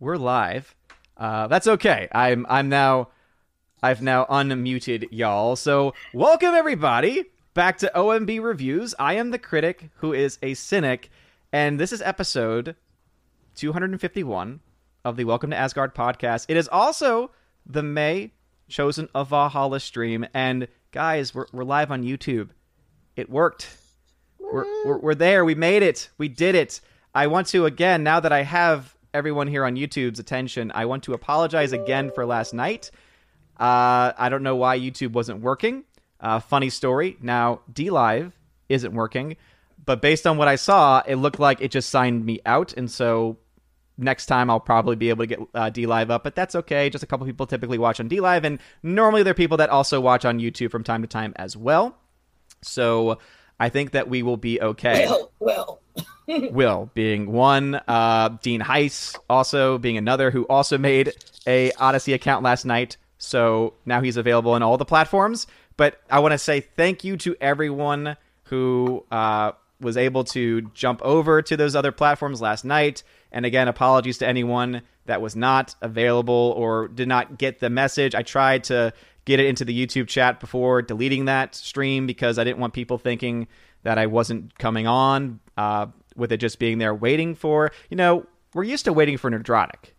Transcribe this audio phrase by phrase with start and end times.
[0.00, 0.74] we're live.
[1.16, 2.08] Uh, that's okay.
[2.10, 3.08] I'm I'm now
[3.82, 5.56] I've now unmuted y'all.
[5.56, 8.94] So welcome everybody back to OMB reviews.
[8.98, 11.10] I am the critic who is a cynic,
[11.52, 12.76] and this is episode
[13.56, 14.60] 251
[15.04, 16.46] of the Welcome to Asgard podcast.
[16.48, 17.30] It is also
[17.66, 18.32] the May
[18.68, 22.48] Chosen of Valhalla stream, and guys, we're we're live on YouTube.
[23.16, 23.76] It worked.
[24.38, 25.44] We're, we're, we're there.
[25.44, 26.08] We made it.
[26.16, 26.80] We did it.
[27.14, 30.70] I want to again now that I have everyone here on YouTube's attention.
[30.74, 32.90] I want to apologize again for last night.
[33.58, 35.84] Uh, I don't know why YouTube wasn't working.
[36.20, 37.16] Uh, funny story.
[37.20, 38.32] Now DLive
[38.68, 39.36] isn't working,
[39.84, 42.90] but based on what I saw, it looked like it just signed me out, and
[42.90, 43.38] so
[43.98, 46.24] next time I'll probably be able to get uh, DLive up.
[46.24, 46.88] But that's okay.
[46.90, 50.00] Just a couple people typically watch on DLive, and normally there are people that also
[50.00, 51.96] watch on YouTube from time to time as well.
[52.62, 53.18] So
[53.60, 55.06] I think that we will be okay.
[55.06, 55.80] Well, well.
[56.26, 61.12] Will being one, uh, Dean Heiss also being another who also made
[61.44, 62.96] a Odysee account last night.
[63.18, 65.48] So now he's available on all the platforms.
[65.76, 71.02] But I want to say thank you to everyone who uh, was able to jump
[71.02, 73.02] over to those other platforms last night.
[73.32, 78.14] And again, apologies to anyone that was not available or did not get the message.
[78.14, 78.92] I tried to
[79.30, 82.98] get it into the YouTube chat before deleting that stream because I didn't want people
[82.98, 83.46] thinking
[83.84, 85.40] that I wasn't coming on.
[85.56, 85.86] Uh,
[86.16, 89.92] with it just being there waiting for, you know, we're used to waiting for Nerdrotic,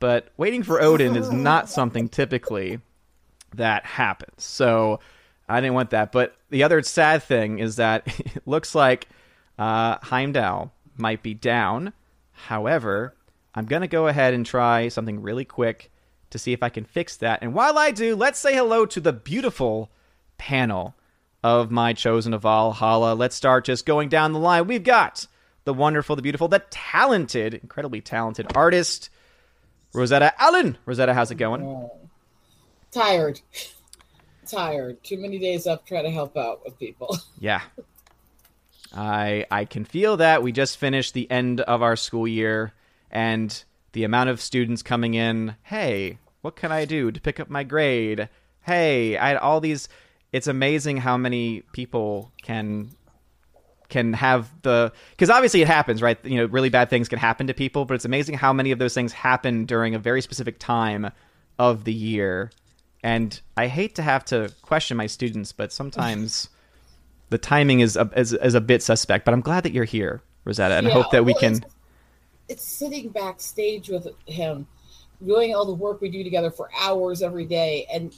[0.00, 2.80] but waiting for Odin is not something typically
[3.54, 4.42] that happens.
[4.44, 5.00] So
[5.48, 6.12] I didn't want that.
[6.12, 9.08] But the other sad thing is that it looks like
[9.58, 11.92] uh, Heimdall might be down.
[12.32, 13.14] However,
[13.54, 15.90] I'm going to go ahead and try something really quick
[16.30, 17.40] to see if I can fix that.
[17.42, 19.90] And while I do, let's say hello to the beautiful
[20.36, 20.94] panel
[21.42, 23.14] of my chosen of Valhalla.
[23.14, 24.66] Let's start just going down the line.
[24.66, 25.26] We've got
[25.64, 29.10] the wonderful, the beautiful, the talented, incredibly talented artist,
[29.92, 30.78] Rosetta Allen.
[30.84, 31.62] Rosetta, how's it going?
[31.62, 31.92] Oh.
[32.90, 33.40] Tired.
[34.46, 35.02] Tired.
[35.04, 37.16] Too many days up trying to help out with people.
[37.38, 37.60] Yeah.
[38.92, 40.42] I I can feel that.
[40.42, 42.72] We just finished the end of our school year
[43.10, 43.62] and
[43.92, 47.64] the amount of students coming in, hey, what can I do to pick up my
[47.64, 48.28] grade?
[48.62, 49.88] Hey, I had all these
[50.32, 52.90] it's amazing how many people can
[53.88, 57.46] can have the because obviously it happens right you know really bad things can happen
[57.46, 60.58] to people but it's amazing how many of those things happen during a very specific
[60.58, 61.10] time
[61.58, 62.50] of the year
[63.02, 66.50] and i hate to have to question my students but sometimes
[67.30, 70.20] the timing is a, is, is a bit suspect but i'm glad that you're here
[70.44, 71.64] rosetta and Yeah, i hope that we well, can
[72.48, 74.66] It's, sitting backstage with him,
[75.24, 78.14] doing all the work we do together for hours every day, and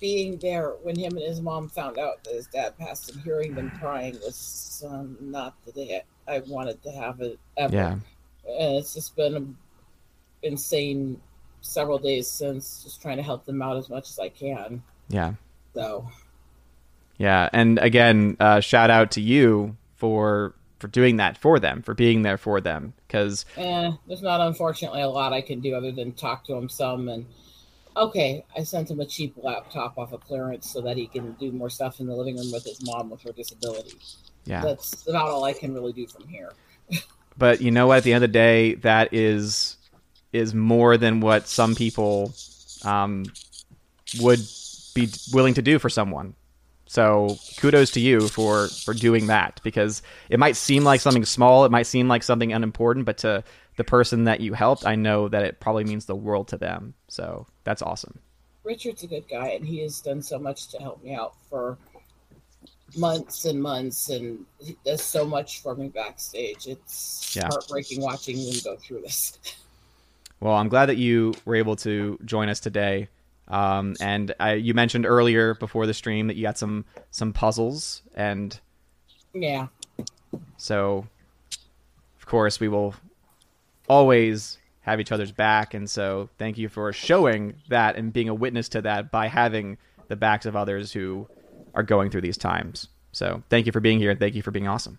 [0.00, 3.54] being there when him and his mom found out that his dad passed and hearing
[3.54, 7.74] them crying was um, not the day I wanted to have it ever.
[7.74, 7.92] yeah
[8.48, 9.56] and it's just been an
[10.42, 11.20] insane
[11.60, 14.82] several days since just trying to help them out as much as I can.
[15.08, 15.34] yeah
[15.74, 16.08] So
[17.18, 21.94] yeah and again uh, shout out to you for for doing that for them for
[21.94, 25.92] being there for them because eh, there's not unfortunately a lot I can do other
[25.92, 27.26] than talk to him some and
[27.98, 31.52] okay, I sent him a cheap laptop off of clearance so that he can do
[31.52, 33.98] more stuff in the living room with his mom with her disability.
[34.44, 36.52] yeah That's about all I can really do from here.
[37.38, 39.76] but you know what at the end of the day that is
[40.32, 42.32] is more than what some people
[42.84, 43.24] um,
[44.20, 44.40] would
[44.94, 46.34] be willing to do for someone
[46.88, 51.64] so kudos to you for for doing that because it might seem like something small
[51.64, 53.44] it might seem like something unimportant but to
[53.76, 56.94] the person that you helped i know that it probably means the world to them
[57.06, 58.18] so that's awesome
[58.64, 61.78] Richard's a good guy and he has done so much to help me out for
[62.96, 66.66] months and months and he does so much for me backstage.
[66.66, 67.46] It's Yeah.
[67.48, 69.38] heartbreaking watching him go through this.
[70.40, 73.08] Well, I'm glad that you were able to join us today.
[73.48, 78.02] Um, and I, you mentioned earlier before the stream that you got some some puzzles,
[78.14, 78.58] and
[79.32, 79.68] Yeah.
[80.58, 81.06] so
[82.18, 82.94] of course we will
[83.88, 85.72] always have each other's back.
[85.74, 89.78] And so thank you for showing that and being a witness to that by having
[90.08, 91.26] the backs of others who
[91.74, 92.88] are going through these times.
[93.12, 94.98] So thank you for being here and thank you for being awesome.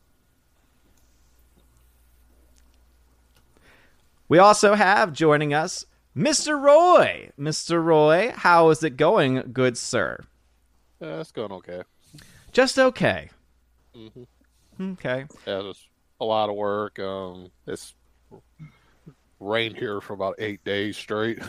[4.27, 6.59] We also have joining us Mr.
[6.59, 7.29] Roy.
[7.39, 7.83] Mr.
[7.83, 10.19] Roy, how is it going, good sir?
[10.99, 11.83] Yeah, it's going okay.
[12.51, 13.29] Just okay.
[13.93, 14.23] hmm
[14.81, 15.25] Okay.
[15.45, 15.87] Yeah, just
[16.21, 16.99] a lot of work.
[16.99, 17.93] Um, it's
[19.39, 21.39] rained here for about eight days straight.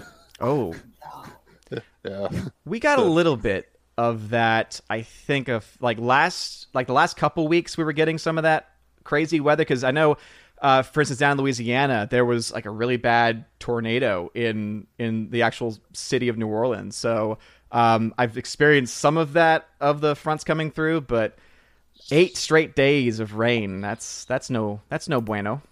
[0.41, 0.75] Oh,
[2.05, 2.29] yeah,
[2.65, 4.81] we got a little bit of that.
[4.91, 8.43] I think of like last, like the last couple weeks, we were getting some of
[8.43, 8.71] that
[9.05, 10.17] crazy weather because I know
[10.61, 15.31] uh, for instance, down in Louisiana, there was like a really bad tornado in in
[15.31, 16.97] the actual city of New Orleans.
[16.97, 17.39] So
[17.73, 21.39] um, I've experienced some of that of the fronts coming through, but
[22.11, 25.63] eight straight days of rain that's that's no that's no bueno.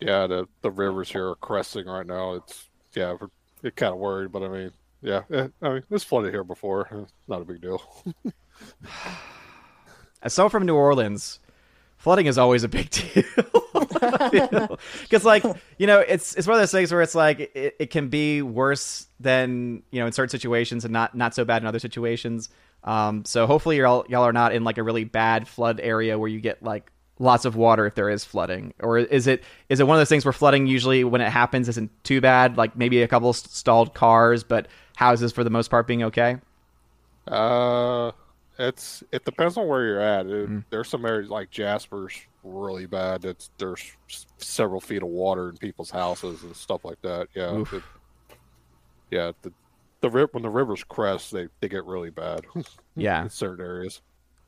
[0.00, 2.34] Yeah, the the rivers here are cresting right now.
[2.34, 4.72] It's yeah, we're kind of worried, but I mean,
[5.02, 6.88] yeah, eh, I mean, it's flooded here before.
[6.90, 7.82] It's not a big deal.
[10.22, 11.40] As someone from New Orleans,
[11.98, 13.24] flooding is always a big deal.
[15.02, 15.44] Because, like,
[15.78, 18.42] you know, it's it's one of those things where it's like it, it can be
[18.42, 22.48] worse than you know in certain situations and not not so bad in other situations.
[22.84, 26.28] Um, so hopefully y'all y'all are not in like a really bad flood area where
[26.28, 29.86] you get like lots of water if there is flooding, or is it is it
[29.86, 32.56] one of those things where flooding usually when it happens isn't too bad?
[32.56, 36.38] Like maybe a couple stalled cars, but houses for the most part being okay.
[37.26, 38.12] Uh,
[38.58, 40.26] it's it depends on where you're at.
[40.26, 40.64] It, mm.
[40.70, 43.24] There's some areas like Jasper's really bad.
[43.24, 43.92] It's there's
[44.38, 47.28] several feet of water in people's houses and stuff like that.
[47.34, 47.82] Yeah, it,
[49.10, 49.32] yeah.
[49.42, 49.52] The
[50.00, 52.46] the rip when the rivers crest, they they get really bad.
[52.96, 54.00] yeah, in certain areas.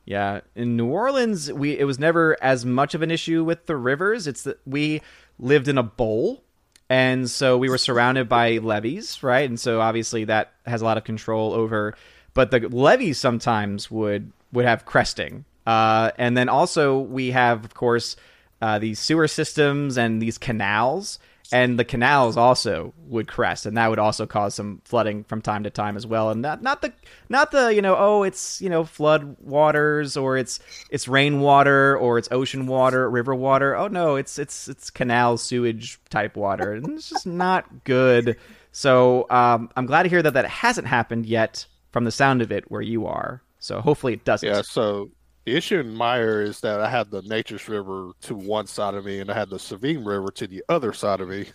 [0.03, 3.77] Yeah, in New Orleans, we it was never as much of an issue with the
[3.77, 4.27] rivers.
[4.27, 5.01] It's that we
[5.39, 6.43] lived in a bowl,
[6.89, 9.47] and so we were surrounded by levees, right?
[9.47, 11.95] And so obviously that has a lot of control over
[12.33, 15.45] but the levees sometimes would would have cresting.
[15.65, 18.15] Uh, and then also we have, of course,
[18.61, 21.19] uh, these sewer systems and these canals,
[21.51, 25.63] and the canals also would crest, and that would also cause some flooding from time
[25.63, 26.29] to time as well.
[26.29, 26.93] And not not the
[27.27, 32.17] not the you know oh it's you know flood waters or it's it's rainwater or
[32.17, 33.75] it's ocean water, river water.
[33.75, 38.37] Oh no, it's it's it's canal sewage type water, and it's just not good.
[38.71, 42.51] So um, I'm glad to hear that that hasn't happened yet from the sound of
[42.51, 43.41] it where you are.
[43.59, 44.47] So hopefully it doesn't.
[44.47, 44.61] Yeah.
[44.61, 45.11] So
[45.45, 49.05] the issue in area is that I had the Neches River to one side of
[49.05, 51.45] me, and I had the Sabine River to the other side of me,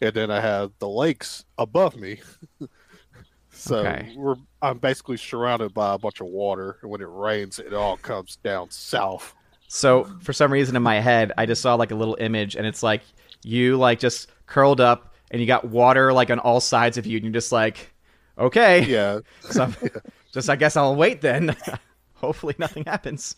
[0.00, 2.20] and then I had the lakes above me.
[3.50, 4.12] so okay.
[4.16, 7.96] we're I'm basically surrounded by a bunch of water, and when it rains, it all
[7.96, 9.34] comes down south.
[9.68, 12.66] So for some reason in my head, I just saw like a little image, and
[12.66, 13.02] it's like
[13.44, 17.16] you like just curled up, and you got water like on all sides of you,
[17.16, 17.91] and you're just like
[18.38, 18.84] okay.
[18.84, 19.20] Yeah.
[19.50, 19.88] So yeah.
[20.32, 21.56] just I guess I'll wait then.
[22.14, 23.36] Hopefully nothing happens.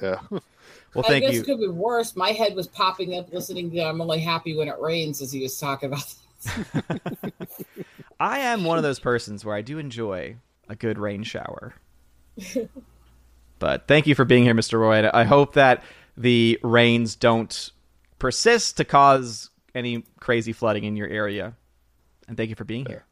[0.00, 0.20] Yeah.
[0.94, 1.40] Well, thank I guess you.
[1.40, 2.16] It could be worse.
[2.16, 5.42] My head was popping up listening to "I'm only happy when it rains" as he
[5.42, 6.14] was talking about.
[8.20, 10.36] I am one of those persons where I do enjoy
[10.68, 11.74] a good rain shower.
[13.58, 14.78] but thank you for being here, Mr.
[14.78, 15.08] Roy.
[15.12, 15.82] I hope that
[16.16, 17.70] the rains don't
[18.18, 21.54] persist to cause any crazy flooding in your area.
[22.28, 23.04] And thank you for being here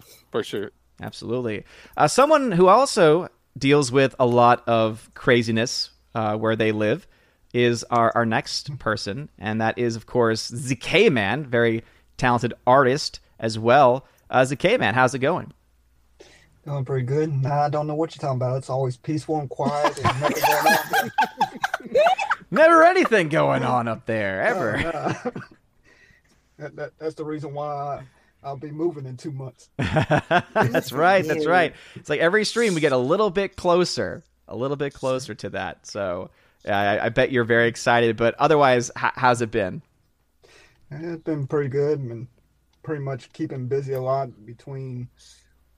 [0.30, 0.70] for sure.
[1.00, 1.64] Absolutely.
[1.96, 7.06] Uh, someone who also deals with a lot of craziness uh, where they live
[7.52, 11.84] is our, our next person, and that is, of course, ZK Man, very
[12.16, 14.06] talented artist as well.
[14.30, 15.52] Uh, ZK Man, how's it going?
[16.64, 17.30] Going pretty good.
[17.30, 18.56] Nah, I don't know what you're talking about.
[18.56, 21.10] It's always peaceful and quiet and nothing going.
[22.50, 24.76] Never anything going on up there, ever.
[26.58, 28.04] that, that, that's the reason why
[28.44, 29.70] I'll be moving in two months.
[29.78, 31.26] that's right.
[31.26, 31.74] That's right.
[31.96, 35.50] It's like every stream we get a little bit closer, a little bit closer to
[35.50, 35.86] that.
[35.86, 36.30] So
[36.64, 38.16] yeah, I, I bet you're very excited.
[38.16, 39.82] But otherwise, h- how's it been?
[40.92, 41.98] Eh, it's been pretty good.
[41.98, 42.28] I mean,
[42.82, 45.08] pretty much keeping busy a lot between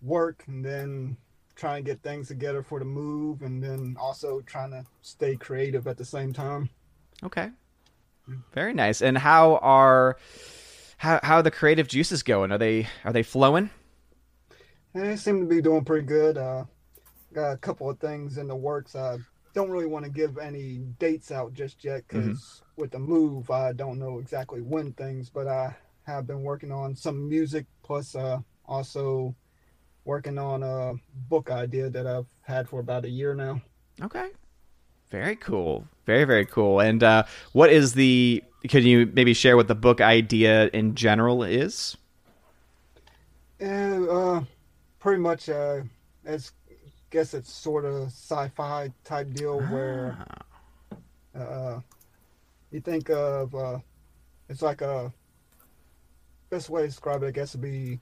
[0.02, 1.17] work and then
[1.55, 5.87] trying to get things together for the move, and then also trying to stay creative
[5.87, 6.69] at the same time.
[7.25, 7.50] Okay.
[8.52, 9.02] Very nice.
[9.02, 10.19] And how are
[10.97, 12.53] how how are the creative juices going?
[12.53, 13.71] Are they are they flowing?
[14.95, 16.38] They seem to be doing pretty good.
[16.38, 16.65] Uh,
[17.35, 18.97] got a couple of things in the works.
[18.97, 19.19] I
[19.53, 22.81] don't really want to give any dates out just yet because mm-hmm.
[22.81, 25.29] with the move, I don't know exactly when things.
[25.29, 29.35] But I have been working on some music plus uh, also
[30.05, 30.95] working on a
[31.29, 33.61] book idea that I've had for about a year now.
[34.00, 34.29] Okay,
[35.11, 35.87] very cool.
[36.07, 36.81] Very very cool.
[36.81, 41.43] And uh, what is the can you maybe share what the book idea in general
[41.43, 41.97] is?
[43.61, 44.45] Yeah, uh,
[44.99, 45.49] pretty much.
[45.49, 45.83] Uh,
[46.25, 46.53] it's
[47.11, 49.73] guess it's sort of sci-fi type deal ah.
[49.73, 50.27] where
[51.39, 51.81] uh,
[52.71, 53.79] you think of uh,
[54.49, 55.13] it's like a
[56.51, 57.27] best way to describe it.
[57.27, 58.01] I guess would be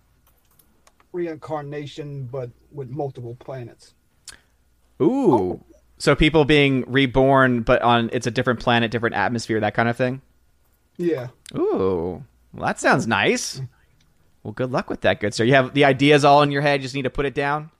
[1.12, 3.94] reincarnation, but with multiple planets.
[5.00, 5.32] Ooh.
[5.32, 5.64] Oh.
[5.98, 9.96] So people being reborn, but on it's a different planet, different atmosphere, that kind of
[9.96, 10.22] thing.
[10.96, 11.28] Yeah.
[11.56, 13.60] Ooh, well, that sounds nice.
[14.42, 15.44] Well, good luck with that, good sir.
[15.44, 16.80] You have the ideas all in your head.
[16.80, 17.70] You just need to put it down.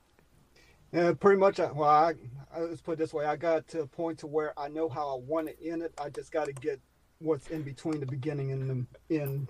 [0.92, 1.59] Yeah, pretty much.
[1.61, 2.14] Uh, well, I,
[2.54, 4.88] I let's put it this way: I got to a point to where I know
[4.88, 5.92] how I want to end it.
[6.00, 6.80] I just got to get
[7.18, 9.49] what's in between the beginning and the end.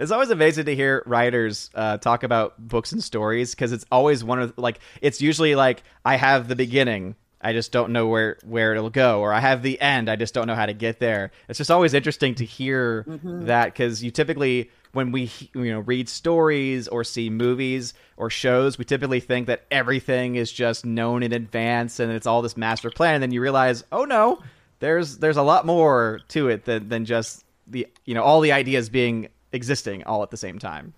[0.00, 4.24] It's always amazing to hear writers uh, talk about books and stories because it's always
[4.24, 8.38] one of like it's usually like I have the beginning, I just don't know where
[8.44, 10.98] where it'll go, or I have the end, I just don't know how to get
[10.98, 11.30] there.
[11.48, 13.46] It's just always interesting to hear mm-hmm.
[13.46, 18.78] that because you typically when we you know read stories or see movies or shows,
[18.78, 22.90] we typically think that everything is just known in advance and it's all this master
[22.90, 24.42] plan, and then you realize, oh no,
[24.80, 28.52] there's there's a lot more to it than than just the you know all the
[28.52, 30.92] ideas being existing all at the same time.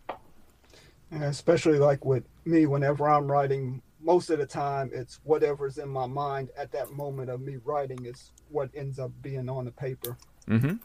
[1.11, 5.89] And especially like with me, whenever I'm writing, most of the time it's whatever's in
[5.89, 9.71] my mind at that moment of me writing is what ends up being on the
[9.71, 10.17] paper.
[10.49, 10.77] Mm-hmm.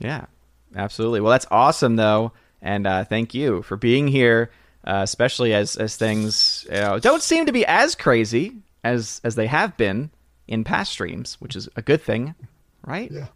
[0.00, 0.26] Yeah,
[0.74, 1.20] absolutely.
[1.20, 4.50] Well, that's awesome, though, and uh, thank you for being here,
[4.84, 9.34] uh, especially as as things you know, don't seem to be as crazy as as
[9.36, 10.10] they have been
[10.48, 12.34] in past streams, which is a good thing,
[12.84, 13.10] right?
[13.10, 13.26] Yeah.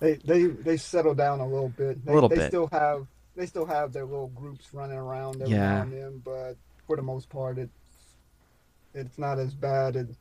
[0.00, 2.04] They they they settle down a little bit.
[2.04, 2.48] They, little they bit.
[2.48, 3.06] still have
[3.36, 5.76] they still have their little groups running around every Yeah.
[5.76, 6.56] now and then, but
[6.86, 7.72] for the most part, it's
[8.94, 9.96] it's not as bad.
[9.96, 10.16] It's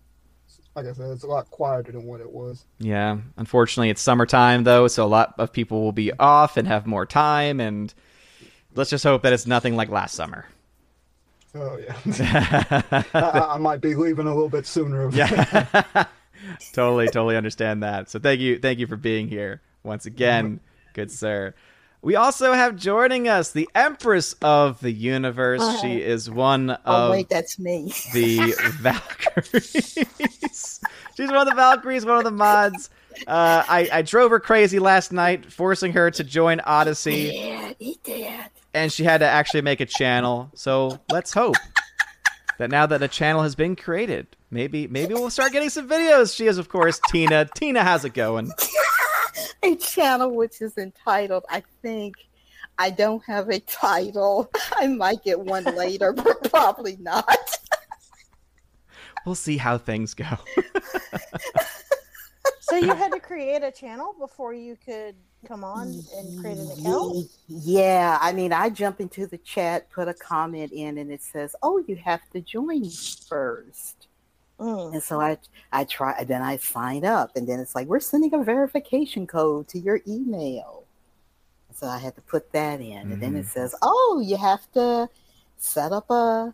[0.75, 2.65] like I said, it's a lot quieter than what it was.
[2.79, 3.17] Yeah.
[3.37, 7.05] Unfortunately, it's summertime though, so a lot of people will be off and have more
[7.05, 7.93] time, and
[8.75, 10.45] let's just hope that it's nothing like last summer.
[11.53, 15.09] Oh yeah, I, I might be leaving a little bit sooner.
[15.11, 16.05] Yeah.
[16.73, 18.09] totally, totally understand that.
[18.09, 20.61] So thank you, thank you for being here once again,
[20.93, 21.53] good sir.
[22.03, 25.81] We also have joining us the Empress of the Universe.
[25.81, 27.93] She is one of wait, that's me.
[28.11, 29.93] the Valkyries.
[31.15, 32.89] She's one of the Valkyries, one of the mods.
[33.27, 38.03] Uh, I, I drove her crazy last night, forcing her to join Odysee, Yeah, eat
[38.05, 38.49] that.
[38.73, 40.49] and she had to actually make a channel.
[40.55, 41.55] So let's hope
[42.57, 46.35] that now that a channel has been created, maybe maybe we'll start getting some videos.
[46.35, 47.47] She is, of course, Tina.
[47.53, 48.51] Tina, how's it going?
[49.63, 52.15] A channel which is entitled, I think.
[52.77, 54.49] I don't have a title.
[54.75, 57.37] I might get one later, but probably not.
[59.25, 60.25] We'll see how things go.
[62.61, 66.71] So you had to create a channel before you could come on and create an
[66.71, 67.29] account?
[67.47, 71.55] Yeah, I mean, I jump into the chat, put a comment in, and it says,
[71.61, 72.89] "Oh, you have to join
[73.27, 74.07] first.
[74.61, 74.93] Mm.
[74.93, 75.37] And so I,
[75.71, 76.23] I try.
[76.23, 80.01] Then I sign up, and then it's like we're sending a verification code to your
[80.07, 80.83] email.
[81.73, 85.09] So I had to put that in, and then it says, "Oh, you have to
[85.57, 86.53] set up a."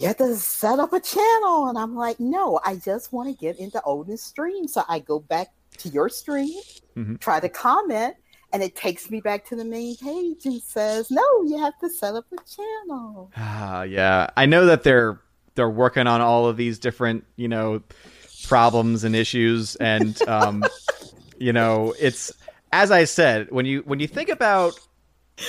[0.00, 3.34] You have to set up a channel, and I'm like, no, I just want to
[3.34, 4.68] get into Odin's stream.
[4.68, 5.48] So I go back
[5.78, 6.54] to your stream,
[6.94, 7.18] Mhm.
[7.18, 8.14] try to comment,
[8.52, 11.90] and it takes me back to the main page and says, no, you have to
[11.90, 13.32] set up a channel.
[13.36, 14.30] Ah, yeah.
[14.36, 15.20] I know that they're
[15.58, 17.82] they're working on all of these different, you know,
[18.46, 20.64] problems and issues and um
[21.38, 22.32] you know, it's
[22.72, 24.78] as I said, when you when you think about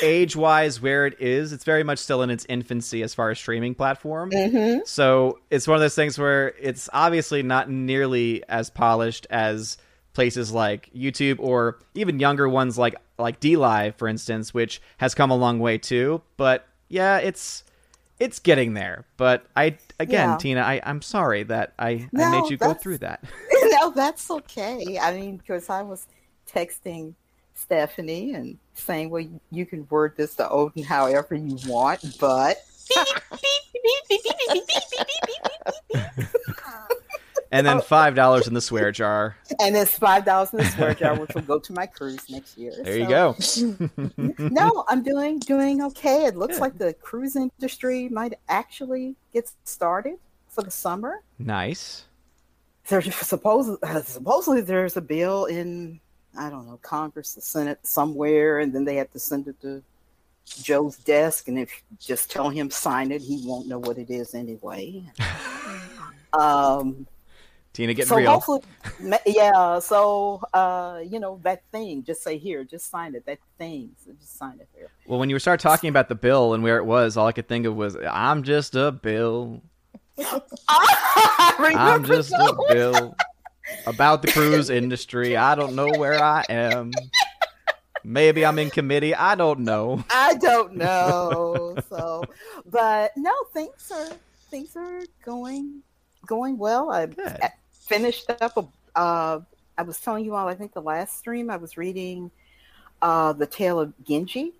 [0.01, 3.73] age-wise where it is, it's very much still in its infancy as far as streaming
[3.75, 4.31] platform.
[4.31, 4.81] Mm-hmm.
[4.85, 9.77] So, it's one of those things where it's obviously not nearly as polished as
[10.13, 15.31] places like YouTube or even younger ones like like DLive, for instance, which has come
[15.31, 16.21] a long way too.
[16.37, 17.63] But yeah, it's
[18.19, 19.05] it's getting there.
[19.17, 20.37] But I again, Yeah.
[20.37, 23.23] Tina, I, I'm sorry that I, I made you go through that.
[23.63, 24.97] no, that's okay.
[24.99, 26.07] I mean, because I was
[26.47, 27.13] texting
[27.53, 32.57] Stephanie and saying, well, you can word this to Odin however you want, but
[37.51, 39.35] And then five dollars in the swear jar.
[39.59, 42.57] and it's five dollars in the swear jar, which will go to my cruise next
[42.57, 42.73] year.
[42.83, 43.35] There you go.
[44.37, 46.25] no, I'm doing doing okay.
[46.25, 46.61] It looks Good.
[46.61, 51.21] like the cruise industry might actually get started for the summer.
[51.37, 52.05] nice.
[52.87, 55.99] There's supposedly, supposedly there's a bill in
[56.37, 59.83] I don't know Congress, the Senate somewhere, and then they have to send it to
[60.45, 64.09] Joe's desk, and if you just tell him sign it, he won't know what it
[64.09, 65.03] is anyway.
[66.33, 67.05] um,
[67.79, 68.31] Tina getting so real.
[68.31, 68.61] hopefully,
[69.25, 69.79] yeah.
[69.79, 72.03] So uh, you know that thing.
[72.03, 73.25] Just say here, just sign it.
[73.25, 73.91] That thing.
[74.03, 74.89] So just sign it there.
[75.07, 77.47] Well, when you start talking about the bill and where it was, all I could
[77.47, 79.61] think of was, "I'm just a bill.
[80.19, 83.15] I I'm just a bill
[83.87, 85.37] about the cruise industry.
[85.37, 86.91] I don't know where I am.
[88.03, 89.15] Maybe I'm in committee.
[89.15, 90.03] I don't know.
[90.09, 91.77] I don't know.
[91.87, 92.25] so,
[92.65, 94.09] but no, things are
[94.51, 95.81] things are going
[96.25, 96.91] going well.
[96.91, 97.39] I Good.
[97.89, 98.65] Finished up a.
[98.97, 99.39] Uh,
[99.77, 100.47] I was telling you all.
[100.47, 102.31] I think the last stream I was reading
[103.01, 104.53] uh, the Tale of Genji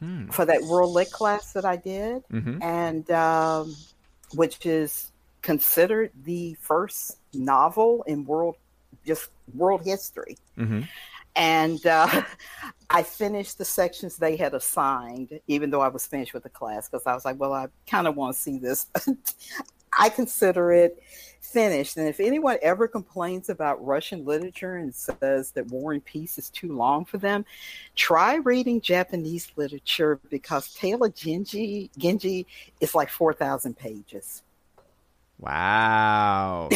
[0.00, 0.28] Hmm.
[0.30, 3.76] for that World Lit class that I did, hmm and um,
[4.34, 5.12] which is
[5.42, 8.56] considered the first novel in world
[9.06, 10.36] just world history.
[10.56, 10.80] hmm
[11.36, 12.22] and uh,
[12.90, 16.88] I finished the sections they had assigned, even though I was finished with the class,
[16.88, 18.86] because I was like, well, I kind of want to see this.
[19.98, 21.02] I consider it
[21.40, 21.96] finished.
[21.96, 26.48] And if anyone ever complains about Russian literature and says that War and Peace is
[26.50, 27.44] too long for them,
[27.96, 32.46] try reading Japanese literature because Tale of Genji, Genji
[32.80, 34.42] is like 4,000 pages.
[35.38, 36.68] Wow.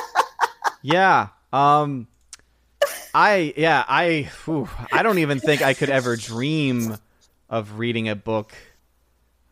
[0.82, 1.28] yeah.
[1.52, 2.06] Um
[3.14, 6.98] I yeah, I whew, I don't even think I could ever dream
[7.48, 8.54] of reading a book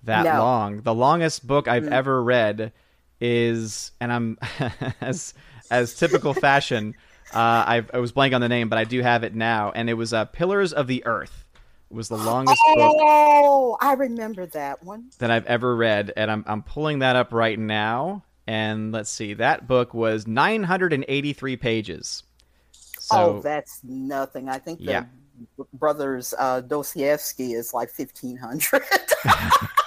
[0.07, 0.39] that No.
[0.39, 0.83] long.
[0.83, 1.93] The longest book I've Mm.
[1.93, 2.73] ever read
[3.21, 4.39] is and I'm
[5.01, 5.35] as
[5.71, 6.95] as typical fashion
[7.33, 9.95] uh, I, was blank on the name, but I do have it now, and it
[9.95, 11.45] was uh, "Pillars of the Earth."
[11.91, 15.11] It was the longest book Oh, I remember that one.
[15.19, 18.25] that I've ever read, and I'm I'm pulling that up right now.
[18.47, 22.23] And let's see, that book was 983 pages.
[22.99, 24.49] So oh, that's nothing.
[24.49, 25.05] I think the Yeah.
[25.75, 28.83] brothers uh, Dostoevsky is like 1,500.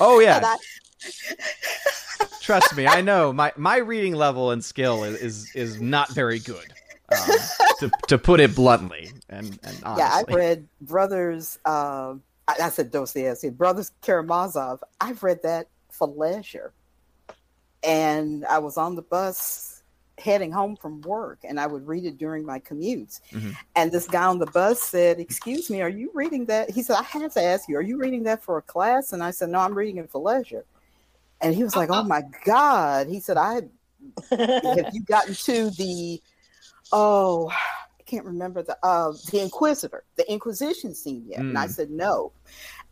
[0.00, 0.58] oh yeah, I-
[2.40, 6.38] trust me, I know my my reading level and skill is is, is not very
[6.38, 6.72] good.
[7.12, 7.36] Um,
[7.80, 9.98] to, to put it bluntly, and, and honestly.
[9.98, 11.58] Yeah, I've read Brothers.
[11.64, 12.14] Uh,
[12.48, 14.82] I, I said Dostoevsky, Brothers Karamazov.
[15.00, 16.72] I've read that for leisure,
[17.82, 19.73] and I was on the bus
[20.18, 23.20] heading home from work, and I would read it during my commutes.
[23.32, 23.56] Mhm.
[23.76, 26.96] And this guy on the bus said, "Excuse me, are you reading that?" He said,
[26.96, 29.48] "I had to ask you, are you reading that for a class?" And I said,
[29.50, 30.64] "No, I'm reading it for leisure."
[31.40, 33.62] And he was like, "Oh my god!" He said, "I
[34.74, 36.22] have you gotten to the
[36.92, 41.40] oh I can't remember the uh the Inquisitor, the Inquisition scene yet?
[41.40, 41.70] And I Mm.
[41.70, 42.32] said no.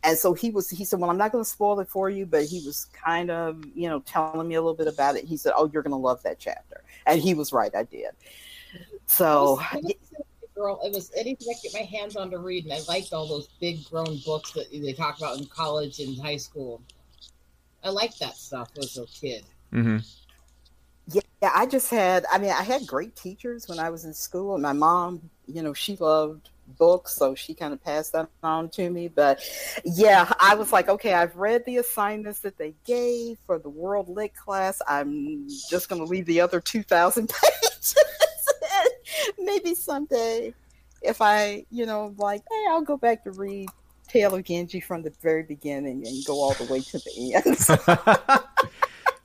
[0.05, 2.43] And so he was he said, Well, I'm not gonna spoil it for you, but
[2.45, 5.23] he was kind of, you know, telling me a little bit about it.
[5.25, 6.83] He said, Oh, you're gonna love that chapter.
[7.05, 8.11] And he was right, I did.
[9.05, 12.29] So I was- I was girl, it was anything I could get my hands on
[12.31, 15.45] to read, and I liked all those big grown books that they talk about in
[15.47, 16.81] college and high school.
[17.83, 19.43] I liked that stuff as a kid.
[19.73, 19.97] mm-hmm.
[21.07, 24.13] yeah, Yeah, I just had, I mean, I had great teachers when I was in
[24.13, 28.29] school, and my mom, you know, she loved books, so she kind of passed that
[28.41, 29.07] on to me.
[29.07, 29.41] But
[29.83, 34.09] yeah, I was like, okay, I've read the assignments that they gave for the World
[34.09, 34.81] Lit class.
[34.87, 37.95] I'm just going to leave the other 2,000 pages.
[39.39, 40.53] Maybe someday,
[41.01, 43.69] if I, you know, like, hey, I'll go back to read
[44.07, 48.43] Tale of Genji from the very beginning and go all the way to the end.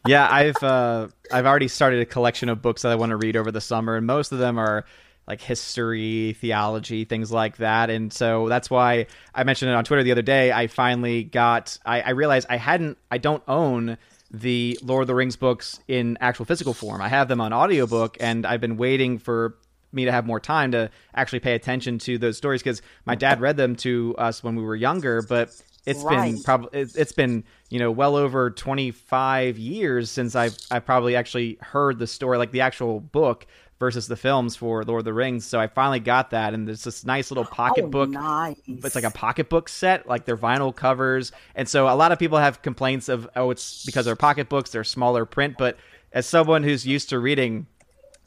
[0.06, 3.36] yeah, I've uh, I've already started a collection of books that I want to read
[3.36, 4.84] over the summer, and most of them are
[5.28, 7.90] like history, theology, things like that.
[7.90, 10.50] And so that's why I mentioned it on Twitter the other day.
[10.50, 11.78] I finally got.
[11.84, 12.96] I, I realized I hadn't.
[13.10, 13.98] I don't own
[14.30, 17.02] the Lord of the Rings books in actual physical form.
[17.02, 19.56] I have them on audiobook, and I've been waiting for
[19.92, 23.40] me to have more time to actually pay attention to those stories because my dad
[23.40, 25.50] read them to us when we were younger, but
[25.86, 31.16] it's been probably it's been you know well over 25 years since I've I've probably
[31.16, 33.46] actually heard the story like the actual book
[33.78, 35.46] versus the films for Lord of the Rings.
[35.46, 38.10] So I finally got that, and there's this nice little Oh, book.
[38.10, 38.56] Nice.
[38.66, 42.38] It's like a pocketbook set, like they're vinyl covers, and so a lot of people
[42.38, 45.56] have complaints of oh, it's because they're pocketbooks, they're smaller print.
[45.58, 45.76] But
[46.12, 47.66] as someone who's used to reading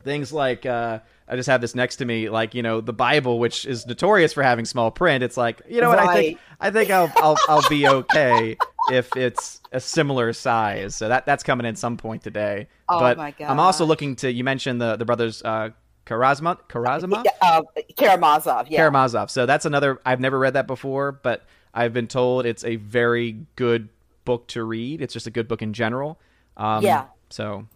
[0.04, 1.00] things like uh,
[1.32, 4.34] I just have this next to me, like you know the Bible, which is notorious
[4.34, 5.24] for having small print.
[5.24, 6.39] It's like you know what I think.
[6.60, 8.58] I think I'll I'll I'll be okay
[8.91, 10.94] if it's a similar size.
[10.94, 12.67] So that that's coming in some point today.
[12.89, 14.32] Oh but my I'm also looking to.
[14.32, 15.70] You mentioned the the brothers uh,
[16.06, 17.62] Karazma Karazma uh,
[17.96, 18.70] Karamazov.
[18.70, 18.82] Yeah.
[18.82, 19.30] Karamazov.
[19.30, 20.02] So that's another.
[20.06, 23.88] I've never read that before, but I've been told it's a very good
[24.26, 25.02] book to read.
[25.02, 26.20] It's just a good book in general.
[26.58, 27.06] Um, Yeah.
[27.30, 27.67] So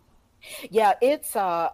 [0.70, 1.70] Yeah, it's uh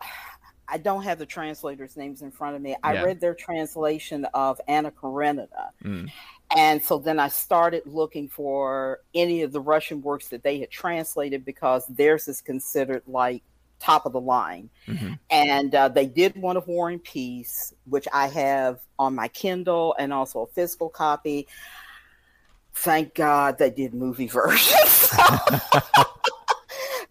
[0.71, 2.75] I don't have the translators' names in front of me.
[2.81, 3.03] I Yeah.
[3.03, 5.71] read their translation of Anna Karenina.
[5.83, 6.09] Mm.
[6.55, 10.69] And so then I started looking for any of the Russian works that they had
[10.71, 13.43] translated because theirs is considered like
[13.79, 14.69] top of the line.
[14.87, 15.17] mhm.
[15.29, 19.95] And uh, they did one of War and Peace, which I have on my Kindle
[19.97, 21.47] and also a physical copy.
[22.73, 25.09] Thank God they did movie versions.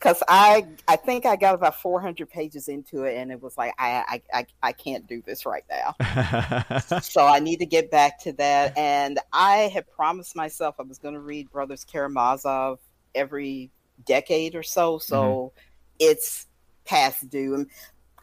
[0.01, 3.75] Because I, I think I got about 400 pages into it, and it was like
[3.79, 5.95] I, I, I, I can't do this right now.
[7.03, 8.77] so I need to get back to that.
[8.79, 12.79] And I had promised myself I was going to read Brothers Karamazov
[13.15, 13.71] every
[14.07, 14.99] decade or so.
[14.99, 15.53] So
[15.99, 16.47] it's
[16.87, 17.55] past due.
[17.55, 17.67] And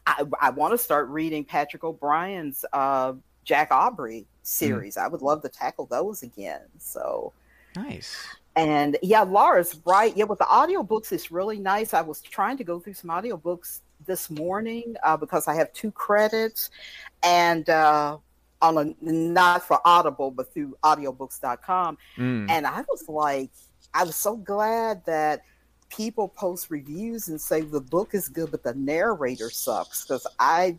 [0.07, 3.13] I, I want to start reading Patrick O'Brian's uh,
[3.43, 4.97] Jack Aubrey series.
[4.97, 6.61] I would love to tackle those again.
[6.79, 7.33] So
[7.75, 8.17] nice.
[8.57, 10.15] And yeah, Laura's right.
[10.17, 11.93] Yeah, with the audiobooks, it's really nice.
[11.93, 15.91] I was trying to go through some audiobooks this morning uh, because I have two
[15.91, 16.71] credits,
[17.23, 18.17] and uh,
[18.61, 22.49] on a not for Audible but through audiobooks.com, Mm.
[22.49, 23.51] and I was like,
[23.93, 25.43] I was so glad that
[25.89, 30.77] people post reviews and say the book is good, but the narrator sucks because I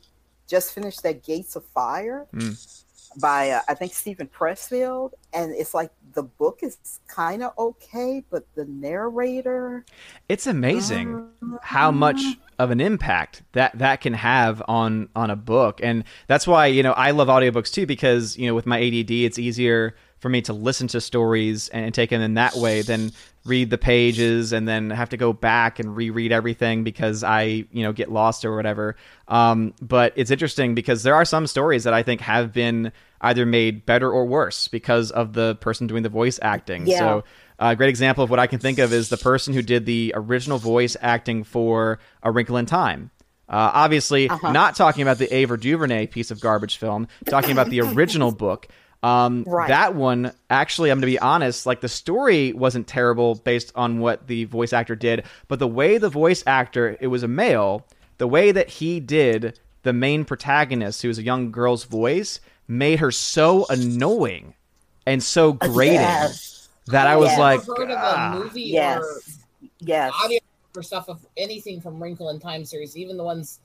[0.49, 2.85] just finished that Gates of Fire Mm.
[3.21, 8.25] by uh, I think Steven Pressfield, and it's like the book is kind of okay,
[8.29, 9.85] but the narrator.
[10.29, 12.21] It's amazing uh, how much
[12.59, 16.83] of an impact that that can have on on a book and that's why you
[16.83, 20.43] know I love audiobooks too because you know with my ADD it's easier for me
[20.43, 23.13] to listen to stories and take them in that way than
[23.45, 27.83] read the pages and then have to go back and reread everything because I you
[27.83, 28.97] know get lost or whatever
[29.29, 33.47] um, but it's interesting because there are some stories that I think have been either
[33.47, 36.99] made better or worse because of the person doing the voice acting Yeah.
[36.99, 37.25] so
[37.61, 40.13] a great example of what I can think of is the person who did the
[40.15, 43.11] original voice acting for A Wrinkle in Time.
[43.49, 44.53] Uh, obviously, Uh-huh.
[44.53, 48.69] not talking about the Ava DuVernay piece of garbage film, talking about the original book.
[49.03, 49.69] Um, Right.
[49.69, 54.01] That one, actually, I'm going to be honest, like the story wasn't terrible based on
[54.01, 57.87] what the voice actor did, but the way the voice actor, it was a male,
[58.19, 62.99] the way that he did the main protagonist, who was a young girl's voice, made
[62.99, 64.55] her so annoying
[65.07, 66.69] and so grating Yes.
[66.89, 67.39] that I was Yeah.
[67.39, 68.99] like, Ever heard of a movie Yes.
[69.01, 69.21] or
[69.79, 70.13] Yes.
[70.23, 70.41] audio
[70.77, 73.61] or stuff of anything from Wrinkle in Time series, even the ones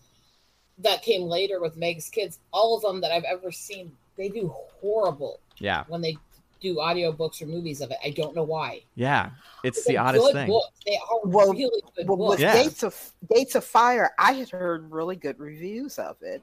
[0.77, 4.47] that came later with Meg's kids, all of them that I've ever seen, they do
[4.81, 6.17] horrible yeah, when they
[6.61, 7.97] do audiobooks or movies of it.
[8.03, 8.81] I don't know why.
[8.95, 9.31] yeah,
[9.63, 10.47] it's They're the oddest thing.
[10.47, 10.67] Books.
[10.85, 12.29] They are Well, really good Well, books.
[12.31, 12.63] with Yeah.
[12.63, 16.41] Gates of Gates of Fire, I had heard really good reviews of it,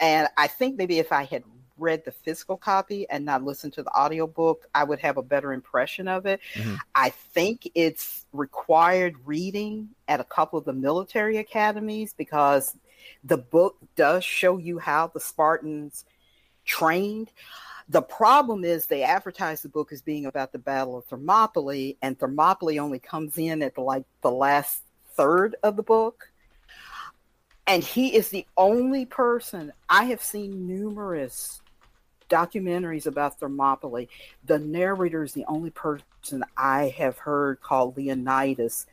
[0.00, 1.44] and I think maybe if I had
[1.78, 5.52] read the physical copy and not listened to the audiobook, I would have a better
[5.54, 6.40] impression of it.
[6.54, 6.76] Mhm.
[6.94, 12.76] I think it's required reading at a couple of the military academies because
[13.24, 16.04] the book does show you how the Spartans
[16.64, 17.30] trained.
[17.88, 22.18] The problem is they advertise the book as being about the Battle of Thermopylae, and
[22.18, 24.82] Thermopylae only comes in at like the last
[25.14, 26.30] third of the book.
[27.66, 31.60] And he is the only person I have seen numerous
[32.28, 34.08] documentaries about Thermopylae.
[34.44, 38.86] The narrator is the only person I have heard called Leonidas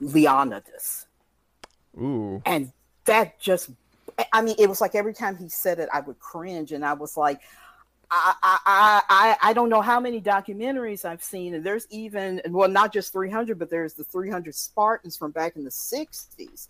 [0.00, 1.06] Leonidas.
[1.98, 2.72] Ooh, And
[3.04, 3.70] that just
[4.32, 6.94] I mean, it was like every time he said it, I would cringe and I
[6.94, 7.40] was like,
[8.10, 9.02] I, I, I,
[9.42, 13.12] I- I don't know how many documentaries I've seen, and there's even well, not just
[13.12, 16.68] 300, but there's the 300 Spartans from back in the 60s,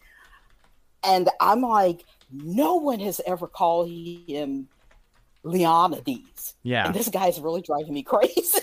[1.04, 4.68] and I'm like, no one has ever called him
[5.44, 6.54] Leonides.
[6.62, 6.86] yeah.
[6.86, 8.58] and this guy's really driving me crazy.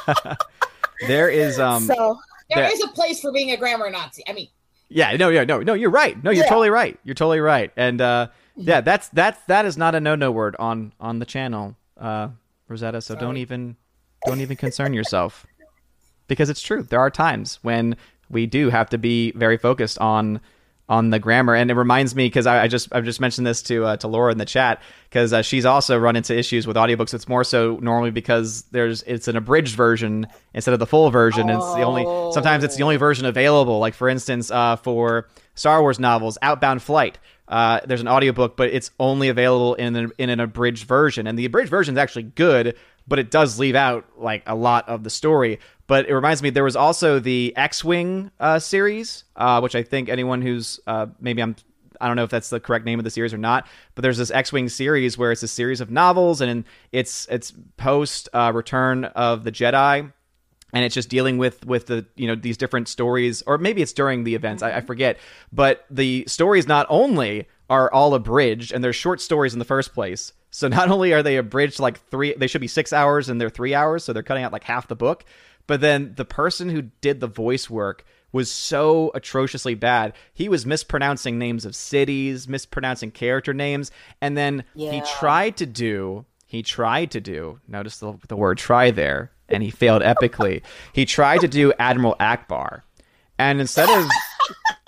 [1.06, 2.18] there is um so
[2.50, 2.84] There Yeah.
[2.84, 4.22] a place for being a grammar Nazi.
[4.28, 4.48] I mean,
[4.92, 6.22] yeah no yeah no no you're right.
[6.22, 6.48] No you're Yeah.
[6.48, 6.98] totally right.
[7.04, 7.72] You're totally right.
[7.76, 8.80] And uh yeah.
[8.80, 12.28] that's that's that is not a no no word on on the channel uh
[12.68, 13.76] Rosetta so don't even
[14.26, 15.46] don't even concern yourself.
[16.28, 16.82] Because it's true.
[16.82, 17.96] There are times when
[18.30, 20.40] we do have to be very focused on
[20.92, 21.54] on the grammar.
[21.54, 24.08] And it reminds me because I, I just I've just mentioned this to uh, to
[24.08, 27.14] Laura in the chat because uh, she's also run into issues with audiobooks.
[27.14, 31.48] It's more so normally because there's it's an abridged version instead of the full version.
[31.48, 33.78] And it's the only sometimes it's the only version available.
[33.78, 38.68] Like for instance uh, for Star Wars novels Outbound Flight uh, there's an audiobook but
[38.68, 41.26] it's only available in an, in an abridged version.
[41.26, 42.76] And the abridged version is actually good
[43.08, 45.58] but it does leave out like a lot of the story.
[45.86, 50.08] But it reminds me there was also the X-wing uh, series, uh, which I think
[50.08, 51.56] anyone who's uh, maybe I'm
[52.00, 54.18] I don't know if that's the correct name of the series or not, but there's
[54.18, 59.04] this X-wing series where it's a series of novels and it's it's post uh, Return
[59.04, 60.12] of the Jedi.
[60.74, 63.92] And it's just dealing with with the you know these different stories or maybe it's
[63.92, 65.18] during the events I, I forget.
[65.52, 69.94] But the stories not only are all abridged and they're short stories in the first
[69.94, 70.32] place.
[70.50, 73.50] So not only are they abridged like three they should be six hours and they're
[73.50, 75.24] three hours so they're cutting out like half the book
[75.66, 80.14] but then the person who did the voice work was so atrociously bad.
[80.32, 86.24] He was mispronouncing names of cities, mispronouncing character names, and then he tried to do
[86.46, 90.62] he tried to do notice the, the word try there and he failed epically.
[90.92, 92.82] He tried to do admiral Ackbar.
[93.38, 94.10] And instead of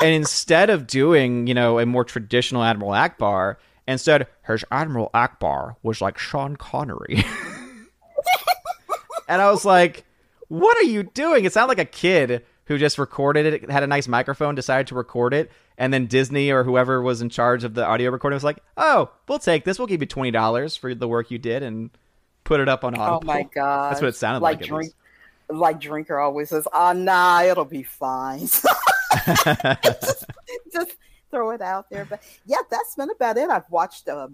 [0.00, 3.56] and instead of doing you know a more traditional admiral Ackbar
[3.86, 7.24] instead his admiral Ackbar was like sean connery.
[9.26, 10.04] And i was like
[10.48, 13.86] what are you doing it sounded like a kid who just recorded it had a
[13.86, 17.74] nice microphone decided to record it and then disney or whoever was in charge of
[17.74, 21.08] the audio recording was like oh we'll take this we'll give you $20 for the
[21.08, 21.90] work you did and
[22.44, 23.90] put it up on Oh my god!
[23.90, 24.92] That's what it sounded like, at drink,
[25.48, 28.40] like drinker always says, "Ah, nah, it'll be fine."
[30.72, 30.96] just,
[31.30, 32.04] throw it out there.
[32.04, 33.50] But yeah, that's been about it.
[33.50, 34.30] I've watched a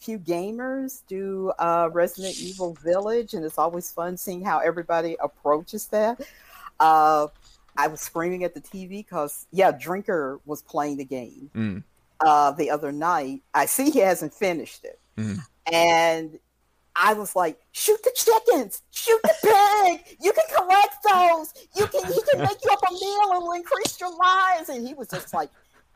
[0.00, 5.86] few gamers do uh, Resident Evil Village, and it's always fun seeing how everybody approaches
[5.88, 6.20] that.
[6.80, 7.26] Uh,
[7.76, 11.82] I was screaming at the TV because yeah, Drinker was playing the game Mm.
[12.20, 13.42] uh, the other night.
[13.54, 15.38] I see he hasn't finished it, Mhm.
[15.72, 16.38] and
[17.00, 18.82] I was like, "Shoot the chickens!
[18.90, 20.16] Shoot the pig!
[20.20, 21.54] You can collect those.
[21.76, 22.12] You can.
[22.12, 25.06] He can make you up a meal and will increase your lives." And he was
[25.08, 25.50] just like,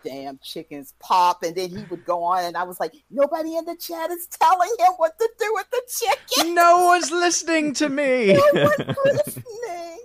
[0.05, 3.65] "Damn chickens pop!" And then he would go on, and I was like, "Nobody in
[3.65, 7.89] the chat is telling him what to do with the chicken." no one's listening to
[7.89, 8.35] me.
[8.53, 9.99] No one's listening.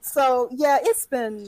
[0.00, 1.44] So yeah, it's been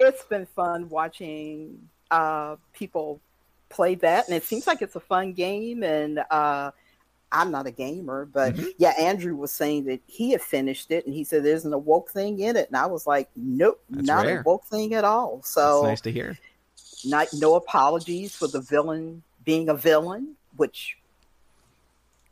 [0.00, 3.20] it's been fun watching uh, people
[3.68, 5.82] play that, and it seems like it's a fun game.
[5.82, 6.70] And uh,
[7.30, 8.74] I'm not a gamer, but Mhm.
[8.78, 12.10] yeah, Andrew was saying that he had finished it, and he said there's an awoke
[12.10, 14.40] thing in it, and I was like, nope, That's not rare.
[14.40, 15.36] a woke thing at all.
[15.36, 16.38] That's So nice to hear.
[17.04, 20.96] Not no apologies for the villain being a villain, which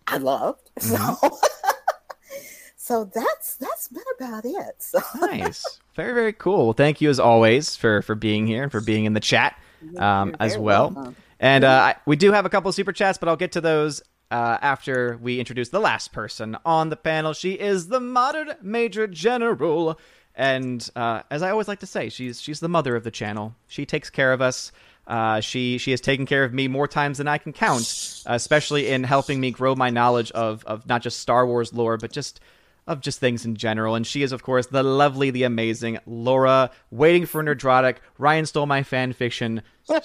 [0.06, 0.70] I loved.
[0.80, 1.26] Mm-hmm.
[1.26, 1.38] So
[2.76, 4.76] so that's that's been about it.
[4.78, 5.64] So Nice.
[5.94, 6.64] Very, very cool.
[6.66, 9.56] Well, thank you as always for for being here and for being in the chat.
[9.96, 10.90] Um, as well.
[10.90, 11.16] welcome.
[11.38, 14.02] And uh, I- we do have a couple super chats, but I'll get to those
[14.30, 17.32] uh, after we introduce the last person on the panel.
[17.32, 19.98] She is the modern Major General.
[20.34, 23.54] And uh, as I always like to say, she's she's the mother of the channel.
[23.66, 24.72] She takes care of us.
[25.06, 28.88] Uh, she she has taken care of me more times than I can count, especially
[28.88, 32.40] in helping me grow my knowledge of of not just Star Wars lore, but just
[32.86, 33.94] of just things in general.
[33.94, 37.96] And she is, of course, the lovely, the amazing Laura, waiting for Nerdrotic.
[38.18, 39.62] Ryan stole my fan fiction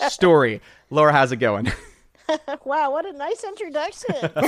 [0.10, 0.62] story.
[0.90, 1.72] Laura, how's it going?
[2.64, 4.16] wow, what a nice introduction.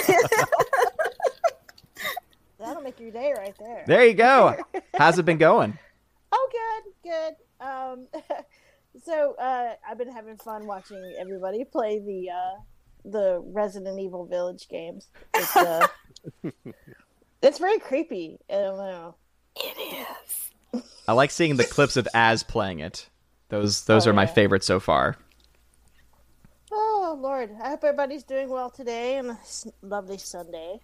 [2.68, 3.84] That'll make your day right there.
[3.88, 4.56] There you go.
[4.96, 5.78] How's it been going?
[6.32, 7.66] Oh, good, good.
[7.66, 8.08] Um,
[9.04, 12.62] so uh, I've been having fun watching everybody play the uh,
[13.06, 15.08] the Resident Evil Village games.
[15.34, 15.88] It's, uh,
[17.42, 18.38] it's very creepy.
[18.50, 19.16] I don't know.
[19.56, 20.06] It
[20.76, 20.84] is.
[21.08, 23.08] I like seeing the clips of Az playing it.
[23.50, 24.34] Those those Oh, are my yeah.
[24.34, 25.16] favorites so far.
[26.72, 30.80] Oh Lord, I hope everybody's doing well today on a s- lovely Sunday.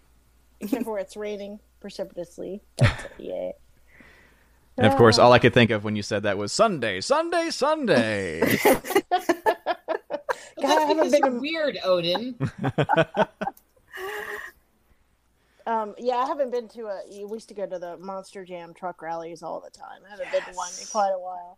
[0.62, 2.62] Except for it's raining precipitously.
[2.78, 3.52] But, uh, yeah.
[4.78, 5.26] And of course, Ah.
[5.26, 8.40] all I could think of when you said that was Sunday, Sunday, Sunday.
[8.64, 8.80] God,
[10.62, 12.36] that's because been you're weird, Odin.
[15.66, 17.02] Um, yeah, I haven't been to a.
[17.26, 20.02] We used to go to the Monster Jam truck rallies all the time.
[20.06, 21.58] I haven't been to one in quite a while.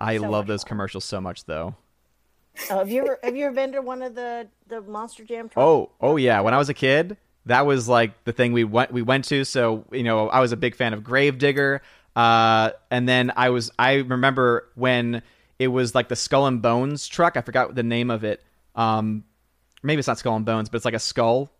[0.00, 0.68] I So love those fun.
[0.68, 1.74] commercials so much, though.
[2.70, 5.48] Oh, have you ever have you ever been to one of the the Monster Jam?
[5.48, 5.64] Truck?
[5.64, 6.38] Oh, oh yeah.
[6.42, 7.16] When I was a kid,
[7.50, 9.44] that was like the thing we went we went to.
[9.44, 11.82] So you know, I was a big fan of Gravedigger.
[12.16, 15.22] Uh, and then I was I remember when
[15.58, 17.36] it was like the Skull and Bones truck.
[17.36, 18.42] I forgot the name of it.
[18.74, 19.24] Um,
[19.82, 21.50] maybe it's not Skull and Bones, but it's like a skull.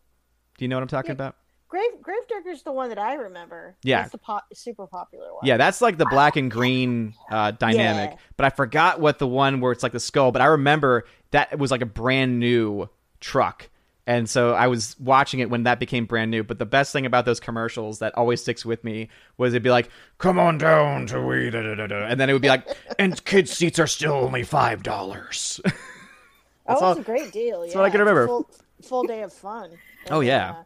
[0.58, 1.14] Do you know what I'm talking Yeah.
[1.14, 1.36] about?
[1.68, 3.76] Grave Gravedigger's the one that I remember.
[3.84, 4.00] Yeah.
[4.00, 5.42] that's the po- super popular one.
[5.44, 8.10] Yeah, that's like the black and green uh, dynamic.
[8.10, 8.16] Yeah.
[8.36, 10.32] But I forgot what the one where it's like the skull.
[10.32, 12.88] But I remember that it was like a brand new
[13.20, 13.69] truck.
[14.06, 16.42] And so I was watching it when that became brand new.
[16.42, 19.70] But the best thing about those commercials that always sticks with me was it'd be
[19.70, 22.06] like, "Come on down to we," da, da, da, da.
[22.06, 22.66] and then it would be like,
[22.98, 25.70] "And kids seats are still only five dollars." oh,
[26.66, 27.60] that's it's all- a great deal.
[27.60, 28.26] that's yeah, what I can remember.
[28.26, 28.50] Full,
[28.82, 29.70] full day of fun.
[30.10, 30.50] Oh, And, yeah.
[30.52, 30.64] uh,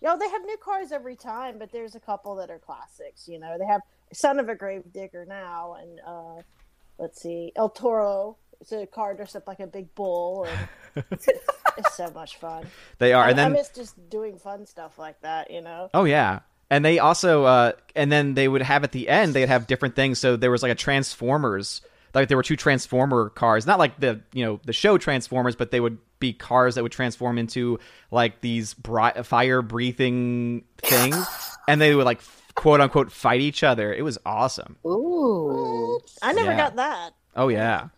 [0.00, 3.26] you know, they have new cars every time, but there's a couple that are classics.
[3.28, 3.80] You know, they have
[4.12, 6.42] Son of a Gravedigger now, and uh,
[6.98, 8.36] let's see, El Toro.
[8.60, 10.46] It's a car dressed up like a big bull,
[10.96, 11.04] and
[11.76, 12.66] it's so much fun.
[12.98, 15.50] they are, I, and then I miss just doing fun stuff like that.
[15.50, 15.90] You know.
[15.94, 16.40] Oh yeah.
[16.70, 19.94] And they also uh and then they would have at the end they'd have different
[19.96, 20.18] things.
[20.18, 21.80] So there was like a Transformers
[22.14, 25.70] like there were two Transformer cars, not like the you know the show Transformers, but
[25.70, 27.78] they would be cars that would transform into
[28.10, 31.16] like these bri- fire breathing things,
[31.68, 32.20] and they would like
[32.54, 33.94] quote unquote fight each other.
[33.94, 34.76] It was awesome.
[34.84, 36.00] Ooh.
[36.22, 36.56] I never Yeah.
[36.56, 37.10] got that.
[37.36, 37.88] Oh yeah,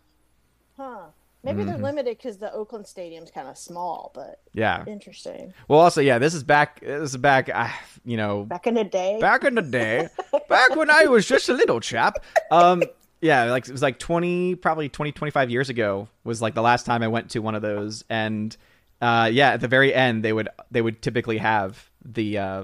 [0.81, 1.01] Huh.
[1.43, 1.83] Maybe they're Mhm.
[1.83, 4.83] limited because the Oakland Stadium's kind of small, but yeah.
[4.87, 5.53] interesting.
[5.67, 6.79] Well, also yeah, this is back.
[6.81, 7.49] This is back.
[7.53, 7.67] Uh,
[8.05, 9.17] you know, Back in the day.
[9.19, 10.07] back in the day,
[10.49, 12.23] back when I was just a little chap.
[12.51, 12.83] Um,
[13.21, 16.85] yeah, like it was like 20, probably 20, 25 years ago was like the last
[16.85, 18.03] time I went to one of those.
[18.09, 18.55] And,
[19.01, 22.63] uh, yeah, at the very end, they would, they would typically have the, uh,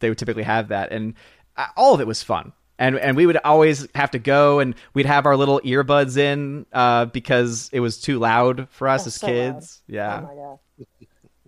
[0.00, 0.92] they would typically have that.
[0.92, 1.14] And
[1.58, 2.52] uh, all of it was fun.
[2.78, 6.66] And, and we would always have to go and we'd have our little earbuds in,
[6.72, 9.60] uh, because it was too loud for us Oh, as so loud.
[9.60, 9.82] kids.
[9.86, 10.26] Yeah.
[10.28, 10.60] Oh.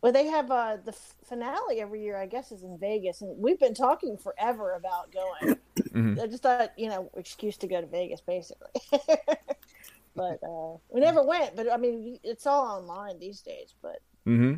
[0.02, 0.92] Well, they have uh, the
[1.24, 2.16] finale every year.
[2.16, 5.58] I guess is in Vegas, and we've been talking forever about going.
[5.92, 6.22] Mhm.
[6.22, 8.70] I just thought, you know, excuse to go to Vegas, basically.
[10.14, 11.56] but uh, we never went.
[11.56, 13.74] But I mean, it's all online these days.
[13.82, 14.54] But hmm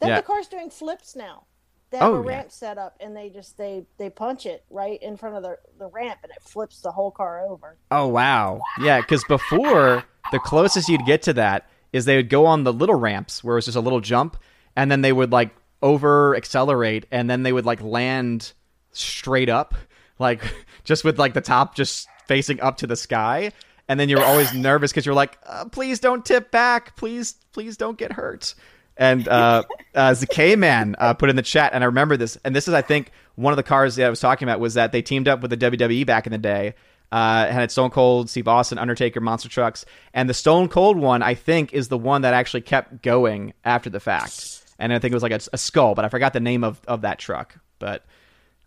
[0.00, 0.16] then Yeah.
[0.16, 1.44] the car's doing flips now.
[1.90, 2.28] They have Oh, a yeah.
[2.36, 5.58] ramp set up, and they just they they punch it right in front of the
[5.78, 7.76] the ramp, and it flips the whole car over.
[7.90, 9.00] Oh wow, yeah.
[9.00, 12.96] Because before the closest you'd get to that is they would go on the little
[12.96, 14.36] ramps where it was just a little jump,
[14.74, 18.52] and then they would like over accelerate, and then they would like land
[18.92, 19.74] straight up,
[20.18, 20.42] like
[20.84, 23.52] just with like the top just facing up to the sky.
[23.88, 27.76] And then you're always nervous because you're like, uh, please don't tip back, please, please
[27.76, 28.52] don't get hurt.
[28.96, 29.62] And uh,
[29.94, 32.36] uh, the K Man uh, put in the chat, and I remember this.
[32.44, 34.74] And this is, I think, one of the cars that I was talking about was
[34.74, 36.74] that they teamed up with the WWE back in the day.
[37.12, 41.34] Uh, had Stone Cold, Steve Austin, Undertaker, Monster Trucks, and the Stone Cold one, I
[41.34, 44.62] think, is the one that actually kept going after the fact.
[44.78, 46.80] And I think it was like a, a skull, but I forgot the name of,
[46.88, 47.56] of that truck.
[47.78, 48.04] But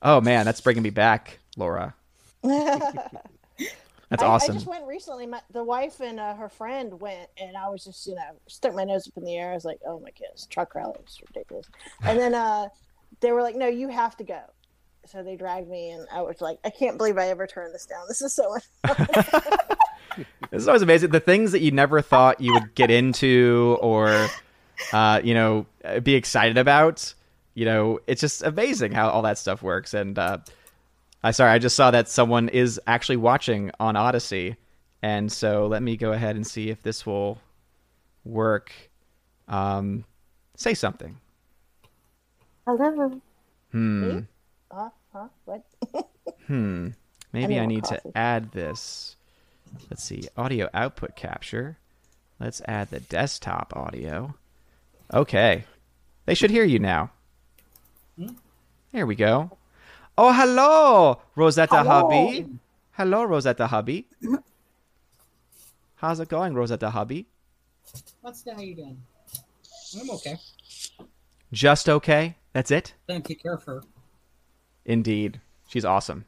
[0.01, 1.95] oh man, that's bringing me back, Laura.
[4.09, 4.51] That's I, awesome.
[4.51, 5.27] I just went recently.
[5.27, 8.73] My, the wife and uh, her friend went, and I was just, you know, stuck
[8.73, 9.51] my nose up in the air.
[9.51, 11.67] I was like, "Oh my goodness, truck rally is ridiculous."
[12.03, 12.69] And then uh,
[13.19, 14.41] they were like, "No, you have to go."
[15.05, 17.85] So they dragged me, and I was like, "I can't believe I ever turned this
[17.85, 18.05] down.
[18.07, 18.97] This is so much."
[20.51, 21.11] This is always amazing.
[21.11, 24.27] The things that you never thought you would get into or,
[24.91, 25.65] uh, you know,
[26.03, 27.13] be excited about.
[27.53, 29.93] You know, it's just amazing how all that stuff works.
[29.93, 30.39] And uh,
[31.23, 34.55] I sorry, I just saw that someone is actually watching on Odysee,
[35.01, 37.39] and so let me go ahead and see if this will
[38.23, 38.71] work.
[39.47, 40.05] Um,
[40.55, 41.17] say something.
[42.65, 43.21] Hello.
[43.71, 44.15] Hmm.
[44.17, 44.25] Me?
[44.71, 44.89] huh?
[45.13, 45.27] Huh?
[45.45, 45.65] What?
[46.47, 46.89] Hmm.
[47.31, 49.15] Maybe need I more need to add this.
[49.89, 50.23] Let's see.
[50.35, 51.77] Audio output capture.
[52.39, 54.33] Let's add the desktop audio.
[55.13, 55.65] Okay.
[56.25, 57.11] They should hear you now.
[58.91, 59.58] There we go.
[60.21, 62.09] Oh, hello, Rosetta Hello.
[62.09, 62.45] Hubby.
[62.91, 64.05] Hello, Rosetta Hubby.
[65.95, 67.25] How's it going, Rosetta Hubby?
[68.19, 69.01] What's the how you doing?
[69.97, 70.35] I'm okay.
[71.53, 72.35] Just okay?
[72.51, 72.95] That's it?
[73.07, 73.81] Thank you, care for.
[74.83, 75.39] Indeed.
[75.69, 76.25] She's awesome.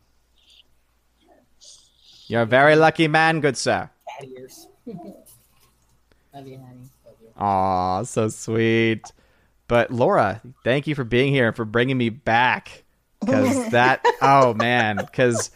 [2.27, 3.89] You're a very lucky man, good sir.
[4.07, 4.67] Cat ears.
[4.85, 6.87] Love you, honey.
[7.05, 7.29] Love you.
[7.35, 9.11] Aw, so sweet.
[9.67, 12.85] But Laura, thank you for being here and for bringing me back.
[13.21, 15.51] Because that, oh man, because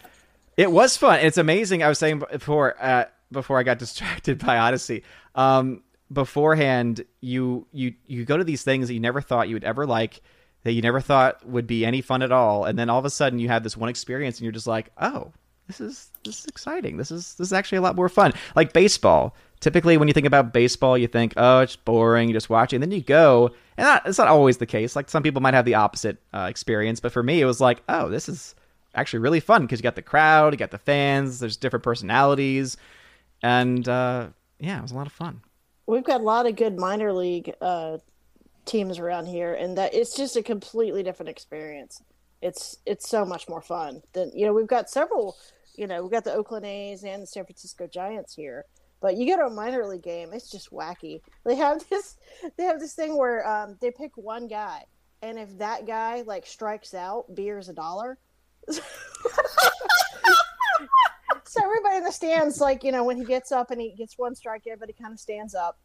[0.57, 1.19] it was fun.
[1.19, 1.83] It's amazing.
[1.83, 5.03] I was saying before, uh, before I got distracted by Odysee.
[5.35, 9.63] Um, beforehand, you you you go to these things that you never thought you would
[9.63, 10.21] ever like,
[10.63, 13.09] that you never thought would be any fun at all, and then all of a
[13.09, 15.33] sudden you have this one experience, and you're just like, oh,
[15.67, 16.97] this is this is exciting.
[16.97, 18.33] This is this is actually a lot more fun.
[18.55, 19.35] Like baseball.
[19.61, 22.27] Typically, when you think about baseball, you think, oh, it's boring.
[22.29, 24.95] You just watch it, and then you go, and that, it's not always the case.
[24.95, 27.81] Like some people might have the opposite uh, experience, but for me, it was like,
[27.89, 28.53] oh, this is
[28.93, 31.39] actually really fun because you got the crowd, you got the fans.
[31.39, 32.77] There's different personalities,
[33.41, 34.27] and uh,
[34.59, 35.41] yeah, it was a lot of fun.
[35.87, 37.97] We've got a lot of good minor league uh,
[38.65, 42.01] teams around here, and that it's just a completely different experience.
[42.41, 44.53] It's it's so much more fun than you know.
[44.53, 45.37] We've got several,
[45.77, 48.65] you know, we've got the Oakland A's and the San Francisco Giants here,
[49.01, 51.21] but you go to a minor league game, it's just wacky.
[51.45, 52.17] They have this
[52.57, 54.83] they have this thing where um, they pick one guy,
[55.21, 58.17] and if that guy like strikes out, beer's a dollar.
[58.69, 58.81] so
[61.63, 64.35] everybody in the stands, like you know, when he gets up and he gets one
[64.35, 65.77] strike, everybody kind of stands up,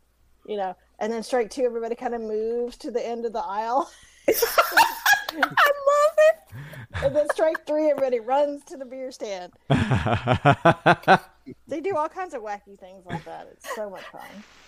[0.47, 3.45] you know, and then strike two, everybody kind of moves to the end of the
[3.45, 3.91] aisle.
[5.33, 7.05] I love it.
[7.05, 9.53] And then strike three, everybody runs to the beer stand.
[11.67, 13.49] They do all kinds of wacky things like that.
[13.53, 14.21] It's so much fun.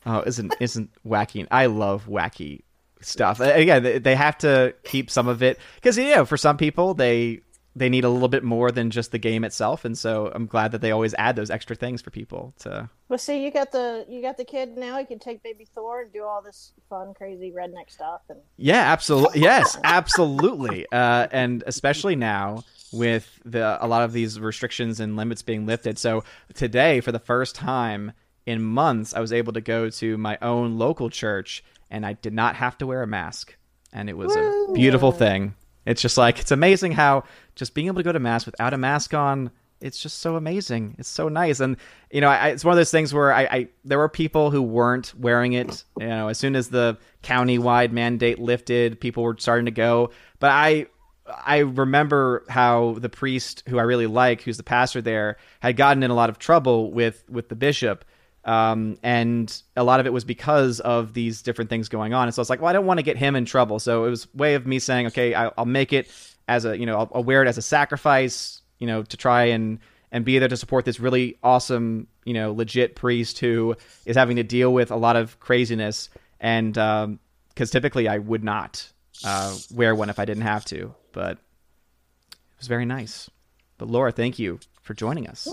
[0.07, 1.47] Oh, isn't isn't wacky?
[1.51, 2.63] I love wacky
[3.01, 3.39] stuff.
[3.39, 6.95] Again, they- they have to keep some of it because you know, for some people,
[6.95, 7.41] they
[7.75, 10.73] they need a little bit more than just the game itself, and so I'm glad
[10.73, 12.89] that they always add those extra things for people to.
[13.09, 14.99] Well, see, you got the you got the kid now.
[14.99, 18.93] You can take baby Thor and do all this fun, crazy redneck stuff, and Yeah,
[18.93, 19.41] absolutely.
[19.41, 20.87] Yes, absolutely.
[20.93, 25.99] Uh, and especially now with the a lot of these restrictions and limits being lifted.
[25.99, 28.13] So today, for the first time
[28.45, 32.35] in months, I was able to go to my own local church, and I did
[32.35, 33.57] not have to wear a mask,
[33.95, 35.55] and it was a beautiful thing.
[35.87, 37.25] It's just like it's amazing how
[37.55, 39.51] just being able to go to mass without a mask on.
[39.81, 40.95] It's just so amazing.
[40.99, 41.77] It's so nice, and
[42.13, 44.63] you know, I, it's one of those things where I, I there were people who
[44.63, 45.83] weren't wearing it.
[45.99, 50.11] You know, as soon as the county-wide mandate lifted, people were starting to go.
[50.39, 50.87] But I
[51.27, 56.03] I remember how the priest who I really like, who's the pastor there, had gotten
[56.03, 58.05] in a lot of trouble with with the bishop.
[58.45, 62.27] Um, and a lot of it was because of these different things going on.
[62.27, 63.79] And so I was like, well, I don't want to get him in trouble.
[63.79, 66.11] So it was way of me saying, okay, I, I'll make it
[66.49, 69.45] as a, you know, I'll, I'll wear it as a sacrifice, you know, to try
[69.45, 69.79] and
[70.11, 73.75] and be there to support this really awesome, you know, legit priest who
[74.05, 76.11] is having to deal with a lot of craziness.
[76.39, 78.87] And because typically I would not
[79.25, 83.31] uh, wear one if I didn't have to, but it was very nice.
[83.79, 85.49] But Laura, thank you for joining us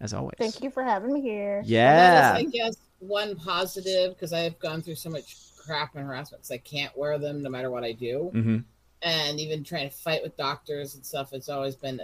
[0.00, 0.34] as always.
[0.38, 1.62] Thank you for having me here.
[1.64, 2.34] Yeah.
[2.36, 6.58] I guess one positive because I've gone through so much crap and harassment because I
[6.58, 8.30] can't wear them no matter what I do.
[8.32, 8.58] hmm
[9.02, 12.00] And even trying to fight with doctors and stuff, it's always been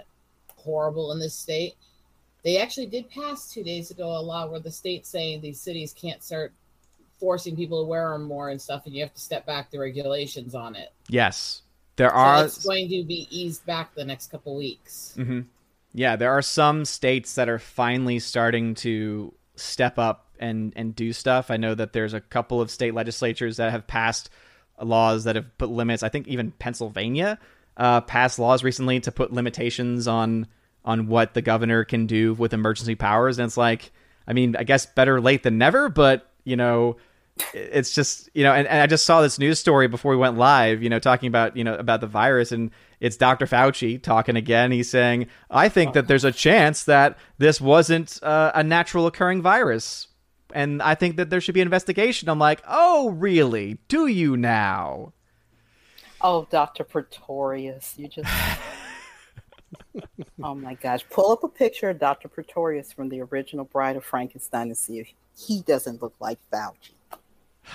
[0.55, 1.75] horrible in this state.
[2.43, 5.93] They actually did pass two days ago a law where the state's saying these cities
[5.93, 6.53] can't start
[7.19, 9.79] forcing people to wear them more and stuff, and you have to step back the
[9.79, 10.93] regulations on it.
[11.09, 11.63] Yes,
[11.95, 12.37] there are.
[12.37, 12.45] So are.
[12.45, 15.13] it's going to be eased back the next couple weeks.
[15.15, 15.41] hmm
[15.93, 21.13] Yeah, there are some states that are finally starting to step up and and do
[21.13, 21.49] stuff.
[21.49, 24.29] I know that there's a couple of state legislatures that have passed
[24.81, 26.03] laws that have put limits.
[26.03, 27.39] I think even Pennsylvania
[27.77, 30.47] uh, passed laws recently to put limitations on
[30.85, 33.39] on what the governor can do with emergency powers.
[33.39, 33.91] And it's like,
[34.27, 36.97] I mean, I guess better late than never, but you know,
[37.53, 40.37] it's just you know and, and i just saw this news story before we went
[40.37, 44.35] live you know talking about you know about the virus and it's dr fauci talking
[44.35, 49.07] again he's saying i think that there's a chance that this wasn't uh, a natural
[49.07, 50.07] occurring virus
[50.53, 54.37] and i think that there should be an investigation i'm like oh really do you
[54.37, 55.13] now
[56.21, 56.83] Oh, Dr.
[56.83, 58.29] Pretorius, you just.
[60.43, 61.05] oh my gosh.
[61.09, 62.27] Pull up a picture of Dr.
[62.27, 66.91] Pretorius from the original Bride of Frankenstein and see if he doesn't look like Fauci.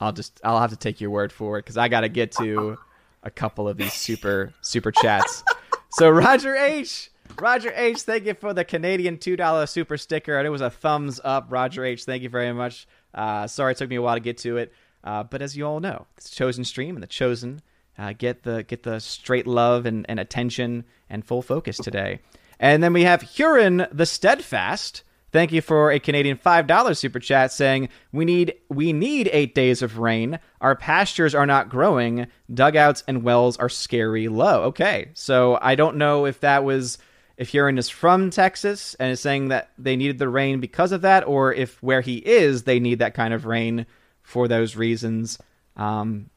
[0.00, 2.76] i'll just i'll have to take your word for it because i gotta get to
[3.22, 5.42] a couple of these super super chats.
[5.90, 7.10] So roger h
[7.40, 11.20] roger h thank you for the canadian $2 super sticker and it was a thumbs
[11.22, 12.04] up roger h.
[12.04, 12.86] Thank you very much.
[13.14, 14.72] Uh, sorry it took me a while to get to it
[15.04, 17.60] uh, but as you all know it's chosen stream and the chosen
[17.98, 22.20] uh, get the get the straight love and, and attention and full focus today.
[22.58, 25.02] And then we have huron the steadfast
[25.32, 29.54] Thank you for a Canadian five dollars super chat saying we need we need eight
[29.54, 30.38] days of rain.
[30.60, 32.26] Our pastures are not growing.
[32.52, 34.64] Dugouts and wells are scary low.
[34.64, 36.98] Okay, so I don't know if that was
[37.38, 41.00] if Huron is from Texas and is saying that they needed the rain because of
[41.00, 43.86] that, or if where he is they need that kind of rain
[44.20, 45.38] for those reasons.
[45.76, 46.28] Um,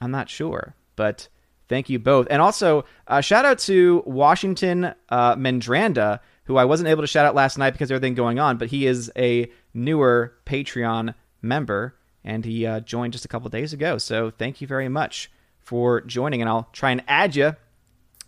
[0.00, 1.28] I'm not sure, but
[1.68, 2.26] thank you both.
[2.28, 7.26] And also, uh, shout out to Washington uh, Mendranda, who I wasn't able to shout
[7.26, 11.94] out last night because of everything going on, but he is a newer Patreon member
[12.24, 13.98] and he uh, joined just a couple days ago.
[13.98, 15.30] So thank you very much
[15.60, 17.54] for joining, and I'll try and add you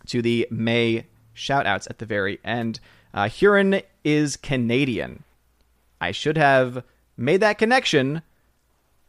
[0.07, 2.79] to the May shout outs at the very end.
[3.13, 5.23] Uh, Huron is Canadian.
[6.01, 6.83] I should have
[7.17, 8.21] made that connection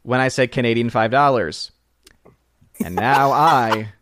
[0.02, 1.70] when I said Canadian $5.
[2.84, 3.92] And now I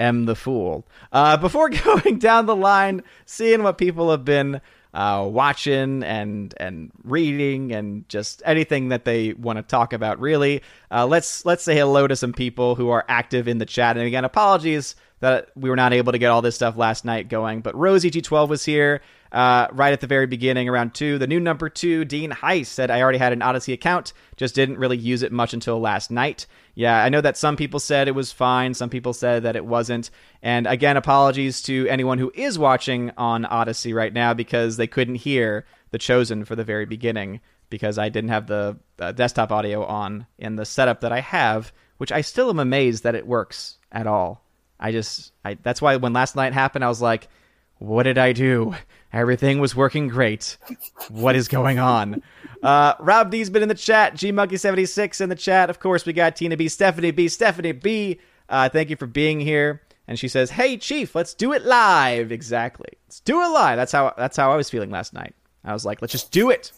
[0.00, 0.86] am the fool.
[1.12, 4.60] Uh, before going down the line, seeing what people have been
[4.92, 10.62] uh, watching and and reading and just anything that they want to talk about, really,
[10.90, 13.96] uh, let's let's say hello to some people who are active in the chat.
[13.96, 17.28] And again, apologies that we were not able to get all this stuff last night
[17.28, 17.60] going.
[17.60, 19.02] But Rosie G12 was here
[19.32, 21.18] uh, right at the very beginning, around two.
[21.18, 24.78] The new number two, Dean Heiss, said, I already had an Odysee account, just didn't
[24.78, 26.46] really use it much until last night.
[26.74, 29.64] Yeah, I know that some people said it was fine, some people said that it
[29.64, 30.10] wasn't.
[30.42, 35.16] And again, apologies to anyone who is watching on Odysee right now because they couldn't
[35.16, 39.84] hear The Chosen for the very beginning because I didn't have the uh, desktop audio
[39.84, 43.78] on in the setup that I have, which I still am amazed that it works
[43.92, 44.44] at all.
[44.78, 47.28] I just, I, that's why when last night happened, I was like,
[47.80, 48.74] what did I do?
[49.10, 50.58] Everything was working great.
[51.08, 52.22] What is going on?
[52.62, 54.14] Uh, Rob D's been in the chat.
[54.14, 55.70] GMonkey76 in the chat.
[55.70, 58.20] Of course, we got Tina B, Stephanie B, Stephanie B.
[58.50, 59.80] Uh, thank you for being here.
[60.06, 62.90] And she says, "Hey, Chief, let's do it live." Exactly.
[63.06, 63.78] Let's do it live.
[63.78, 64.12] That's how.
[64.16, 65.34] That's how I was feeling last night.
[65.64, 66.72] I was like, "Let's just do it."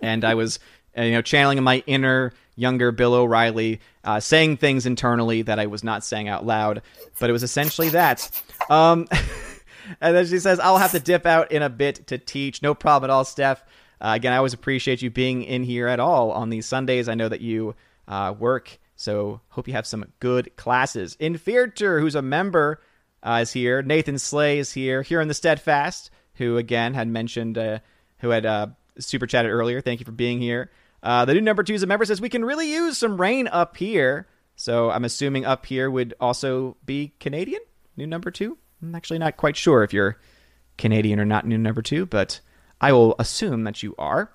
[0.00, 0.60] And I was,
[0.96, 5.66] uh, you know, channeling my inner younger Bill O'Reilly, uh, saying things internally that I
[5.66, 6.82] was not saying out loud.
[7.20, 8.30] But it was essentially that.
[8.70, 9.08] Um,
[10.00, 12.62] and then she says, I'll have to dip out in a bit to teach.
[12.62, 13.62] No problem at all, Steph.
[14.00, 17.08] Uh, again, I always appreciate you being in here at all on these Sundays.
[17.08, 17.74] I know that you
[18.08, 21.16] uh, work, so hope you have some good classes.
[21.16, 22.80] Infierter, who's a member,
[23.22, 23.82] uh, is here.
[23.82, 25.02] Nathan Slay is here.
[25.02, 27.78] Here in the Steadfast, who again had mentioned, uh,
[28.18, 28.68] who had uh,
[28.98, 29.80] super chatted earlier.
[29.80, 30.70] Thank you for being here.
[31.02, 33.48] Uh, the new number two is a member says we can really use some rain
[33.48, 34.26] up here.
[34.56, 37.60] So I'm assuming up here would also be Canadian.
[37.96, 38.58] New number two.
[38.82, 40.18] I'm actually not quite sure if you're
[40.78, 41.46] Canadian or not.
[41.46, 42.40] New number two, but
[42.80, 44.30] I will assume that you are.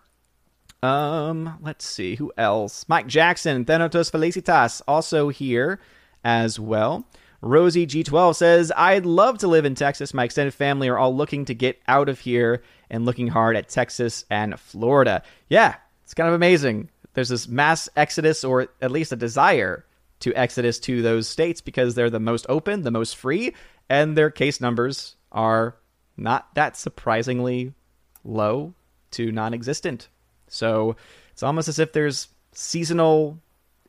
[0.83, 2.85] Um, let's see who else.
[2.87, 5.79] Mike Jackson, Thanatos Felicitas, also here
[6.23, 7.07] as well.
[7.41, 10.13] Rosie G12 says, I'd love to live in Texas.
[10.13, 13.69] My extended family are all looking to get out of here and looking hard at
[13.69, 15.23] Texas and Florida.
[15.49, 16.89] Yeah, it's kind of amazing.
[17.13, 19.85] There's this mass exodus, or at least a desire
[20.19, 23.55] to exodus to those states because they're the most open, the most free,
[23.91, 25.75] and their case numbers are
[26.15, 27.73] not that surprisingly
[28.23, 28.73] low
[29.11, 30.07] to non existent.
[30.47, 30.95] So
[31.33, 33.37] it's almost as if there's seasonal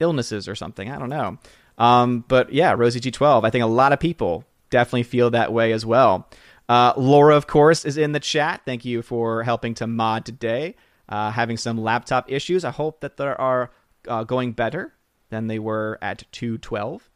[0.00, 0.90] illnesses or something.
[0.90, 1.38] I don't know.
[1.78, 5.72] Um, but yeah, Rosie G12, I think a lot of people definitely feel that way
[5.72, 6.28] as well.
[6.68, 8.62] Uh, Laura, of course, is in the chat.
[8.64, 10.74] Thank you for helping to mod today.
[11.08, 12.64] Uh, having some laptop issues.
[12.64, 13.70] I hope that they are
[14.08, 14.94] uh, going better
[15.30, 17.08] than they were at 212.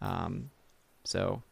[0.00, 0.50] Um,
[1.04, 1.42] so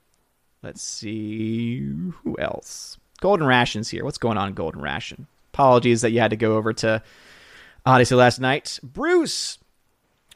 [0.62, 2.98] let's see who else.
[3.20, 4.04] Golden Ration's here.
[4.04, 5.26] What's going on, Golden Ration?
[5.52, 7.02] Apologies that you had to go over to
[7.84, 8.78] Odysee last night.
[8.82, 9.58] Bruce,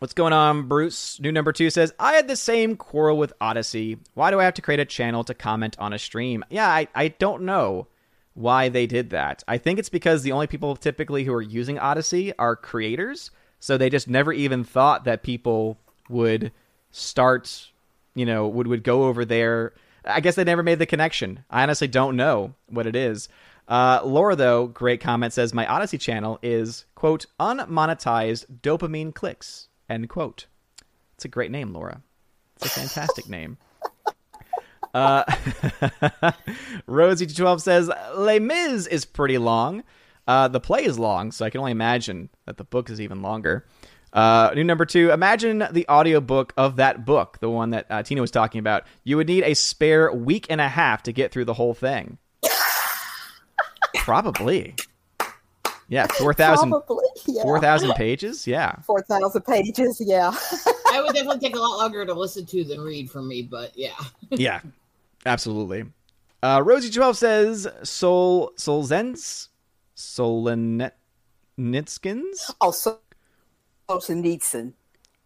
[0.00, 1.20] what's going on, Bruce?
[1.20, 3.98] New number two says, I had the same quarrel with Odysee.
[4.14, 6.44] Why do I have to create a channel to comment on a stream?
[6.50, 7.86] Yeah, I, I don't know
[8.34, 9.44] why they did that.
[9.46, 13.30] I think it's because the only people typically who are using Odysee are creators.
[13.60, 16.50] So they just never even thought that people would
[16.90, 17.70] start,
[18.16, 19.72] you know, would, would go over there.
[20.04, 21.44] I guess they never made the connection.
[21.50, 23.28] I honestly don't know what it is.
[23.68, 30.08] Uh, Laura, though, great comment says my Odysee channel is quote unmonetized dopamine clicks end
[30.08, 30.46] quote.
[31.14, 32.02] It's a great name, Laura.
[32.56, 33.58] It's a fantastic name.
[34.92, 35.24] Uh,
[36.86, 39.84] Rosie twelve says Les Mis is pretty long.
[40.26, 43.22] Uh, the play is long, so I can only imagine that the book is even
[43.22, 43.64] longer.
[44.12, 45.10] Uh, new number two.
[45.10, 48.84] Imagine the audiobook of that book, the one that uh, Tina was talking about.
[49.04, 52.18] You would need a spare week and a half to get through the whole thing.
[53.94, 54.74] Probably.
[55.88, 57.42] Yeah, 4,000 Probably, yeah.
[57.42, 58.46] 4,000 pages?
[58.46, 58.76] Yeah.
[58.86, 60.30] 4,000 pages, yeah.
[60.90, 63.72] I would definitely take a lot longer to listen to than read for me, but
[63.76, 63.96] yeah.
[64.30, 64.60] Yeah,
[65.26, 65.84] absolutely.
[66.42, 69.48] Uh, Rosie 12 says Sol Solzens
[69.94, 70.90] Solenitskins
[72.60, 72.72] Oh,
[74.00, 74.72] so Solzhenitsyn.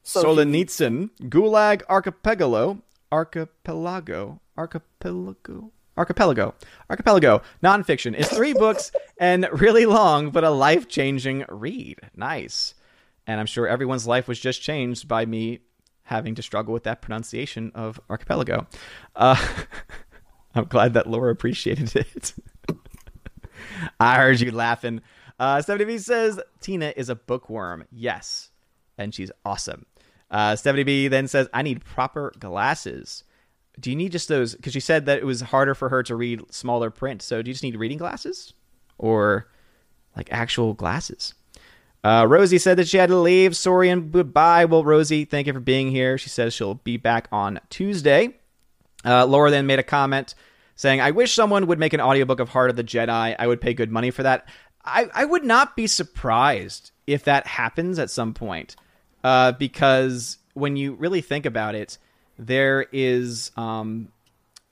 [0.04, 6.54] Solenitsyn Gulag Archipelago Archipelago Archipelago Archipelago
[6.88, 11.98] Archipelago nonfiction is three books and really long but a life changing read.
[12.14, 12.74] Nice,
[13.26, 15.60] and I'm sure everyone's life was just changed by me
[16.04, 18.66] having to struggle with that pronunciation of Archipelago.
[19.16, 19.36] Uh,
[20.54, 22.34] I'm glad that Laura appreciated it.
[24.00, 25.02] I heard you laughing.
[25.38, 27.84] Uh, 70B says Tina is a bookworm.
[27.90, 28.50] Yes,
[28.98, 29.86] and she's awesome.
[30.30, 33.24] Uh, 70B then says I need proper glasses.
[33.78, 34.54] Do you need just those?
[34.54, 37.22] Because she said that it was harder for her to read smaller print.
[37.22, 38.54] So do you just need reading glasses,
[38.98, 39.48] or
[40.16, 41.34] like actual glasses?
[42.02, 43.56] Uh, Rosie said that she had to leave.
[43.56, 44.64] Sorry and goodbye.
[44.64, 46.16] Well, Rosie, thank you for being here.
[46.18, 48.36] She says she'll be back on Tuesday.
[49.04, 50.34] Uh, Laura then made a comment
[50.76, 53.34] saying, I wish someone would make an audiobook of Heart of the Jedi.
[53.36, 54.46] I would pay good money for that.
[54.84, 58.76] I, I would not be surprised if that happens at some point.
[59.26, 61.98] Uh, because when you really think about it,
[62.38, 64.12] there is, um,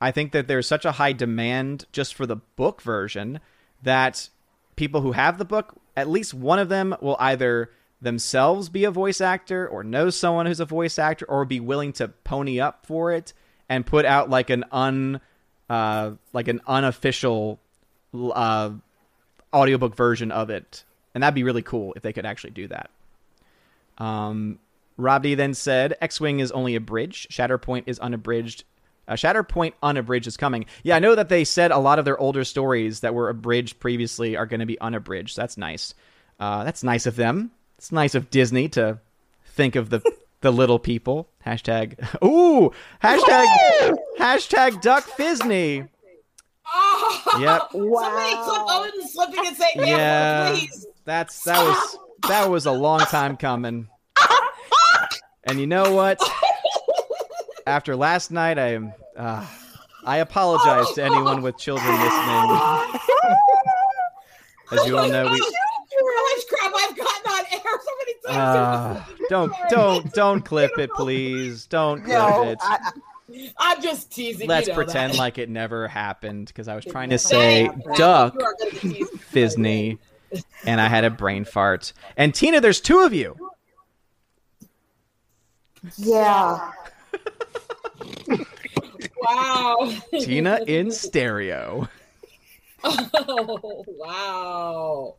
[0.01, 3.41] I think that there's such a high demand just for the book version
[3.83, 4.29] that
[4.77, 8.93] people who have the book, at least one of them will either themselves be a
[8.93, 12.87] voice actor or know someone who's a voice actor or be willing to pony up
[12.87, 13.33] for it
[13.69, 15.21] and put out like an un
[15.69, 17.59] uh, like an unofficial
[18.15, 18.71] uh,
[19.53, 20.85] audiobook version of it.
[21.13, 22.91] And that'd be really cool if they could actually do that.
[23.99, 24.59] Um,
[24.97, 27.27] Rob D then said, X Wing is only a bridge.
[27.31, 28.65] Shatterpoint is unabridged.
[29.07, 30.67] Uh, Shatterpoint unabridged is coming.
[30.83, 33.79] Yeah, I know that they said a lot of their older stories that were abridged
[33.81, 35.37] previously are going to be unabridged.
[35.37, 35.95] That's nice.
[36.41, 37.51] Uh, that's nice of them.
[37.79, 38.99] It's nice of Disney to
[39.47, 40.01] think of the
[40.41, 41.29] the little people.
[41.45, 41.99] Hashtag.
[42.25, 42.73] Ooh.
[43.03, 43.95] Hashtag.
[44.19, 45.89] hashtag Duck Fisney.
[46.67, 47.63] Oh, Yep.
[47.73, 48.43] Somebody Wow.
[48.45, 50.51] clip Owen slipping and say, yeah, Yeah.
[50.53, 50.87] please.
[51.05, 53.89] That's that was that was a long time coming.
[55.47, 56.19] And you know what?
[57.67, 58.93] After last night, I am.
[59.17, 59.47] Uh,
[60.07, 62.61] I apologize to anyone with children listening.
[64.73, 68.37] As you all know, we much crap I've gotten on air so many times.
[68.37, 71.67] uh, don't don't don't clip it, please.
[71.67, 72.59] Don't clip No, it.
[72.63, 72.91] I,
[73.59, 74.49] I'm just teasing.
[74.49, 75.19] Let's you know pretend that.
[75.19, 78.35] like it never happened because I was trying to say duck
[78.83, 79.99] You
[80.35, 80.63] are gonna tease me.
[80.65, 81.93] Fisney, and I had a brain fart.
[82.17, 83.37] And Tina, there's two of you.
[85.97, 86.73] yeah.
[89.27, 89.91] Wow.
[90.11, 91.89] Tina in stereo.
[92.87, 95.17] Oh, wow.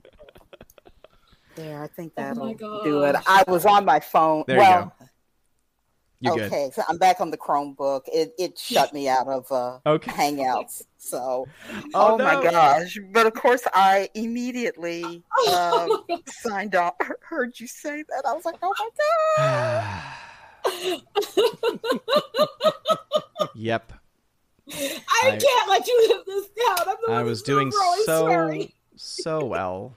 [1.56, 2.54] There, I think Oh that'll my
[2.84, 3.16] do it.
[3.26, 4.44] I was on my phone.
[4.46, 4.92] There you
[6.22, 6.46] well, You good?
[6.52, 8.02] okay, so I'm back on the Chromebook.
[8.08, 10.12] It it shut me out of uh, Okay.
[10.12, 10.82] Hangouts.
[10.98, 11.48] So,
[11.94, 12.98] Oh, oh, my gosh!
[13.12, 16.96] But of course, I immediately um, signed off.
[17.22, 18.24] Heard you say that?
[18.28, 18.90] I was like, oh my
[23.38, 23.52] god!
[23.56, 23.94] yep.
[24.74, 26.88] I, I- can't let you live this down.
[26.90, 28.72] I'm the I was doing really so swearing.
[28.96, 29.94] so well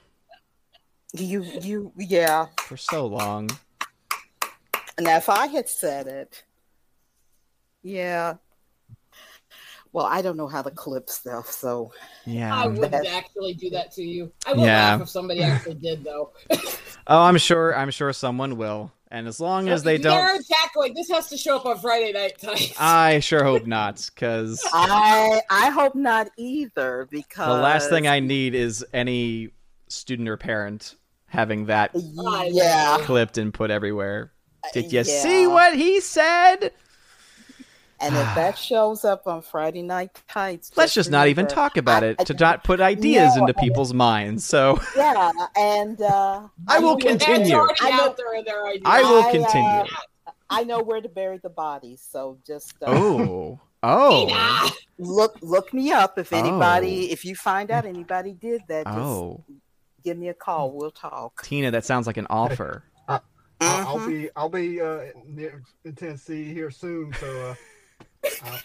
[1.13, 2.47] You you yeah.
[2.59, 3.49] for so long.
[4.99, 6.43] Now, if I had said it,
[7.83, 8.35] yeah.
[9.91, 11.91] Well, I don't know how to clip stuff, so
[12.25, 12.55] Yeah.
[12.55, 14.31] I wouldn't actually do that to you.
[14.45, 14.91] I would Yeah.
[14.91, 16.31] laugh if somebody actually did, though.
[17.11, 17.75] Oh, I'm sure.
[17.75, 18.91] I'm sure someone will.
[19.09, 21.79] And as long as they don't, Sarah Jack going, this has to show up on
[21.79, 22.71] Friday night tonight.
[22.79, 24.07] I sure hope not.
[24.13, 29.49] Because I I hope not either because the last thing I need is any
[29.87, 30.95] student or parent
[31.25, 34.31] having that yeah clipped and put everywhere.
[34.73, 35.03] Did you Yeah.
[35.21, 36.71] see what he said?
[38.01, 42.03] And if that shows up on Friday Night Tights, Let's just not even talk about
[42.03, 44.45] I- it I- to not put ideas No, into people's minds.
[44.45, 47.57] So Yeah, and uh, I will know where- That's continue.
[47.81, 48.65] I know- out there in their.
[48.85, 49.83] I will I, uh, continue.
[50.51, 55.91] I know where to bury the bodies, so just uh, Oh, oh, look look me
[55.91, 57.13] up if anybody Oh.
[57.13, 58.85] if you find out anybody did that.
[58.87, 59.43] Just oh,
[60.03, 60.71] give me a call.
[60.71, 61.43] We'll talk.
[61.43, 62.83] Tina, that sounds like an offer.
[63.61, 64.07] I'll, I'll Mhm.
[64.07, 67.55] be I'll be uh, near, in Tennessee here soon, so uh,
[68.43, 68.59] I'll-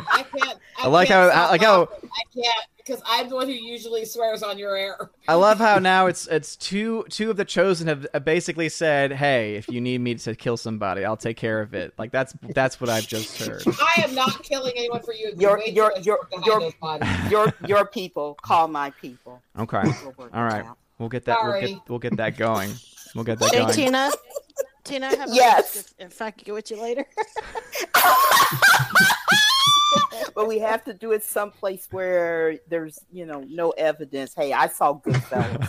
[0.00, 0.58] I, I can't.
[0.78, 3.46] I, I like can't how- I stop like how- I can't because I'm the one
[3.48, 5.10] who usually swears on your air.
[5.26, 9.12] I love how now it's it's two two of the chosen have uh, basically said,
[9.12, 12.32] "Hey, if you need me to kill somebody, I'll take care of it." Like that's
[12.54, 13.62] that's what I've just heard.
[13.66, 15.32] I am not killing anyone for you.
[15.36, 17.02] Your- Way your- your- your- those.
[17.30, 19.42] Your your people call my people.
[19.58, 20.78] Okay, We'll work all it right, out.
[20.98, 21.38] We'll get that.
[21.42, 22.72] We'll get we'll get that going.
[23.14, 23.72] We'll get that Hey, going.
[23.74, 24.10] Tina.
[24.84, 25.74] Tina, I have a Yes.
[25.76, 27.04] list if, if I could get with you later.
[30.34, 34.34] But we have to do it someplace where there's you know no evidence.
[34.34, 35.68] Hey, I saw Goodfellas.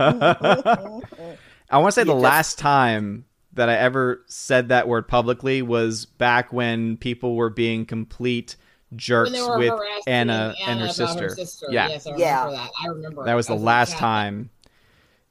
[1.70, 5.06] I want to say You the just- last time that I ever said that word
[5.08, 8.56] publicly was back when people were being complete
[8.96, 10.94] jerks When they were with harassing Anna and her about
[11.36, 11.66] sister.
[11.70, 11.88] Yeah.
[11.88, 12.50] Yes, I Yeah.
[12.50, 12.70] that.
[12.82, 13.24] I remember.
[13.24, 13.98] That was the I last chat.
[13.98, 14.50] time.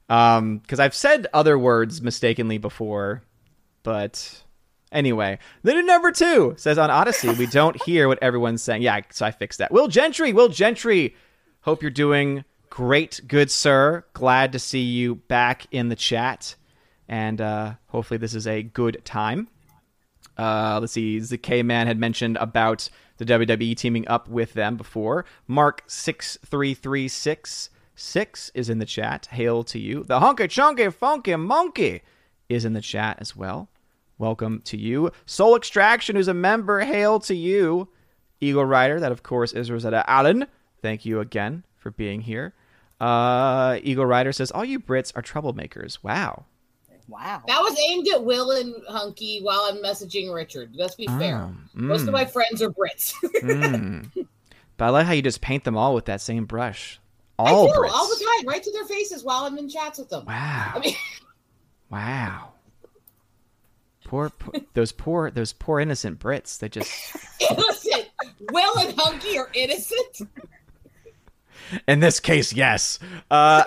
[0.08, 3.22] Um, because I've said other words mistakenly before,
[3.84, 4.42] but
[4.90, 8.82] anyway, the new number two says on Odysee we don't hear what everyone's saying.
[8.82, 9.70] Yeah, so I fixed that.
[9.70, 11.14] Will Gentry, Will Gentry,
[11.60, 14.04] hope you're doing great, good sir.
[14.14, 16.56] Glad to see you back in the chat,
[17.08, 19.46] and uh, hopefully this is a good time.
[20.40, 21.18] Uh, let's see.
[21.18, 22.88] The K Man had mentioned about
[23.18, 25.26] the WWE teaming up with them before.
[25.46, 29.26] Mark six three three six six is in the chat.
[29.32, 30.02] Hail to you.
[30.02, 32.00] The Honky Chunky Funky Monkey
[32.48, 33.68] is in the chat as well.
[34.16, 35.10] Welcome to you.
[35.26, 36.80] Soul Extraction, who's a member.
[36.80, 37.88] Hail to you.
[38.40, 40.46] Eagle Rider, that of course is Rosetta Allen.
[40.80, 42.54] Thank you again for being here.
[42.98, 46.02] Uh, Eagle Rider says, All you Brits are troublemakers.
[46.02, 46.46] Wow.
[47.10, 47.42] Wow.
[47.48, 50.70] That was aimed at Will and Hunky while I'm messaging Richard.
[50.74, 51.38] Let's be fair.
[51.42, 52.08] Oh, Most mm.
[52.08, 53.12] of my friends are Brits.
[53.42, 54.26] Mm.
[54.76, 56.98] But I like how you just paint them all with that same brush.
[57.38, 57.90] I All do Brits.
[57.90, 60.24] all the time, right to their faces while I'm in chats with them.
[60.24, 60.72] Wow.
[60.74, 60.94] I mean,
[61.90, 62.52] Wow.
[64.04, 66.58] Poor, poor those poor those poor innocent Brits.
[66.58, 66.90] They just
[67.50, 68.08] innocent.
[68.52, 70.22] Will and Hunky are innocent.
[71.86, 72.98] in this case, yes.
[73.30, 73.64] Uh,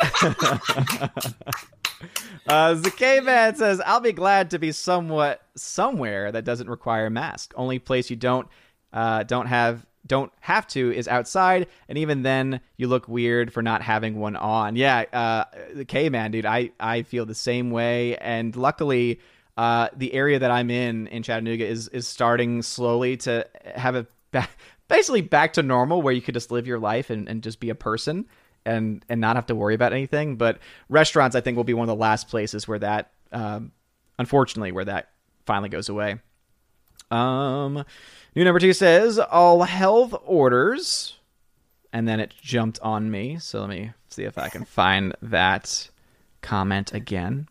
[2.53, 7.09] uh, the caveman says, "I'll be glad to be somewhat somewhere that doesn't require a
[7.09, 7.51] mask.
[7.55, 8.47] Only place you don't
[8.91, 13.63] uh, don't have don't have to is outside, and even then, you look weird for
[13.63, 14.75] not having one on.
[14.75, 16.45] Yeah, uh, the caveman, dude.
[16.45, 19.19] I I feel the same way, and luckily."
[19.55, 24.07] Uh, the area that I'm in in Chattanooga is is starting slowly to have a
[24.31, 24.49] ba-
[24.87, 27.69] basically back to normal where you could just live your life and, and just be
[27.69, 28.25] a person
[28.65, 30.35] and and not have to worry about anything.
[30.35, 30.59] But
[30.89, 33.71] restaurants, I think, will be one of the last places where that, um,
[34.19, 35.09] unfortunately, where that
[35.45, 36.19] finally goes away.
[37.11, 37.83] Um,
[38.35, 41.17] new number two says all health orders,
[41.91, 43.37] and then it jumped on me.
[43.39, 45.89] So let me see if I can find that
[46.41, 47.47] comment again.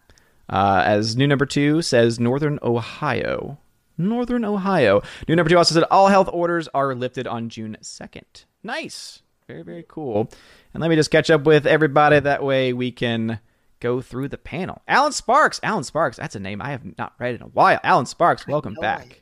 [0.49, 3.59] Uh, as new number two says, Northern Ohio.
[3.97, 5.03] Northern Ohio.
[5.29, 8.45] New number two also said all health orders are lifted on June 2nd.
[8.63, 9.22] Nice.
[9.47, 10.31] Very, very cool.
[10.73, 12.21] And let me just catch up with everybody.
[12.21, 13.41] That way we can
[13.81, 14.81] go through the panel.
[14.87, 15.59] Alan Sparks.
[15.63, 16.17] Alan Sparks.
[16.17, 17.81] That's a name I have not read in a while.
[17.83, 19.21] Alan Sparks, welcome back.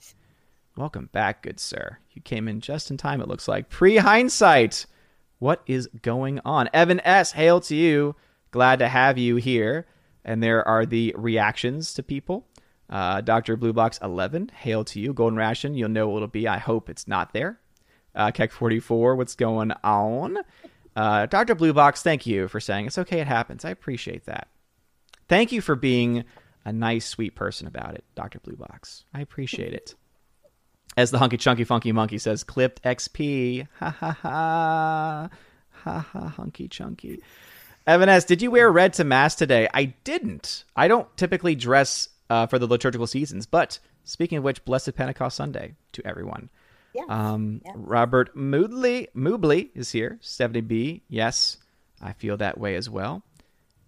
[0.76, 1.98] Welcome back, good sir.
[2.12, 3.68] You came in just in time, it looks like.
[3.68, 4.86] Pre hindsight.
[5.38, 6.68] What is going on?
[6.74, 8.14] Evan S., hail to you.
[8.50, 9.86] Glad to have you here.
[10.24, 12.46] And there are the reactions to people.
[12.90, 13.56] Uh, Dr.
[13.56, 15.14] Blue Box 11, hail to you.
[15.14, 16.46] Golden Ration, you'll know what it'll be.
[16.46, 17.58] I hope it's not there.
[18.20, 20.36] Uh, Keck 44, what's going on?
[20.94, 21.54] Uh, Dr.
[21.54, 23.64] Blue Box, thank you for saying it's okay, it happens.
[23.64, 24.48] I appreciate that.
[25.26, 26.24] Thank you for being
[26.66, 28.38] a nice, sweet person about it, Dr.
[28.40, 29.04] Blue Box.
[29.14, 29.94] I appreciate it.
[30.98, 33.66] As the hunky chunky funky monkey says, clipped XP.
[33.78, 35.30] Ha ha ha.
[35.84, 37.22] Ha ha, hunky chunky.
[37.86, 39.66] Evan S., did you wear red to mass today?
[39.72, 40.64] I didn't.
[40.76, 45.38] I don't typically dress uh, for the liturgical seasons, but speaking of which, blessed Pentecost
[45.38, 46.50] Sunday to everyone.
[46.94, 47.06] Yes.
[47.08, 47.74] Um, yes.
[47.76, 50.18] Robert Moodley, Moobley is here.
[50.22, 51.02] 70B.
[51.08, 51.58] Yes,
[52.00, 53.22] I feel that way as well.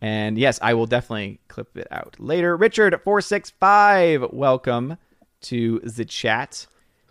[0.01, 2.57] And yes, I will definitely clip it out later.
[2.59, 4.99] Richard465, welcome
[5.43, 6.67] to the chat.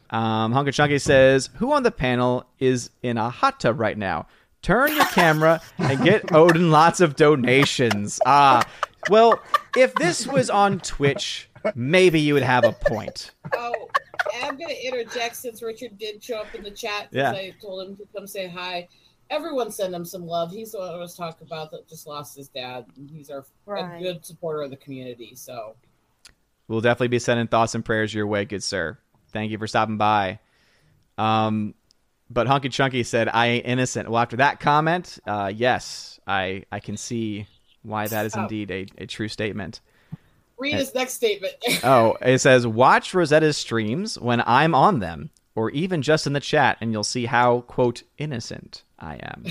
[0.09, 4.27] Um, Hunker Chunky says, Who on the panel is in a hot tub right now?
[4.61, 8.19] Turn your camera and get Odin lots of donations.
[8.25, 8.67] Ah,
[9.09, 9.41] well,
[9.75, 13.31] if this was on Twitch, maybe you would have a point.
[13.55, 13.89] Oh,
[14.43, 17.07] I'm going to interject since Richard did show up in the chat.
[17.11, 17.31] Yeah.
[17.31, 18.87] I told him to come say hi.
[19.29, 20.51] Everyone send him some love.
[20.51, 22.85] He's the one I was talking about that just lost his dad.
[23.11, 25.35] He's our a good supporter of the community.
[25.35, 25.75] So
[26.71, 28.97] We'll definitely be sending thoughts and prayers your way, good sir.
[29.33, 30.39] Thank you for stopping by.
[31.17, 31.75] Um,
[32.29, 36.79] but Hunky Chunky said, "I ain't innocent." Well, after that comment, uh, yes, I I
[36.79, 37.45] can see
[37.83, 39.81] why that is indeed a, a true statement.
[40.61, 41.53] Read his next statement.
[41.83, 46.39] Oh, it says, "Watch Rosetta's streams when I'm on them, or even just in the
[46.39, 49.45] chat, and you'll see how quote innocent I am."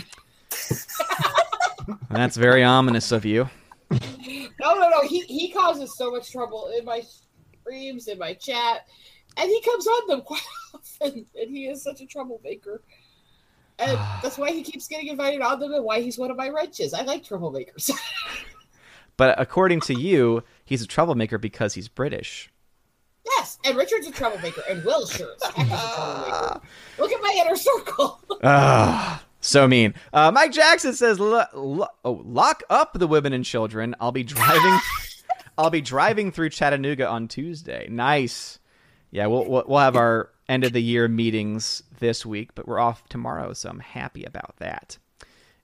[2.11, 3.50] That's very ominous of you.
[3.90, 3.98] no,
[4.61, 5.02] no, no.
[5.02, 7.02] He he causes so much trouble in my
[7.61, 8.86] streams, in my chat,
[9.36, 10.42] and he comes on them quite
[10.74, 11.26] often.
[11.34, 12.82] And he is such a troublemaker.
[13.78, 16.48] And that's why he keeps getting invited on them, and why he's one of my
[16.48, 16.94] wrenches.
[16.94, 17.90] I like troublemakers.
[19.20, 22.50] But according to you, he's a troublemaker because he's British.
[23.26, 26.60] yes, and Richard's a troublemaker, and Will sure is a troublemaker.
[26.98, 28.20] Look at my inner circle.
[28.42, 29.92] Ah, so mean.
[30.14, 33.94] Uh, Mike Jackson says, lo- lo- oh, "Lock up the women and children.
[34.00, 34.78] I'll be driving.
[35.58, 37.86] I'll be driving through Chattanooga on Tuesday.
[37.90, 38.58] Nice.
[39.10, 42.78] Yeah, we'll we'll, we'll have our end of the year meetings this week, but we're
[42.78, 44.96] off tomorrow, so I'm happy about that."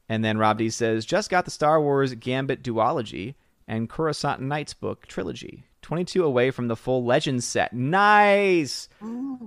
[0.09, 3.35] And then Rob D says, "Just got the Star Wars Gambit duology
[3.69, 5.65] and Coruscant Knights book trilogy.
[5.83, 7.73] 22 away from the full Legends set.
[7.73, 8.89] Nice.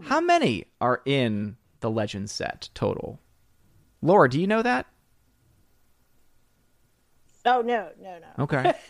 [0.03, 3.19] How many are in the Legends set total?"
[4.01, 4.85] Laura, do you know that?
[7.45, 8.43] Oh no, no, no.
[8.43, 8.73] Okay.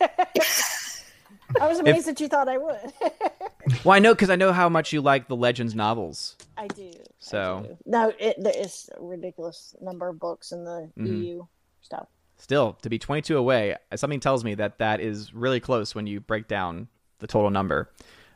[1.60, 2.92] I was amazed that you thought I would.
[3.84, 6.36] well, I know because I know how much you like the Legends novels.
[6.56, 6.90] I do.
[6.94, 7.76] I So- do.
[7.86, 11.24] no, it, there is a ridiculous number of books in the Mhm.
[11.24, 11.46] EU
[11.80, 12.06] stuff.
[12.40, 16.20] Still, to be 22 away, something tells me that that is really close when you
[16.20, 16.88] break down
[17.18, 17.90] the total number.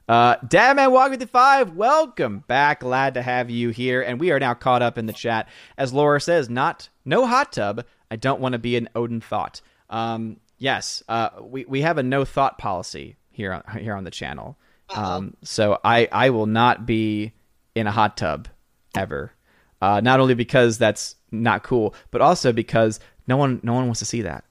[0.06, 2.80] Uh, Dadman Walk with the Five, welcome back.
[2.80, 4.02] Glad to have you here.
[4.02, 5.48] And we are now caught up in the chat.
[5.78, 7.86] As Laura says, not no hot tub.
[8.10, 9.62] I don't want to be an Odin thought.
[9.88, 14.10] Um, yes, uh, we, we have a no thought policy here on, here on the
[14.10, 14.58] channel.
[14.94, 17.32] Um, so I, I will not be
[17.74, 18.48] in a hot tub
[18.94, 19.32] ever.
[19.80, 24.00] Uh, not only because that's not cool, but also because no one no one wants
[24.00, 24.44] to see that.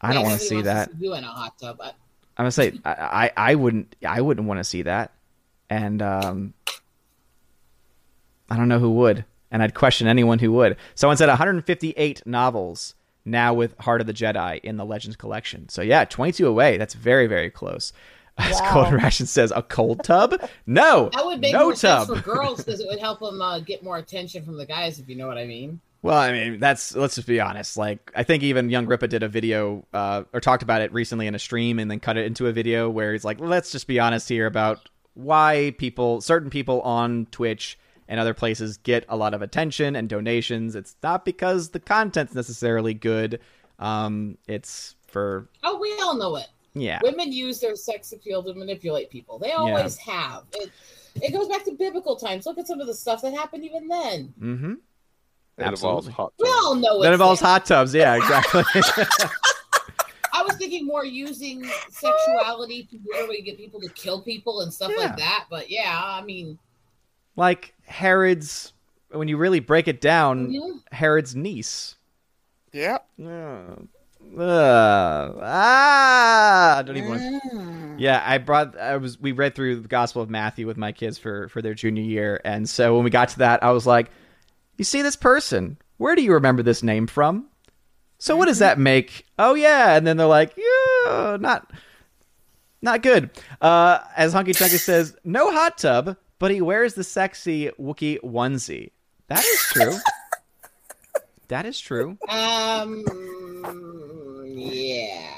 [0.00, 0.90] I don't want to see that.
[0.98, 1.78] You in a hot tub.
[1.80, 1.92] I-
[2.36, 5.12] I'm gonna say I, I, I wouldn't I wouldn't want to see that,
[5.68, 6.54] and um,
[8.50, 10.76] I don't know who would, and I'd question anyone who would.
[10.94, 12.94] Someone said 158 novels
[13.24, 15.68] now with Heart of the Jedi in the Legends collection.
[15.68, 16.76] So yeah, 22 away.
[16.78, 17.92] That's very very close.
[18.38, 18.70] As Wow.
[18.88, 20.34] Cold Ration says, a cold tub?
[20.66, 22.06] No, That would make no more tub.
[22.06, 24.98] sense for girls because it would help them uh, get more attention from the guys,
[24.98, 25.80] if you know what I mean.
[26.02, 27.76] Well, I mean, that's let's just be honest.
[27.76, 31.28] Like, I think even Young Ripa did a video uh, or talked about it recently
[31.28, 33.86] in a stream, and then cut it into a video where he's like, "Let's just
[33.86, 37.78] be honest here about why people, certain people on Twitch
[38.08, 40.74] and other places, get a lot of attention and donations.
[40.74, 43.38] It's not because the content's necessarily good.
[43.78, 46.48] Um, it's for Oh, we all know it.
[46.74, 49.38] yeah, Women use their sex appeal to manipulate people.
[49.38, 50.44] They always have.
[50.52, 50.70] It,
[51.14, 52.44] it goes back to biblical times.
[52.46, 54.34] Look at some of the stuff that happened even then.
[54.40, 54.74] mm-hmm.
[55.58, 56.12] It involves Absolutely.
[56.12, 57.04] hot We all know it.
[57.04, 57.94] That involves hot tubs.
[57.94, 58.62] Yeah, exactly.
[60.34, 64.90] I was thinking more using sexuality to literally get people to kill people and stuff
[64.96, 65.04] Yeah.
[65.06, 65.44] like that.
[65.50, 66.58] But yeah, I mean,
[67.36, 68.72] like Herod's.
[69.10, 70.80] When you really break it down, mhm.
[70.90, 71.96] Herod's niece.
[72.72, 72.96] Yeah.
[73.22, 73.74] Uh,
[74.40, 77.96] uh, ah, I don't even Mm.
[78.00, 81.18] Yeah, I brought I was we read through the Gospel of Matthew with my kids
[81.18, 84.10] for for their junior year and so when we got to that I was like,
[84.82, 85.76] "You see this person?
[85.98, 87.46] Where do you remember this name from?"
[88.18, 89.24] So what does that make?
[89.38, 91.70] Oh yeah, and then they're like, "Yeah, not
[92.82, 93.30] Not good.
[93.60, 98.90] Uh, as Hunky Chunky says, no hot tub, but he wears the sexy Wookie onesie.
[99.28, 99.94] That is true.
[101.46, 102.18] that is true.
[102.28, 103.04] Um,
[104.48, 105.28] yeah.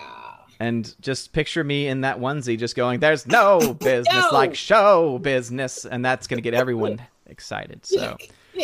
[0.59, 4.29] And just picture me in that onesie, just going, "There's no business No.
[4.33, 7.85] like show business," and that's to get everyone excited.
[7.85, 8.17] So.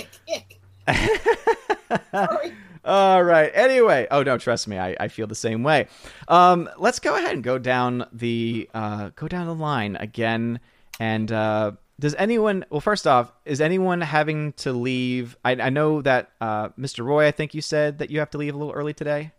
[2.84, 3.50] All right.
[3.54, 5.86] Anyway, oh no, trust me, I, I feel the same way.
[6.28, 10.60] Um, let's go ahead and go down the uh, go down the line again.
[10.98, 12.64] And uh, does anyone?
[12.70, 15.36] Well, first off, is anyone having to leave?
[15.44, 17.04] I, I know that uh, Mr.
[17.04, 19.32] Roy, I think you said that you have to leave a little early today.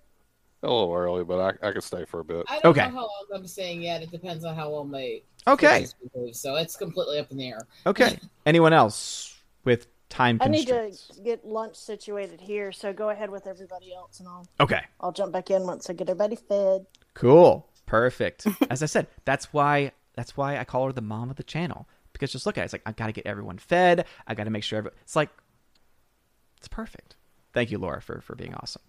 [0.63, 2.45] A little early, but I, I can stay for a bit.
[2.47, 2.85] I don't Okay.
[2.85, 4.03] know how long I'm staying yet.
[4.03, 5.87] It depends on how well my Okay.
[6.33, 7.67] so it's completely up in the air.
[7.87, 8.19] Okay.
[8.45, 10.91] anyone else with time I need to
[11.24, 14.82] get lunch situated here, so go ahead with everybody else, and I'll Okay.
[14.99, 16.86] I'll jump back in once I get everybody fed.
[17.16, 17.68] Cool.
[17.88, 18.45] Perfect.
[18.70, 21.88] As I said, that's why that's why I call her the mom of the channel.
[22.14, 24.05] Because just look at it, it's like I gotta get everyone fed.
[24.28, 25.30] I gotta make sure every, it's like
[26.57, 27.16] it's perfect.
[27.53, 28.82] Thank you, Laura, for for being awesome.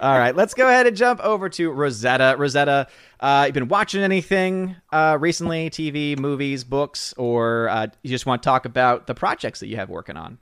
[0.00, 2.36] All right, let's go ahead and jump over to Rosetta.
[2.38, 2.88] Rosetta,
[3.20, 5.70] uh, you been watching anything uh, recently?
[5.70, 9.76] TV, movies, books, or uh, you just want to talk about the projects that you
[9.76, 10.38] have working on?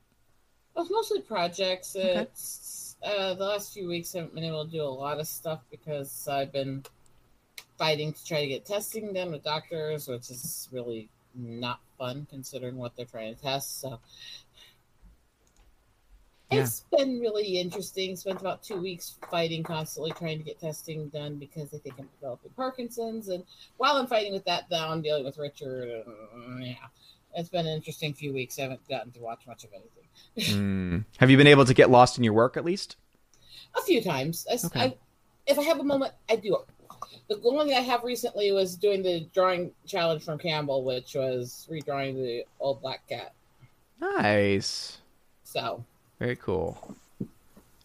[0.75, 1.95] Well, it's mostly projects.
[1.95, 5.29] It's uh, the last few weeks I haven't been able to do a lot of
[5.29, 6.85] stuff because I've been
[7.79, 12.77] fighting to try to get testing done with doctors, which is really not fun considering
[12.77, 13.81] what they're trying to test.
[13.81, 14.01] So
[16.51, 16.61] Yeah.
[16.63, 18.15] it's been really interesting.
[18.17, 22.09] Spent about two weeks fighting constantly trying to get testing done because they think I'm
[22.21, 23.29] developing Parkinson's.
[23.29, 23.43] And
[23.79, 26.05] while I'm fighting with that, now I'm dealing with Richard.
[26.37, 26.75] And, yeah,
[27.35, 28.59] it's been an interesting few weeks.
[28.59, 30.55] I haven't gotten to watch much of anything.
[30.55, 30.99] Hmm.
[31.19, 32.97] Have you been able to get lost in your work at least?
[33.77, 34.47] A few times.
[34.51, 34.81] I, Okay.
[34.81, 34.97] I-
[35.49, 36.59] if I have a moment, I do.
[37.29, 41.69] The only thing I have recently was doing the drawing challenge from Campbell, which was
[41.71, 43.33] redrawing the old black cat.
[44.01, 44.99] Nice.
[45.45, 45.85] So
[46.19, 46.97] Very cool.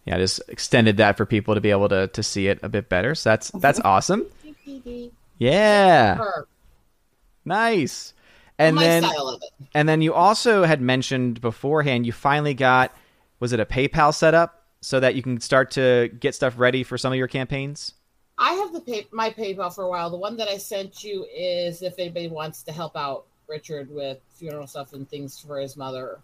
[0.06, 2.70] Yeah, I just extended that for people to be able to to see it a
[2.70, 3.16] bit better.
[3.16, 3.88] So that's that's mm-hmm.
[3.88, 4.26] awesome.
[5.38, 6.20] Yeah.
[7.46, 8.14] Nice.
[8.58, 9.50] And my then style of it.
[9.74, 12.96] and then you also had mentioned beforehand you finally got
[13.40, 16.98] was it a PayPal setup so that you can start to get stuff ready for
[16.98, 17.94] some of your campaigns?
[18.38, 20.10] I have the pay, my PayPal for a while.
[20.10, 24.20] The one that I sent you is if anybody wants to help out Richard with
[24.36, 26.20] funeral stuff and things for his mother.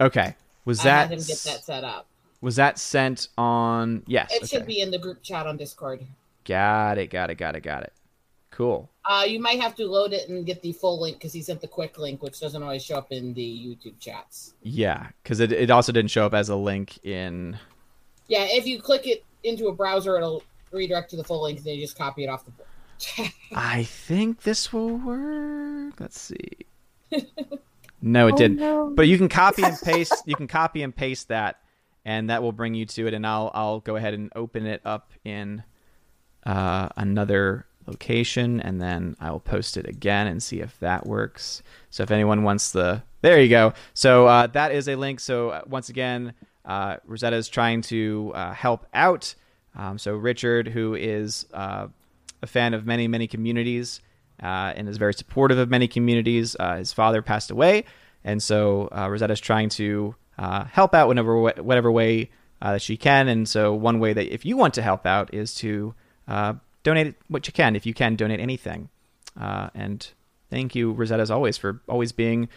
[0.00, 0.34] Okay.
[0.64, 2.06] Was that, him get that set up.
[2.40, 4.30] was that sent on yes.
[4.32, 4.46] It okay.
[4.46, 6.04] should be in the group chat on Discord.
[6.44, 7.92] Got it, got it, got it, got it.
[8.50, 8.90] Cool.
[9.04, 11.60] Uh, you might have to load it and get the full link because he sent
[11.60, 14.54] the quick link, which doesn't always show up in the YouTube chats.
[14.62, 17.56] Yeah, because it, it also didn't show up as a link in
[18.26, 20.42] Yeah, if you click it into a browser, it'll
[20.72, 23.32] redirect to the full link, and then you just copy it off the board.
[23.54, 26.00] I think this will work.
[26.00, 26.66] Let's see.
[28.00, 28.56] No, it Oh, didn't.
[28.58, 28.92] no.
[28.94, 30.14] But you can copy and paste.
[30.26, 31.60] You can copy and paste that,
[32.04, 33.14] and that will bring you to it.
[33.14, 35.62] And I'll I'll go ahead and open it up in
[36.46, 41.62] uh, another location, and then I will post it again and see if that works.
[41.90, 43.72] So if anyone wants the, there you go.
[43.94, 45.20] So uh, that is a link.
[45.20, 46.34] So uh, once again,
[46.64, 49.34] uh, Rosetta is trying to uh, help out.
[49.74, 51.88] Um, so Richard, who is uh,
[52.42, 54.00] a fan of many many communities
[54.42, 56.56] uh, and is very supportive of many communities.
[56.58, 57.84] Uh, his father passed away,
[58.24, 62.30] and so uh, Rosetta is trying to uh, help out whenever whatever way
[62.62, 63.28] uh, that she can.
[63.28, 65.94] And so one way that if you want to help out is to
[66.26, 67.76] uh, donate what you can.
[67.76, 68.88] If you can donate anything,
[69.36, 70.08] and
[70.50, 72.48] thank you Rosetta as always for always being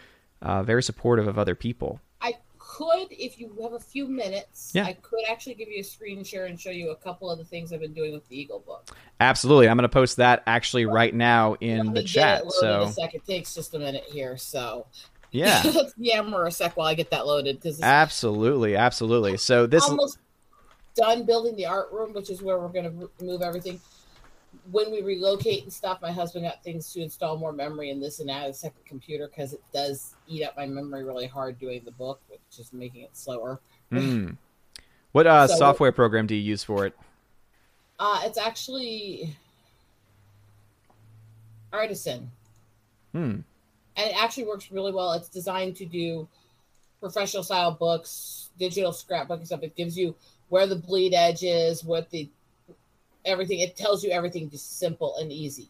[0.41, 1.99] very supportive of other people.
[2.71, 4.85] Could, if you have a few minutes, Yeah.
[4.85, 7.43] I could actually give you a screen share and show you a couple of the
[7.43, 8.95] things I've been doing with the Eagle book.
[9.19, 12.43] Absolutely, I'm going to post that actually right now in the chat.
[12.45, 14.85] it So a second, It takes just a minute here, so
[15.31, 19.35] yeah, let's yammer a sec while I get that loaded because absolutely, absolutely.
[19.35, 20.19] So this almost
[20.95, 23.81] done building the art room, which is where we're going to move everything.
[24.69, 28.19] When we relocate and stuff, my husband got things to install more memory and this
[28.19, 31.81] and that, a second computer, because it does eat up my memory really hard doing
[31.83, 33.59] the book, which is making it slower.
[33.89, 34.31] Hmm.
[35.13, 36.93] What uh, So- software program do you use for it?
[37.99, 39.35] Uh, it's actually
[41.73, 42.31] Artisan,
[43.13, 43.19] Hmm.
[43.19, 43.45] and
[43.95, 45.13] it actually works really well.
[45.13, 46.27] It's designed to do
[46.99, 49.63] professional style books, digital scrapbook and stuff.
[49.63, 50.15] It gives you
[50.49, 52.29] where the bleed edge is, what the
[53.25, 53.59] everything.
[53.59, 55.69] It tells you everything just simple and easy.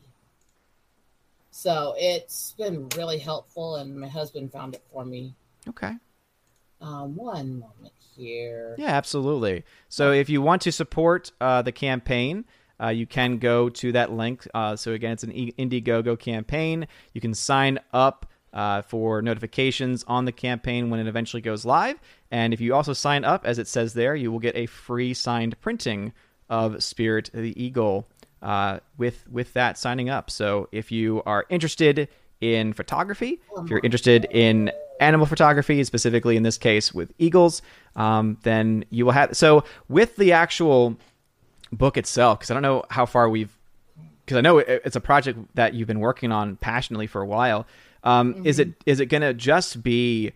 [1.51, 5.35] So it's been really helpful, and my husband found it for me.
[5.67, 5.93] Okay.
[6.79, 8.75] Um, one moment here.
[8.77, 9.63] Yeah, absolutely.
[9.89, 12.45] So if you want to support uh, the campaign,
[12.81, 14.47] uh, you can go to that link.
[14.53, 16.87] Uh, so again, it's an Indiegogo campaign.
[17.13, 21.99] You can sign up uh, for notifications on the campaign when it eventually goes live.
[22.31, 25.13] And if you also sign up, as it says there, you will get a free
[25.13, 26.13] signed printing
[26.51, 28.07] of Spirit the Eagle
[28.43, 30.29] uh, with with that signing up.
[30.29, 32.07] So if you are interested
[32.41, 37.61] in photography, if you're interested in animal photography, specifically in this case with eagles,
[37.95, 39.35] um, then you will have.
[39.35, 40.97] So with the actual
[41.71, 43.55] book itself, because I don't know how far we've,
[44.25, 47.25] because I know it, it's a project that you've been working on passionately for a
[47.25, 47.65] while.
[48.03, 50.31] Um, Is it is it going to just be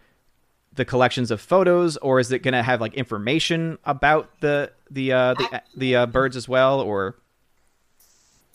[0.75, 5.11] the collections of photos, or is it going to have like information about the the
[5.13, 7.15] uh, the the uh, birds as well, or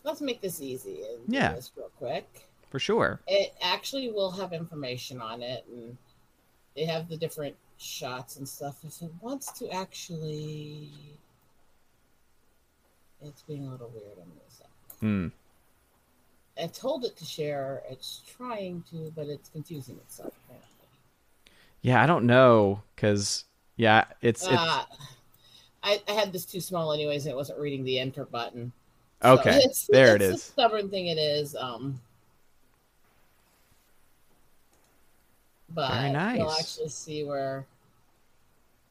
[0.03, 1.53] Let's make this easy and Yeah.
[1.53, 2.49] this real quick.
[2.71, 3.21] for sure?
[3.27, 5.97] It actually will have information on it, and
[6.75, 8.77] they have the different shots and stuff.
[8.85, 10.89] If it wants to actually,
[13.21, 14.63] it's being a little weird on this.
[15.01, 15.29] Hmm.
[16.63, 17.83] I told it to share.
[17.91, 20.33] It's trying to, but it's confusing itself.
[20.45, 20.70] Apparently.
[21.83, 23.45] Yeah, I don't know because
[23.77, 24.85] yeah, it's it's Uh,
[25.83, 28.73] I, I had this too small, anyways, and it wasn't reading the enter button.
[29.23, 29.51] So okay.
[29.59, 31.57] it's- there it it's a stubborn thing it is.
[31.57, 31.99] Um,
[35.75, 36.39] but Very nice.
[36.39, 37.65] you'll actually see where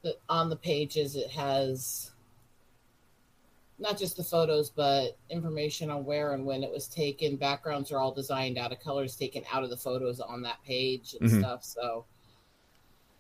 [0.01, 2.11] the, on the pages it has
[3.81, 7.37] not just the photos, but information on where and when it was taken.
[7.37, 11.15] Backgrounds are all designed out of colors taken out of the photos on that page
[11.19, 11.39] and Mhm.
[11.39, 11.63] stuff.
[11.63, 12.03] So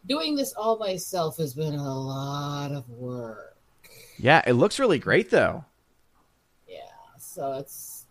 [0.07, 3.55] doing this all myself has been a lot of work.
[4.17, 5.63] Yeah, it looks really great though.
[6.67, 6.79] Yeah,
[7.17, 8.05] so it's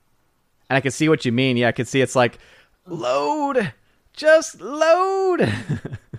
[0.71, 1.57] And I can see what you mean.
[1.57, 2.39] Yeah, I can see it's like
[2.87, 3.73] load,
[4.13, 5.53] just load.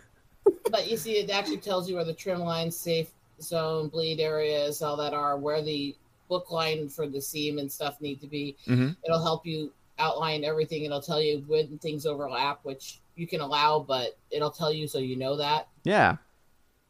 [0.72, 3.10] but you see, it actually tells you where the trim line, safe
[3.42, 5.96] zone, bleed areas, all that are, where the
[6.28, 8.56] book line for the seam and stuff need to be.
[8.68, 8.96] Mhm.
[9.04, 10.84] It'll help you outline everything.
[10.84, 14.98] It'll tell you when things overlap, which you can allow, but it'll tell you so
[14.98, 15.68] you know that.
[15.84, 16.18] yeah.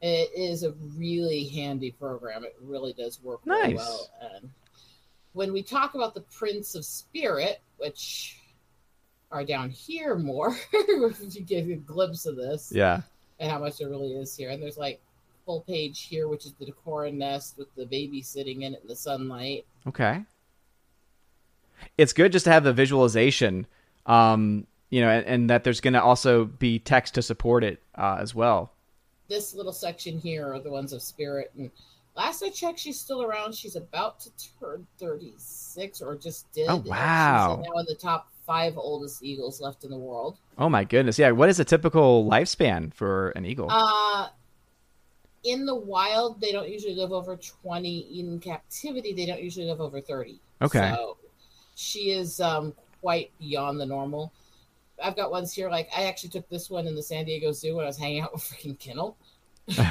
[0.01, 2.45] It is a really handy program.
[2.45, 3.77] It really does work really Nice.
[3.77, 4.09] well.
[4.21, 4.49] And
[5.33, 8.37] when we talk about the prints of Spirit, which
[9.29, 13.01] are down here more, if you get a glimpse of this, Yeah.
[13.39, 14.51] and how much there really is here.
[14.51, 15.01] And there's like
[15.45, 18.87] full page here, which is the Decorah nest with the baby sitting in it in
[18.87, 19.65] the sunlight.
[19.85, 20.23] Okay.
[21.97, 23.67] It's good just to have the visualization,
[24.05, 27.81] um, you know, and, and that there's going to also be text to support it
[27.95, 28.73] uh, as well.
[29.27, 31.51] This little section here are the ones of spirit.
[31.57, 31.69] And
[32.15, 33.53] last I checked, she's still around.
[33.53, 36.67] She's about to turn 36 or just did.
[36.67, 37.57] Oh, wow.
[37.57, 40.37] She's now in the top five oldest eagles left in the world.
[40.57, 41.19] Oh my goodness.
[41.19, 41.29] Yeah.
[41.31, 43.67] What is a typical lifespan for an eagle?
[43.69, 44.29] Uh,
[45.43, 48.19] in the wild, they don't usually live over 20.
[48.19, 50.39] In captivity, they don't usually live over 30.
[50.63, 50.93] Okay.
[50.95, 51.17] So
[51.75, 54.33] she is um, quite beyond the normal.
[55.03, 55.69] I've got ones here.
[55.69, 58.21] Like I actually took this one in the San Diego Zoo when I was hanging
[58.21, 59.17] out with freaking Kennel,
[59.67, 59.83] nice.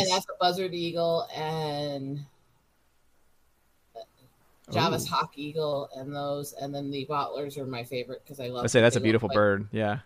[0.00, 2.20] and that's a buzzard eagle and
[4.70, 5.04] Javan Ooh.
[5.04, 8.62] hawk eagle, and those, and then the bateleurs are my favorite because I love.
[8.62, 9.68] Let's say that's a beautiful like- bird.
[9.72, 10.00] Yeah.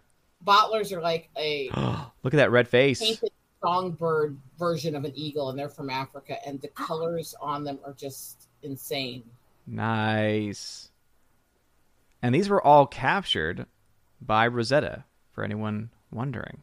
[0.46, 1.68] Bateleurs are like a
[2.22, 3.20] Look at that red face.
[3.62, 7.92] songbird version of an eagle, and they're from Africa, and the colors on them are
[7.94, 9.22] just insane.
[9.66, 10.89] Nice.
[12.22, 13.66] And these were all captured
[14.20, 16.62] by Rosetta, for anyone wondering.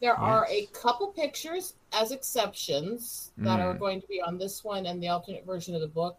[0.00, 3.78] There are a couple pictures as exceptions that are Mm.
[3.78, 6.18] going to be on this one and the alternate version of the book,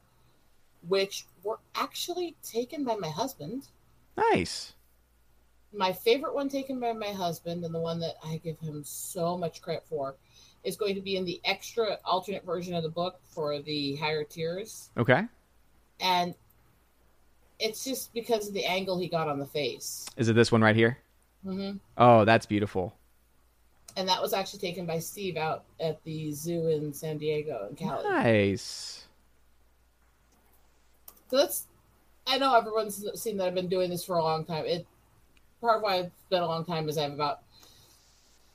[0.88, 3.68] which were actually taken by my husband.
[4.16, 4.74] Nice.
[5.74, 9.38] My favorite one taken by my husband, and the one that I give him so
[9.38, 10.16] much credit for,
[10.64, 14.24] is going to be in the extra alternate version of the book for the higher
[14.24, 14.92] tiers.
[14.96, 15.24] Okay.
[16.00, 16.36] And
[17.60, 20.06] it's just because of the angle he got on the face.
[20.18, 20.98] Is it this one right here?
[21.44, 22.96] hmm Oh, that's beautiful.
[23.96, 27.78] And that was actually taken by Steve out at the zoo in San Diego and
[27.78, 28.10] Cali.
[28.10, 29.08] Nice.
[31.30, 31.68] So that's
[32.26, 34.66] I know everyone's seen that I've been doing this for a long time.
[34.66, 34.88] It
[35.62, 37.43] part of why I've been a long time is I have about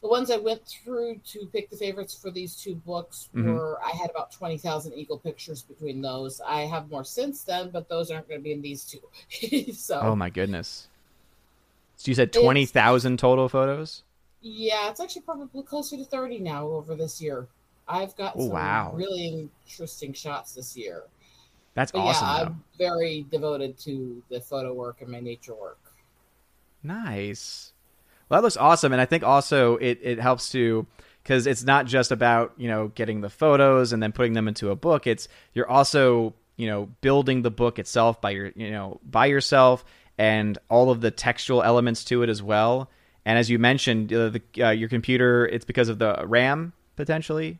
[0.00, 3.54] the ones I went through to pick the favorites for these two books Mhm.
[3.54, 6.40] were I had about twenty thousand eagle pictures between those.
[6.40, 9.72] I have more since then, but those aren't going to be in these two.
[9.72, 10.86] so Oh my goodness.
[11.96, 14.04] So you said It's- 20,000 total photos?
[14.40, 17.48] yeah, it's actually probably closer to thirty now over this year.
[17.88, 18.92] I've got Oh, some wow.
[18.94, 21.04] really interesting shots this year.
[21.74, 22.26] That's But awesome.
[22.28, 22.50] yeah, though.
[22.50, 25.78] I'm very devoted to the photo work and my nature work.
[26.82, 27.72] Nice.
[28.28, 30.86] Well, that looks awesome, and I think also it it helps to
[31.22, 34.70] because it's not just about you know getting the photos and then putting them into
[34.70, 35.06] a book.
[35.06, 39.84] It's you're also you know building the book itself by your you know by yourself
[40.18, 42.90] and all of the textual elements to it as well.
[43.24, 47.58] And as you mentioned, uh, the, uh, your computer it's because of the RAM potentially.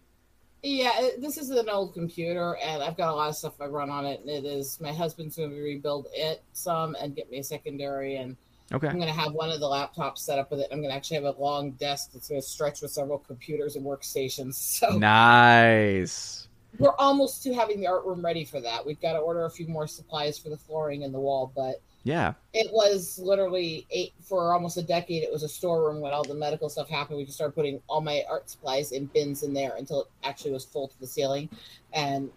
[0.63, 3.91] Yeah, this is an old computer, and I've got a lot of stuff I run
[3.91, 4.21] on it.
[4.21, 8.17] And it is my husband's going to rebuild it some and get me a secondary,
[8.17, 8.37] and
[8.73, 8.87] Okay.
[8.89, 10.69] I'm going to have one of the laptops set up with it.
[10.71, 13.77] I'm going to actually have a long desk that's going to stretch with several computers
[13.77, 14.55] and workstations.
[14.79, 16.49] So Nice.
[16.79, 18.85] we're almost to having the art room ready for that.
[18.85, 21.81] We've got to order a few more supplies for the flooring and the wall, but
[22.05, 22.35] Yeah.
[22.53, 25.23] it was literally eight for almost a decade.
[25.23, 27.17] It was a storeroom when all the medical stuff happened.
[27.19, 30.53] We just started putting all my art supplies in bins in there until it actually
[30.53, 31.49] was full to the ceiling.
[31.95, 32.31] And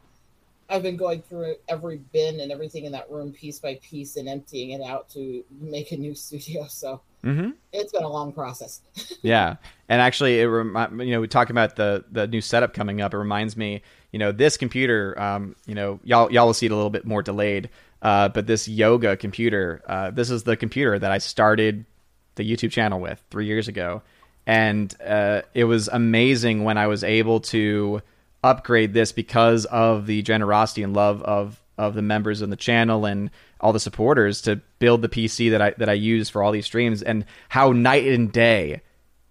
[0.71, 4.27] I've been going through every bin and everything in that room piece by piece and
[4.29, 6.65] emptying it out to make a new studio.
[6.69, 7.51] So Mm-hmm.
[7.71, 8.81] it's been a long process.
[9.21, 9.57] Yeah,
[9.87, 13.13] and actually, it remi- you know we talk about the the new setup coming up.
[13.13, 15.13] It reminds me, you know, this computer.
[15.21, 17.69] Um, you know, y'all y'all will see it a little bit more delayed.
[18.01, 21.85] Uh, but this yoga computer, uh, this is the computer that I started
[22.33, 24.01] the YouTube channel with three years ago,
[24.47, 28.01] and uh, it was amazing when I was able to
[28.43, 33.05] upgrade this because of the generosity and love of of the members of the channel
[33.05, 36.51] and all the supporters to build the PC that I that I use for all
[36.51, 38.81] these streams and how night and day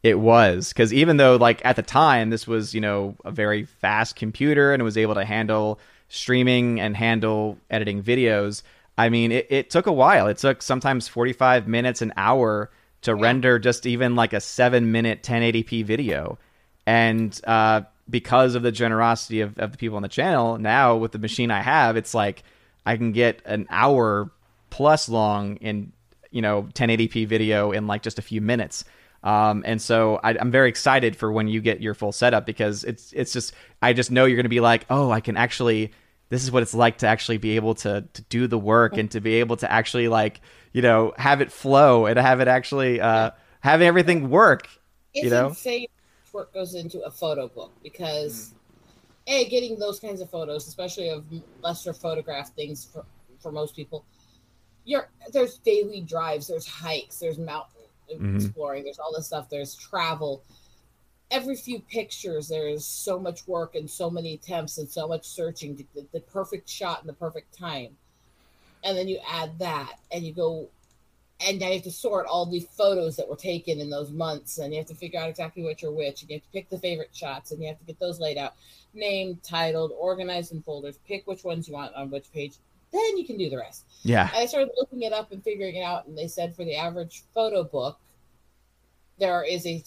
[0.02, 0.70] it was.
[0.70, 4.72] Because even though like at the time this was you know a very fast computer
[4.72, 8.64] and it was able to handle streaming and handle editing videos
[8.98, 10.26] i mean it, it took a while.
[10.26, 12.70] It took sometimes 45 minutes an hour
[13.02, 16.38] to render just even like a seven minute 1080p video.
[16.86, 21.12] And uh, because of the generosity of, of the people on the channel now with
[21.12, 22.42] the machine i have it's like
[22.84, 24.30] i can get an hour
[24.70, 25.92] plus long in
[26.30, 28.84] you know 1080p video in like just a few minutes.
[29.22, 32.84] Um, and so I, I'm very excited for when you get your full setup because
[32.84, 33.52] it's it's just
[33.82, 35.92] I just know you're going to be like oh I can actually
[36.30, 39.10] this is what it's like to actually be able to to do the work and
[39.10, 40.40] to be able to actually like
[40.72, 44.68] you know have it flow and have it actually uh, have everything work
[45.12, 45.48] It's You know?
[45.48, 45.88] insane
[46.30, 48.54] much work goes into a photo book because
[49.26, 51.24] a getting those kinds of photos, especially of
[51.62, 53.04] lesser photographed things for,
[53.40, 54.04] for most people,
[54.84, 57.76] you're there's daily drives, there's hikes, there's mountain
[58.10, 58.34] Mhm.
[58.36, 60.42] exploring, there's all this stuff, there's travel.
[61.30, 65.76] Every few pictures, there's so much work and so many attempts and so much searching
[65.76, 67.96] to get the perfect shot and the perfect time.
[68.82, 70.70] And then you add that and you go
[71.46, 74.58] and now you have to sort all the photos that were taken in those months
[74.58, 76.68] and you have to figure out exactly which are which and you have to pick
[76.68, 78.54] the favorite shots and you have to get those laid out
[78.94, 82.54] named titled organized in folders pick which ones you want on which page
[82.92, 83.84] then you can do the rest.
[84.02, 84.28] Yeah.
[84.34, 87.22] I started looking it up and figuring it out and they said for the average
[87.34, 87.98] photo book
[89.18, 89.82] there is a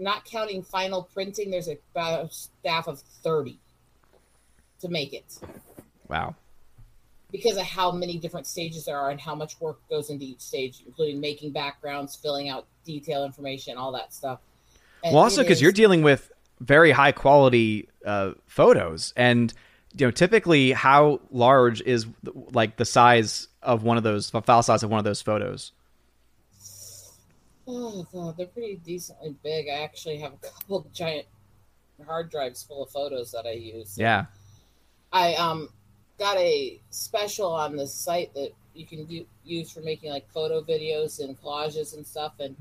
[0.00, 3.58] not counting final printing there's about a staff of 30
[4.80, 5.38] to make it.
[6.08, 6.36] Wow
[7.30, 10.40] because of how many different stages there are and how much work goes into each
[10.40, 14.40] stage, including making backgrounds, filling out detail information, all that stuff.
[15.04, 19.52] And well also because is- you're dealing with very high quality uh, photos and
[19.96, 22.04] you know typically how large is
[22.52, 25.70] like the size of one of those file size of one of those photos
[27.68, 29.68] oh god, they're pretty decently big.
[29.68, 31.26] I actually have a couple of giant
[32.06, 33.96] hard drives full of photos that I use.
[33.96, 34.26] yeah
[35.12, 35.68] I um
[36.18, 40.60] got a special on the site that you can do, use for making like photo
[40.60, 42.56] videos and collages and stuff, and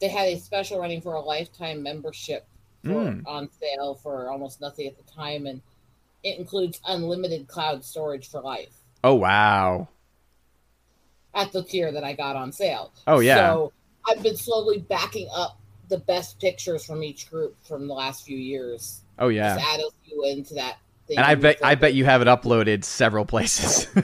[0.00, 2.46] they had a special running for a lifetime membership
[2.84, 3.26] for, Mm.
[3.26, 5.60] on sale for almost nothing at the time, and
[6.22, 8.72] it includes unlimited cloud storage for life
[9.04, 9.86] oh wow
[11.34, 12.92] at the tier that I got on sale.
[13.06, 13.52] Oh, yeah.
[13.52, 13.72] So
[14.08, 15.58] I've been slowly backing up
[15.90, 19.02] the best pictures from each group from the last few years.
[19.18, 20.78] oh yeah Just add a few into that.
[21.10, 23.86] And I bet I bet you have it uploaded several places.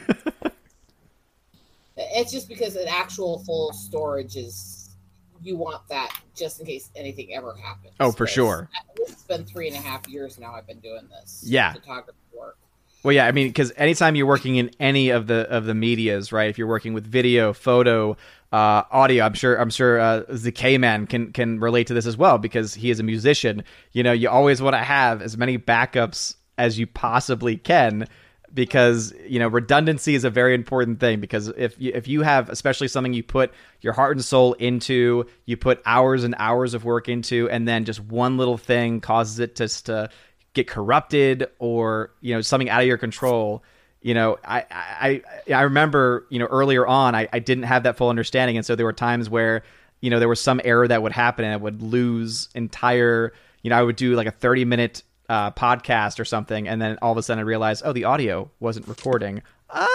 [2.14, 4.96] It's just because an actual full storage is
[5.42, 7.94] you want that just in case anything ever happens.
[8.00, 8.68] Oh, for sure.
[8.96, 10.52] It's been three and a half years now.
[10.54, 11.42] I've been doing this.
[11.44, 11.72] Yeah.
[11.72, 12.56] photography work.
[13.02, 16.32] well, yeah, I mean, because anytime you're working in any of the of the media's,
[16.32, 16.48] right?
[16.48, 18.16] If you're working with video, photo,
[18.52, 22.06] uh, audio, I'm sure I'm sure uh, the K man can can relate to this
[22.06, 23.64] as well because he is a musician.
[23.92, 28.06] You know, you always want to have as many backups as you possibly can
[28.54, 32.50] because you know redundancy is a very important thing because if you, if you have
[32.50, 36.84] especially something you put your heart and soul into you put hours and hours of
[36.84, 40.10] work into and then just one little thing causes it to
[40.54, 43.62] get corrupted or you know something out of your control
[44.02, 45.22] you know i i
[45.54, 48.56] i remember you know earlier on i, I didn't have that full understanding.
[48.56, 49.62] And so there were times where
[50.02, 53.70] you know there was some error that would happen and i would lose entire you
[53.70, 57.12] know, I would do like a 30 minute uh, podcast or something, and then all
[57.12, 59.42] of a sudden I realized, oh, the audio wasn't recording.
[59.70, 59.86] Ah,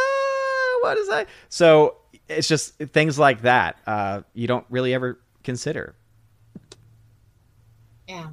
[0.81, 1.27] what is that?
[1.49, 1.97] So
[2.27, 5.95] it's just things like that uh, you don't really ever consider.
[8.07, 8.27] Yeah.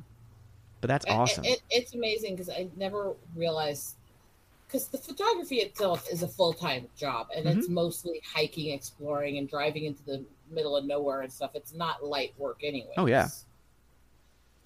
[0.80, 1.44] But that's awesome.
[1.44, 3.96] It, it's amazing because I never realized
[4.66, 7.74] because the photography itself is a full time job and it's Mm-hmm.
[7.74, 11.52] mostly hiking, exploring, and driving into the middle of nowhere and stuff.
[11.54, 12.92] It's not light work anyway.
[12.96, 13.28] Oh, yeah.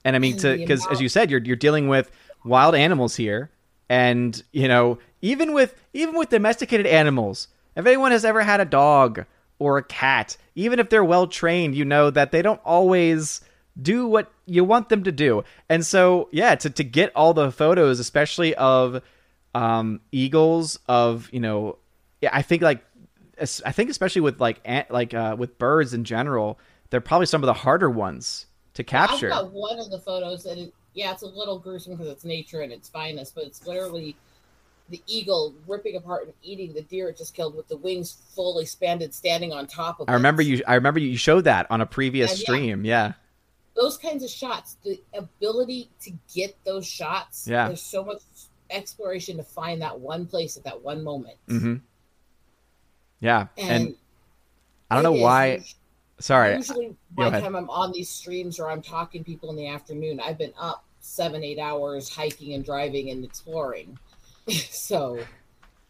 [0.09, 2.11] And I mean, to because as you said, you're you're dealing with
[2.43, 3.51] wild animals here,
[3.91, 8.65] and you know, even with even with domesticated animals, if anyone has ever had a
[8.65, 9.27] dog
[9.59, 13.43] or a cat, even if they're well trained, you know that they don't always
[13.83, 15.45] do what you want them to do.
[15.69, 19.03] And so, yeah, to to get all the photos, especially of
[19.55, 21.77] um, eagles, of you know,
[22.23, 22.83] yeah, I think like
[23.39, 26.59] I think especially with like ant, like uh, with birds in general,
[26.89, 28.47] they're probably some of the harder ones
[28.79, 29.27] to capture.
[29.33, 32.25] I've got one of the photos and it, yeah, it's a little gruesome because it's
[32.25, 34.17] nature and its finest, but it's literally
[34.89, 38.63] the eagle ripping apart and eating the deer it just killed with the wings fully
[38.63, 40.09] expanded, standing on top of.
[40.09, 40.49] I remember it.
[40.49, 40.63] you.
[40.67, 42.85] I remember you showed that on a previous And, stream.
[42.85, 43.15] Yeah,
[43.75, 47.47] those kinds of shots, the ability to get those shots.
[47.49, 47.67] Yeah.
[47.67, 48.23] there's so much
[48.71, 51.37] exploration to find that one place at that one moment.
[51.49, 51.77] Mm-hmm.
[53.21, 53.49] yeah.
[53.57, 53.95] And, And,
[54.91, 55.65] I don't know why.
[56.21, 56.57] Sorry.
[56.57, 59.69] Usually, by the time I'm on these streams or I'm talking to people in the
[59.69, 63.99] afternoon, I've been up seven, eight hours hiking and driving and exploring.
[64.49, 65.21] so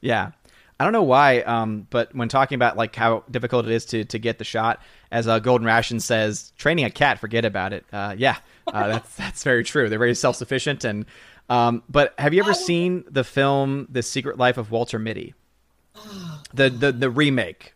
[0.01, 0.33] Yeah.
[0.81, 4.05] I don't know why, um, but when talking about like how difficult it is to,
[4.05, 4.81] to get the shot,
[5.11, 7.85] as uh, Golden Ration says, training a cat, forget about it.
[7.93, 8.37] Uh, yeah,
[8.69, 9.89] uh, that's that's very true.
[9.89, 10.85] They're very self sufficient.
[10.85, 11.07] And
[11.49, 15.35] um, but have you ever seen the film The Secret Life of Walter Mitty,
[16.55, 17.75] the the the remake?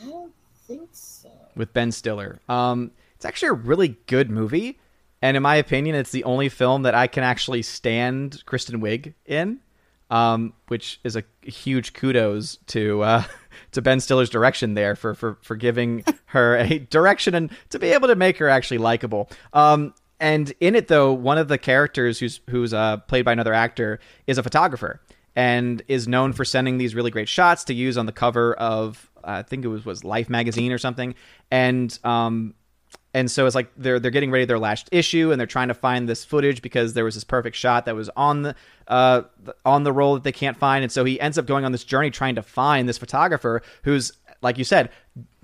[0.00, 0.32] I don't
[0.68, 1.28] think so.
[1.60, 2.40] With Ben Stiller.
[2.48, 4.80] Um, it's actually a really good movie,
[5.22, 9.14] and in my opinion, it's the only film that I can actually stand Kristen Wiig
[9.26, 9.60] in,
[10.08, 13.24] um, which is a huge kudos to uh,
[13.72, 17.88] to Ben Stiller's direction there for for for giving her a direction and to be
[17.88, 19.28] able to make her actually likable.
[19.52, 23.54] Um, and in it, though, one of the characters who's who's uh, played by another
[23.54, 25.00] actor is a photographer
[25.36, 29.09] and is known for sending these really great shots to use on the cover of
[29.24, 31.14] I think it was was Life magazine or something.
[31.50, 32.54] And um,
[33.12, 35.74] and so it's like they're they're getting ready their last issue and they're trying to
[35.74, 38.54] find this footage because there was this perfect shot that was on the
[38.88, 39.22] uh
[39.64, 41.84] on the roll that they can't find and so he ends up going on this
[41.84, 44.90] journey trying to find this photographer who's like you said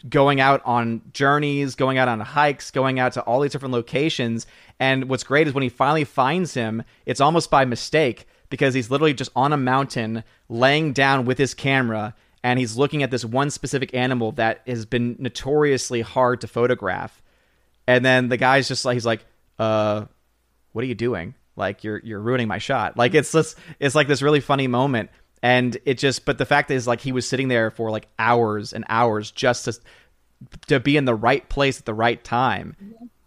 [0.08, 4.46] going out on journeys going out on hikes going out to all these different locations
[4.78, 8.90] and what's great is when he finally finds him it's almost by mistake because he's
[8.90, 12.14] literally just on a mountain laying down with his camera
[12.46, 17.20] and he's looking at this one specific animal that has been notoriously hard to photograph.
[17.88, 19.26] And then the guy's just like he's like
[19.58, 20.04] uh
[20.70, 21.34] what are you doing?
[21.56, 22.96] Like you're you're ruining my shot.
[22.96, 25.10] Like it's this it's like this really funny moment.
[25.42, 28.72] And it just but the fact is like he was sitting there for like hours
[28.72, 29.80] and hours just to
[30.68, 32.76] to be in the right place at the right time.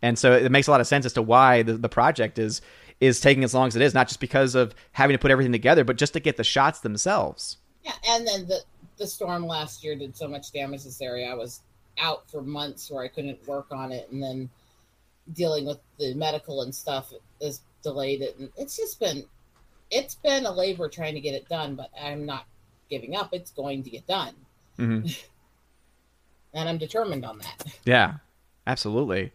[0.01, 2.61] And so it makes a lot of sense as to why the, the project is
[3.01, 5.51] is taking as long as it is not just because of having to put everything
[5.51, 7.57] together but just to get the shots themselves.
[7.83, 8.61] Yeah, and then the
[8.99, 11.29] the storm last year did so much damage to this area.
[11.31, 11.61] I was
[11.97, 14.49] out for months where I couldn't work on it, and then
[15.33, 17.11] dealing with the medical and stuff
[17.41, 18.37] has delayed it.
[18.37, 19.25] And it's just been
[19.91, 22.45] it's been a labor trying to get it done, but I'm not
[22.89, 23.29] giving up.
[23.33, 24.35] It's going to get done,
[24.77, 25.01] hmm
[26.53, 27.63] and I'm determined on that.
[27.85, 28.15] yeah
[28.67, 29.31] absolutely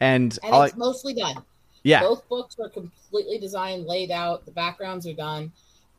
[0.00, 1.36] and, And it's I- mostly done.
[1.84, 4.44] yeah Both books are completely designed, laid out.
[4.44, 5.52] The backgrounds are done,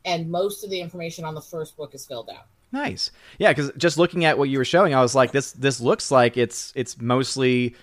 [0.04, 2.46] and most of the information on the first book is filled out.
[2.72, 3.10] Nice.
[3.38, 6.10] Yeah, because just looking at what you were showing, I was like, this this looks
[6.10, 7.74] like it's it's mostly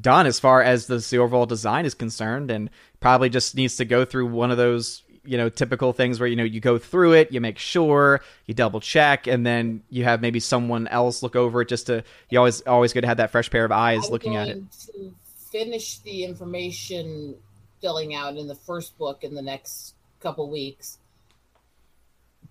[0.00, 2.70] done as far as the, the overall design is concerned, and
[3.00, 6.36] probably just needs to go through one of those you know typical things where you
[6.36, 10.20] know you go through it, you make sure, you double check, and then you have
[10.20, 12.04] maybe someone else look over it just to.
[12.30, 14.62] You always always good to have that fresh pair of eyes I'm looking at it.
[14.86, 15.14] To
[15.50, 17.36] finish the information
[17.80, 20.98] filling out in the first book in the next couple weeks.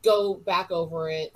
[0.03, 1.33] Go back over it,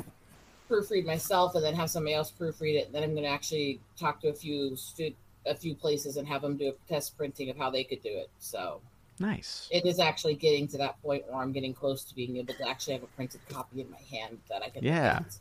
[0.70, 2.86] proofread myself, and then have somebody else proofread it.
[2.88, 5.14] And then I'm going to actually talk to a few stu-
[5.46, 8.10] a few places and have them do a test printing of how they could do
[8.10, 8.30] it.
[8.40, 8.82] So
[9.20, 9.70] Nice.
[9.72, 12.68] it is actually getting to that point where I'm getting close to being able to
[12.68, 14.84] actually have a printed copy in my hand that I can.
[14.84, 15.18] Yeah.
[15.18, 15.38] at.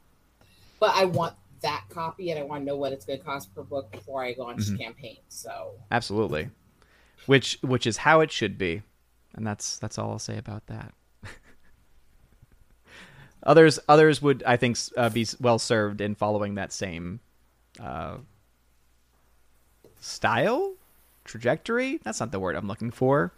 [0.79, 3.55] But I want that copy, and I want to know what it's going to cost
[3.55, 4.79] per book before I on Mhm.
[4.79, 5.17] campaign.
[5.29, 6.51] So Absolutely.
[7.25, 8.83] Which which is how it should be,
[9.35, 10.93] and that's that's all I'll say about that.
[13.45, 17.21] Others others would I think uh, be well served in following that same
[17.81, 18.17] uh,
[20.01, 20.75] style.
[21.25, 21.99] trajectory.
[22.05, 23.33] That's not the word I'm looking for.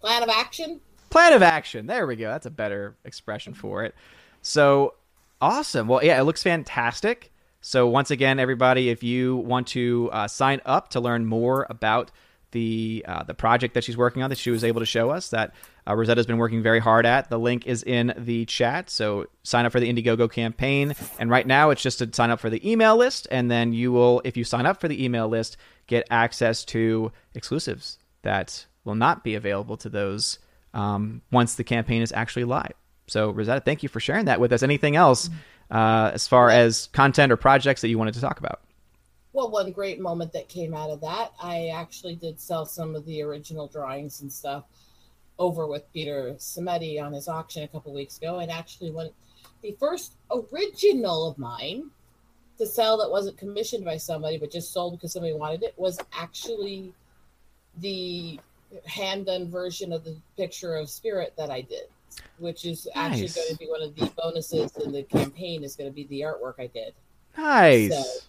[0.00, 0.80] Plan of action.
[1.10, 1.86] Plan of action.
[1.86, 2.28] There we go.
[2.28, 3.94] That's a better expression for it.
[4.42, 4.94] So
[5.40, 5.88] awesome.
[5.88, 7.32] Well, yeah, it looks fantastic.
[7.60, 12.10] So once again, everybody, if you want to uh, sign up to learn more about
[12.52, 15.30] the uh, the project that she's working on that she was able to show us
[15.30, 15.52] that
[15.86, 17.30] uh, Rosetta's been working very hard at.
[17.30, 18.90] The link is in the chat.
[18.90, 20.94] So sign up for the Indiegogo campaign.
[21.18, 23.28] And right now it's just to sign up for the email list.
[23.30, 25.56] And then you will, if you sign up for the email list,
[25.86, 30.38] get access to exclusives that will not be available to those
[30.74, 32.72] um, once the campaign is actually live.
[33.06, 34.64] So, Rosetta, thank you for sharing that with us.
[34.64, 35.30] Anything else
[35.70, 38.60] uh, as far as content or projects that you wanted to talk about?
[39.36, 43.04] Well, one great moment that came out of that, I actually did sell some of
[43.04, 44.64] the original drawings and stuff
[45.38, 49.12] over with Peter Samedi on his auction a couple weeks ago, and actually went
[49.60, 51.90] the first original of mine
[52.56, 56.00] to sell that wasn't commissioned by somebody but just sold because somebody wanted it was
[56.14, 56.94] actually
[57.82, 58.40] the
[58.86, 61.88] hand done version of the picture of spirit that I did,
[62.38, 63.34] which is actually Nice.
[63.34, 65.62] going to be one of the bonuses in the campaign.
[65.62, 66.94] Is going to be the artwork I did.
[67.36, 67.90] Nice.
[67.92, 68.20] So-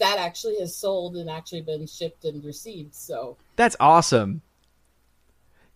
[0.00, 2.94] That actually has sold and actually been shipped and received.
[2.94, 4.42] So That's awesome.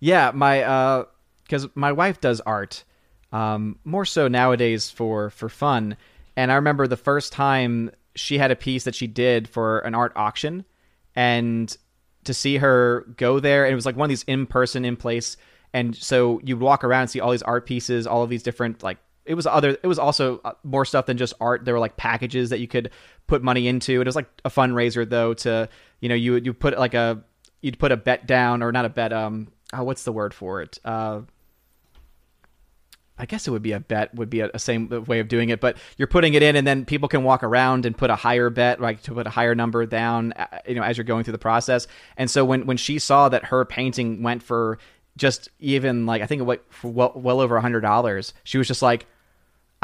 [0.01, 1.05] Yeah, my uh
[1.49, 2.85] cuz my wife does art
[3.33, 5.97] um more so nowadays for for fun.
[6.37, 9.95] And I remember the first time she had a piece that she did for an
[9.95, 10.65] art auction
[11.15, 11.77] and
[12.25, 14.97] to see her go there and it was like one of these in person in
[14.97, 15.37] place
[15.75, 18.83] and so you'd walk around and see all these art pieces, all of these different
[18.83, 21.65] like it was other it was also uh, more stuff than just art.
[21.65, 22.91] There were like packages that you could
[23.27, 24.01] put money into.
[24.01, 25.69] It was like a fundraiser though to
[26.01, 27.23] you know you you put like a
[27.63, 30.63] you'd put a bet down or not a bet um oh, what's the word for
[30.63, 30.79] it?
[30.85, 31.23] Uh
[33.17, 35.51] I guess it would be a bet would be a, a same way of doing
[35.51, 38.17] it, but you're putting it in, and then people can walk around and put a
[38.17, 41.23] higher bet, like to put a higher number down, uh, you know, as you're going
[41.23, 41.87] through the process.
[42.17, 44.79] And so when when she saw that her painting went for
[45.17, 48.59] just even like I think it went for well, well over a hundred dollars, she
[48.59, 49.07] was just like,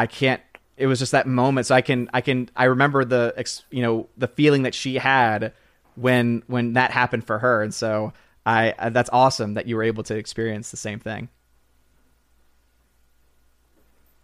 [0.00, 0.40] I can't.
[0.78, 1.66] It was just that moment.
[1.66, 4.94] So I can I can I remember the ex, you know the feeling that she
[4.94, 5.52] had
[5.94, 8.14] when when that happened for her, and so
[8.46, 11.28] I that's awesome that you were able to experience the same thing.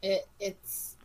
[0.03, 0.97] it, it's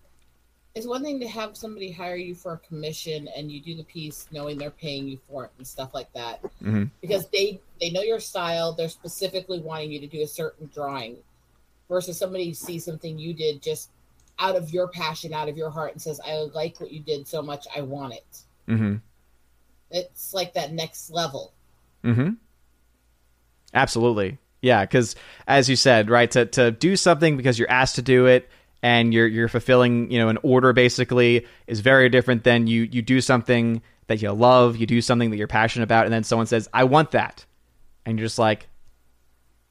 [0.76, 3.84] it's one thing to have somebody hire you for a commission and you do the
[3.84, 6.90] piece knowing they're paying you for it and stuff like that Mhm.
[7.02, 11.18] because they they know your style they're specifically wanting you to do a certain drawing
[11.90, 13.90] versus somebody sees something you did just
[14.42, 17.26] out of your passion out of your heart and says i like what you did
[17.28, 18.96] so much i want it Mm-hmm.
[19.92, 21.54] it's like that next level
[22.04, 22.32] Mm-hmm.
[23.74, 24.38] Absolutely.
[24.62, 25.16] Yeah, because
[25.48, 28.50] as you said, right, to to do something because you're asked to do it
[28.84, 33.02] and you're you're fulfilling, you know, an order basically is very different than you you
[33.02, 36.48] do something that you love, you do something that you're passionate about, and then someone
[36.48, 37.46] says, "I want that,"
[38.06, 38.68] and you're just like,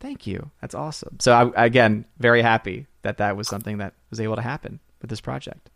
[0.00, 4.20] "Thank you, that's awesome." So I, again, very happy that that was something that was
[4.20, 5.70] able to happen with this project.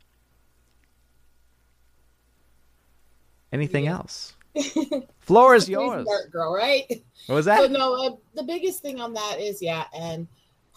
[3.53, 3.97] Anything Yeah.
[3.99, 4.35] else?
[5.21, 6.07] Floor is yours.
[6.09, 6.87] art girl right
[7.27, 7.71] What was So that?
[7.71, 10.27] no, uh, the biggest thing on that is yeah, and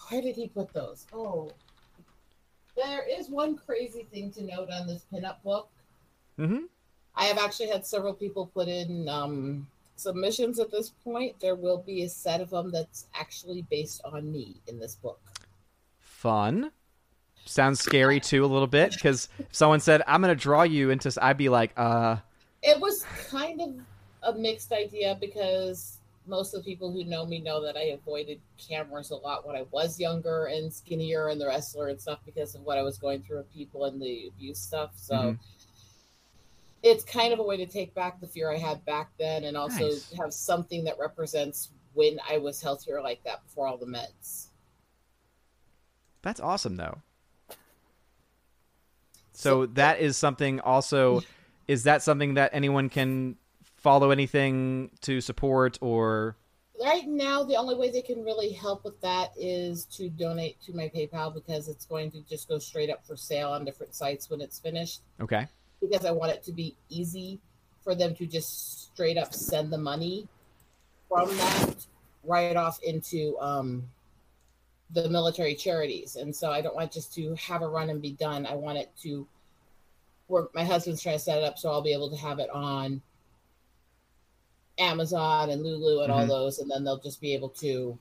[0.08, 1.06] where did he put those?
[1.12, 1.52] Oh,
[2.76, 5.68] there is one crazy thing to note on this pinup book.
[6.38, 6.64] Mm-hmm.
[7.16, 9.66] I have actually had several people put in um,
[9.98, 11.38] submissions at this point.
[11.40, 15.20] There will be a set of them that's actually based on me in this book.
[16.00, 16.72] fun.
[17.44, 21.10] Sounds scary too a little bit because if someone said I'm gonna draw you into,
[21.22, 22.16] I'd be like, uh,
[22.62, 27.38] It was kind of a mixed idea because most of the people who know me
[27.40, 31.46] know that I avoided cameras a lot when I was younger and skinnier and the
[31.46, 34.58] wrestler and stuff because of what I was going through with people and the abuse
[34.58, 34.90] stuff.
[34.96, 35.38] So Mhm.
[36.82, 39.56] It's kind of a way to take back the fear I had back then and
[39.56, 40.12] also Nice.
[40.18, 44.48] have something that represents when I was healthier like that before all the meds.
[46.22, 46.98] that's awesome though.
[49.32, 51.22] So that is something also.
[51.68, 53.36] Is that something that anyone can
[53.76, 56.36] follow anything to support or?
[56.80, 60.72] right now the only way they can really help with that is to donate to
[60.72, 64.30] my PayPal because it's going to just go straight up for sale on different sites
[64.30, 65.02] when it's finished.
[65.20, 65.46] Okay.
[65.80, 67.38] Because I want it to be easy
[67.82, 70.26] for them to just straight up send the money
[71.08, 71.86] from that
[72.24, 73.88] right off into um,
[74.90, 76.16] the military charities.
[76.16, 78.44] And so I don't want just to have a run and be done.
[78.46, 79.26] I want it to
[80.28, 80.54] work.
[80.54, 83.00] My husband's trying to set it up so I'll be able to have it on
[84.78, 86.28] Amazon and Lulu and all Mhm.
[86.28, 87.98] those, and then they'll just be able to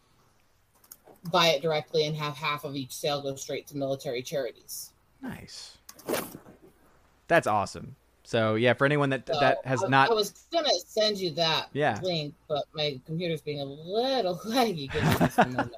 [1.31, 4.91] buy it directly and have half of each sale go straight to military charities.
[5.21, 5.77] Nice.
[7.27, 7.95] That's awesome.
[8.23, 11.31] So yeah, for anyone that So that has I, not I was gonna send you
[11.31, 11.99] that Yeah.
[12.03, 14.91] link, but my computer's being a little laggy.
[14.91, 15.73] Give me just a moment.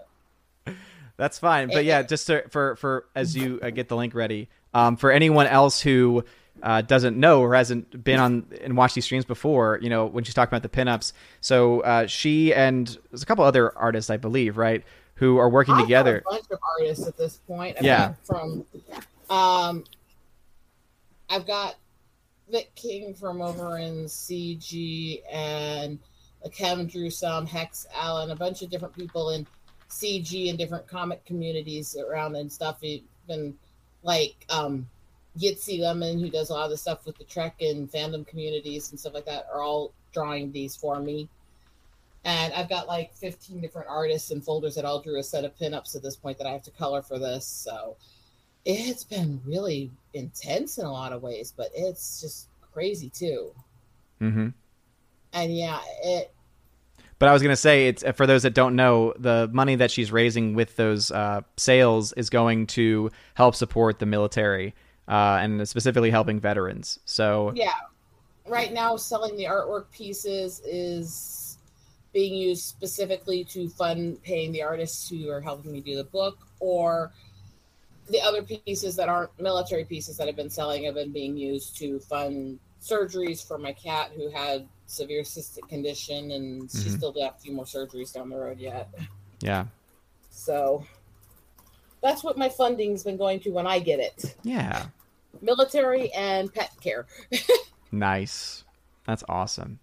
[1.17, 4.47] That's fine, but yeah, just to, for for as you uh, get the link ready,
[4.73, 6.23] um, for anyone else who
[6.63, 10.23] uh, doesn't know or hasn't been on and watched these streams before, you know, when
[10.23, 11.11] she's talking about the pinups,
[11.41, 14.81] so uh, she and there's a couple other artists, I believe, right,
[15.15, 16.23] who are working I've together.
[16.25, 17.75] a bunch of artists at this point.
[17.77, 18.13] I've Yeah.
[18.25, 18.65] got from
[19.29, 19.83] um,
[21.29, 21.75] I've got
[22.49, 25.99] Vic King from over in CG and
[26.51, 29.45] Kevin Drew some Hex Allen, a bunch of different people in
[29.89, 32.83] CG and different comic communities around and stuff.
[32.83, 33.55] Even
[34.03, 34.87] like um,
[35.37, 38.89] Yitzy Lemon, who does a lot of the stuff with the Trek and fandom communities
[38.89, 41.29] and stuff like that, are all drawing these for me.
[42.25, 45.55] And I've got like 15 different artists and folders that all drew a set of
[45.57, 47.45] pinups at this point that I have to color for this.
[47.45, 47.95] So
[48.65, 53.53] it's been really intense in a lot of ways, but it's just crazy too.
[54.19, 54.49] hmm
[55.33, 56.33] And yeah, it
[57.19, 60.11] But I was gonna say, it's for those that don't know, the money that she's
[60.11, 64.73] raising with those uh, sales is going to help support the military
[65.07, 66.99] uh, and specifically helping veterans.
[67.05, 67.73] So yeah.
[68.47, 71.57] Right now selling the artwork pieces is
[72.13, 76.39] being used specifically to fund paying the artists who are helping me do the book
[76.59, 77.11] or
[78.09, 81.77] the other pieces that aren't military pieces that I've been selling have been being used
[81.77, 86.97] to fund surgeries for my cat who had severe cystic condition and she Mhm.
[86.97, 88.89] still got a few more surgeries down the road yet.
[89.41, 89.65] yeah,
[90.31, 90.85] So
[92.01, 94.35] that's what my funding's been going to when I get it.
[94.43, 94.87] yeah.
[95.41, 97.05] Military and pet care.
[97.91, 98.63] Nice.
[99.07, 99.79] That's awesome.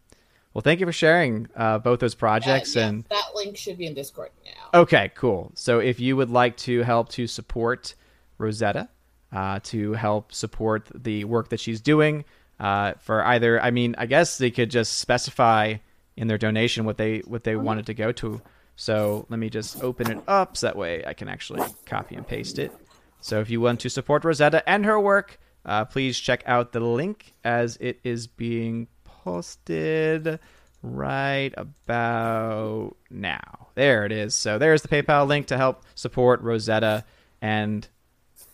[0.55, 2.77] Well, thank you for sharing uh, both those projects.
[2.77, 4.81] Uh, yeah, And that link should be in Discord now.
[4.81, 5.51] okay, cool.
[5.55, 7.95] So if you would like to help to support
[8.39, 8.89] Rosetta,
[9.33, 12.25] uh, to help support the work that she's doing,
[12.59, 15.77] uh, for either, I mean, I guess they could just specify
[16.17, 18.41] in their donation what they what they wanted to go to.
[18.77, 22.27] So let me just open it up so that way I can actually copy and
[22.27, 22.73] paste it.
[23.21, 26.81] So if you want to support Rosetta and her work, uh, please check out the
[26.81, 30.39] link as it is being posted
[30.83, 33.69] right about now.
[33.75, 34.35] There it is.
[34.35, 37.05] So there's the PayPal link to help support Rosetta.
[37.43, 37.87] And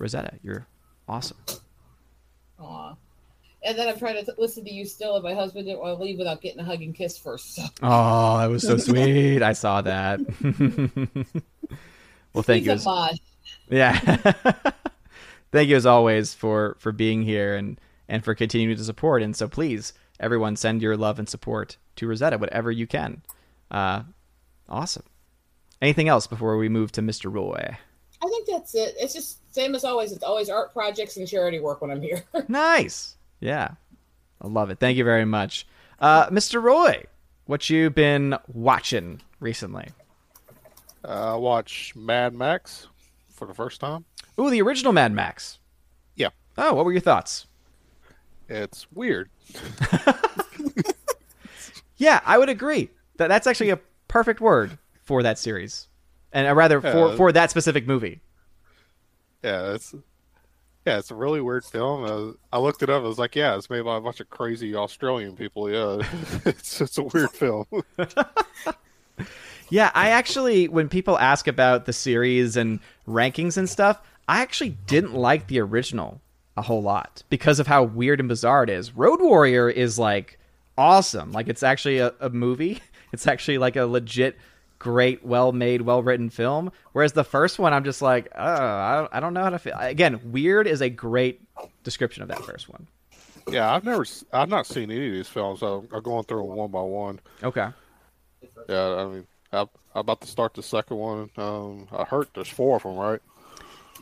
[0.02, 0.66] Rosetta, you're
[1.08, 1.36] awesome.
[2.58, 2.94] Aw.
[3.64, 5.96] And then I'm trying to t- listen to you still, and my husband didn't want
[5.96, 7.54] to leave without getting a hug and kiss first.
[7.54, 9.40] So Oh, that was so sweet.
[9.42, 10.18] I saw that.
[12.34, 12.72] well, thank he's you.
[12.72, 13.14] as- mod.
[13.70, 13.98] Yeah.
[15.52, 19.22] Thank you as always for for being here and and for continuing to support.
[19.22, 23.22] And so please, everyone, send your love and support to Rosetta, whatever you can.
[23.70, 24.02] Uh,
[24.68, 25.04] awesome.
[25.82, 27.30] Anything else before we move to Mr.
[27.32, 27.76] Roy?
[28.22, 28.94] I think that's it.
[28.98, 30.12] It's just same as always.
[30.12, 32.22] It's always art projects and charity work when I'm here.
[32.48, 33.16] Nice.
[33.40, 33.72] Yeah.
[34.40, 34.78] I love it.
[34.78, 35.66] Thank you very much.
[35.98, 36.62] Uh, Mr.
[36.62, 37.04] Roy,
[37.46, 39.88] what you been watching recently?
[41.04, 42.86] Uh, I watched Mad Max
[43.30, 44.04] for the first time.
[44.38, 45.58] Ooh, the original Mad Max.
[46.14, 46.28] Yeah.
[46.56, 47.46] Oh, what were your thoughts?
[48.48, 49.28] It's weird.
[52.02, 52.90] Yeah, I would agree.
[53.18, 53.78] That that's actually a
[54.08, 55.86] perfect word for that series,
[56.32, 57.16] and uh, rather for Yeah.
[57.16, 58.20] for that specific movie.
[59.42, 59.94] Yeah, it's
[60.86, 62.04] yeah, it's a really weird film.
[62.04, 63.02] Uh, I looked it up.
[63.04, 65.70] I was like, yeah, it's made by a bunch of crazy Australian people.
[65.70, 66.06] Yeah,
[66.44, 67.66] it's it's a weird film.
[69.70, 72.78] Yeah, I actually, when people ask about the series and
[73.08, 76.20] rankings and stuff, I actually didn't like the original
[76.58, 78.94] a whole lot because of how weird and bizarre it is.
[78.94, 80.38] Road Warrior is like
[80.76, 81.32] awesome.
[81.32, 82.80] Like it's actually a, a movie.
[83.14, 84.38] It's actually like a legit,
[84.82, 86.72] great, well made, well written film.
[86.90, 89.58] Whereas the first one, I'm just like, oh, I don't, I don't know how to
[89.60, 89.76] feel.
[89.78, 91.40] Again, weird is a great
[91.84, 92.88] description of that first one.
[93.48, 95.60] yeah, I've never, I've not seen any of these films.
[95.60, 97.20] So I'm going through them one by one.
[97.44, 97.68] Okay.
[98.68, 101.30] Yeah, I mean, I, I'm about to start the second one.
[101.36, 103.20] Um, I heard there's four of them, right?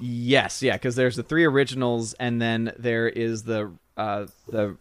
[0.00, 4.78] Yes, yeah, because there's the three originals, and then there is the uh, the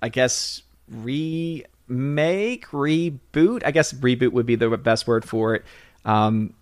[0.00, 0.62] I guess
[1.96, 3.62] remake, reboot.
[3.64, 5.64] I guess reboot would be the best word for it.
[6.04, 6.54] Um,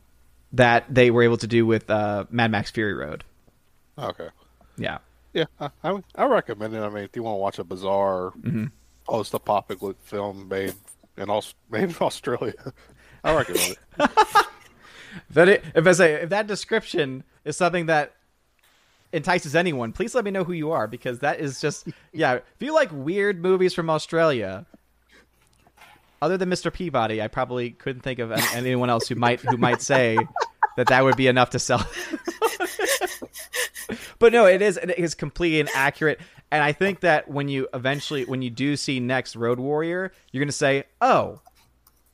[0.52, 3.23] that they were able to do with uh, Mad Max Fury Road.
[3.97, 4.28] Okay.
[4.77, 4.98] Yeah,
[5.32, 6.81] Yeah, I, I, I recommend it.
[6.81, 8.70] I mean, if you want to watch a bizarre Mhm.
[9.07, 10.74] post-apocalyptic film made
[11.16, 12.73] in Aus- made in Australia,
[13.23, 14.11] I recommend it.
[15.31, 18.15] that if I say if that description is something that
[19.12, 22.35] entices anyone, please let me know who you are because that is just yeah.
[22.35, 24.66] If you like weird movies from Australia,
[26.22, 26.72] other than Mr.
[26.72, 30.18] Peabody, I probably couldn't think of anyone else who might who might say
[30.76, 31.86] that that would be enough to sell.
[34.18, 36.20] but no, it is it is completely inaccurate.
[36.51, 40.44] And I think that when you eventually, when you do see next Road Warrior, you're
[40.44, 41.40] gonna say, "Oh,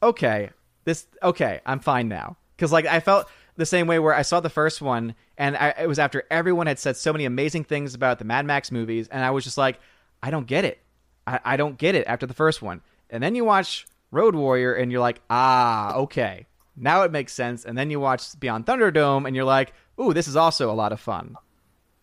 [0.02, 0.50] okay,
[0.84, 4.40] this okay, I'm fine now." Because like I felt the same way where I saw
[4.40, 7.94] the first one, and I, it was after everyone had said so many amazing things
[7.94, 9.80] about the Mad Max movies, and I was just like,
[10.22, 10.78] I don't get it.
[11.26, 12.82] I, I don't get it after the first one.
[13.08, 13.86] And then you watch
[14.16, 17.64] Road Warrior, and you're like, ah, okay, now it makes sense.
[17.64, 20.92] And then you watch Beyond Thunderdome, and you're like, ooh, this is also a lot
[20.92, 21.36] of fun.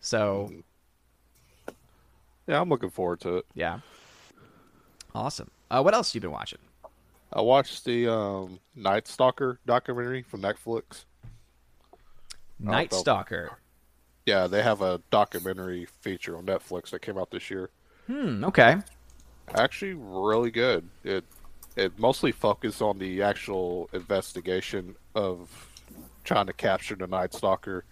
[0.00, 0.50] So
[2.46, 3.46] Yeah, I'm looking forward to it.
[3.54, 3.80] yeah,
[5.14, 5.50] awesome.
[5.70, 6.58] Uh, what else you been watching?
[7.32, 11.04] I watched the um, Night Stalker documentary from Netflix.
[12.60, 13.58] Night Stalker.
[14.24, 17.70] Yeah, they have a documentary feature on Netflix that came out this year.
[18.06, 18.44] Hmm.
[18.44, 18.76] Okay.
[19.54, 20.88] Actually, really good.
[21.02, 21.24] It
[21.76, 25.50] it mostly focused on the actual investigation of
[26.24, 27.84] trying to capture the Night Stalker.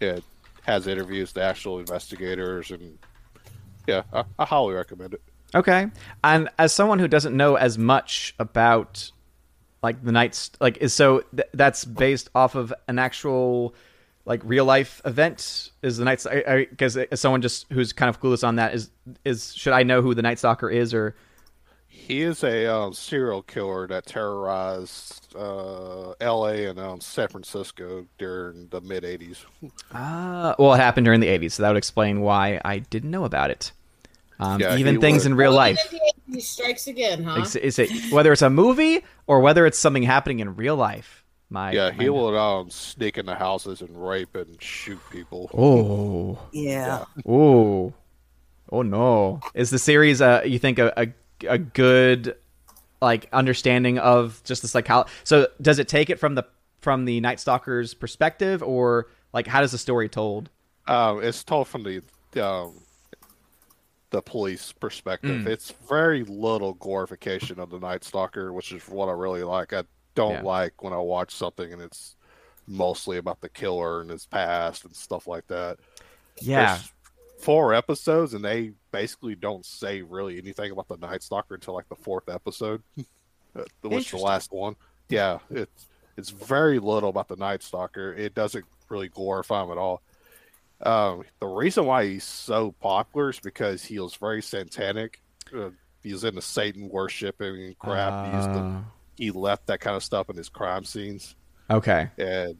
[0.00, 0.24] It
[0.62, 2.98] has interviews the actual investigators, and
[3.86, 5.22] yeah, I, I highly recommend it.
[5.54, 5.90] Okay.
[6.24, 9.10] And as someone who doesn't know as much about
[9.82, 13.74] like the nights like is so th- that's based off of an actual
[14.24, 16.24] like real life event is the night
[16.70, 18.90] because as uh, someone just who's kind of clueless on that is
[19.24, 21.16] is should I know who the night stalker is or
[21.94, 26.66] He is a um, serial killer that terrorized uh, L.A.
[26.66, 29.44] and um, San Francisco during the mid '80s.
[29.92, 33.24] ah well it happened during the 80s so that would explain why I didn't know
[33.24, 33.72] about it
[34.40, 35.78] um, Yeah, even things was- in real life
[36.30, 37.40] He strikes again, huh?
[37.42, 41.24] is, is it whether it's a movie or whether it's something happening in real life
[41.50, 45.50] my Yeah, he my- will um, sneak into houses and rape and shoot people.
[45.54, 47.04] oh Yeah.
[47.26, 47.92] Oh,
[48.72, 49.40] oh no!
[49.54, 51.06] Is the series uh you think a a,
[51.48, 52.36] a good
[53.00, 55.10] like understanding of just the psychology?
[55.24, 56.44] So does it take it from the
[56.80, 60.50] from the Night Stalker's perspective, or like how does the story told?
[60.86, 62.02] Um, it's told from the
[62.42, 62.74] um,
[64.10, 65.42] the police perspective.
[65.42, 65.46] Mm.
[65.46, 69.72] It's very little glorification of the Night Stalker, which is what I really like.
[69.72, 70.42] I don't Yeah.
[70.42, 72.16] like when I watch something and it's
[72.66, 75.78] mostly about the killer and his past and stuff like that.
[76.40, 76.92] Yeah, There's
[77.42, 81.88] four episodes, and they basically don't say really anything about the Night Stalker until like
[81.88, 82.82] the fourth episode,
[83.56, 84.76] uh, which is the last one.
[85.08, 88.12] Yeah, it's it's very little about the Night Stalker.
[88.14, 90.02] It doesn't really glorify him at all.
[90.82, 95.20] Um, the reason why he's so popular is because he was very satanic.
[95.56, 95.70] Uh,
[96.02, 98.26] he was into Satan worshiping and crap.
[98.26, 98.80] he used to Uh,
[99.16, 101.36] he left that kind of stuff in his crime scenes
[101.70, 102.08] okay.
[102.18, 102.56] and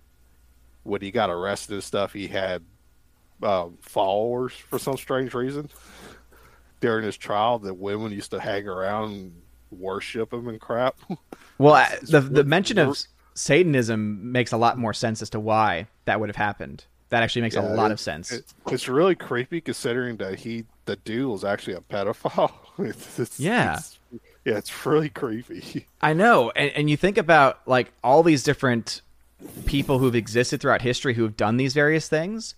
[0.83, 2.63] when he got arrested and stuff, he had
[3.43, 5.69] um, followers for some strange reason
[6.81, 7.59] during his trial.
[7.61, 10.97] That women used to hang around and worship him and crap.
[11.59, 12.97] Well, I- the the mention of
[13.35, 16.85] Satanism makes a lot more sense as to why that would have happened.
[17.11, 18.33] That actually makes a lot it- of sense.
[18.33, 22.53] It- it's really creepy considering that he, the dude, was actually a pedophile.
[22.79, 23.75] It's- it's- Yeah.
[23.75, 23.99] it's-
[24.45, 25.87] yeah, it's really creepy.
[26.01, 29.03] I know, and, and you think about like all these different
[29.67, 32.55] people who've existed throughout history who have done these various things,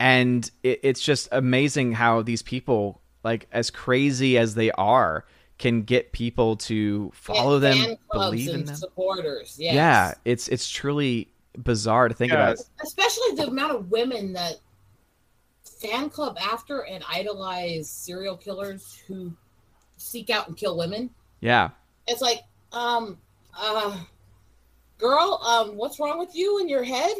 [0.00, 5.24] and it, it's just amazing how these people, like as crazy as they are,
[5.58, 8.74] can get people to follow Fan them, believe in them.
[8.76, 9.56] supporters.
[9.58, 9.74] Yes.
[9.74, 11.28] Yeah, it's it's truly
[11.58, 12.58] bizarre to think Yeah, about.
[12.84, 14.56] especially the amount of women that
[15.80, 19.32] fan club after and idolize serial killers who
[19.96, 21.10] seek out and kill women.
[21.40, 21.70] Yeah,
[22.06, 22.40] It's like,
[22.72, 23.18] um,
[23.58, 23.98] uh,
[24.98, 27.14] girl, um, what's wrong with you in your head?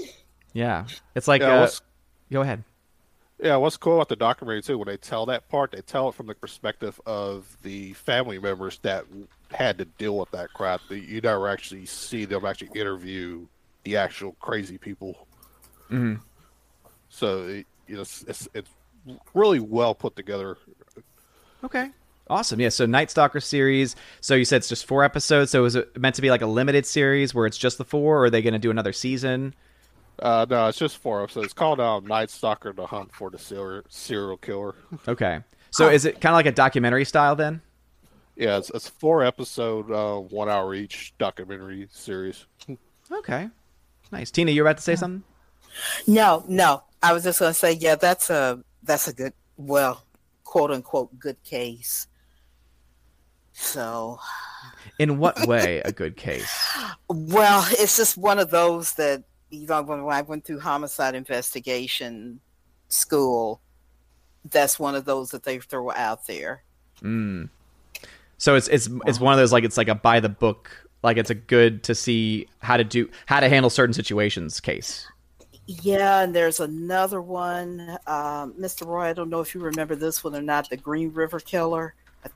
[0.52, 1.80] yeah, it's like yeah, uh, what's,
[2.32, 2.62] go ahead.
[3.42, 6.14] yeah, what's cool about the documentary too, when they tell that part, they tell it
[6.14, 9.04] from the perspective of the family members that
[9.50, 10.80] had to deal with that crap.
[10.90, 13.46] You never actually see them actually interview
[13.84, 15.26] the actual crazy people.
[15.90, 16.20] Mhm.
[17.08, 18.70] So it, you know, it's, it's it's
[19.34, 20.56] really well put together.
[21.62, 21.90] Okay.
[22.28, 22.60] Awesome.
[22.60, 22.70] Yeah.
[22.70, 23.94] So Night Stalker series.
[24.20, 25.52] So you said it's just four episodes.
[25.52, 28.18] So is it meant to be like a limited series where it's just the four,
[28.18, 29.54] or are they going to do another season?
[30.18, 31.46] Uh, no, it's just four episodes.
[31.46, 34.74] It's called um, Night Stalker: The Hunt for the Serial Serial Killer.
[35.06, 35.40] Okay.
[35.70, 37.60] So is it kind of like a documentary style then?
[38.36, 42.46] yeah, it's, it's four episode, uh, one hour each documentary series.
[43.10, 43.48] Okay.
[44.12, 44.30] Nice.
[44.30, 45.22] Tina, you were about to say something?
[46.06, 46.82] No, no.
[47.02, 50.04] I was just going to say, yeah, that's a that's a good, well,
[50.44, 52.06] quote unquote, good case.
[53.52, 54.18] So,
[54.98, 56.50] In what way a good case?
[57.08, 62.40] well, it's just one of those that you know when I went through homicide investigation
[62.88, 63.60] school,
[64.50, 66.62] that's one of those that they throw out there.
[67.02, 67.48] Mm.
[68.38, 70.70] So it's it's it's one of those like it's like a by the book,
[71.02, 75.06] like it's a good to see how to do how to handle certain situations case.
[75.66, 78.86] Yeah, and there's another one, um, Mr.
[78.86, 79.06] Roy.
[79.06, 80.70] I don't know if you remember this one or not.
[80.70, 81.94] The Green River Killer.
[82.24, 82.28] I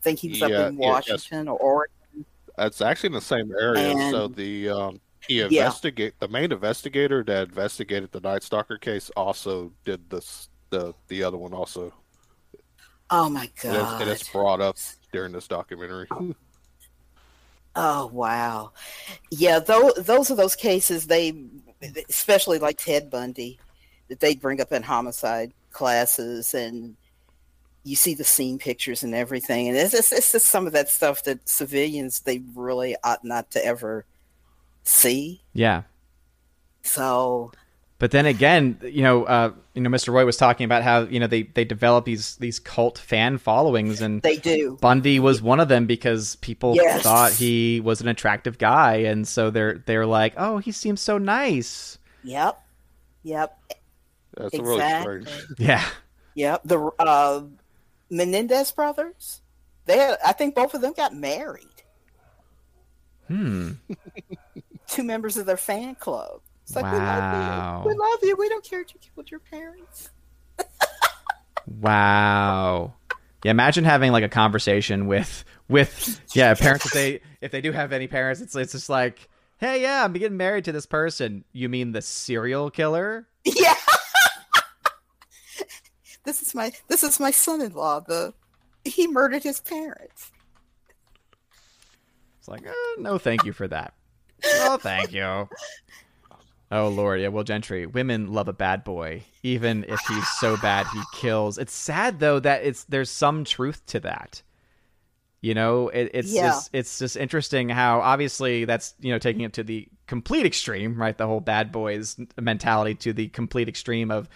[0.00, 1.08] think he was Yeah, up in yeah, yes.
[1.10, 2.24] Washington or Oregon.
[2.58, 4.10] It's actually in the same area.
[4.10, 9.72] so the um, he investigate the main investigator that investigated the Night Stalker case also
[9.84, 11.94] did this the the other one also.
[13.10, 14.00] Oh my It is, god!
[14.00, 14.76] it is brought up
[15.12, 16.08] during this documentary.
[17.74, 18.72] Oh wow,
[19.30, 19.58] yeah.
[19.58, 21.06] Those those are those cases.
[21.06, 21.32] They,
[22.08, 23.60] especially like Ted Bundy,
[24.08, 26.96] that they bring up in homicide classes, and
[27.84, 29.68] you see the scene pictures and everything.
[29.68, 33.50] And it's just, it's just some of that stuff that civilians they really ought not
[33.52, 34.04] to ever
[34.82, 35.42] see.
[35.52, 35.82] Yeah.
[36.82, 37.52] So
[37.98, 40.12] But then again, you know, uh, you know, Mr.
[40.12, 44.00] Roy was talking about how you know they they develop these these cult fan followings,
[44.00, 44.76] and they do.
[44.80, 47.02] Bundy was one of them because people Yes.
[47.02, 51.18] thought he was an attractive guy, and so they're they're like, oh, he seems so
[51.18, 51.98] nice.
[52.24, 52.60] Yep,
[53.22, 53.58] yep,
[54.36, 55.10] That's exactly.
[55.16, 55.58] really strange.
[55.58, 55.84] Yeah.
[56.34, 56.62] Yep.
[56.64, 57.42] The uh,
[58.10, 59.40] Menendez brothers.
[59.86, 61.66] They, had, I think, both of them got married.
[63.28, 63.72] Hmm.
[64.92, 66.40] two members of their fan club.
[66.62, 66.92] It's like Wow.
[66.92, 67.88] we love you.
[67.88, 68.36] We love you.
[68.38, 70.10] We don't care if you killed your parents.
[71.66, 72.94] Wow.
[73.44, 77.72] Yeah, imagine having like a conversation with with yeah parents if they if they do
[77.72, 78.40] have any parents.
[78.40, 79.28] It's it's just like,
[79.58, 81.44] hey, yeah, I'm getting married to this person.
[81.52, 83.26] You mean the serial killer?
[83.44, 83.74] Yeah.
[86.24, 88.00] this is my this is my son-in-law.
[88.00, 88.34] The
[88.84, 90.30] he murdered his parents.
[92.38, 93.94] It's like, uh, no, thank you for that.
[94.44, 95.48] No, thank you.
[96.70, 97.84] Oh Lord, yeah, Will Gentry.
[97.86, 101.58] Women love a bad boy, even if he's so bad he kills.
[101.58, 104.42] It's sad though that it's there's some truth to that.
[105.42, 106.42] You know, it, it's Yeah.
[106.48, 110.98] just it's just interesting how obviously that's you know taking it to the complete extreme,
[111.00, 111.16] right?
[111.18, 114.28] The whole bad boys mentality to the complete extreme of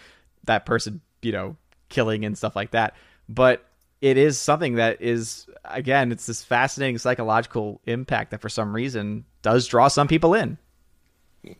[0.45, 1.57] that person, you know,
[1.89, 2.97] killing and stuff like that.
[3.29, 3.65] But
[4.01, 9.25] it is something that is again, it's this fascinating psychological impact that for some reason
[9.43, 10.59] does draw some people in.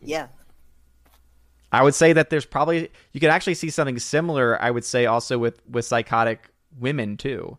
[0.01, 0.27] Yeah.
[1.71, 4.61] I would say that there's probably you could actually see something similar.
[4.61, 6.49] I would say also with with psychotic
[6.79, 7.57] women too.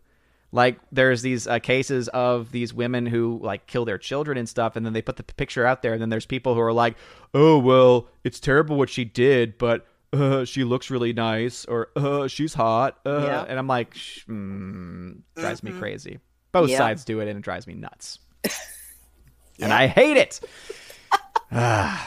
[0.51, 4.75] Like there's these uh, cases of these women who like kill their children and stuff,
[4.75, 6.95] and then they put the picture out there, and then there's people who are like,
[7.35, 12.27] "Oh well, it's terrible what she did, but uh, she looks really nice," or "Uh,
[12.27, 13.45] she's hot," uh, Yeah.
[13.47, 16.19] and I'm like, Shh, mm, drives me crazy.
[16.51, 16.77] Both Yeah.
[16.79, 18.19] sides do it, and it drives me nuts,
[19.59, 20.39] and I hate it.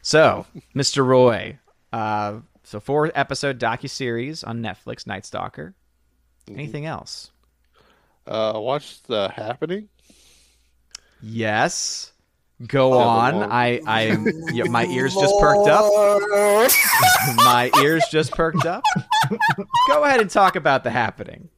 [0.00, 1.04] So, Mr.
[1.04, 1.58] Roy,
[1.92, 5.74] uh, so four episode docu series on Netflix, Night Stalker.
[6.50, 7.30] Anything else?
[8.26, 9.90] Uh, I watched The Happening.
[11.22, 12.12] Yes.
[12.66, 13.34] Go Oh, on.
[13.36, 13.50] Lord.
[13.50, 14.16] I, I,
[14.52, 15.84] yeah, my ears just perked up.
[17.36, 18.82] My ears just perked up.
[19.88, 21.48] Go ahead and talk about the happening.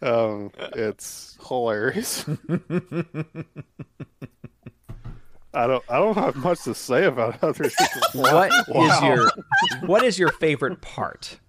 [0.00, 2.24] Um, it's hilarious.
[5.54, 5.82] I don't.
[5.88, 9.14] I don't have much to say about it other than What is Wow.
[9.14, 9.30] your,
[9.86, 11.40] what is your favorite part?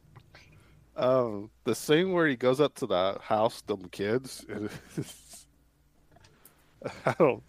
[0.95, 4.45] Um, the scene where he goes up to the house, them kids.
[4.49, 5.45] it is-
[7.05, 7.43] I don't.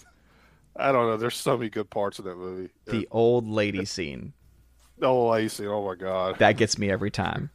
[0.81, 1.16] I don't know.
[1.16, 2.70] There's so many good parts of that movie.
[2.86, 4.32] The old lady scene.
[5.02, 5.66] Oh, Lacey.
[5.66, 6.39] Oh my god.
[6.39, 7.51] That gets me every time.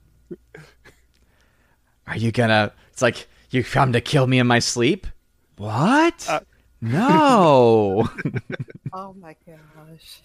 [2.07, 2.71] Are you gonna?
[2.91, 5.07] It's like you come to kill me in my sleep.
[5.57, 6.25] What?
[6.29, 6.41] Uh-
[6.81, 8.07] no.
[8.93, 10.21] oh my gosh.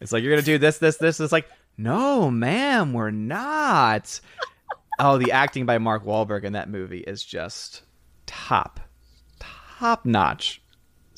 [0.00, 1.20] it's like you're gonna do this, this, this.
[1.20, 1.48] It's like
[1.78, 4.20] no, ma'am, we're not.
[4.98, 7.82] oh, the acting by Mark Wahlberg in that movie is just
[8.26, 8.80] top,
[9.38, 10.60] top notch.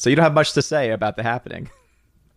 [0.00, 1.68] So you don't have much to say about the happening.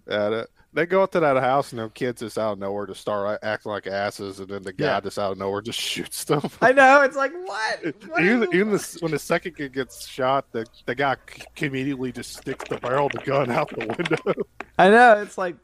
[0.06, 3.00] Uh, they go up to that house, and them kids just out of nowhere just
[3.00, 5.00] start acting like asses, and then the guy Yeah.
[5.00, 6.42] just out of nowhere just shoots them.
[6.62, 7.04] I know.
[7.04, 7.96] It's like what?
[8.10, 11.16] What even even the, when the second kid gets shot, the the guy
[11.56, 14.34] immediately just sticks the barrel of the gun out the window.
[14.78, 15.22] I know.
[15.22, 15.56] It's like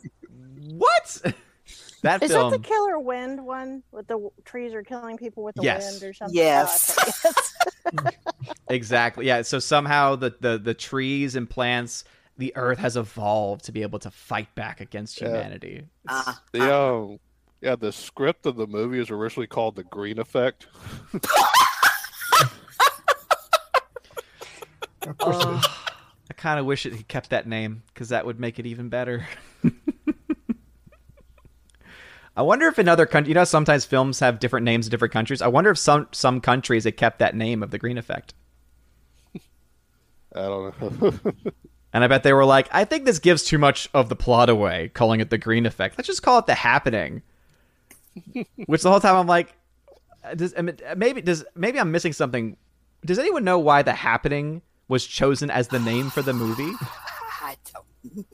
[0.69, 1.21] what?
[2.01, 2.51] that Is film.
[2.51, 5.91] that the Killer Wind one with the trees are killing people with the Yes.
[6.01, 6.35] wind or something?
[6.37, 7.33] Yes.
[7.97, 8.09] Oh.
[8.69, 9.25] Exactly.
[9.25, 9.41] Yeah.
[9.41, 12.03] So somehow the, the the trees and plants,
[12.37, 15.27] the earth has evolved to be able to fight back against Yeah.
[15.29, 15.75] humanity.
[16.05, 17.19] It's- Uh, The um,
[17.61, 20.67] yeah, the script of the movie is originally called The Green Effect.
[25.07, 25.65] Of course, it is.
[25.65, 25.71] Ugh,
[26.29, 28.89] I kind of wish it had kept that name because that would make it even
[28.89, 29.27] better.
[32.39, 35.11] I wonder if in other countries, you know, sometimes films have different names in different
[35.11, 35.41] countries.
[35.41, 38.33] I wonder if some some countries it kept that name of the Green Effect.
[40.33, 41.13] I don't know.
[41.91, 44.47] And I bet they were like, I think this gives too much of the plot
[44.47, 45.97] away, calling it the green effect.
[45.97, 47.23] Let's just call it the happening.
[48.67, 49.55] Which the whole time I'm like,
[50.23, 52.57] uh, does I mean, uh, maybe does maybe I'm missing something.
[53.03, 56.71] Does anyone know why the happening was chosen as the name for the movie?
[57.41, 58.27] I don't.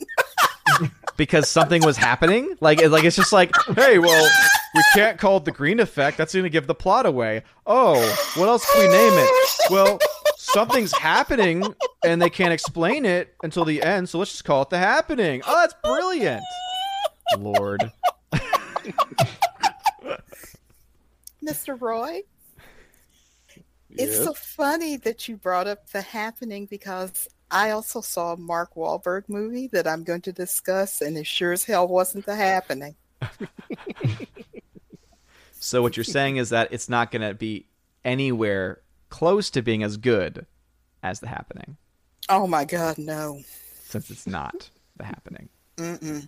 [1.17, 2.55] Because something was happening?
[2.59, 4.29] Like like it's just like, hey, well,
[4.73, 6.17] we can't call it the green effect.
[6.17, 7.43] That's going to give the plot away.
[7.65, 7.95] Oh,
[8.35, 9.71] what else can we name it?
[9.71, 9.99] Well,
[10.37, 11.63] something's happening
[12.05, 15.41] and they can't explain it until the end, so let's just call it the happening.
[15.47, 16.43] Oh, that's brilliant.
[17.37, 17.91] Lord.
[21.43, 21.79] Mr.
[21.79, 22.21] Roy,
[23.97, 24.23] it's Yeah.
[24.26, 29.30] so funny that you brought up the happening because I also saw a Mark Wahlberg
[29.30, 32.95] movie that I'm going to discuss, and it sure as hell wasn't the happening.
[35.59, 37.65] So what you're saying is that it's not going to be
[38.03, 40.45] anywhere close to being as good
[41.01, 41.77] as the happening
[42.30, 43.41] Oh my God, no.
[43.85, 45.49] since it's not the happening.
[45.77, 46.27] Mm-mm.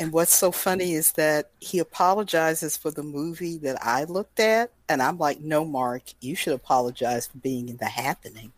[0.00, 4.70] And what's so funny is that he apologizes for the movie that I looked at,
[4.88, 8.52] and I'm like, no, Mark, you should apologize for being in the happening.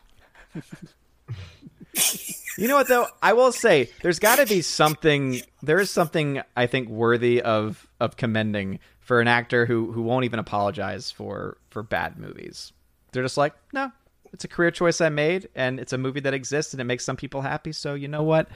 [2.59, 3.07] You know what though?
[3.23, 5.41] I will say there's got to be something.
[5.63, 10.25] There is something I think worthy of of commending for an actor who who won't
[10.25, 12.73] even apologize for for bad movies.
[13.13, 13.91] They're just like, no,
[14.33, 17.05] it's a career choice I made, and it's a movie that exists, and it makes
[17.05, 17.73] some people happy.
[17.73, 18.49] So you know what?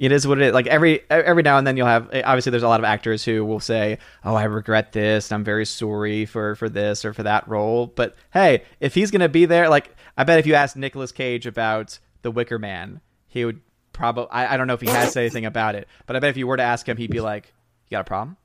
[0.00, 0.54] It is what it is.
[0.54, 2.08] Like every every now and then you'll have.
[2.10, 5.30] Eh, obviously, there's a lot of actors who will say, "Oh, I regret this.
[5.30, 9.28] I'm very sorry for for this or for that role." But hey, if he's gonna
[9.28, 13.44] be there, like I bet if you asked Nicolas Cage about The Wicker Man, he
[13.44, 13.60] would
[13.92, 14.30] probably.
[14.30, 16.38] I, I don't know if he has said anything about it, but I bet if
[16.38, 17.52] you were to ask him, he'd be like,
[17.88, 18.38] "You got a problem?"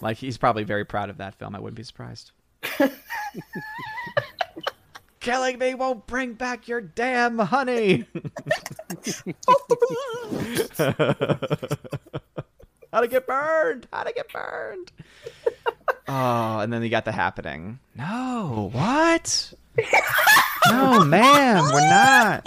[0.00, 1.56] Like he's probably very proud of that film.
[1.56, 2.30] I wouldn't be surprised.
[5.22, 8.06] Killing me won't bring back your damn honey.
[12.92, 13.86] How to get burned?
[13.92, 14.90] How to get burned?
[16.08, 17.78] Oh, and then you got the happening.
[17.94, 19.52] No, what?
[20.68, 22.44] No, ma'am, we're not.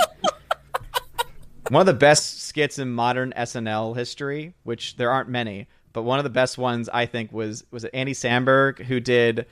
[1.69, 6.19] One of the best skits in modern SNL history, which there aren't many, but one
[6.19, 9.45] of the best ones I think was was it Andy Samberg who did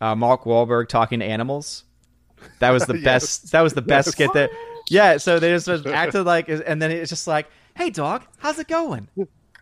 [0.00, 1.84] uh, Mark Wahlberg talking to animals.
[2.60, 3.04] That was the Yes.
[3.04, 3.52] best.
[3.52, 4.50] That was the best skit that.
[4.88, 7.46] Yeah, so they just just acted like, and then it's just like,
[7.76, 9.08] "Hey, dog, how's it going?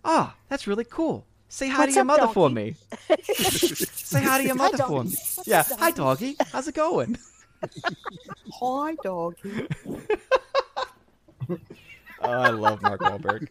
[0.05, 1.27] Oh, that's really cool.
[1.51, 2.77] Say hi What's to your up, mother for me.
[3.33, 5.11] Say hi to your Hi, mother for me.
[5.35, 6.35] What's Yeah, up, hi, doggy?
[6.35, 6.51] doggy.
[6.53, 7.19] How's it going?
[8.61, 9.67] Hi, doggy.
[12.21, 13.49] Oh, I love Mark Wahlberg.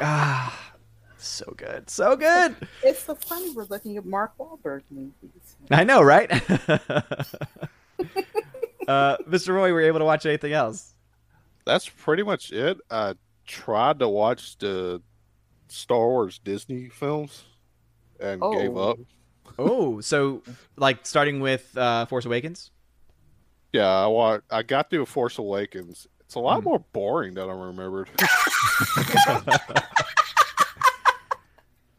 [0.00, 0.72] ah,
[1.18, 2.56] so good, so good.
[2.82, 5.56] It's so funny we're looking at Mark Wahlberg movies.
[5.70, 6.30] I know, right?
[8.86, 9.54] Uh, Mr.
[9.54, 10.94] Roy, were you able to watch anything else?
[11.64, 12.78] That's pretty much it.
[12.90, 13.14] I
[13.46, 15.02] tried to watch the
[15.68, 17.44] Star Wars Disney films
[18.20, 18.90] and gave Oh.
[18.90, 18.98] up.
[19.58, 20.42] Oh, so
[20.76, 22.70] like starting with uh, Force Awakens.
[23.72, 26.06] Yeah, I wa- I got through Force Awakens.
[26.20, 26.64] It's a lot Mhm.
[26.64, 28.10] more boring than I remembered.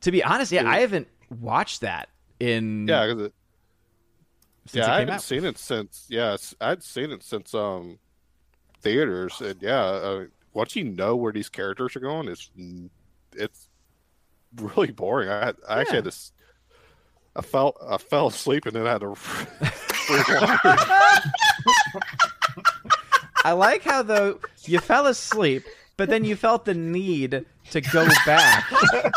[0.02, 1.08] To be honest, yeah, I haven't
[1.42, 2.10] watched that
[2.40, 3.34] in yeah, 'cause it, since
[4.74, 5.22] yeah, I haven't out.
[5.22, 6.06] seen it since.
[6.10, 8.00] Yeah, I'd seen it since um
[8.82, 12.50] theaters, and yeah, uh, once you know where these characters are going, it's
[13.36, 13.68] it's
[14.56, 15.30] really boring.
[15.30, 16.10] I I actually had to.
[16.10, 16.32] s-
[17.36, 19.14] I felt I fell asleep and then I had to.
[23.44, 25.64] I like how though you fell asleep,
[25.98, 28.66] but then you felt the need to go back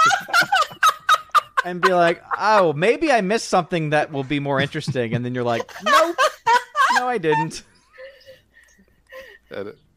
[1.64, 5.34] and be like, "Oh, maybe I missed something that will be more interesting," and then
[5.34, 6.16] you're like, "Nope,
[6.94, 7.62] no, I didn't."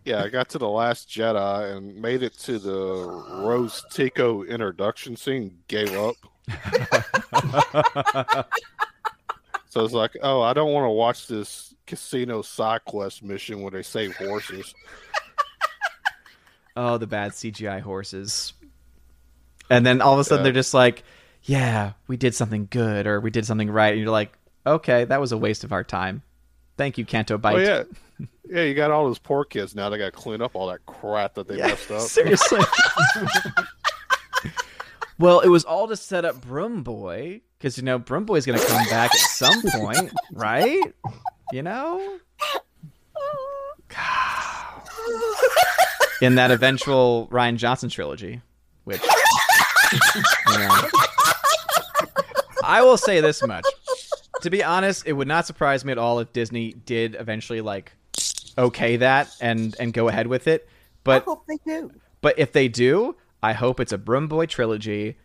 [0.06, 3.06] Yeah, I got to the last Jedi and made it to the
[3.45, 5.60] Rose Tico introduction scene.
[5.68, 6.15] Gave up.
[9.69, 13.72] So it's like, oh, I don't want to watch this casino side quest mission where
[13.72, 14.72] they save horses.
[16.76, 18.53] Oh, the bad CGI horses.
[19.72, 20.52] And then all of a sudden Yeah.
[20.52, 21.02] they're just like,
[21.44, 24.34] "Yeah, we did something good, or we did something right," and you're like,
[24.65, 26.22] "Okay, that was a waste of our time."
[26.78, 27.56] Thank you, Canto Bight.
[27.56, 27.84] Oh yeah,
[28.49, 28.64] yeah.
[28.64, 29.90] You got all those poor kids now.
[29.90, 32.02] They got to clean up all that crap that they Yeah, messed up.
[32.02, 32.61] Seriously.
[35.20, 38.60] well, it was all to set up Broom Boy because you know Broom Boy's going
[38.60, 40.94] to come back at some point, right?
[41.52, 42.20] You know,
[46.22, 48.41] in that eventual Rian Johnson trilogy,
[48.86, 50.82] which you know,
[52.64, 53.65] I will say this much.
[54.41, 57.94] To be honest, it would not surprise me at all if Disney did eventually like
[58.57, 60.68] okay that and and go ahead with it.
[61.03, 61.91] But I hope they do.
[62.22, 65.18] But if they do, I hope it's a Broom Boy trilogy.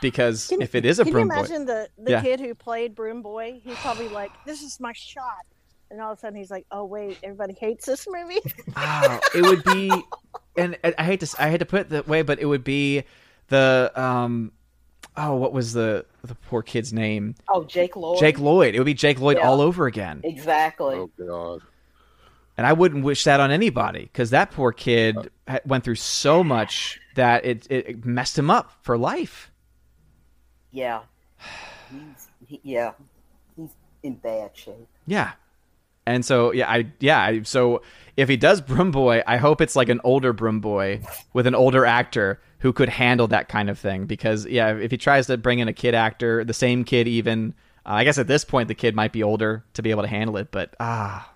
[0.00, 2.22] Because Can- if it is a Can you Broom Boy, imagine the, the Yeah.
[2.22, 3.60] kid who played Broom Boy?
[3.62, 5.44] He's probably like, "This is my shot,"
[5.90, 8.38] and all of a sudden he's like, "Oh wait, everybody hates this movie."
[8.76, 9.90] oh, it would be,
[10.56, 12.46] and I I hate to s- I hate to put it that way, but it
[12.46, 13.02] would be
[13.48, 14.52] the um,
[15.16, 17.34] oh, what was the the poor kid's name?
[17.48, 18.18] Oh, Jake Lloyd.
[18.20, 18.74] Jake Lloyd.
[18.74, 19.48] It would be Jake Lloyd Yeah.
[19.48, 20.20] all over again.
[20.24, 20.96] Exactly.
[20.96, 21.60] Oh god.
[22.56, 25.16] And I wouldn't wish that on anybody because that poor kid
[25.48, 29.50] ha- went through so much that it, it messed him up for life.
[30.70, 31.00] Yeah.
[31.90, 32.92] He's, he, yeah.
[33.56, 33.70] He's
[34.02, 34.86] in bad shape.
[35.06, 35.32] Yeah.
[36.06, 37.82] And so yeah, I yeah, I, so
[38.16, 41.00] if he does Broom Boy, I hope it's like an older Broom Boy
[41.32, 44.96] with an older actor who could handle that kind of thing because yeah, if he
[44.96, 47.54] tries to bring in a kid actor, the same kid even
[47.86, 50.08] uh, I guess at this point the kid might be older to be able to
[50.08, 51.32] handle it, but ah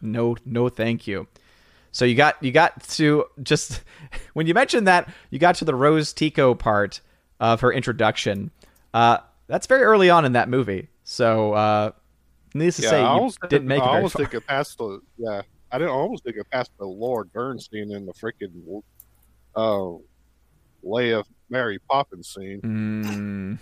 [0.00, 1.26] no no thank you.
[1.92, 3.82] So you got you got to just
[4.32, 7.00] when you mentioned that you got to the Rose Tico part
[7.38, 8.50] of her introduction.
[8.94, 10.88] Uh, that's very early on in that movie.
[11.04, 11.90] So uh,
[12.54, 14.24] needless to say, I you almost didn't make it I almost far.
[14.26, 15.42] didn't get the yeah.
[15.70, 18.82] I didn't almost didn't get past the Lord Bernstein in the freaking
[19.56, 19.98] uh,
[20.84, 22.60] Leia Mary Poppins scene.
[22.60, 23.58] Mm.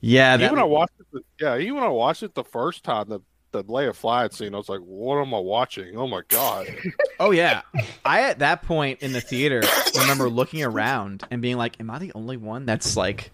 [0.00, 2.84] Yeah, even when I watched it, the- yeah, even when I watched it the first
[2.84, 3.20] time, the
[3.52, 5.96] the Leia flying scene, I was like, "What am I watching?
[5.96, 6.66] Oh my god!"
[7.20, 7.62] oh yeah.
[8.04, 9.62] I at that point in the theater
[9.98, 13.30] remember looking around and being like, "Am I the only one that's like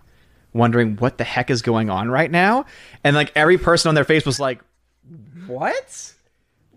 [0.56, 2.66] wondering what the heck is going on right now?"
[3.04, 4.60] And like every person on their face was like,
[5.46, 6.14] "What?"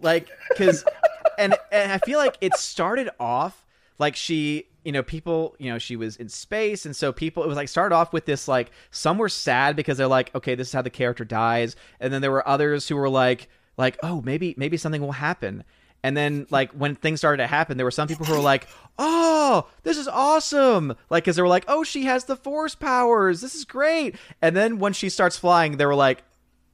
[0.02, 0.84] Like because
[1.38, 3.66] and and I feel like it started off
[3.98, 7.48] like she you know people you know she was in space and so people it
[7.48, 10.68] was like started off with this like some were sad because they're like okay this
[10.68, 14.22] is how the character dies and then there were others who were like like oh
[14.22, 15.64] maybe maybe something will happen
[16.04, 18.68] and then like when things started to happen there were some people who were like
[18.98, 23.42] oh this is awesome like because they were like oh she has the force powers
[23.42, 26.24] this is great and then when she starts flying they were like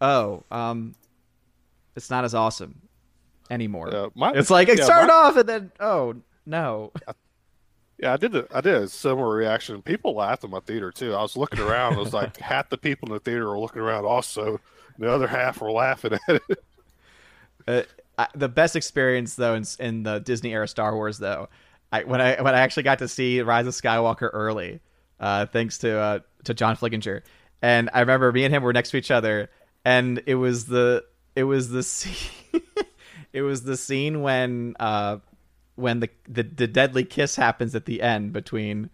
[0.02, 0.93] oh um
[1.95, 2.81] it's not as awesome
[3.49, 6.15] anymore Yeah, my- it's like it yeah, started my- off and then oh
[6.45, 6.91] no
[7.97, 8.35] Yeah, I did.
[8.35, 9.81] A, I did a similar reaction.
[9.81, 11.14] People laughed in my theater too.
[11.15, 11.93] I was looking around.
[11.93, 14.03] It was like half the people in the theater were looking around.
[14.03, 14.60] Also,
[14.99, 16.64] the other half were laughing at it.
[17.65, 17.81] Uh,
[18.18, 21.50] I, the best experience though in, in the Disney era Star Wars though,
[21.92, 24.80] I, when I when I actually got to see Rise of Skywalker early,
[25.20, 27.22] uh, thanks to uh, to John Flickinger,
[27.62, 29.50] and I remember me and him were next to each other,
[29.84, 31.06] and it was the
[31.36, 32.62] it was the scene,
[33.34, 35.18] it was the scene when uh
[35.76, 38.90] when the, the the deadly kiss happens at the end between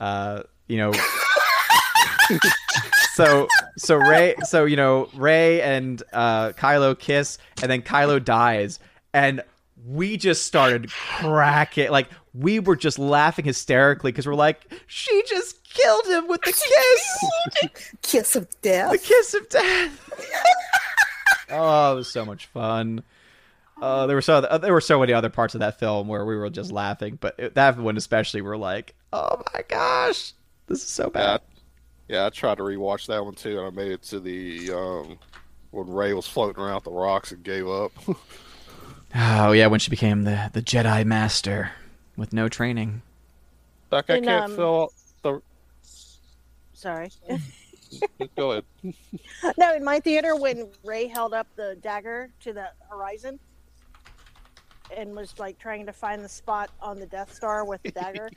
[0.00, 0.92] uh you know
[3.14, 8.78] so so Rey so you know Rey and uh Kylo kiss and then Kylo dies
[9.12, 9.42] and
[9.86, 15.62] we just started cracking like we were just laughing hysterically because we're like she just
[15.64, 17.92] killed him with the kiss!
[18.02, 18.92] Kiss of death?
[18.92, 20.10] The kiss of death!
[21.54, 23.02] Oh it was so much fun.
[23.80, 26.24] Uh, there were so uh, there were so many other parts of that film where
[26.24, 30.32] we were just laughing, but it, that one especially, we're like, "Oh my gosh,
[30.66, 31.42] this is so bad."
[32.08, 32.26] Yeah.
[32.26, 35.18] I tried to rewatch that one too, and I made it to the um,
[35.70, 37.92] when Rey was floating around the rocks and gave up.
[39.14, 41.72] Oh yeah, when she became the the Jedi Master
[42.16, 43.02] with no training.
[43.90, 45.42] like I And, can't um, fill the.
[46.72, 47.10] Sorry.
[48.38, 48.64] Go ahead.
[49.58, 53.38] no, in my theater, when Rey held up the dagger to the horizon
[54.96, 58.30] and was like trying to find the spot on the Death Star with the dagger,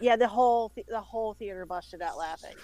[0.00, 2.54] yeah, the whole the whole theater busted out laughing.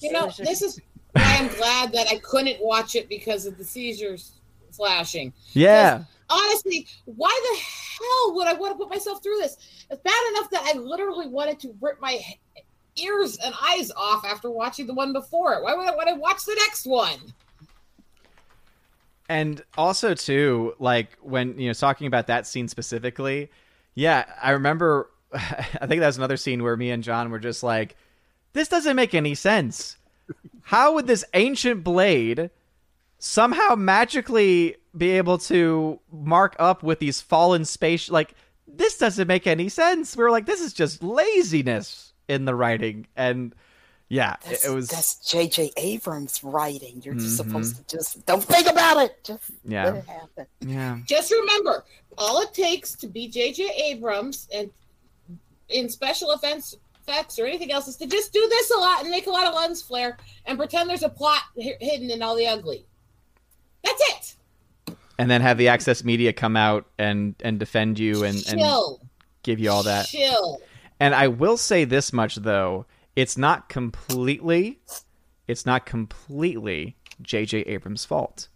[0.00, 0.80] You know, just- this is
[1.12, 4.32] why I'm glad that I couldn't watch it because of the seizures
[4.70, 5.32] flashing.
[5.52, 9.56] Yeah, Honestly, why the hell would I want to put myself through this?
[9.90, 12.20] It's bad enough that I literally wanted to rip my
[12.96, 15.62] ears and eyes off after watching the one before it.
[15.62, 17.18] Why would I want to watch the next one?
[19.28, 23.50] and also too, like when you know talking about that scene specifically,
[23.94, 25.08] yeah, I remember.
[25.80, 27.96] I think that was another scene where me and John were just like,
[28.52, 29.96] "This doesn't make any sense.
[30.62, 32.50] How would this ancient blade
[33.18, 38.10] somehow magically be able to mark up with these fallen space?
[38.10, 38.34] Like,
[38.66, 43.06] this doesn't make any sense." We were like, "This is just laziness in the writing,"
[43.16, 43.54] and
[44.08, 44.88] yeah, it, That's, it was.
[44.90, 45.70] that's J.J.
[45.78, 47.00] Abrams writing.
[47.02, 47.46] You're just Mhm.
[47.46, 49.24] supposed to just don't think about it.
[49.24, 49.84] Just Yeah.
[49.86, 50.46] let it happen.
[50.60, 50.98] Yeah.
[51.06, 51.84] Just remember,
[52.18, 53.70] all it takes to be J.J.
[53.92, 54.70] Abrams and
[55.68, 59.10] in special offense effects or anything else is to just do this a lot and
[59.10, 60.16] make a lot of lens flare
[60.46, 62.86] and pretend there's a plot hi- hidden in all the ugly.
[63.84, 64.02] That's
[64.86, 64.96] it.
[65.18, 68.60] and then have the Access Media come out and and defend you and, and
[69.42, 70.06] give you all that.
[70.06, 70.60] Chill.
[71.00, 72.86] And I will say this much though,
[73.16, 74.80] it's not completely
[75.48, 78.48] it's not completely JJ Abrams' fault.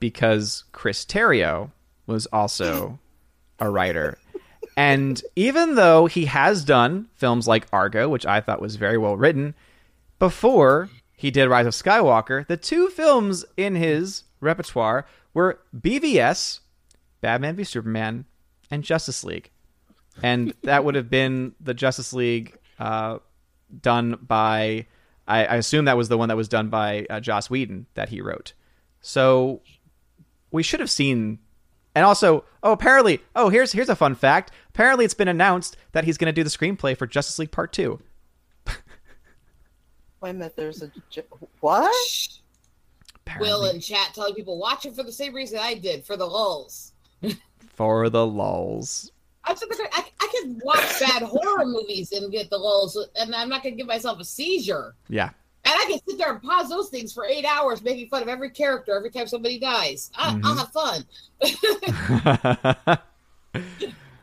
[0.00, 1.72] Because Chris Terrio
[2.06, 2.98] was also
[3.58, 4.18] a writer.
[4.78, 9.16] And even though he has done films like Argo, which I thought was very well
[9.16, 9.56] written,
[10.20, 16.60] before he did Rise of Skywalker, the two films in his repertoire were BVS,
[17.20, 18.24] Batman v Superman,
[18.70, 19.50] and Justice League.
[20.22, 23.18] And that would have been the Justice League uh,
[23.82, 24.86] done by,
[25.26, 28.10] I, I assume that was the one that was done by uh, Joss Whedon that
[28.10, 28.52] he wrote.
[29.00, 29.60] So
[30.52, 31.40] we should have seen.
[31.98, 34.52] And also, oh, apparently, oh, here's here's a fun fact.
[34.68, 37.72] Apparently, it's been announced that he's going to do the screenplay for Justice League Part
[37.72, 38.00] Two.
[40.20, 41.24] Wait a minute, there's a j-
[41.58, 42.28] what?
[43.16, 46.16] Apparently, Will in chat telling people watch it for the same reason I did for
[46.16, 46.92] the lulls.
[47.74, 49.10] for the lulls.
[49.42, 49.56] I'm
[49.92, 53.74] I, I can watch bad horror movies and get the lulls, and I'm not gonna
[53.74, 54.94] give myself a seizure.
[55.08, 55.34] Yeah, And
[55.76, 58.50] I can sit there and pause those things for eight hours, making fun of every
[58.50, 60.10] character every time somebody dies.
[60.16, 60.58] I, I'll Mhm.
[60.58, 61.04] have fun.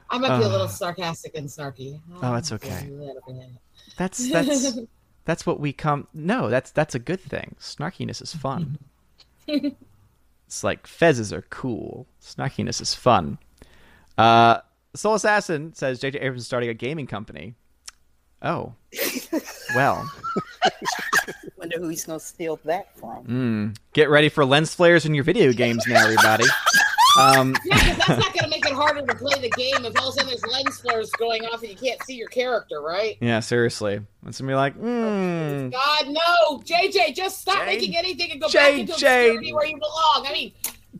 [0.10, 0.68] I might be a little Ah.
[0.68, 2.00] sarcastic and snarky.
[2.22, 2.88] Oh, that's okay.
[2.88, 3.50] A little bit.
[3.98, 4.78] that's that's
[5.26, 6.08] that's what we come.
[6.14, 7.56] No, that's that's a good thing.
[7.60, 8.78] Snarkiness is fun.
[9.48, 12.08] it's like fezzes are cool.
[12.22, 13.38] Snarkiness is fun.
[14.18, 14.60] Uh,
[14.96, 16.20] Soul Assassin says J.J.
[16.20, 17.56] Abrams is starting a gaming company.
[18.42, 18.74] Oh,
[19.76, 20.10] well.
[21.58, 23.26] Wonder who he's gonna steal that from.
[23.26, 23.78] Mm.
[23.94, 26.46] Get ready for lens flares in your video games now, everybody.
[27.20, 29.98] Um, Yeah, because that's not going to make it harder to play the game if
[30.00, 32.82] all of a sudden there's lens flares going off and you can't see your character,
[32.82, 33.18] right?
[33.22, 34.02] yeah, seriously.
[34.28, 36.60] It's gonna be like, mm, God, no!
[36.60, 38.96] JJ, just stop J- making anything and go back into JJ.
[38.96, 40.26] obscurity where you belong.
[40.28, 40.52] I mean,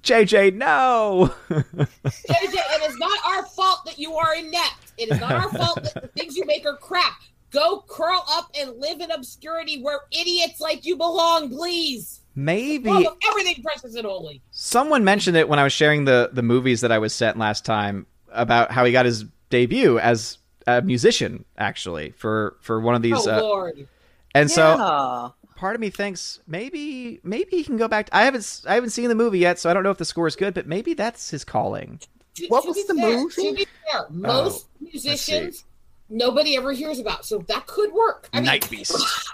[0.02, 1.34] JJ, no.
[1.50, 1.86] JJ,
[2.28, 4.94] it is not our fault that you are inept.
[4.98, 7.22] It is not our fault that the things you make are crap.
[7.52, 12.22] Go curl up and live in obscurity where idiots like you belong, please.
[12.36, 12.90] Maybe
[13.30, 14.42] everything precious and holy.
[14.52, 17.64] Someone mentioned it when I was sharing the the movies that I was sent last
[17.64, 23.02] time about how he got his debut as a musician, actually, for for one of
[23.02, 23.26] these.
[23.26, 23.88] oh uh, Lord.
[24.34, 25.30] and so yeah.
[25.56, 28.08] Part of me thinks maybe maybe he can go back.
[28.08, 29.98] To, I haven't s- I haven't seen the movie yet, so I don't know if
[29.98, 32.00] the score is good, but maybe that's his calling.
[32.36, 33.36] To- What to was be the fair- movie?
[33.50, 34.90] To be fair, most see.
[34.92, 35.64] musicians
[36.10, 38.30] nobody ever hears about, so that could work.
[38.34, 38.96] I mean, Night Beast.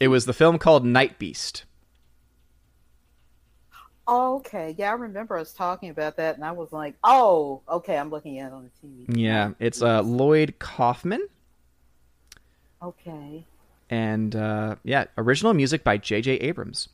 [0.00, 1.64] It was the film called Night Beast.
[4.06, 4.74] Oh, okay.
[4.78, 8.38] Yeah, I remember us talking about that, and I was like, "Oh, okay." I'm looking
[8.38, 9.04] at it on the TV.
[9.18, 11.26] Yeah, it's uh, Lloyd Kaufman,
[12.82, 13.44] Okay.
[13.90, 16.32] And uh, yeah, original music by J.J.
[16.32, 16.88] Abrams.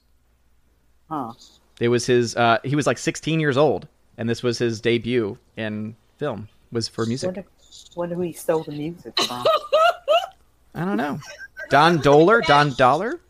[1.08, 1.32] Huh.
[1.80, 2.36] It was his.
[2.36, 6.48] Uh, he was like 16 years old, and this was his debut in film.
[6.70, 7.28] Was for music.
[7.28, 7.44] Wonder,
[7.96, 9.44] wonder who he stole the music from.
[10.74, 11.20] I don't know.
[11.70, 13.20] Don Dohler, Don Dollar.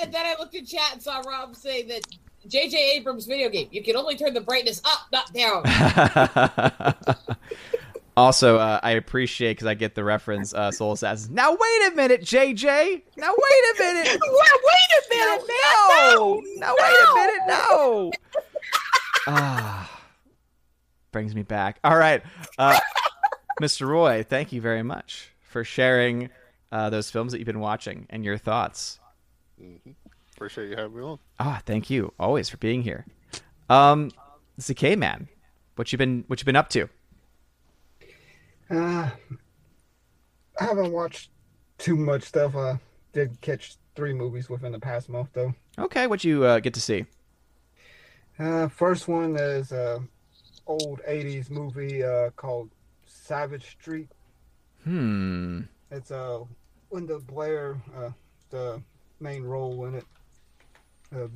[0.00, 2.02] And then I looked in chat and saw Rob say that
[2.48, 2.96] J.J.
[2.96, 5.62] Abrams video game, you can only turn the brightness up, not down.
[8.16, 10.54] also, uh, I appreciate because I get the reference.
[10.54, 11.30] Uh, Soul Assassins.
[11.30, 13.02] Now wait a minute, JJ.
[13.16, 14.20] Now wait a minute.
[14.20, 15.42] wait a minute.
[15.48, 16.42] No.
[16.56, 17.40] Now wait a minute.
[17.48, 18.12] No.
[19.28, 19.90] Ah,
[21.10, 21.80] brings me back.
[21.82, 22.22] All right,
[22.58, 22.78] uh,
[23.60, 23.84] Mr.
[23.88, 24.22] Roy.
[24.22, 26.30] Thank you very much for sharing
[26.70, 29.00] uh, those films that you've been watching and your thoughts.
[29.60, 29.74] hmm
[30.36, 31.18] Appreciate you having me on.
[31.40, 33.04] Ah, thank you always for being here.
[33.68, 34.12] Um,
[34.60, 35.26] ZK man,
[35.74, 36.88] what you been what you been up to?
[38.70, 39.10] Uh,
[40.60, 41.30] I haven't watched
[41.78, 42.56] too much stuff.
[42.56, 42.78] I
[43.12, 45.54] did catch three movies within the past month, though.
[45.78, 47.04] Okay, what you uh, get to see?
[48.38, 50.02] Uh, first one is a
[50.66, 52.70] old '80s movie uh, called
[53.06, 54.08] Savage Street.
[54.84, 55.62] Hmm.
[55.90, 56.40] It's uh,
[56.90, 58.10] Linda Blair, uh,
[58.50, 58.82] the
[59.20, 60.04] main role in it.
[61.14, 61.32] Um,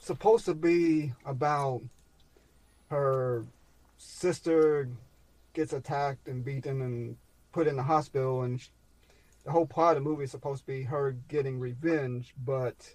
[0.00, 1.80] supposed to be about
[2.90, 3.44] her
[3.98, 4.88] sister
[5.52, 7.16] gets attacked and beaten and
[7.52, 8.68] put in the hospital, and sh-
[9.44, 12.34] the whole plot of the movie is supposed to be her getting revenge.
[12.44, 12.94] But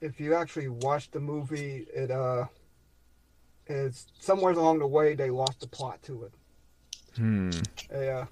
[0.00, 2.46] if you actually watch the movie, it uh,
[3.66, 6.32] is somewhere along the way they lost the plot to it.
[7.16, 7.50] Hmm.
[7.92, 8.26] Yeah.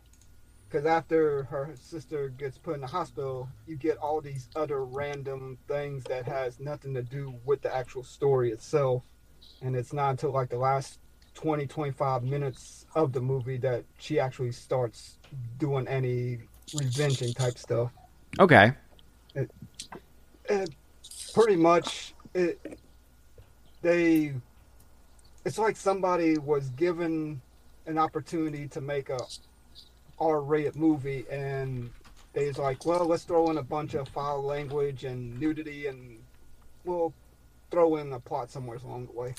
[0.68, 5.56] Because after her sister gets put in the hospital, you get all these other random
[5.66, 9.02] things that has nothing to do with the actual story itself.
[9.62, 10.98] And it's not until like the last
[11.38, 15.18] 20, 25 minutes of the movie that she actually starts
[15.58, 16.40] doing any
[16.74, 17.92] revenging type stuff.
[18.40, 18.72] Okay.
[19.36, 20.74] And
[21.32, 22.80] pretty much, it,
[23.82, 24.34] they
[25.44, 27.40] it's like somebody was given
[27.86, 29.20] an opportunity to make a
[30.18, 31.88] R-rated movie, and
[32.32, 36.18] they was like, well, let's throw in a bunch of foul language and nudity, and
[36.84, 37.14] we'll
[37.70, 39.34] throw in a plot somewhere along the way.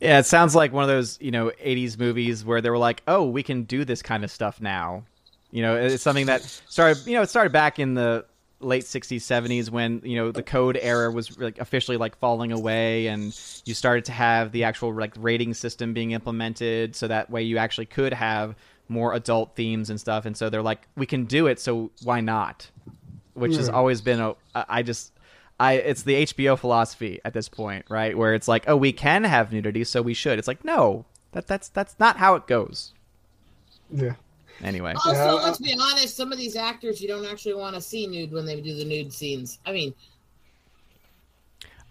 [0.00, 3.02] Yeah, it sounds like one of those, you know, 80s movies where they were like,
[3.08, 5.04] "Oh, we can do this kind of stuff now."
[5.50, 8.26] You know, it's something that started, you know, it started back in the
[8.60, 13.06] late 60s, 70s when, you know, the code era was like officially like falling away
[13.06, 17.42] and you started to have the actual like rating system being implemented so that way
[17.42, 18.54] you actually could have
[18.88, 22.20] more adult themes and stuff and so they're like, "We can do it, so why
[22.20, 22.70] not?"
[23.34, 23.74] Which has hmm.
[23.74, 25.12] always been a I just
[25.58, 28.16] I it's the HBO philosophy at this point, right?
[28.16, 30.38] Where it's like, oh, we can have nudity, so we should.
[30.38, 32.92] It's like, no, that that's that's not how it goes.
[33.90, 34.14] Yeah.
[34.62, 37.80] Anyway, Also, Yeah, let's be honest, some of these actors you don't actually want to
[37.80, 39.58] see nude when they do the nude scenes.
[39.66, 39.94] I mean,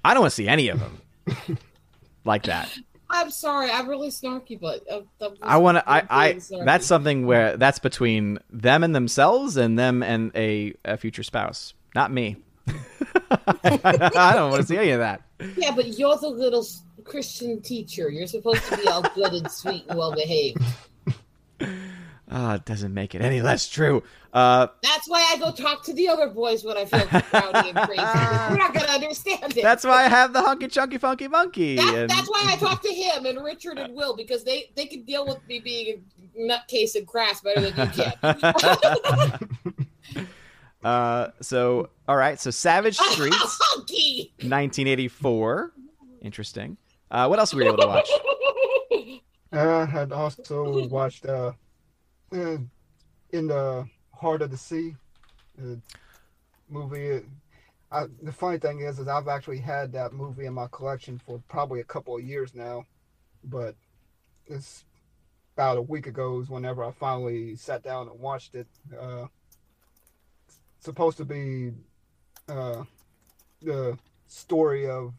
[0.04, 1.58] I don't want to see any of them
[2.26, 2.76] like that.
[3.10, 5.88] I'm sorry, I'm really snarky, but uh, I want to.
[5.90, 6.66] I I'm I being snarky.
[6.66, 11.76] that's something where that's between them and themselves, and them and a, a future spouse.
[11.94, 12.38] Not me.
[13.64, 15.22] I don't want to see any of that.
[15.58, 16.66] Yeah, but you're the little
[17.04, 18.10] Christian teacher.
[18.10, 20.62] You're supposed to be all good and sweet and well behaved.
[22.28, 24.02] Ah, it doesn't make it any less true.
[24.34, 27.78] Uh, That's why I go talk to the other boys when I feel rowdy and
[27.88, 28.02] crazy.
[28.50, 29.62] We're not gonna understand it.
[29.62, 31.76] that's why I have the hunky chunky funky monkey.
[31.76, 34.88] That- and- that's why I talk to him and Richard and Will because they they
[34.88, 36.02] can deal with me being
[36.36, 39.88] a nutcase and crass better than you can.
[40.86, 43.60] Uh, so all right, so Savage Streets,
[44.41, 45.72] 1984.
[46.22, 46.78] Interesting.
[47.10, 48.10] Uh, what else were you able to watch?
[49.52, 51.53] I had also watched uh,
[52.32, 52.57] uh,
[53.32, 54.95] in the heart of the sea
[55.60, 55.76] uh,
[56.70, 57.22] movie.
[57.91, 61.41] I, the funny thing is, is I've actually had that movie in my collection for
[61.48, 62.86] probably a couple of years now,
[63.44, 63.76] but
[64.45, 64.86] it's
[65.56, 68.68] about a week ago is whenever I finally sat down and watched it.
[68.99, 69.45] Uh, it's
[70.86, 71.74] supposed to be
[72.48, 72.84] uh,
[73.62, 73.98] the
[74.28, 75.14] story of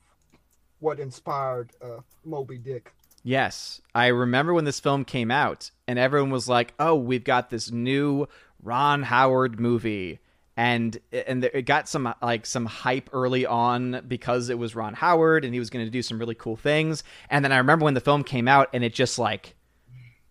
[0.78, 2.92] what inspired uh, Moby Dick.
[3.22, 7.50] Yes, I remember when this film came out, and everyone was like, "Oh, we've got
[7.50, 8.28] this new
[8.62, 10.20] Ron Howard movie,"
[10.56, 15.44] and and it got some like some hype early on because it was Ron Howard,
[15.44, 17.02] and he was going to do some really cool things.
[17.28, 19.56] And then I remember when the film came out, and it just like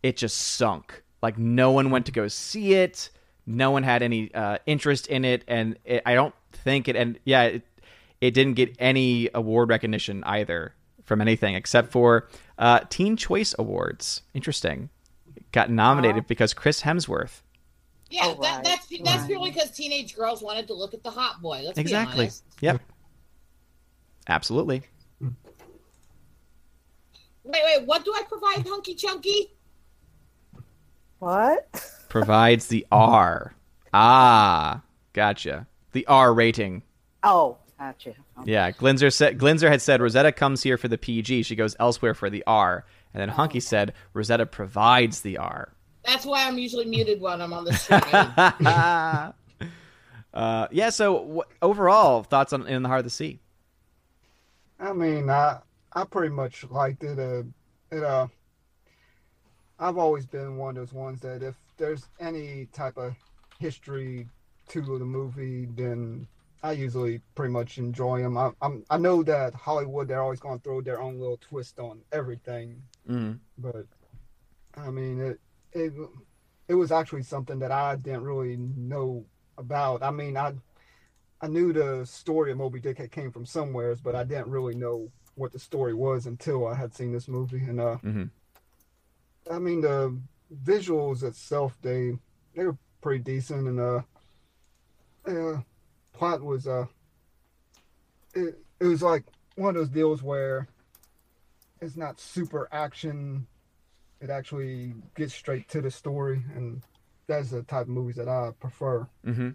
[0.02, 1.04] it just sunk.
[1.22, 3.10] Like no one went to go see it.
[3.46, 6.96] No one had any uh, interest in it, and it, I don't think it.
[6.96, 7.64] And yeah, it,
[8.22, 10.74] it didn't get any award recognition either
[11.04, 12.28] from anything except for
[12.58, 14.24] uh, Teen Choice Awards.
[14.34, 14.90] Interesting.
[15.52, 17.42] Got nominated because Chris Hemsworth.
[18.10, 19.28] Yeah, Oh, that, right, that's that's right.
[19.28, 21.62] purely because teenage girls wanted to look at the hot boy.
[21.64, 22.26] Let's be Exactly.
[22.26, 22.44] honest.
[22.62, 22.82] Yep.
[24.28, 24.84] Absolutely.
[27.44, 29.52] Wait, wait, what do I provide, Hunky Chunky?
[31.20, 31.68] What?
[32.10, 33.54] Provides the R.
[33.94, 34.82] Ah,
[35.14, 35.68] gotcha.
[35.94, 36.84] The R rating.
[37.24, 38.14] Oh, gotcha.
[38.40, 38.52] Okay.
[38.52, 41.44] Yeah, Glinzer said Glinzer had said Rosetta comes here for the PG.
[41.44, 42.86] She goes elsewhere for the R.
[43.14, 45.72] And then Hunky said Rosetta provides the R.
[46.04, 48.02] That's why I'm usually muted when I'm on the stream.
[50.34, 50.90] uh, yeah.
[50.90, 53.40] So wh- overall thoughts on In the Heart of the Sea?
[54.80, 55.60] I mean, I
[55.94, 57.18] I pretty much liked it.
[57.18, 57.44] Uh,
[57.90, 58.28] it uh,
[59.80, 63.14] I've always been one of those ones that if there's any type of
[63.60, 64.28] history
[64.70, 66.28] to the movie, then
[66.64, 68.38] I usually pretty much enjoy them.
[68.38, 71.80] I, I'm I know that Hollywood they're always going to throw their own little twist
[71.80, 73.38] on everything, Mm.
[73.58, 73.86] but
[74.76, 75.40] I mean it
[75.74, 75.94] it
[76.68, 79.26] it was actually something that I didn't really know
[79.58, 80.02] about.
[80.02, 80.54] I mean I
[81.42, 84.74] I knew the story of Moby Dick had came from somewheres, but I didn't really
[84.74, 87.60] know what the story was until I had seen this movie.
[87.66, 88.30] And uh, Mhm.
[89.50, 90.18] I mean the
[90.64, 92.18] visuals itself they
[92.56, 94.02] they were pretty decent, and uh,
[95.28, 95.62] uh
[96.14, 96.86] plot was uh
[98.34, 99.24] it it was like
[99.56, 100.68] one of those deals where
[101.82, 103.48] it's not super action.
[104.22, 106.82] It actually gets straight to the story, and
[107.28, 109.08] that's the type of movies that I prefer.
[109.24, 109.50] hmm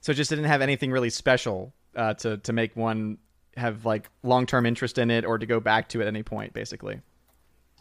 [0.00, 3.18] So it just didn't have anything really special uh, to to make one
[3.56, 6.52] have like long term interest in it or to go back to at any point,
[6.52, 7.00] basically.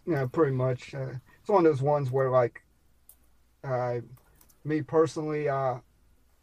[0.06, 0.94] Yeah, pretty much.
[0.94, 2.64] Uh, it's one of those ones where, like,
[3.64, 4.00] uh,
[4.64, 5.76] me personally, uh,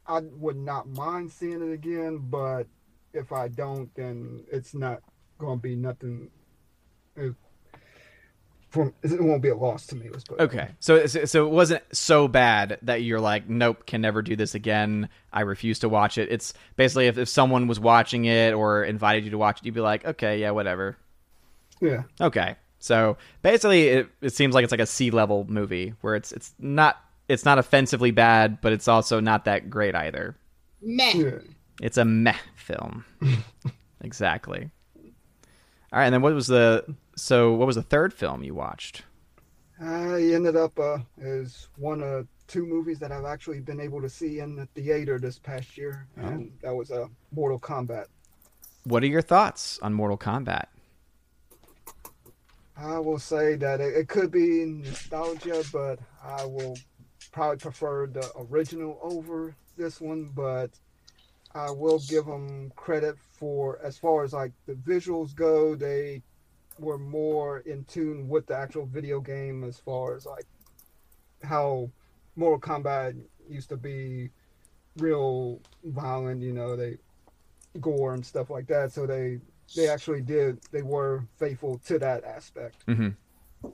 [0.07, 2.67] I would not mind seeing it again, but
[3.13, 5.01] if I don't, then it's not
[5.39, 6.31] going to be nothing.
[7.19, 7.31] uh,
[8.69, 10.11] From it won't be a loss to me.
[10.39, 14.55] Okay, so so it wasn't so bad that you're like, nope, can never do this
[14.55, 15.09] again.
[15.33, 16.31] I refuse to watch it.
[16.31, 19.75] It's basically if, if someone was watching it or invited you to watch it, you'd
[19.75, 20.97] be like, okay, yeah, whatever.
[21.81, 22.03] Yeah.
[22.21, 22.57] Okay,
[22.87, 26.55] So basically, it, it seems like it's like a C level movie where it's it's
[26.61, 30.37] not it's not offensively bad, but it's also not that great either.
[30.81, 31.13] Meh.
[31.13, 31.39] Yeah.
[31.83, 33.05] It's a meh film.
[34.01, 34.71] exactly.
[35.93, 36.85] All right, and then what was the
[37.17, 39.03] so what was the third film you watched?
[39.81, 44.09] I ended up uh, as one of two movies that I've actually been able to
[44.09, 48.07] see in the theater this past year, and that was uh, Mortal Kombat.
[48.85, 50.67] What are your thoughts on Mortal Kombat?
[52.79, 56.77] I will say that it, it could be nostalgia, but I will
[57.33, 60.31] probably prefer the original over this one.
[60.35, 60.71] But
[61.55, 66.23] I will give them credit for as far as like the visuals go, they
[66.79, 70.45] were more in tune with the actual video game as far as like
[71.43, 71.91] how
[72.37, 73.17] Mortal Kombat
[73.49, 74.29] used to be
[74.99, 76.99] real violent, you know, they
[77.81, 78.93] gore and stuff like that.
[78.93, 79.41] So they
[79.75, 82.87] they actually did they were faithful to that aspect.
[82.87, 83.69] Mm-hmm.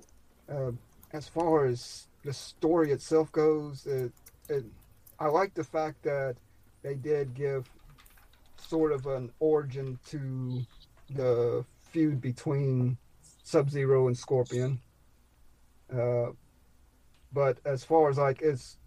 [0.48, 0.72] Uh,
[1.12, 4.12] as far as the story itself goes, it,
[4.48, 4.64] it
[5.18, 6.36] I like the fact that
[6.82, 7.68] they did give
[8.56, 10.62] sort of an origin to
[11.10, 12.96] the feud between
[13.42, 14.80] Sub Zero and Scorpion.
[15.92, 16.30] Uh,
[17.32, 18.78] but as far as like it's,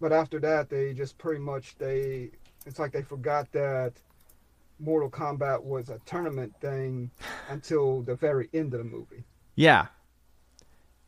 [0.00, 2.30] but after that they just pretty much they
[2.66, 3.92] it's like they forgot that
[4.78, 7.10] Mortal Kombat was a tournament thing
[7.48, 9.24] until the very end of the movie.
[9.54, 9.86] Yeah.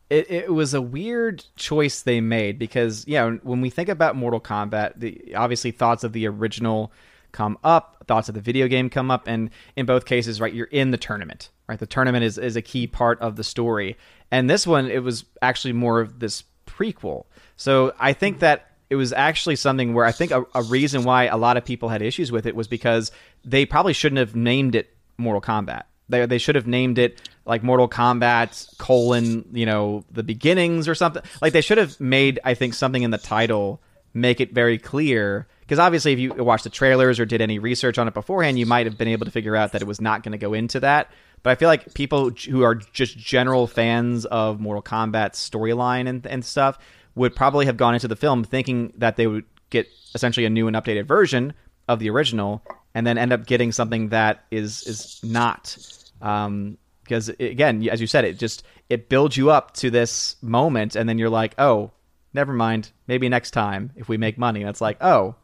[0.09, 4.40] It, it was a weird choice they made because yeah when we think about Mortal
[4.40, 6.93] Kombat the obviously thoughts of the original
[7.32, 10.66] come up thoughts of the video game come up and in both cases right you're
[10.66, 13.97] in the tournament right the tournament is, is a key part of the story
[14.30, 17.24] and this one it was actually more of this prequel
[17.56, 21.24] so I think that it was actually something where I think a, a reason why
[21.24, 23.10] a lot of people had issues with it was because
[23.44, 27.62] they probably shouldn't have named it Mortal Kombat they, they should have named it like
[27.62, 31.22] Mortal Kombat colon, you know, the beginnings or something.
[31.40, 33.82] Like they should have made, I think, something in the title
[34.14, 35.46] make it very clear.
[35.60, 38.66] Because obviously, if you watched the trailers or did any research on it beforehand, you
[38.66, 40.80] might have been able to figure out that it was not going to go into
[40.80, 41.10] that.
[41.42, 46.26] But I feel like people who are just general fans of Mortal Kombat's storyline and,
[46.26, 46.78] and stuff
[47.16, 50.68] would probably have gone into the film thinking that they would get essentially a new
[50.68, 51.52] and updated version
[51.88, 52.62] of the original,
[52.94, 55.76] and then end up getting something that is is not
[56.22, 60.97] um, because again, as you said, it just it builds you up to this moment,
[60.97, 61.93] and then you're like, oh,
[62.34, 64.60] never mind, maybe next time if we make money.
[64.60, 65.36] And it's like, oh,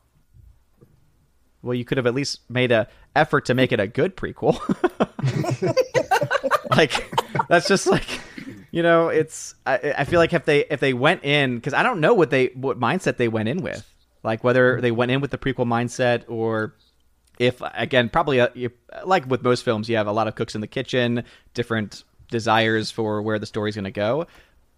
[1.62, 4.58] well, you could have at least made a effort to make it a good prequel.
[6.76, 7.10] like
[7.48, 8.06] that's just like
[8.72, 11.82] you know, it's I, I feel like if they if they went in because I
[11.82, 13.86] don't know what they what mindset they went in with,
[14.24, 16.74] like whether they went in with the prequel mindset or
[17.38, 18.70] if again probably uh you,
[19.04, 21.22] like with most films you have a lot of cooks in the kitchen
[21.54, 24.26] different desires for where the story's going to go.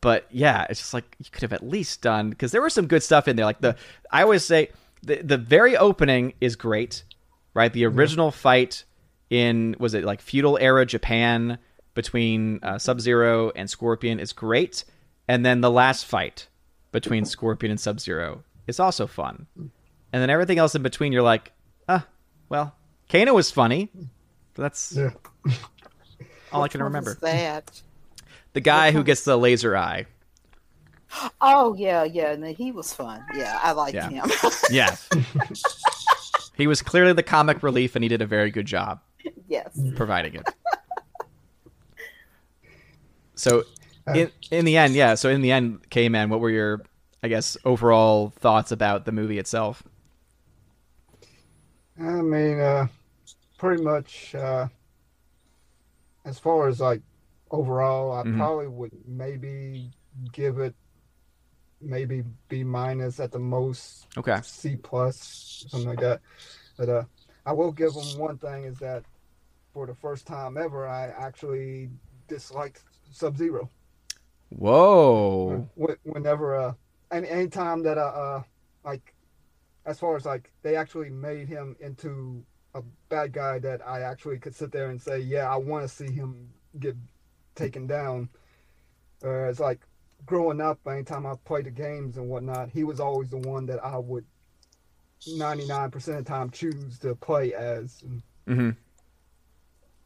[0.00, 2.88] But yeah it's just like you could have at least done because there was some
[2.88, 3.46] good stuff in there.
[3.46, 3.76] Like the
[4.10, 4.70] i always say
[5.04, 7.04] the, the very opening is great
[7.54, 7.72] right?
[7.72, 8.82] The original fight
[9.30, 11.58] in was it like feudal era japan
[11.94, 14.84] between uh, sub-zero and scorpion is great
[15.28, 16.48] and then the last fight
[16.92, 19.70] between scorpion and sub-zero is also fun and
[20.12, 21.52] then everything else in between you're like
[21.88, 22.06] ah
[22.48, 22.74] well,
[23.10, 23.90] Kano was funny.
[24.54, 25.10] But that's Yeah.
[26.52, 27.14] all I can remember.
[27.22, 27.82] that?
[28.52, 30.06] The guy who gets the laser eye.
[31.40, 32.34] Oh yeah, yeah.
[32.36, 33.24] No, he was fun.
[33.34, 34.08] Yeah, I liked Yeah.
[34.08, 34.30] him.
[34.70, 34.96] yeah,
[36.56, 39.00] he was clearly the comic relief, and he did a very good job
[39.48, 39.78] yes.
[39.96, 40.48] providing it.
[43.34, 43.64] So,
[44.12, 45.14] in in the end, yeah.
[45.14, 46.82] So in the end, K Man, what were your,
[47.22, 49.82] I guess, overall thoughts about the movie itself?
[51.98, 52.88] I mean, uh,
[53.58, 54.68] pretty much uh,
[56.24, 57.02] as far as like
[57.50, 58.36] overall, I Mhm.
[58.36, 59.84] probably would maybe
[60.32, 60.74] give it
[61.80, 64.40] maybe B minus at the most, Okay.
[64.40, 66.20] C plus, something like that.
[66.76, 67.04] But uh,
[67.46, 69.04] I will give them one thing is that
[69.72, 71.90] for the first time ever, I actually
[72.28, 72.82] disliked
[73.14, 73.70] Sub Zero.
[74.50, 75.68] Whoa.
[76.04, 76.72] Whenever, uh,
[77.10, 78.42] any anytime that uh, uh,
[78.84, 79.14] like,
[79.86, 84.38] as far as like they actually made him into a bad guy that I actually
[84.38, 86.96] could sit there and say, yeah, I want to see him get
[87.54, 88.28] taken down.
[89.24, 89.80] Uh, it's like
[90.26, 93.84] growing up, anytime I played the games and whatnot, he was always the one that
[93.84, 94.24] I would
[95.26, 98.02] 99% of the time choose to play as.
[98.02, 98.70] And, hmm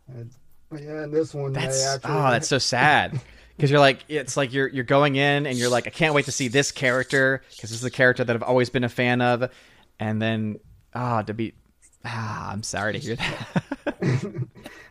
[0.09, 0.31] and
[0.73, 2.11] yeah, in this one, That's they actually.
[2.13, 3.21] oh, that's so sad.
[3.57, 6.27] Because you're like, it's like you're you're going in and you're like, I can't wait
[6.27, 9.21] to see this character because this is a character that I've always been a fan
[9.21, 9.51] of,
[9.99, 10.61] and then
[10.95, 11.55] ah, to be
[12.05, 13.65] ah, I'm sorry to hear that.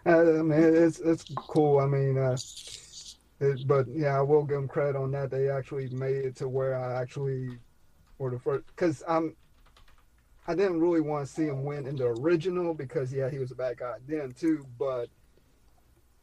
[0.05, 1.79] uh, I mean, it's it's cool.
[1.79, 2.35] I mean, uh,
[3.39, 5.29] It, but yeah, I will give them credit on that.
[5.31, 7.57] They actually made it to where I actually,
[8.17, 9.35] for the first, because I'm,
[10.47, 13.51] I didn't really want to see him win in the original because yeah, he was
[13.51, 14.65] a bad guy then too.
[14.79, 15.09] But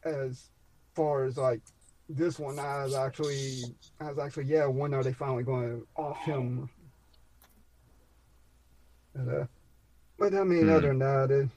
[0.05, 0.49] as
[0.95, 1.61] far as like
[2.07, 5.87] this one, I was actually, I was actually yeah, when are they finally going to
[6.01, 6.69] off him?
[9.15, 9.45] And, uh,
[10.17, 10.69] but I mean, Hmm.
[10.69, 11.49] other than that, it,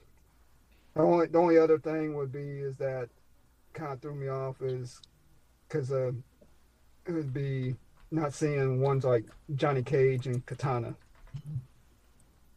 [0.95, 3.09] the only the only other thing would be is that
[3.73, 4.99] kind of threw me off is
[5.67, 6.11] because uh,
[7.07, 7.75] it would be
[8.11, 10.95] not seeing ones like Johnny Cage and Katana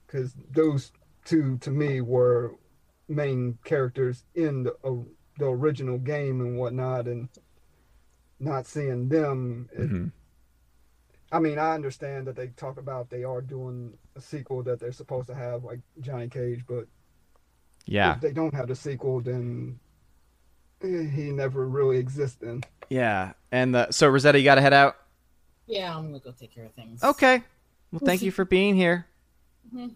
[0.06, 0.92] because those
[1.24, 2.54] two to me were
[3.08, 4.74] main characters in the
[5.42, 7.28] the original game and whatnot, and
[8.38, 9.68] not seeing them.
[9.72, 10.12] It, Mhm.
[11.32, 14.92] I mean, I understand that they talk about they are doing a sequel that they're
[14.92, 16.86] supposed to have, like Johnny Cage, but
[17.86, 18.14] Yeah.
[18.14, 19.80] if they don't have the sequel, then
[20.82, 22.66] eh, he never really existed.
[22.88, 23.32] Yeah.
[23.50, 24.96] And the, so Rosetta, you got to head out.
[25.66, 27.02] Yeah, I'm gonna go take care of things.
[27.02, 27.42] Okay.
[27.90, 29.06] Well, thank you for being here.
[29.72, 29.94] You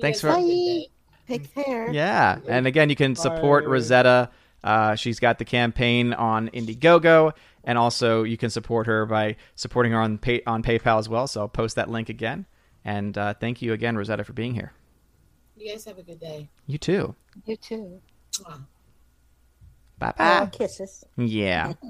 [0.00, 0.88] Thanks guys for- have a good day.
[1.26, 1.90] Take care.
[1.90, 2.38] Yeah.
[2.46, 3.70] And again, you can support Bye.
[3.72, 4.30] Rosetta.
[4.68, 7.32] Uh, she's got the campaign on Indiegogo,
[7.64, 11.26] and also you can support her by supporting her on pay- on PayPal as well.
[11.26, 12.44] So I'll post that link again.
[12.84, 14.72] And uh, thank you again, Rosetta, for being here.
[15.56, 16.48] You guys have a good day.
[16.66, 17.14] You too.
[17.46, 18.00] You too.
[18.40, 18.60] Mwah.
[19.98, 20.46] Bye Aw, bye.
[20.50, 21.04] kisses.
[21.16, 21.72] Yeah.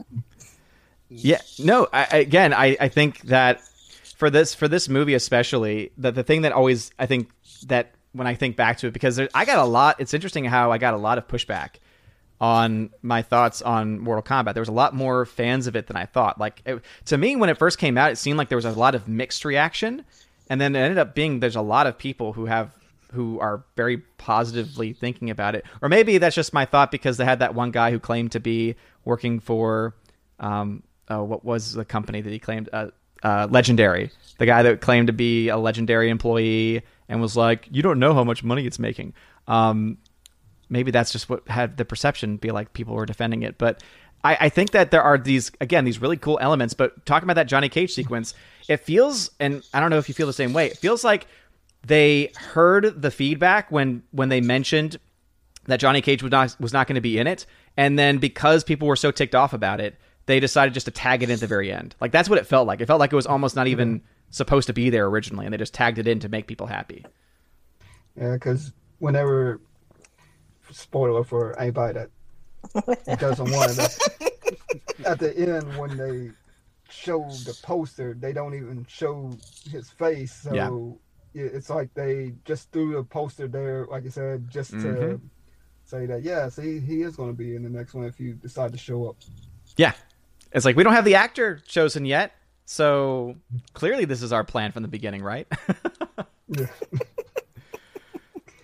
[1.10, 1.40] Yeah.
[1.58, 1.88] No.
[1.92, 3.62] I, I- again, I, I think that
[4.16, 7.30] for this for this movie especially, that the thing that always I think
[7.66, 9.96] that when I think back to it because there, I got a lot.
[10.00, 11.76] It's interesting how I got a lot of pushback
[12.40, 14.54] on my thoughts on Mortal Kombat.
[14.54, 16.38] There was a lot more fans of it than I thought.
[16.38, 18.72] Like it, to me, when it first came out, it seemed like there was a
[18.72, 20.04] lot of mixed reaction,
[20.48, 22.70] and then it ended up being there's a lot of people who have
[23.12, 25.64] who are very positively thinking about it.
[25.80, 28.40] Or maybe that's just my thought because they had that one guy who claimed to
[28.40, 29.94] be working for
[30.38, 32.88] um, uh, what was the company that he claimed uh,
[33.22, 37.82] uh, legendary the guy that claimed to be a legendary employee and was like you
[37.82, 39.12] don't know how much money it's making
[39.48, 39.98] um,
[40.68, 43.82] maybe that's just what had the perception be like people were defending it but
[44.24, 47.36] I, I think that there are these again these really cool elements but talking about
[47.36, 48.34] that johnny cage sequence
[48.68, 51.26] it feels and i don't know if you feel the same way it feels like
[51.84, 54.98] they heard the feedback when when they mentioned
[55.66, 57.46] that Johnny Cage was not was not going to be in it,
[57.76, 59.96] and then because people were so ticked off about it,
[60.26, 61.94] they decided just to tag it in at the very end.
[62.00, 62.80] Like that's what it felt like.
[62.80, 64.06] It felt like it was almost not even mm-hmm.
[64.30, 67.04] supposed to be there originally, and they just tagged it in to make people happy.
[68.16, 69.60] Yeah, because whenever,
[70.70, 72.10] spoiler for anybody that
[73.18, 73.92] doesn't want it,
[75.06, 76.32] at the end when they
[76.88, 79.40] show the poster, they don't even show
[79.70, 80.34] his face.
[80.34, 81.00] So
[81.34, 81.44] Yeah.
[81.52, 85.20] it's like they just threw the poster there, like I said, just to Mhm.
[85.84, 88.34] say that, yeah, see, he is going to be in the next one if you
[88.34, 89.16] decide to show up.
[89.76, 89.92] Yeah,
[90.52, 92.32] it's like we don't have the actor chosen yet,
[92.64, 93.36] so
[93.74, 95.48] clearly this is our plan from the beginning, right?
[96.48, 96.66] Yeah.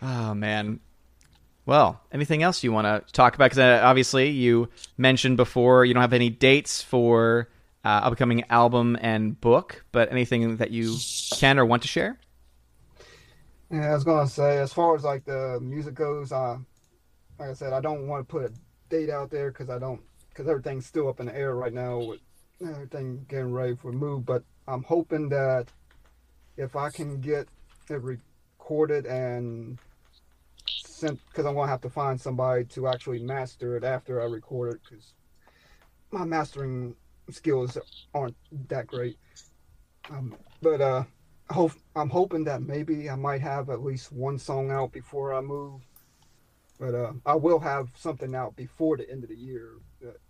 [0.02, 0.80] Oh man.
[1.66, 3.46] Well, anything else you want to talk about?
[3.46, 4.68] Because uh, obviously you
[4.98, 7.48] mentioned before you don't have any dates for
[7.84, 10.96] uh, upcoming album and book, but anything that you
[11.32, 12.18] can or want to share?
[13.70, 16.58] Yeah, I was gonna say, as far as like the music goes, uh,
[17.38, 18.52] like I said, I don't want to put a
[18.88, 21.98] date out there because I don't, because everything's still up in the air right now
[21.98, 22.20] with
[22.60, 24.24] everything getting ready for move.
[24.24, 25.66] But I'm hoping that
[26.56, 27.48] if I can get
[27.88, 29.78] it recorded and
[31.00, 34.80] because I'm gonna have to find somebody to actually master it after I record it,
[34.88, 35.14] because
[36.10, 36.94] my mastering
[37.30, 37.78] skills
[38.14, 38.36] aren't
[38.68, 39.18] that great.
[40.10, 41.04] Um, but uh,
[41.50, 45.40] hope I'm hoping that maybe I might have at least one song out before I
[45.40, 45.80] move.
[46.78, 49.74] But uh, I will have something out before the end of the year.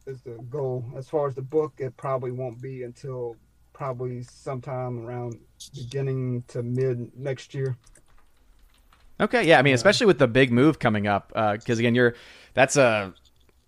[0.06, 0.84] Is the goal.
[0.96, 3.36] As far as the book, it probably won't be until
[3.72, 5.40] probably sometime around
[5.74, 7.76] beginning to mid next year.
[9.20, 9.74] Okay, yeah, I mean, Yeah.
[9.74, 12.14] especially with the big move coming up, because again, you're
[12.54, 13.12] that's uh,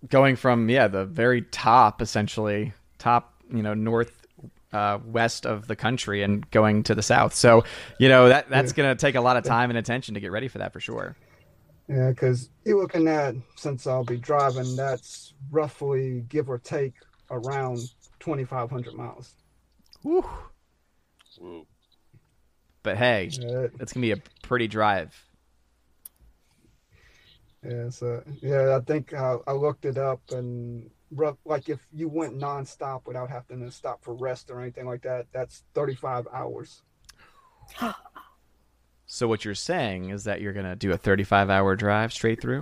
[0.09, 4.25] going from yeah the very top essentially top you know north
[4.73, 7.33] uh, west of the country and going to the south.
[7.35, 7.63] So
[7.99, 8.73] you know that that's Yeah.
[8.73, 11.17] gonna take a lot of time and attention to get ready for that for sure.
[11.87, 16.95] Yeah, because you're looking at since I'll be driving, that's roughly give or take
[17.29, 19.35] around 2,500 miles.
[20.01, 20.25] Whew.
[21.37, 21.67] Woo.
[22.83, 25.26] But hey, Yeah, it's gonna be a pretty drive.
[27.63, 32.07] Yeah, so yeah, I think uh, I looked it up and rough, like if you
[32.07, 36.83] went nonstop without having to stop for rest or anything like that, that's 35 hours.
[39.09, 42.61] So what you're saying is that you're gonna do a 35 hour drive straight through?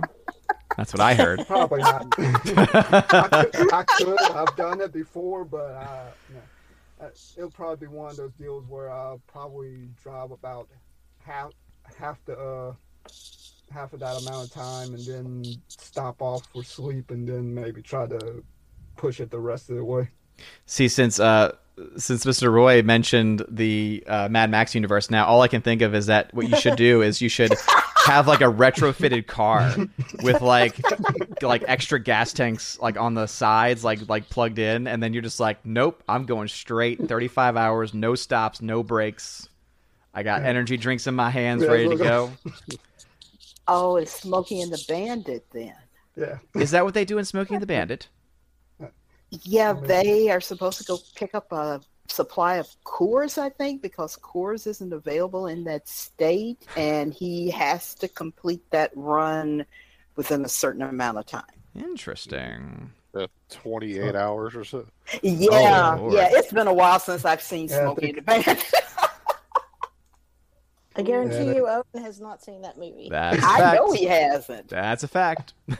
[0.76, 1.44] That's what I heard.
[1.48, 2.06] Probably not.
[2.18, 4.20] I, could, I could.
[4.20, 6.40] I've done it before, but I, no.
[7.04, 10.68] Uh, it'll probably be one of those deals where I'll probably drive about
[11.18, 11.50] half
[11.98, 12.74] half the uh,
[13.70, 17.82] half of that amount of time, and then stop off for sleep, and then maybe
[17.82, 18.42] try to
[18.96, 20.08] push it the rest of the way.
[20.66, 21.52] See, since uh,
[21.96, 22.50] since Mr.
[22.50, 26.32] Roy mentioned the uh, Mad Max universe, now all I can think of is that
[26.32, 27.52] what you should do is you should
[28.06, 29.74] have like a retrofitted car
[30.22, 30.80] with like
[31.42, 35.22] like extra gas tanks like on the sides, like like plugged in, and then you're
[35.22, 39.48] just like, nope, I'm going straight, 35 hours, no stops, no breaks.
[40.14, 42.32] I got energy drinks in my hands, ready to go.
[43.68, 45.74] Oh, it's Smokey and the Bandit then.
[46.16, 46.38] Yeah.
[46.54, 48.08] Is that what they do in Smokey and the Bandit?
[49.30, 54.16] Yeah, they are supposed to go pick up a supply of Coors, I think, because
[54.16, 59.66] Coors isn't available in that state, and he has to complete that run
[60.14, 61.42] within a certain amount of time.
[61.74, 62.92] Interesting.
[63.14, 64.86] Uh, 28 hours or so.
[65.22, 66.12] Yeah, Lord.
[66.12, 68.72] yeah, it's been a while since I've seen Yeah, Smokey think- and the Bandit.
[70.96, 73.08] I guarantee you, Owen has not seen that movie.
[73.10, 73.76] That's a I fact.
[73.76, 74.68] know he hasn't.
[74.68, 75.54] That's a fact.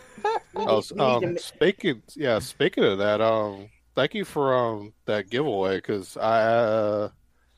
[0.59, 4.55] Oh, need- we need to um, speaking, yeah, speaking of that, um, thank you for
[4.57, 7.09] um that giveaway because I uh,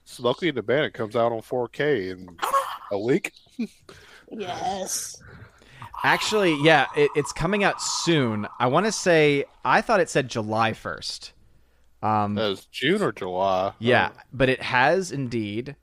[0.05, 2.37] Smokey and the Bandit comes out on 4K in
[2.93, 3.33] a week.
[4.31, 5.23] Yes.
[6.05, 8.47] Actually, yeah, it, it's coming out soon.
[8.59, 11.33] I want to say I thought it said July first.
[12.03, 13.73] Um, That was June or July.
[13.79, 15.77] yeah, but it has indeed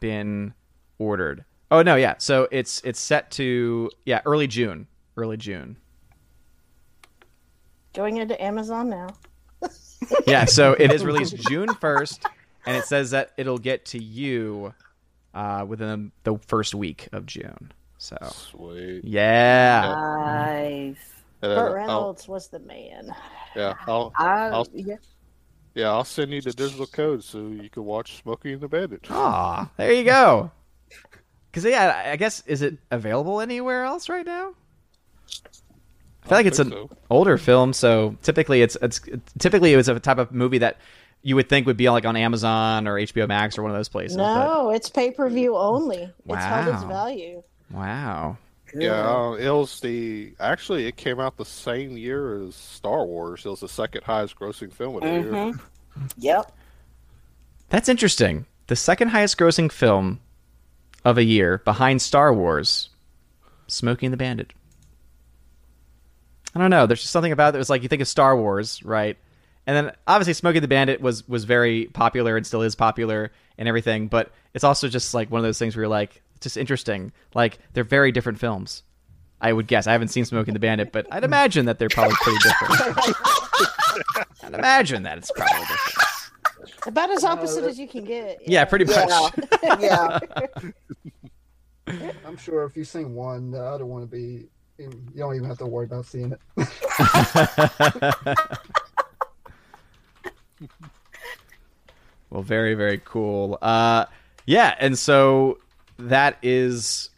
[0.00, 0.54] been
[1.02, 1.44] ordered.
[1.70, 2.14] Oh no, yeah.
[2.18, 5.76] So it's it's set to yeah early June, early June.
[7.94, 9.08] Going into Amazon now.
[10.26, 12.26] Yeah, so it is released June first,
[12.66, 14.74] and it says that it'll get to you
[15.32, 17.72] uh, within the first week of June.
[17.98, 19.04] So Sweet.
[19.04, 20.96] yeah, Nice.
[21.40, 23.14] And then Burt I'll- Reynolds was the man.
[23.54, 24.96] yeah, I'll I, I'll- yeah.
[25.76, 29.06] yeah, I'll send you the digital code so you can watch Smokey and the Bandit.
[29.08, 30.50] Aw, there you go.
[31.52, 34.54] Because yeah, I guess is it available anywhere else right now?
[36.24, 36.90] I feel like it's an so.
[37.10, 39.00] older film, so typically it's it's
[39.38, 40.78] typically it was a type of movie that
[41.22, 43.88] you would think would be like on Amazon or HBO Max or one of those
[43.88, 44.16] places.
[44.16, 46.10] No, it's pay per view only.
[46.26, 46.88] It's held its Wow.
[46.88, 47.42] value.
[47.70, 48.36] wow.
[48.74, 53.44] Yeah, uh, it was the actually it came out the same year as Star Wars.
[53.44, 55.24] It was the second highest grossing film of the year.
[55.32, 55.60] Mhm.
[56.16, 56.50] Yep.
[57.68, 58.46] That's interesting.
[58.68, 60.20] The second highest grossing film
[61.04, 62.90] of a year behind Star Wars,
[63.66, 64.52] Smokey and the Bandit.
[66.54, 66.86] I don't know.
[66.86, 67.58] There's just something about it.
[67.60, 69.16] It's like you think of Star Wars, right?
[69.66, 73.32] And then obviously Smokey and the Bandit was was very popular and still is popular
[73.58, 76.44] and everything, but it's also just like one of those things where you're like, it's
[76.44, 77.12] just interesting.
[77.34, 78.82] Like they're very different films.
[79.40, 79.88] I would guess.
[79.88, 83.16] I haven't seen Smokey and the Bandit, but I'd imagine that they're probably pretty different.
[84.44, 86.01] I'd imagine that it's probably different.
[86.86, 88.46] About as opposite that- as you can get.
[88.46, 88.96] Yeah, pretty much.
[89.62, 90.18] Yeah.
[91.86, 91.86] yeah.
[92.26, 94.46] I'm sure if you've seen one, the other one would be.
[94.78, 96.40] You don't even have to worry about seeing it.
[102.30, 103.58] well, very very cool.
[103.62, 104.06] Uh,
[104.46, 105.58] yeah, and so
[105.98, 107.10] that is.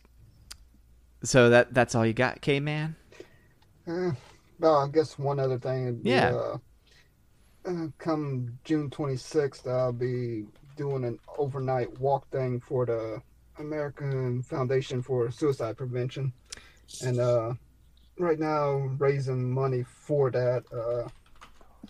[1.23, 2.97] So that that's all you got, K man.
[3.87, 4.11] Uh,
[4.59, 5.87] well, I guess one other thing.
[5.87, 6.35] would be, Yeah.
[6.35, 6.59] Uh,
[7.67, 10.45] uh, come June 26th, I'll be
[10.77, 13.23] doing an overnight walk thing for the
[13.59, 16.33] American Foundation for Suicide Prevention,
[17.03, 17.55] and uh,
[18.19, 20.65] right now raising money for that.
[20.73, 21.09] Uh,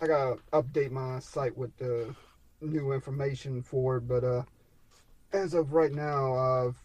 [0.03, 2.15] I gotta update my site with the
[2.61, 4.43] new information for it, but uh,
[5.33, 6.77] as of right now, I've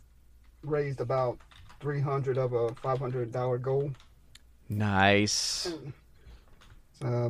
[0.64, 1.40] raised about
[1.80, 3.91] 300 of a $500 goal.
[4.68, 5.74] Nice.
[7.03, 7.30] uh,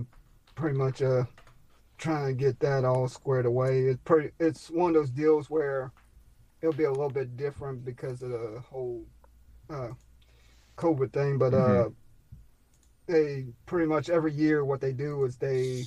[0.55, 1.23] pretty much uh
[1.99, 3.81] trying to get that all squared away.
[3.81, 4.31] It's pretty.
[4.39, 5.91] It's one of those deals where
[6.61, 9.05] it'll be a little bit different because of the whole
[9.69, 9.89] uh,
[10.77, 11.89] COVID thing, but uh,
[13.05, 15.83] they pretty much every year what they do is they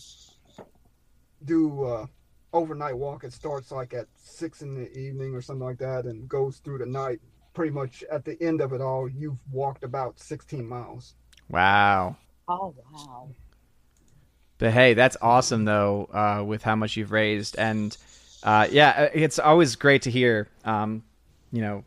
[1.44, 2.06] do uh,
[2.52, 3.24] overnight walk.
[3.24, 6.78] It starts like at six in the evening or something like that, and goes through
[6.78, 7.20] the night.
[7.54, 11.16] Pretty much at the end of it all, you've walked about 16 miles.
[11.50, 12.16] Wow.
[12.48, 13.28] Oh wow.
[14.62, 17.96] But hey, that's awesome though, uh, with how much you've raised, and
[18.44, 21.02] uh, yeah, it's always great to hear, um,
[21.50, 21.84] you know,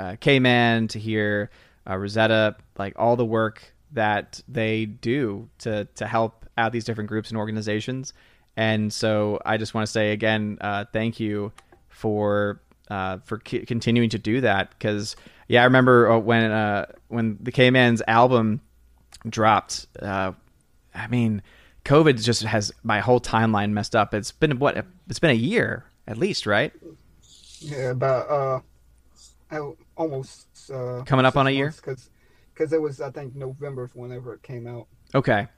[0.00, 1.50] uh, K-Man to hear
[1.88, 3.62] uh, Rosetta, like all the work
[3.92, 8.14] that they do to to help out these different groups and organizations.
[8.56, 11.52] And so I just want to say again, uh, thank you
[11.88, 15.14] for uh, for c- continuing to do that because
[15.46, 18.60] yeah, I remember uh, when uh, when the K-Man's album
[19.28, 19.86] dropped.
[20.00, 20.32] Uh,
[20.92, 21.42] I mean,
[21.84, 24.14] COVID just has my whole timeline messed up.
[24.14, 24.84] It's been what?
[25.08, 26.72] It's been a year at least, right?
[27.60, 28.62] Yeah, about
[29.50, 29.60] uh,
[29.96, 31.72] almost uh, Coming up on a year?
[31.76, 32.10] because
[32.54, 34.86] because it was I think November whenever it came out.
[35.14, 35.48] Okay.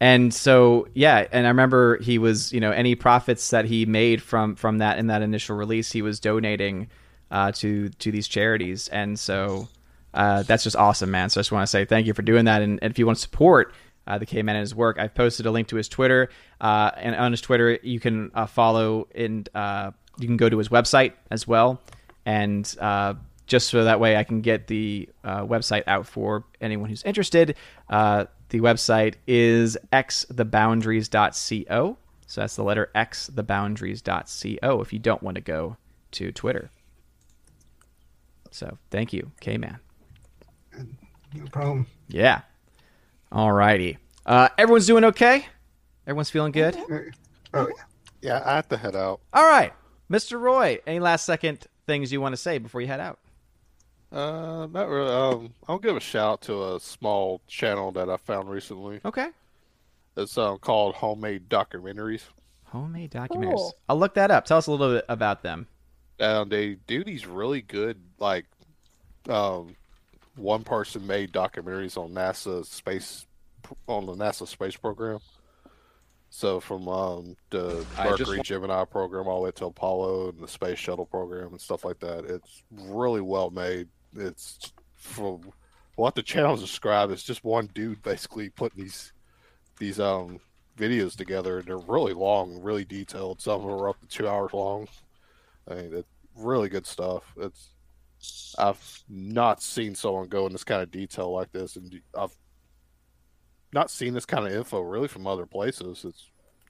[0.00, 4.22] And so yeah, and I remember he was, you know, any profits that he made
[4.22, 6.88] from from that in that initial release, he was donating
[7.30, 9.68] uh, to to these charities, and so
[10.14, 11.28] uh, that's just awesome, man.
[11.28, 13.06] So I just want to say thank you for doing that, and, and if you
[13.06, 13.74] want to support
[14.10, 16.30] uh, the K Man and his work, I've posted a link to his Twitter,
[16.60, 20.58] uh, and on his Twitter you can uh, follow and uh, you can go to
[20.58, 21.80] his website as well,
[22.26, 23.14] and uh,
[23.46, 27.54] just so that way I can get the uh, website out for anyone who's interested.
[27.88, 31.96] Uh, the website is xtheboundaries.co.
[32.26, 35.76] So that's the letter x theboundaries.co if you don't want to go
[36.12, 36.70] to Twitter.
[38.50, 39.78] So thank you, K Man.
[41.32, 41.86] No problem.
[42.08, 42.40] Yeah.
[43.32, 43.98] All righty.
[44.26, 45.46] Uh, everyone's doing okay?
[46.06, 46.76] Everyone's feeling good?
[47.54, 47.84] Oh yeah.
[48.22, 49.20] Yeah, I have to head out.
[49.32, 49.72] All right.
[50.10, 50.38] Mr.
[50.40, 53.18] Roy, any last second things you want to say before you head out?
[54.12, 55.10] Uh, not really.
[55.10, 59.00] Um, I'll give a shout out to a small channel that I found recently.
[59.04, 59.28] Okay.
[60.16, 62.22] It's um, called Homemade Documentaries.
[62.64, 63.54] Homemade documentaries.
[63.54, 63.74] Cool.
[63.88, 64.44] I'll look that up.
[64.44, 65.66] Tell us a little bit about them.
[66.18, 68.44] and they do these really good like
[69.28, 69.76] um
[70.40, 73.26] one person made documentaries on NASA space
[73.86, 75.20] on the NASA space program.
[76.30, 80.78] So from um the Mercury Gemini program all the way to Apollo and the space
[80.78, 82.24] shuttle program and stuff like that.
[82.24, 83.88] It's really well made.
[84.16, 85.52] It's from
[85.96, 89.12] what the channels described, it's just one dude basically putting these
[89.78, 90.40] these um
[90.78, 93.40] videos together and they're really long, really detailed.
[93.40, 94.88] Some of them are up to two hours long.
[95.68, 97.24] I mean, it's really good stuff.
[97.36, 97.74] It's
[98.58, 102.34] I've not seen someone go in this kind of detail like this, and I've
[103.72, 106.04] not seen this kind of info really from other places.
[106.04, 106.26] It's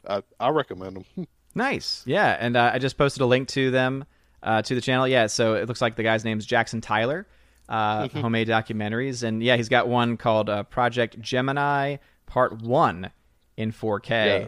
[0.09, 1.27] I, I recommend them.
[1.53, 2.05] Nice.
[2.07, 4.05] Yeah, and uh, I just posted a link to them
[4.41, 5.09] uh, to the channel.
[5.09, 7.27] Yeah, so it looks like the guy's name's Jackson Tyler,
[7.69, 11.97] uh, homemade documentaries, and yeah, he's got one called uh, Project Gemini
[12.27, 13.11] Part One
[13.57, 14.09] in 4K,
[14.43, 14.47] Yeah.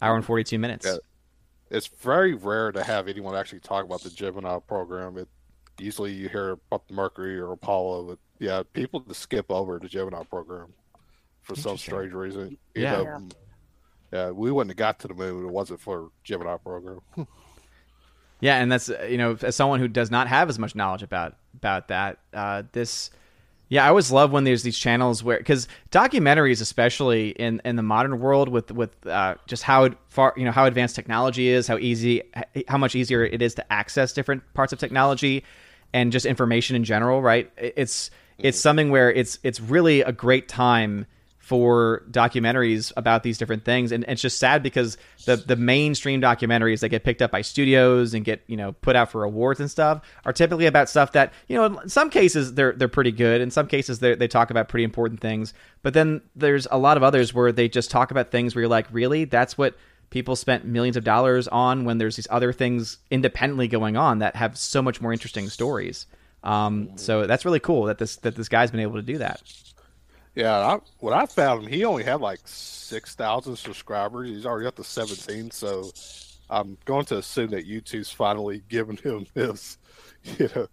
[0.00, 0.86] hour and 42 minutes.
[0.86, 0.96] Yeah.
[1.70, 5.18] it's very rare to have anyone actually talk about the Gemini program.
[5.18, 5.28] It
[5.80, 9.88] usually you hear about the Mercury or Apollo, but yeah, people just skip over the
[9.88, 10.72] Gemini program
[11.42, 12.58] for some strange reason.
[12.74, 12.92] You Yeah.
[12.92, 13.18] know, Yeah.
[14.12, 17.00] yeah, we wouldn't have got to the moon if it wasn't for Gemini program.
[18.40, 21.02] Yeah, and that's uh, you know, as someone who does not have as much knowledge
[21.02, 23.10] about about that, uh, this,
[23.68, 27.82] yeah, I always love when there's these channels where because documentaries, especially in in the
[27.82, 31.76] modern world, with with uh, just how far you know how advanced technology is, how
[31.76, 32.22] easy,
[32.66, 35.44] how much easier it is to access different parts of technology,
[35.92, 37.50] and just information in general, right?
[37.56, 38.62] It's it's mm-hmm.
[38.62, 41.06] something where it's it's really a great time
[41.50, 43.90] for documentaries about these different things.
[43.90, 48.14] And it's just sad because the the mainstream documentaries that get picked up by studios
[48.14, 51.32] and get you know put out for awards and stuff are typically about stuff that
[51.48, 53.40] you know in some cases they're they're pretty good.
[53.40, 55.52] In some cases they they talk about pretty important things.
[55.82, 58.68] But then there's a lot of others where they just talk about things where you're
[58.68, 59.24] like really?
[59.24, 59.74] That's what
[60.10, 64.36] people spent millions of dollars on when there's these other things independently going on that
[64.36, 66.06] have so much more interesting stories
[66.42, 69.42] um, so that's really cool that this that this guy's been able to do that
[70.34, 74.28] Yeah, I, when I found him, he only had like six thousand subscribers.
[74.28, 75.90] He's already up to seventeen, so
[76.48, 79.76] I'm going to assume that YouTube's finally giving him his.
[80.38, 80.68] You know,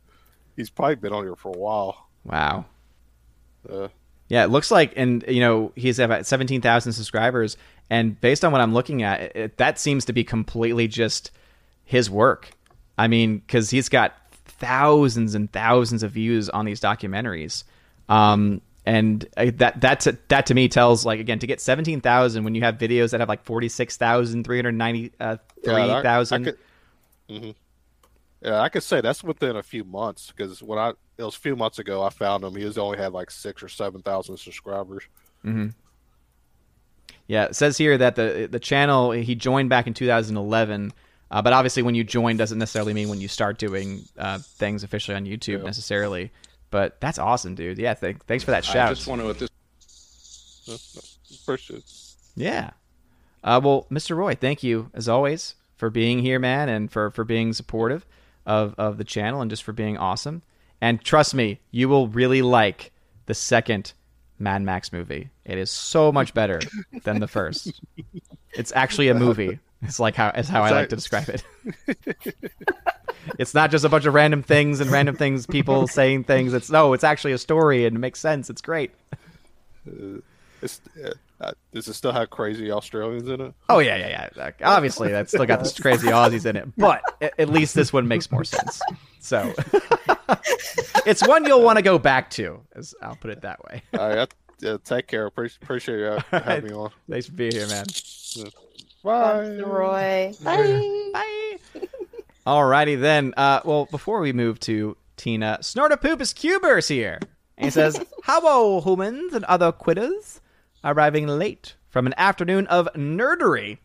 [0.55, 2.07] he's probably been on here for a while.
[2.23, 2.65] wow
[3.69, 3.88] Uh,
[4.30, 7.56] Yeah, it looks like, and you know, he's about seventeen thousand subscribers,
[7.90, 11.32] and based on what I'm looking at, it, that seems to be completely just
[11.86, 12.52] his work.
[12.98, 17.64] I mean, because he's got thousands and thousands of views on these documentaries,
[18.10, 22.02] um, and uh, that that to, that to me tells like again to get seventeen
[22.02, 25.38] thousand when you have videos that have like forty six thousand, three hundred ninety uh,
[25.64, 26.54] yeah, three thousand.
[27.30, 27.56] Mhm.
[28.41, 31.39] Yeah, I could say that's within a few months because when I it was a
[31.39, 32.55] few months ago I found him.
[32.55, 35.03] He was only had like six or seven thousand subscribers.
[37.27, 40.93] Yeah, it says here that the the channel he joined back in 2011,
[41.31, 44.84] uh, but obviously when you join doesn't necessarily mean when you start doing uh, things
[44.84, 45.65] officially on YouTube Yeah.
[45.65, 46.31] necessarily.
[46.69, 47.77] But that's awesome, dude.
[47.77, 48.91] Yeah, th- thanks for that shout.
[48.91, 49.49] I just want to at this
[51.43, 51.84] Appreciate.
[52.35, 52.72] Yeah.
[53.43, 54.15] Uh, well, Mr.
[54.18, 58.05] Roy, thank you as always for being here, man, and for for being supportive
[58.48, 60.41] of of the channel and just for being awesome.
[60.82, 62.91] And trust me, you will really like
[63.28, 63.94] the second
[64.40, 65.30] Mad Max movie.
[65.45, 66.60] It is so much better
[67.03, 67.82] than the first.
[68.53, 69.60] It's actually a movie.
[69.82, 71.44] It's like how is how I like to describe it.
[73.38, 76.53] it's not just a bunch of random things and random things, people saying things.
[76.53, 78.49] It's no, it's actually a story and it makes sense.
[78.49, 78.91] It's great.
[80.61, 83.53] It's, uh, uh, does it still have crazy Australians in it?
[83.69, 84.30] Oh yeah, yeah, yeah.
[84.35, 87.93] Like, Obviously, that's still got the crazy Aussies in it, but a- at least this
[87.93, 88.81] one makes more sense.
[89.19, 89.53] So
[91.05, 92.61] it's one you'll want to go back to.
[92.76, 93.84] As I'll put it that way.
[93.97, 94.34] All right,
[94.65, 95.26] uh, take care.
[95.26, 96.91] Appreciate, appreciate you having me on.
[97.07, 97.85] Nice to be here, man.
[99.03, 99.57] Bye.
[99.61, 100.34] Roy.
[100.43, 101.09] Bye.
[101.14, 101.57] Bye.
[102.45, 103.34] Alrighty then.
[103.38, 107.19] Uh, well, before we move to Tina, Snortapoopus Cubers here.
[107.57, 110.41] And he says, Hello, humans and other quitters.
[110.88, 113.80] Arriving late from an afternoon of nerdery.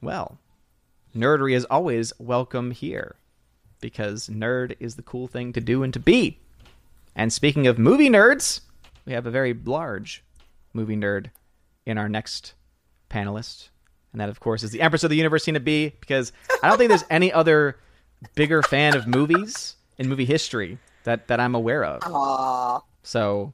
[0.00, 0.38] Well,
[1.14, 3.16] nerdery is always welcome here
[3.82, 6.38] because nerd is the cool thing to do and to be.
[7.14, 8.62] And speaking of movie nerds,
[9.04, 10.24] we have a very large
[10.72, 11.26] movie nerd
[11.84, 12.54] in our next
[13.10, 13.68] panelist.
[14.12, 16.78] And that, of course, is the Empress of the Universe, Tina B, because I don't
[16.78, 17.76] think there's any other
[18.34, 22.00] bigger fan of movies in movie history that, that I'm aware of.
[22.02, 22.80] Aw.
[23.02, 23.52] So,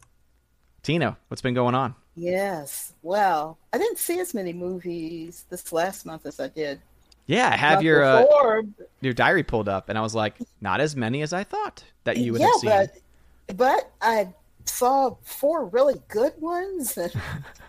[0.84, 1.96] Tina, what's been going on?
[2.16, 2.94] Yes.
[3.02, 6.80] Well, I didn't see as many movies this last month as I did.
[7.26, 8.62] Yeah, I have your uh,
[9.00, 12.18] your diary pulled up, and I was like, not as many as I thought that
[12.18, 12.70] you would yeah, have seen.
[12.70, 14.28] but but I
[14.64, 16.96] saw four really good ones.
[16.96, 17.12] and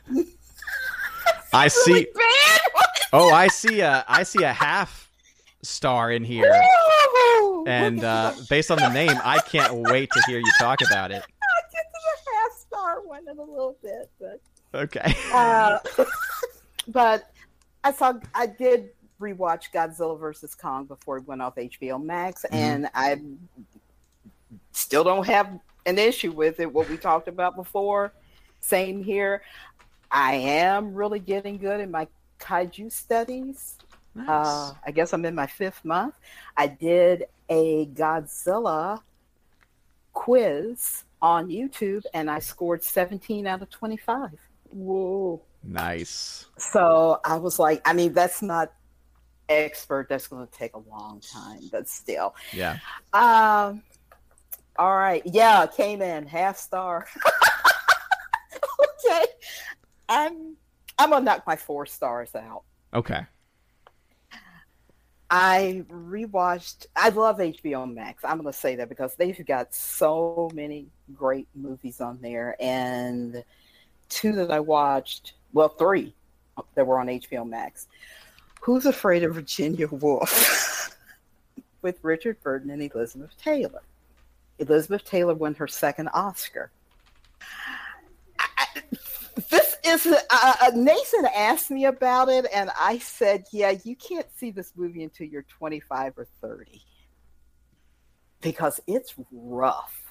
[1.53, 2.07] I see.
[2.15, 2.59] really.
[3.13, 5.09] Oh, I see a I see a half
[5.63, 6.53] star in here,
[7.67, 11.23] and uh, based on the name, I can't wait to hear you talk about it.
[11.23, 12.51] I'll get to the half
[13.25, 14.41] one in a little bit, but
[14.73, 15.15] Okay.
[15.33, 15.79] uh,
[16.87, 17.31] but
[17.83, 18.89] I saw I did
[19.19, 23.21] rewatch Godzilla versus Kong before it went off HBO Max, and I
[24.71, 26.71] still don't have an issue with it.
[26.71, 28.13] What we talked about before,
[28.59, 29.41] same here.
[30.11, 32.07] I am really getting good in my
[32.39, 33.75] kaiju studies.
[34.15, 34.27] Nice.
[34.29, 36.15] Uh, I guess I'm in my fifth month.
[36.55, 39.01] I did a Godzilla
[40.13, 44.31] quiz on YouTube, and I scored 17 out of 25.
[44.69, 45.41] Whoa.
[45.63, 46.47] nice.
[46.57, 48.73] So I was like, I mean, that's not
[49.49, 50.07] expert.
[50.09, 52.35] That's going to take a long time, but still.
[52.53, 52.79] Yeah.
[53.13, 53.83] Um.
[54.77, 55.23] All right.
[55.25, 57.07] Yeah, came in half star.
[58.81, 59.25] okay.
[60.09, 60.55] I'm
[60.99, 62.63] I'm gonna knock my four stars out.
[62.93, 63.25] Okay.
[65.29, 66.85] I rewatched.
[66.95, 68.23] I love HBO Max.
[68.23, 73.43] I'm gonna say that because they've got so many great movies on there, and
[74.09, 75.33] two that I watched.
[75.53, 76.13] Well, three
[76.75, 77.87] that were on HBO Max.
[78.61, 80.95] Who's Afraid of Virginia Woolf?
[81.81, 83.81] With Richard Burton and Elizabeth Taylor.
[84.59, 86.71] Elizabeth Taylor won her second Oscar.
[89.87, 94.51] Is uh, uh, Nathan asked me about it, and I said, "Yeah, you can't see
[94.51, 96.81] this movie until you're 25 or 30
[98.41, 100.03] because it's rough."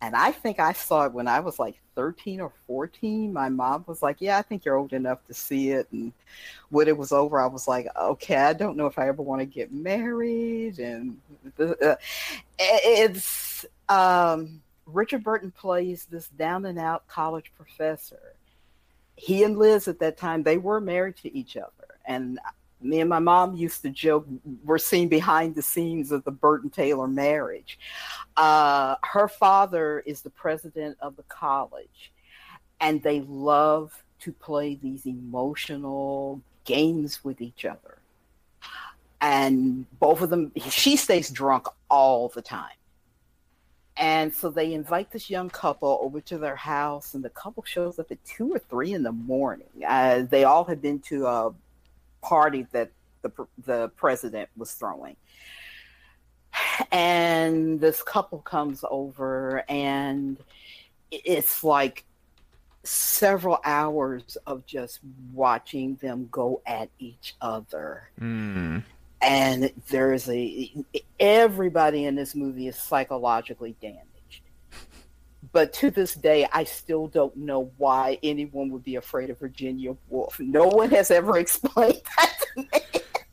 [0.00, 3.32] And I think I saw it when I was like 13 or 14.
[3.32, 6.12] My mom was like, "Yeah, I think you're old enough to see it." And
[6.70, 9.40] when it was over, I was like, "Okay, I don't know if I ever want
[9.40, 11.20] to get married." And
[11.60, 11.94] uh,
[12.58, 18.34] it's um, Richard Burton plays this down and out college professor.
[19.16, 22.38] He and Liz at that time they were married to each other, and
[22.80, 24.26] me and my mom used to joke
[24.64, 27.78] we're seen behind the scenes of the Burton Taylor marriage.
[28.36, 32.12] Uh, her father is the president of the college,
[32.80, 37.98] and they love to play these emotional games with each other.
[39.20, 42.70] And both of them, she stays drunk all the time.
[43.96, 47.98] And so they invite this young couple over to their house, and the couple shows
[47.98, 49.68] up at two or three in the morning.
[49.86, 51.54] Uh, they all had been to a
[52.22, 52.90] party that
[53.20, 53.30] the
[53.64, 55.16] the president was throwing,
[56.90, 60.38] and this couple comes over, and
[61.10, 62.04] it's like
[62.84, 65.00] several hours of just
[65.32, 68.78] watching them go at each other Hmm.
[69.22, 70.72] And there's a
[71.20, 74.40] everybody in this movie is psychologically damaged
[75.52, 79.94] but to this day i still don't know why anyone would be afraid of virginia
[80.08, 82.80] woolf no one has ever explained that to me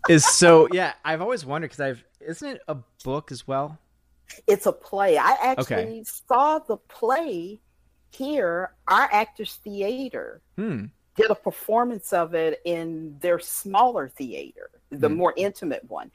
[0.10, 0.94] Is so yeah.
[1.06, 3.78] I've always wondered because I've isn't it a book as well?
[4.48, 6.04] it's a play i actually Okay.
[6.28, 7.60] saw the play
[8.12, 10.86] here our actors theater Hmm.
[11.20, 15.16] Did a performance of it in their smaller theater, the Hmm.
[15.16, 16.12] more intimate one.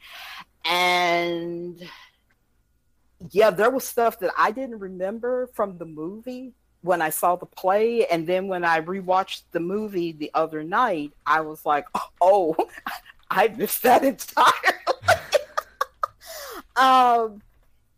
[0.64, 1.82] And
[3.30, 6.52] yeah, there was stuff that I didn't remember from the movie
[6.82, 8.06] when I saw the play.
[8.06, 11.86] And then when I rewatched the movie the other night, I was like,
[12.20, 12.56] oh,
[13.30, 14.52] I missed that entirely.
[16.76, 17.42] um,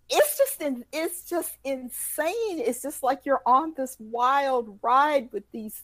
[0.09, 2.59] it's just in, it's just insane.
[2.69, 5.83] It's just like you're on this wild ride with these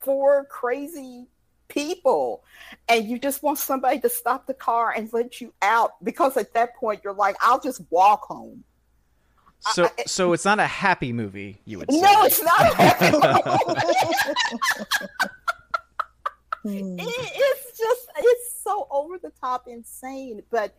[0.00, 1.26] four crazy
[1.68, 2.42] people.
[2.88, 6.54] And you just want somebody to stop the car and let you out because at
[6.54, 8.64] that point you're like i'll just walk home.
[9.60, 12.00] So I- so it's not a happy movie, you would say.
[12.00, 12.74] no it's not
[16.64, 16.98] Hmm.
[16.98, 20.42] it, it's just it's so over the top insane.
[20.50, 20.74] But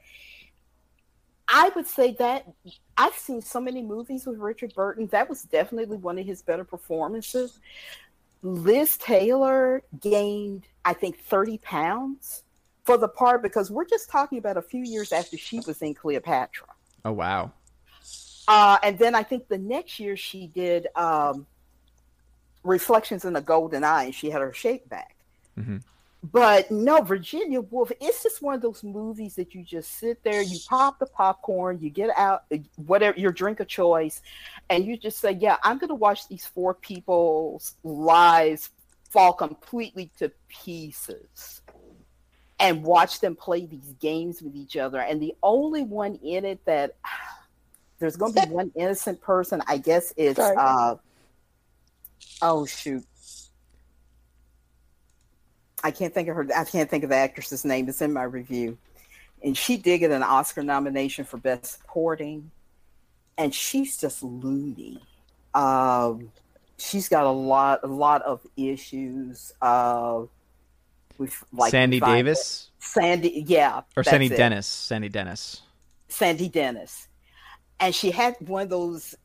[1.51, 2.45] i would say that
[2.97, 5.07] i've seen so many movies with richard burton.
[5.07, 7.59] That was definitely one of his better performances
[8.41, 12.43] liz taylor gained i think 30 pounds
[12.85, 15.93] for the part because we're just talking about a few years after she was in
[15.93, 16.67] cleopatra
[17.05, 17.51] Oh wow.
[18.47, 21.45] uh, and then I think the next year she did um,
[22.63, 25.15] Reflections in the Golden Eye, and she had her shape back.
[25.57, 25.81] Mhm.
[26.21, 30.41] But no, Virginia Woolf, it's just one of those movies that you just sit there,
[30.41, 32.43] you pop the popcorn, you get out
[32.75, 34.21] whatever your drink of choice,
[34.69, 38.69] and you just say, Yeah, I'm going to watch these four people's lives
[39.09, 41.61] fall completely to pieces
[42.59, 44.99] and watch them play these games with each other.
[44.99, 46.95] And the only one in it that
[47.99, 50.55] there's going to be one innocent person, I guess it's Sorry.
[50.57, 50.95] uh
[52.41, 53.05] oh shoot.
[55.83, 57.87] I can't think of her I can't think of the actress's name.
[57.89, 58.77] It's in my review.
[59.43, 62.51] And she did get an Oscar nomination for best supporting.
[63.37, 65.01] And she's just loony.
[65.53, 66.31] Um
[66.77, 70.23] she's got a lot a lot of issues uh
[71.17, 74.37] with like Sandy Davis Sandy, yeah, or Sandy it.
[74.37, 74.65] Dennis?
[74.65, 75.61] Sandy Dennis.
[76.07, 77.07] Sandy Dennis,
[77.79, 79.15] and she had one of those.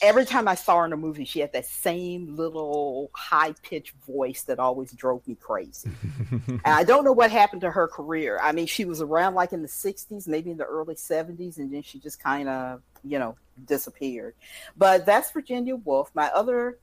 [0.00, 3.94] Every time I saw her in a movie, she had that same little high pitched
[4.06, 5.90] voice that always drove me crazy.
[6.30, 8.38] and I don't know what happened to her career.
[8.42, 11.72] I mean, she was around like in the '60s, maybe in the early '70s, and
[11.72, 13.36] then she just kind of, you know,
[13.66, 14.34] disappeared.
[14.76, 16.10] But that's Virginia Woolf.
[16.14, 16.78] My other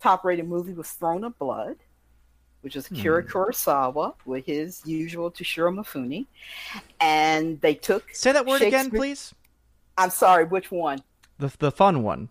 [0.00, 1.76] top rated movie was Throne of Blood,
[2.62, 3.28] which is Akira hmm.
[3.28, 6.26] Kurosawa with his usual Toshiro Mifune.
[7.00, 9.34] And they took, Say that word again, please.
[9.96, 11.02] I'm sorry, which one?
[11.40, 12.28] The the fun one.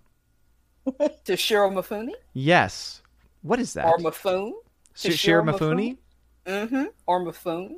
[1.25, 3.01] Toshiro Mifune Yes.
[3.41, 3.85] What is that?
[3.85, 4.53] or Mifune?
[4.95, 5.97] Sh- Shiro Mifune?
[6.45, 6.85] Mm-hmm.
[7.05, 7.75] Or Mifune?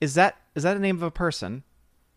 [0.00, 1.62] Is that is that the name of a person?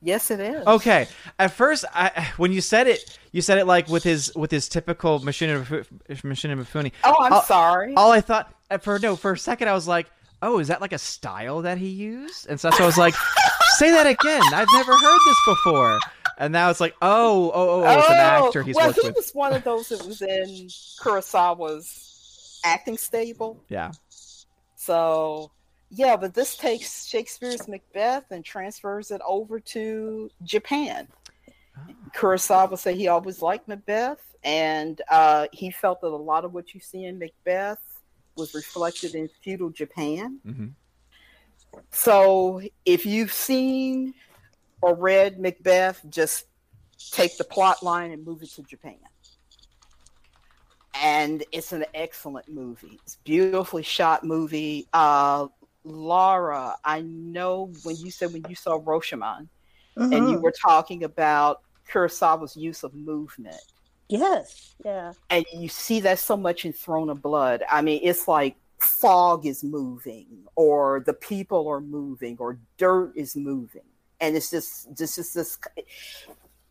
[0.02, 0.66] Yes, it is.
[0.68, 1.08] Okay.
[1.40, 4.68] At first, I when you said it, you said it like with his with his
[4.68, 5.50] typical Machine
[6.24, 6.92] Machine Mifune.
[7.04, 7.94] Oh, I'm I'll- sorry.
[7.96, 10.08] All I thought for no for a second I was like,
[10.42, 12.48] oh, is that like a style that he used?
[12.50, 13.16] And so why I was like,
[13.78, 14.42] say that again.
[14.54, 16.00] I've never heard this before.
[16.38, 19.16] And now it's like, oh, oh, oh, oh it's an actor he's well, he with.
[19.16, 20.68] was one of those that was in
[21.02, 23.64] Kurosawa's acting stable.
[23.70, 23.92] Yeah.
[24.76, 25.52] So,
[25.90, 31.08] yeah, but this takes Shakespeare's Macbeth and transfers it over to Japan.
[32.16, 36.74] Kurosawa said he always liked Macbeth, and uh, he felt that a lot of what
[36.74, 37.80] you see in Macbeth
[38.36, 40.40] was reflected in feudal Japan.
[40.44, 40.68] hmm
[41.92, 44.14] So, if you've seen
[44.84, 46.46] or read Macbeth, just
[47.12, 48.98] take the plot line and move it to Japan.
[50.96, 53.00] And it's an excellent movie.
[53.04, 54.88] It's a beautifully shot movie.
[54.94, 55.48] Uh,
[55.84, 59.48] Laura, I know when you said when you saw Rashomon
[59.96, 60.28] and Mm-hmm.
[60.28, 63.62] you were talking about Kurosawa's use of movement,
[64.10, 64.74] Yes.
[64.84, 65.14] Yeah.
[65.30, 67.64] and you see that so much in Throne of Blood.
[67.70, 73.36] I mean, it's like fog is moving, or the people are moving, or dirt is
[73.36, 73.84] moving,
[74.24, 75.60] and it's just, just, just this.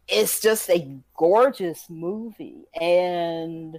[0.08, 3.78] It's just a gorgeous movie, and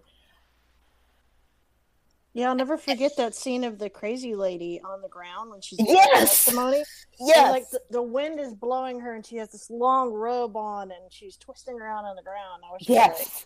[2.33, 5.77] Yeah, I'll never forget that scene of the crazy lady on the ground when she's
[5.77, 6.45] giving Yes!
[6.45, 6.77] testimony.
[6.77, 10.55] And, yes, like the, the wind is blowing her, and she has this long robe
[10.55, 12.63] on, and she's twisting around on the ground.
[12.67, 13.45] I was yes,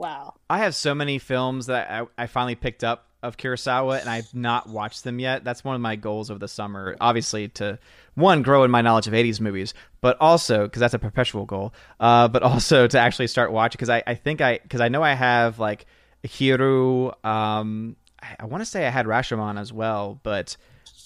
[0.00, 0.34] wow.
[0.48, 4.34] I have so many films that I, I finally picked up of Kurosawa, and I've
[4.34, 5.44] not watched them yet.
[5.44, 6.96] That's one of my goals of the summer.
[7.00, 7.78] Obviously, to
[8.14, 11.74] one grow in my knowledge of '80s movies, but also because that's a perpetual goal.
[11.98, 15.02] Uh, but also to actually start watching because I, I think I because I know
[15.02, 15.86] I have like
[16.24, 17.12] Hiru.
[17.24, 20.56] Um, I, I want to say I had Rashomon as well, but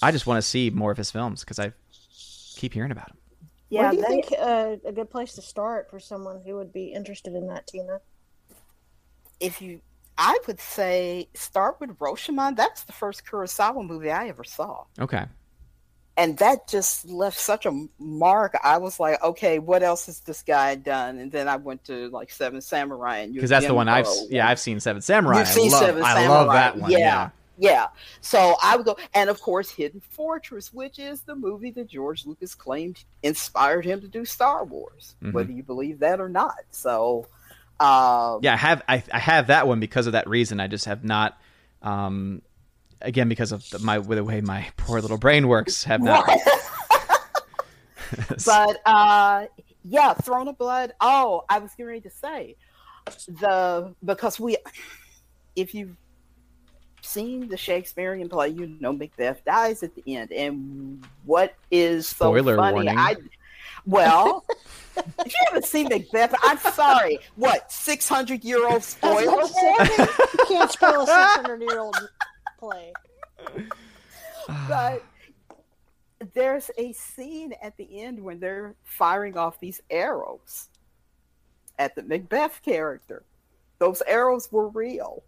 [0.01, 1.73] I just want to see more of his films because I
[2.57, 3.17] keep hearing about him.
[3.71, 3.83] yeah.
[3.83, 6.93] what do you think uh, a good place to start for someone who would be
[6.93, 8.01] interested in that, Tina?
[9.41, 9.81] If you,
[10.19, 12.57] I would say start with Rashomon.
[12.57, 14.85] That's the first Kurosawa movie I ever saw.
[15.01, 15.25] Okay,
[16.17, 18.55] and that just left such a mark.
[18.63, 21.19] I was like, okay, what else has this guy done?
[21.19, 24.49] And then I went to like Seven Samurai and because that's the one I've yeah
[24.49, 25.39] I've seen Seven Samurai.
[25.41, 26.55] You've I seen love, Seven I love Samurai.
[26.55, 26.91] that one.
[26.91, 26.99] Yeah.
[26.99, 27.31] yeah.
[27.57, 27.87] Yeah.
[28.21, 32.27] So I would go, and of course, Hidden Fortress, which is the movie that George
[32.27, 35.33] Lucas claimed inspired him to do Star Wars, Mhm.
[35.33, 36.57] whether you believe that or not.
[36.73, 37.29] So,
[37.81, 40.61] um, Yeah, I have I, I have that one because of that reason.
[40.61, 41.39] I just have not
[41.83, 42.43] Um,
[43.01, 46.29] again, because of the, my the way my poor little brain works, have not.
[48.47, 49.47] But uh
[49.85, 52.57] yeah throne of blood oh i was getting ready to say
[53.29, 54.57] the because we
[55.57, 55.97] if you've
[57.03, 62.27] seen the shakespearean play you know macbeth dies at the end and what is so
[62.27, 62.99] Spoiler funny warning.
[62.99, 63.17] i
[63.85, 64.45] well
[64.97, 71.03] if you haven't seen macbeth i'm sorry what 600 year old spoiler You can't spoil
[71.03, 71.07] a
[71.37, 71.97] 600 year old
[72.59, 72.93] play.
[74.69, 75.03] but
[76.33, 80.69] there's a scene at the end when they're firing off these arrows
[81.79, 83.25] at the Macbeth character.
[83.79, 85.23] Those arrows were real.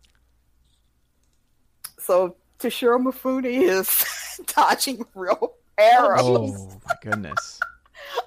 [1.99, 6.25] So Toshiro Mifune is dodging real oh, arrows.
[6.25, 7.61] oh my goodness.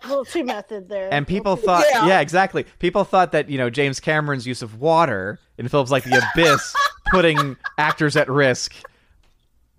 [0.04, 1.14] A little too method there.
[1.14, 2.08] And people thought, Yeah.
[2.08, 2.20] yeah.
[2.22, 2.66] exactly.
[2.80, 6.76] People thought that you know James Cameron's use of water in films like The Abyss,
[7.12, 8.74] putting actors at risk.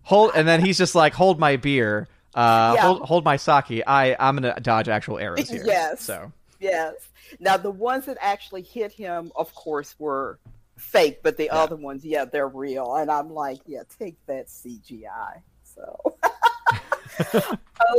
[0.03, 2.83] Hold, and then he's just like, "Hold my beer, uh, Yeah.
[2.83, 3.83] hold, hold my sake.
[3.87, 6.03] I, I'm gonna dodge actual arrows here." Yes.
[6.03, 6.95] So Yes.
[7.39, 10.39] Now the ones that actually hit him, of course, were
[10.77, 11.57] fake, but the Yeah.
[11.59, 12.97] other ones, yeah, they're real.
[12.97, 15.43] And I'm like, yeah, take that CGI.
[15.63, 16.17] So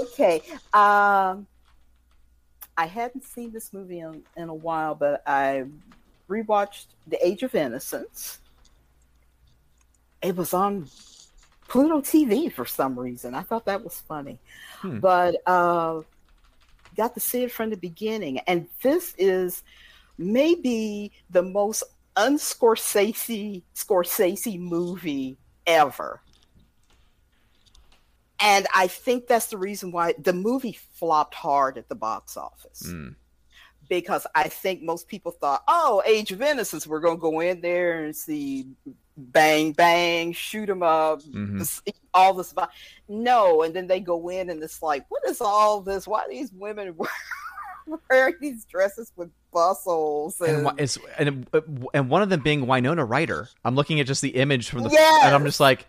[0.01, 0.41] okay.
[0.73, 1.47] Um
[2.81, 5.65] I hadn't seen this movie in, in a while, but I
[6.27, 8.39] rewatched The Age of Innocence.
[10.23, 10.89] It was on
[11.67, 13.35] Pluto TV for some reason.
[13.35, 14.39] I thought that was funny.
[14.79, 14.97] Hmm.
[14.97, 16.01] But uh
[16.97, 18.39] got to see it from the beginning.
[18.47, 19.61] And this is
[20.17, 21.83] maybe the most
[22.17, 25.37] unscorsese Scorsese movie
[25.67, 26.19] ever.
[28.43, 32.83] And I think that's the reason why the movie flopped hard at the box office.
[32.87, 33.15] mm,
[33.89, 37.61] Because I think most people thought, oh, Age of Innocence, we're going to go in
[37.61, 38.67] there and see
[39.17, 41.67] bang, bang, shoot 'em up, mhm.
[42.13, 42.53] all this.
[43.07, 46.07] No, and then they go in and it's like, what is all this?
[46.07, 46.95] Why are these women
[48.09, 50.39] wearing these dresses with bustles?
[50.41, 51.61] and And, and uh,
[51.93, 53.49] and one of them being Winona Ryder.
[53.63, 55.25] I'm looking at just the image from the, Yes!
[55.25, 55.85] and I'm just like,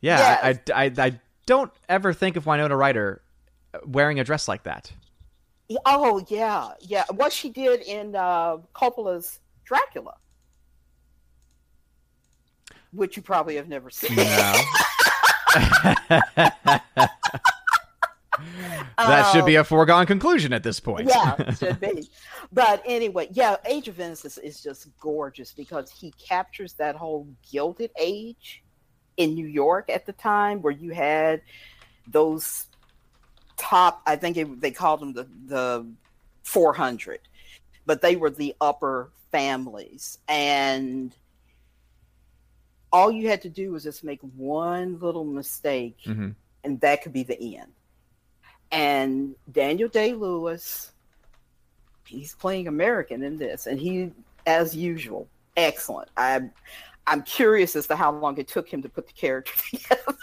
[0.00, 1.20] yeah, I, I, I, I
[1.52, 3.20] don't ever think of Winona Ryder
[3.84, 4.90] wearing a dress like that.
[5.84, 7.04] oh yeah, yeah.
[7.10, 10.14] What she did in uh, Coppola's Dracula,
[12.94, 14.16] which you probably have never seen.
[14.16, 14.22] No.
[18.96, 21.06] that should be a foregone conclusion at this point.
[21.06, 22.08] yeah, should be.
[22.50, 27.90] But anyway, yeah, Age of Innocence is just gorgeous because he captures that whole gilded
[27.98, 28.61] age
[29.16, 31.42] in New York at the time where you had
[32.06, 32.66] those
[33.56, 35.86] top, I think it, they called them the, the
[36.44, 37.20] 400,
[37.86, 40.18] but they were the upper families.
[40.28, 41.14] And
[42.92, 46.34] all you had to do was just make one little mistake Mhm.
[46.64, 47.72] and that could be the end.
[48.70, 50.92] And Daniel Day Lewis,
[52.06, 54.12] he's playing American in this, and he,
[54.46, 56.08] as usual, excellent.
[56.16, 56.52] I'm,
[57.06, 60.16] I'm curious as to how long it took him to put the character together,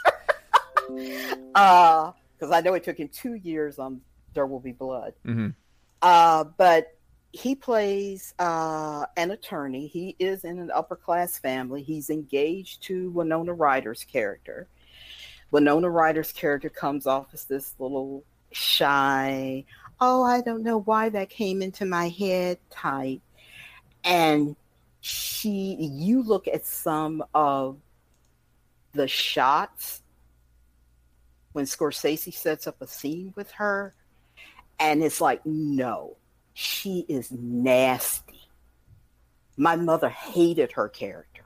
[0.87, 4.01] because I know it took him two years on
[4.33, 5.13] There Will Be Blood.
[5.25, 5.55] Mhm.
[6.01, 6.95] Uh, but
[7.31, 9.87] he plays uh, an attorney.
[9.87, 11.83] He is in an upper class family.
[11.83, 14.67] He's engaged to Winona Ryder's character.
[15.51, 19.65] Winona Ryder's character comes off as this little shy,
[20.01, 23.21] oh, I don't know why that came into my head type.
[24.03, 24.55] And
[25.01, 27.77] she, you look at some of
[28.93, 30.01] the shots
[31.53, 33.95] when Scorsese sets up a scene with her,
[34.79, 36.17] and it's like, no,
[36.53, 38.49] she is nasty.
[39.57, 41.43] My mother hated her character.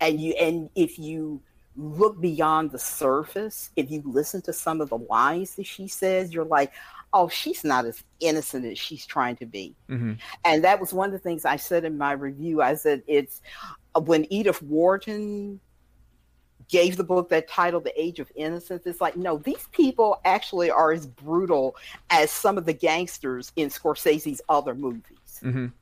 [0.00, 1.42] And you and if you
[1.76, 6.32] look beyond the surface, if you listen to some of the lines that she says,
[6.32, 6.72] you're like,
[7.12, 9.74] oh, she's not as innocent as she's trying to be.
[9.88, 10.18] Mhm.
[10.44, 12.60] And that was one of the things I said in my review.
[12.60, 13.40] I said it's
[13.94, 15.60] uh, when Edith Wharton
[16.68, 18.86] gave the book that title, The Age of Innocence.
[18.86, 21.76] It's like, no, these people actually are as brutal
[22.10, 25.72] as some of the gangsters in Scorsese's other movies Mhm.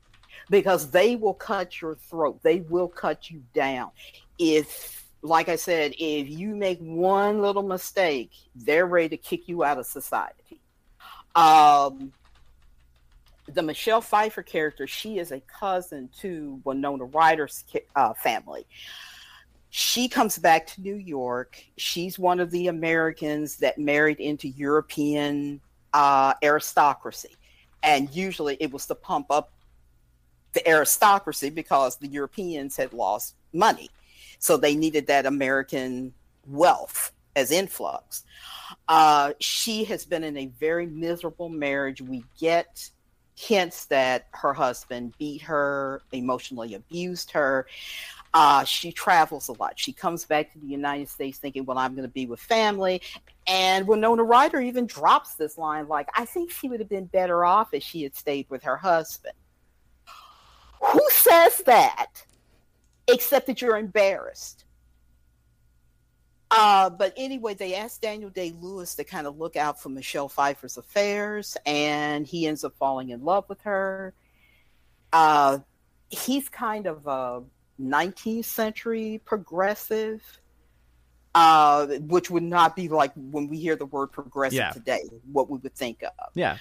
[0.49, 2.39] because they will cut your throat.
[2.43, 3.89] They will cut you down.
[4.37, 9.63] If, like I said, if you make one little mistake, they're ready to kick you
[9.63, 10.61] out of society.
[11.35, 12.11] Um,
[13.53, 17.63] the Michelle Pfeiffer character, she is a cousin to Winona Ryder's
[17.95, 18.65] uh, family.
[19.69, 21.63] She comes back to New York.
[21.77, 25.59] She's one of the Americans that married into European
[25.93, 27.35] uh, aristocracy.
[27.83, 29.51] And usually it was to pump up
[30.53, 33.89] the aristocracy because the Europeans had lost money.
[34.39, 36.13] So they needed that American
[36.47, 38.23] wealth as influx.
[38.87, 42.01] Uh, she has been in a very miserable marriage.
[42.01, 42.89] We get
[43.35, 47.67] hints that her husband beat her, emotionally abused her.
[48.33, 49.79] Uh, she travels a lot.
[49.79, 53.01] She comes back to the United States thinking, well, I'm going to be with family.
[53.47, 57.45] And Winona Ryder even drops this line like, I think she would have been better
[57.45, 59.35] off if she had stayed with her husband.
[60.81, 62.25] Who says that?
[63.07, 64.64] Except that you're embarrassed.
[66.57, 70.29] Uh, but anyway, they asked Daniel Day Lewis to kind of look out for Michelle
[70.29, 74.13] Pfeiffer's affairs, and he ends up falling in love with her.
[75.11, 75.59] Uh,
[76.09, 77.43] he's kind of a
[77.81, 80.21] 19th century progressive,
[81.33, 84.71] uh, which would not be like when we hear the word progressive Yeah.
[84.71, 86.11] today, what we would think of.
[86.35, 86.57] Yeah.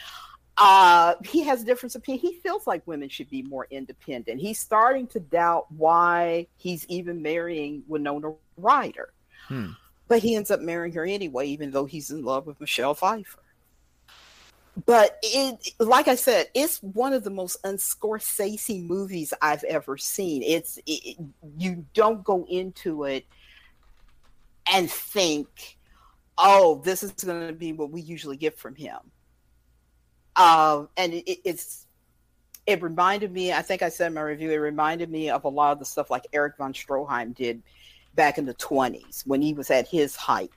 [0.56, 2.20] Uh, he has a different opinion.
[2.20, 4.40] He feels like women should be more independent.
[4.40, 9.12] He's starting to doubt why he's even marrying Winona Ryder.
[9.48, 9.70] Hmm.
[10.06, 13.40] But he ends up marrying her anyway, even though he's in love with Michelle Pfeiffer.
[14.86, 20.42] But it, like I said, it's one of the most unscorsese movies I've ever seen.
[20.42, 21.16] It's it,
[21.56, 23.24] you don't go into it
[24.72, 25.78] and think,
[26.36, 28.98] "Oh, this is going to be what we usually get from him."
[30.34, 31.86] Um, and it, it's
[32.66, 33.52] it reminded me.
[33.52, 34.50] I think I said in my review.
[34.50, 37.62] It reminded me of a lot of the stuff like Erich von Stroheim did
[38.14, 40.50] back in the 20s when he was at his height.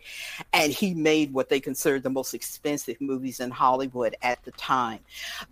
[0.53, 5.00] And he made what they considered the most expensive movies in Hollywood at the time.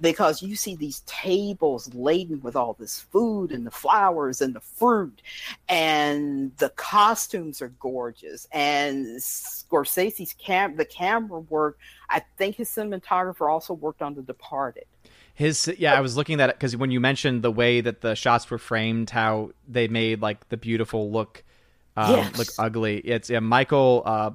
[0.02, 4.62] Because you see these tables laden with all this food and the flowers and the
[4.62, 5.22] fruit.
[5.70, 8.48] And the costumes are gorgeous.
[8.52, 11.78] And Scorsese's cam the camera work
[12.10, 14.86] I think his cinematographer also worked on The Departed.
[15.34, 18.16] His yeah, I was looking at it because when you mentioned the way that the
[18.16, 21.44] shots were framed, how they made like the beautiful look
[21.98, 22.38] um, Yes.
[22.38, 22.98] look ugly.
[23.00, 24.32] It's yeah, Michael uh,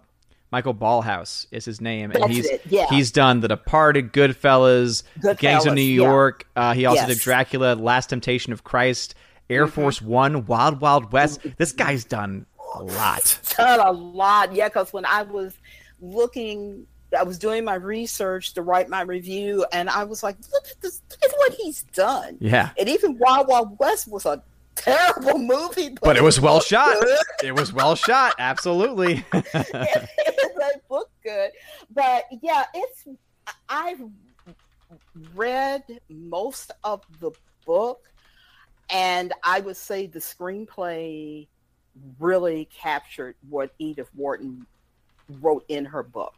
[0.52, 2.86] Michael Ballhaus is his name, and That's he's it, yeah.
[2.90, 5.02] he's done The Departed, Goodfellas,
[5.38, 5.94] Gangs of Goodfellas, New yeah.
[6.02, 6.46] York.
[6.56, 7.08] Uh, he also Yes.
[7.08, 9.14] did Dracula, Last Temptation of Christ,
[9.48, 9.74] Air Mm-hmm.
[9.74, 11.40] Force One, Wild Wild West.
[11.56, 13.38] This guy's done a lot.
[13.56, 14.52] done a lot.
[14.54, 15.56] Yeah, because when I was
[16.00, 20.64] looking, I was doing my research to write my review, and I was like, look
[20.70, 22.38] at this, look at what he's done.
[22.40, 24.42] Yeah, And even Wild Wild West was a
[24.80, 27.00] terrible movie, but, but it was well shot.
[27.00, 27.18] good.
[27.44, 28.34] It was well shot.
[28.38, 29.24] Absolutely.
[29.32, 31.50] it looked good.
[31.94, 33.06] But yeah, it's
[33.68, 34.00] I've
[35.34, 37.30] read most of the
[37.66, 38.08] book,
[38.88, 41.46] and I would say the screenplay
[42.18, 44.66] really captured what Edith Wharton
[45.40, 46.34] wrote in her book.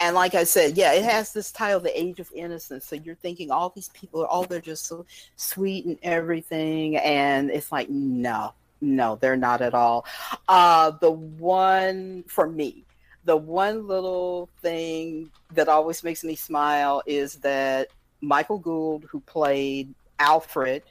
[0.00, 2.84] And like I said, yeah, it has this title, The Age of Innocence.
[2.84, 5.06] So you're thinking all these people are, all they're just so
[5.36, 6.96] sweet and everything.
[6.96, 10.04] And it's like, no, no, they're not at all.
[10.48, 12.84] Uh, the one for me,
[13.24, 17.88] the one little thing that always makes me smile is that
[18.20, 20.82] Michael Gough, who played Alfred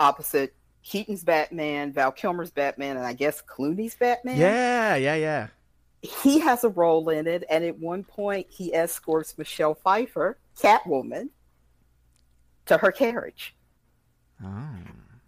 [0.00, 5.48] opposite Keaton's Batman, Val Kilmer's Batman, and I guess Clooney's Batman yeah, yeah, yeah.
[6.02, 11.30] He has a role in it, and at one point he escorts Michelle Pfeiffer, Catwoman,
[12.66, 13.54] to her carriage.
[14.44, 14.64] Oh.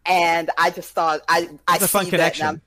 [0.06, 2.60] And I just thought I I It's a fun see that connection.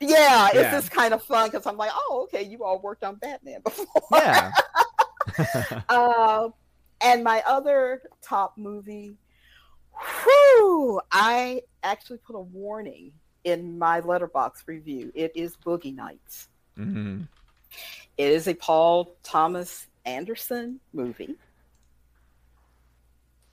[0.00, 0.70] Yeah, it's Yeah.
[0.72, 3.86] just kind of fun because I'm like, oh, okay, you all worked on Batman before.
[4.12, 4.52] Yeah.
[5.88, 6.48] uh,
[7.00, 9.16] and my other top movie,
[10.24, 13.12] whew, I actually put a warning
[13.44, 15.10] in my Letterboxd review.
[15.14, 16.48] It is Boogie Nights.
[16.76, 17.22] hmm
[18.16, 21.36] It is a Paul Thomas Anderson movie.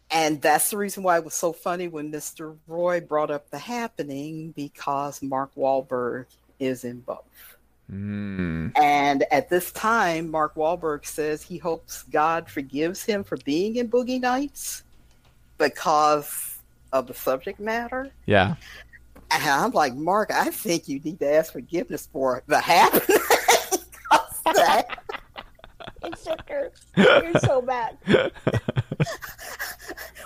[0.09, 2.55] And that's the reason why it was so funny when Mr.
[2.67, 6.25] Roy brought up the happening because Mark Wahlberg
[6.59, 7.57] is in both.
[7.91, 8.77] Mm.
[8.77, 13.89] And at this time, Mark Wahlberg says he hopes God forgives him for being in
[13.89, 14.83] Boogie Nights
[15.57, 16.59] because
[16.91, 18.11] of the subject matter.
[18.27, 18.55] Yeah.
[19.31, 23.17] And I'm like, Mark, I think you need to ask forgiveness for the happening.
[24.53, 24.99] 'Cause that
[26.03, 26.71] It shook her.
[26.97, 27.97] You're so bad.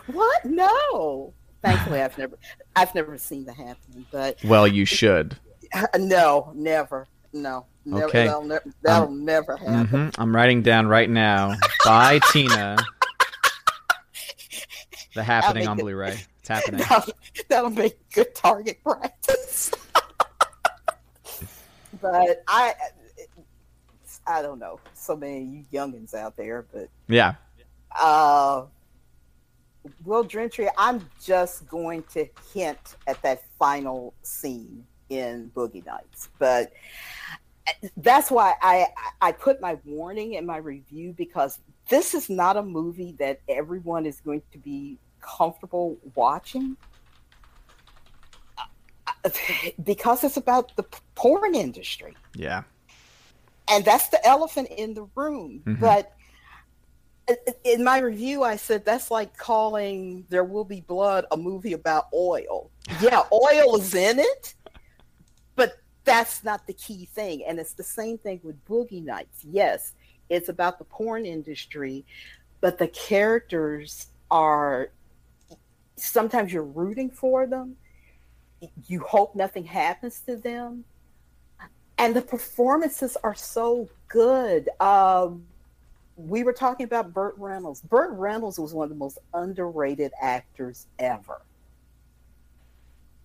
[0.07, 0.45] What?
[0.45, 1.33] No.
[1.61, 2.37] Thankfully, I've never,
[2.75, 4.05] I've never seen the happening.
[4.11, 5.35] But well, you should.
[5.97, 8.05] no, never, no, never.
[8.05, 8.25] Okay.
[8.27, 9.85] That'll, ne- that'll never happen.
[9.87, 11.55] hmm I'm writing down right now.
[11.83, 12.77] By Tina.
[15.13, 16.21] The happening on it- Blu-ray.
[16.39, 16.79] It's happening.
[16.87, 17.13] That'll,
[17.49, 19.71] that'll make good target practice.
[22.01, 22.73] but I,
[24.27, 24.79] I don't know.
[24.93, 27.35] So many you youngins out there, but Yeah.
[27.99, 28.65] uh,
[30.03, 36.73] Will Gentry, I'm just going to hint at that final scene in Boogie Nights, but
[37.97, 38.87] that's why I
[39.21, 44.05] I put my warning in my review because this is not a movie that everyone
[44.05, 46.75] is going to be comfortable watching
[49.83, 50.83] because it's about the
[51.15, 52.15] porn industry.
[52.35, 52.63] Yeah.
[53.69, 55.61] And that's the elephant in the room.
[55.65, 55.79] Mhm.
[55.79, 56.13] But
[57.63, 62.07] in my review, I said that's like calling There Will Be Blood a movie about
[62.13, 62.71] oil.
[63.01, 64.55] Yeah, oil is in it,
[65.55, 67.43] but that's not the key thing.
[67.45, 69.43] And it's the same thing with Boogie Nights.
[69.43, 69.93] Yes,
[70.29, 72.05] it's about the porn industry,
[72.61, 74.91] but the characters are
[75.97, 77.75] sometimes you're rooting for them.
[78.85, 80.85] You hope nothing happens to them.
[81.97, 84.69] And the performances are so good.
[84.79, 85.45] Um,
[86.15, 87.81] we were talking about Burt Reynolds.
[87.81, 91.41] Burt Reynolds was one of the most underrated actors ever.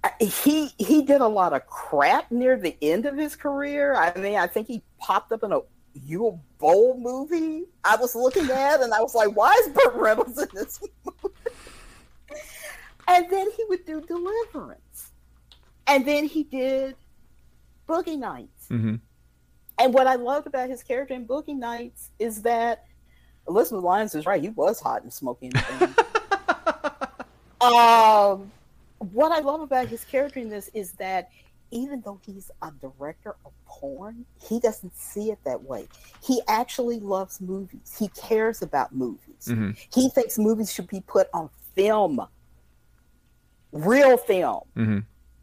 [0.05, 3.95] Uh, He he did a lot of crap near the end of his career.
[3.95, 5.61] I mean, I think he popped up in a
[6.09, 7.65] Uwe Boll movie.
[7.85, 11.35] I was looking at, and I was like, "Why is Burt Reynolds in this movie?"
[13.09, 15.11] and then he would do Deliverance,
[15.87, 16.97] and then he did
[17.89, 18.62] Boogie Nights.
[18.73, 18.95] Hmm
[19.79, 22.87] And what I loved about his character in Boogie Nights is that
[23.47, 24.41] Elizabeth Lyons is right.
[24.41, 25.53] He was hot and smoking.
[27.61, 28.51] um,
[28.99, 31.29] what I love about his character in this is that
[31.71, 35.89] even though he's a director of porn, he doesn't see it that way.
[36.25, 37.97] He actually loves movies.
[37.99, 39.47] He cares about movies.
[39.47, 42.21] hmm He thinks movies should be put on film,
[43.73, 44.63] real film.
[44.75, 44.99] hmm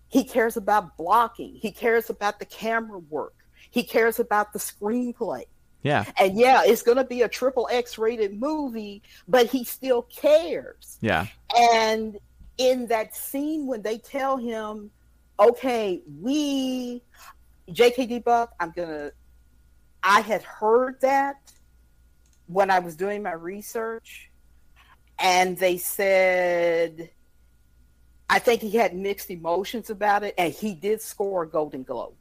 [0.09, 1.55] He cares about blocking.
[1.55, 3.35] He cares about the camera work.
[3.71, 5.43] He cares about the screenplay.
[5.83, 6.05] Yeah.
[6.19, 10.97] And yeah, it's going to be a triple X rated movie, but he still cares.
[10.99, 11.27] Yeah.
[11.57, 12.17] And
[12.57, 14.91] in that scene when they tell him,
[15.39, 17.01] okay, we,
[17.69, 19.13] JKD Buck, I'm going to,
[20.03, 21.53] I had heard that
[22.47, 24.31] when I was doing my research,
[25.19, 27.09] and they said,
[28.30, 32.14] I think he had mixed emotions about it, and he did score a Golden Globe.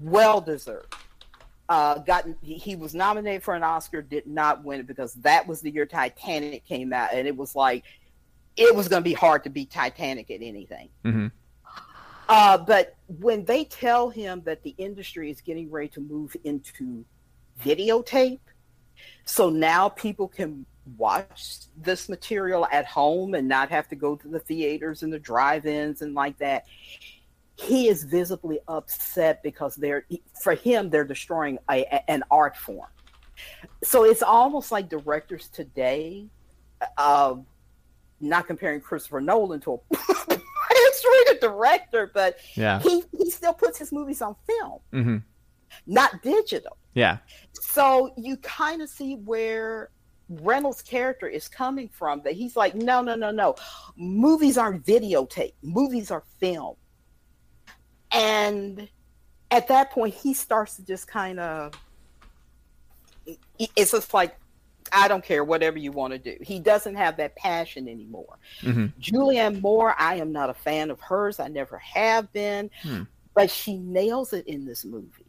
[0.00, 0.94] Well deserved.
[1.68, 5.60] Uh, got he, was nominated for an Oscar, did not win it because that was
[5.60, 7.84] the year Titanic came out, and it was like
[8.56, 10.88] it was going to be hard to beat Titanic at anything.
[11.02, 11.26] hmm
[12.28, 17.04] Uh, but when they tell him that the industry is getting ready to move into
[17.62, 18.40] videotape,
[19.24, 24.28] so now people can watch this material at home and not have to go to
[24.28, 26.64] the theaters and the drive-ins and like that.
[27.56, 30.06] He is visibly upset because they're
[30.42, 32.88] for him they're destroying a, a- an art form.
[33.82, 36.26] So it's almost like directors today,
[36.98, 37.36] uh,
[38.20, 39.78] not comparing Christopher Nolan to a
[40.32, 42.80] X-rated director, but Yeah.
[42.80, 45.16] he he still puts his movies on film, hmm
[45.86, 46.76] not digital.
[46.94, 47.18] Yeah.
[47.52, 49.90] So you kind of see where
[50.42, 52.22] Reynolds' character is coming from.
[52.22, 53.56] That he's like, no, no, no, no.
[53.96, 55.54] Movies aren't videotape.
[55.62, 56.76] Movies are film.
[58.12, 58.88] And
[59.50, 61.72] at that point, he starts to just kind of.
[63.58, 64.36] It's just like,
[64.92, 66.36] I don't care, whatever you want to do.
[66.42, 68.38] He doesn't have that passion anymore.
[68.60, 71.40] hmm Julianne Moore, I am not a fan of hers.
[71.40, 72.70] I never have been.
[72.82, 73.02] Hmm.
[73.34, 75.26] But she nails it in this movie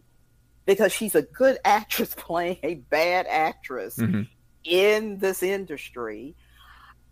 [0.65, 4.21] because she's a good actress playing a bad actress hmm
[4.65, 6.35] in this industry.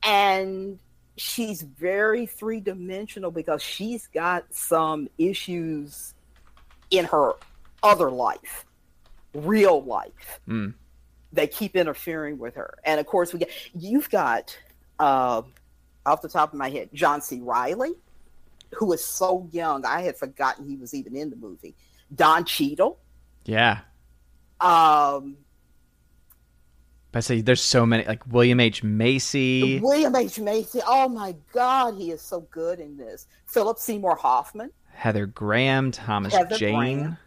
[0.03, 0.79] And
[1.15, 6.13] she's very three dimensional because she's got some issues
[6.89, 7.33] in her
[7.81, 8.65] other life,
[9.33, 10.73] real life Mm.
[11.31, 12.75] they keep interfering with her.
[12.83, 14.57] And of course, we get you've got
[14.99, 15.41] uh,
[16.05, 17.39] off the top of my head John C.
[17.41, 17.93] Reilly,
[18.71, 19.85] who is so young.
[19.85, 21.75] I had forgotten he was even in the movie.
[22.13, 22.99] Don Cheadle.
[23.45, 23.79] Yeah.
[24.61, 25.37] Um,
[27.15, 29.79] I say there's so many like William H Macy.
[29.79, 30.39] William H.
[30.39, 30.81] Macy.
[30.85, 33.27] Oh my God, he is so good in this.
[33.45, 34.71] Philip Seymour Hoffman.
[34.91, 37.17] Heather Graham, Thomas Heather Jane, Graham.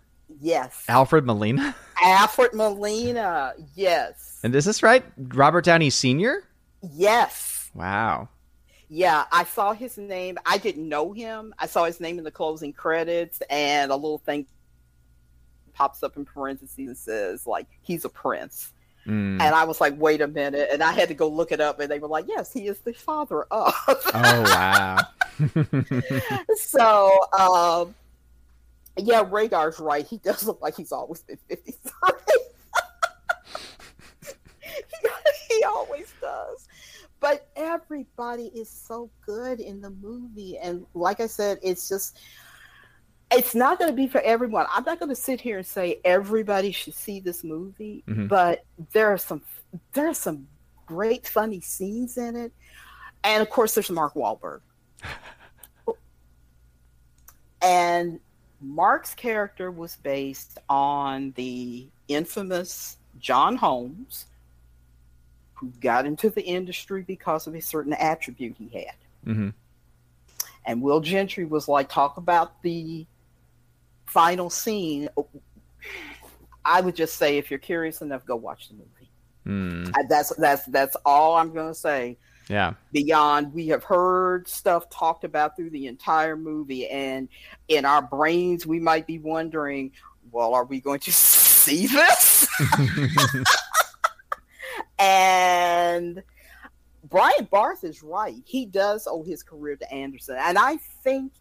[0.41, 0.85] Yes.
[0.89, 1.75] Alfred Molina.
[2.03, 3.55] Alfred Molina.
[3.75, 4.41] Yes.
[4.43, 5.05] And is this right?
[5.17, 6.43] Robert Downey Sr.?
[6.93, 7.71] Yes.
[7.75, 8.29] Wow.
[8.89, 10.39] Yeah, I saw his name.
[10.47, 11.53] I didn't know him.
[11.59, 14.47] I saw his name in the closing credits, and a little thing
[15.75, 18.73] pops up in parentheses and says, like, he's a prince.
[19.07, 19.41] Mm.
[19.41, 20.69] And I was like, wait a minute.
[20.73, 22.79] And I had to go look it up, and they were like, yes, he is
[22.81, 23.75] the father of.
[24.15, 24.99] Oh wow.
[26.57, 27.95] so, um,
[28.97, 30.07] yeah, Radar's right.
[30.07, 31.93] He does look like he's always been 53.
[34.25, 35.09] he,
[35.51, 36.69] he always does.
[37.21, 40.59] But everybody is so good in the movie.
[40.59, 42.19] And like I said, it's just
[43.33, 44.67] it's not going to be for everyone.
[44.73, 48.29] I'm not going to sit here and say everybody should see this movie, Mhm.
[48.29, 49.43] but there are some
[49.93, 50.47] there are some
[50.87, 52.53] great funny scenes in it,
[53.25, 54.61] and of course there's Mark Wahlberg.
[57.63, 58.21] and
[58.61, 64.27] Mark's character was based on the infamous John Holmes,
[65.55, 68.95] who got into the industry because of a certain attribute he had.
[69.25, 69.49] hmm
[70.65, 73.07] And Will Gentry was like, talk about the
[74.07, 75.09] final scene.
[76.65, 79.11] I would just say, if you're curious enough, go watch the movie.
[79.47, 79.93] Mm.
[80.09, 82.19] That's that's that's all I'm going to say.
[82.49, 82.75] Yeah.
[82.93, 87.29] Beyond, we have heard stuff talked about through the entire movie, and
[87.69, 89.93] in our brains, we might be wondering,
[90.31, 92.47] well, are we going to see this?
[94.99, 96.23] and
[97.05, 98.43] Brian Barth is right.
[98.45, 101.33] He does owe his career to Anderson, and I think,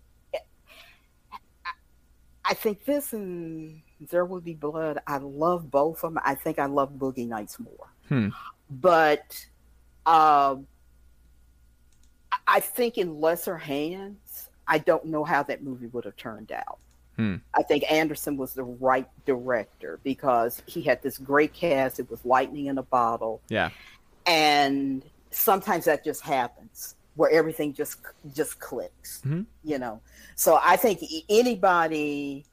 [2.47, 4.99] I think this and There Will Be Blood.
[5.07, 6.21] I love both of them.
[6.23, 8.29] I think I love Boogie Nights more, Hmm.
[8.69, 9.45] but
[10.05, 10.67] um,
[12.31, 16.51] I- I think in lesser hands, I don't know how that movie would have turned
[16.51, 16.77] out.
[17.15, 17.35] Hmm.
[17.53, 21.99] I think Anderson was the right director because he had this great cast.
[21.99, 23.69] It was lightning in a bottle Yeah.
[24.27, 27.99] and sometimes that just happens where everything just
[28.33, 29.45] just clicks Mhm.
[29.63, 30.01] you know?
[30.35, 32.45] So i think anybody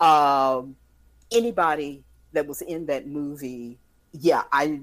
[0.00, 0.76] um
[1.30, 3.78] anybody that was in that movie
[4.12, 4.80] yeah i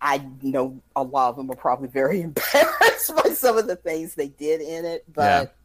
[0.00, 4.14] i know a lot of them are probably very embarrassed by some of the things
[4.14, 5.56] they did in it but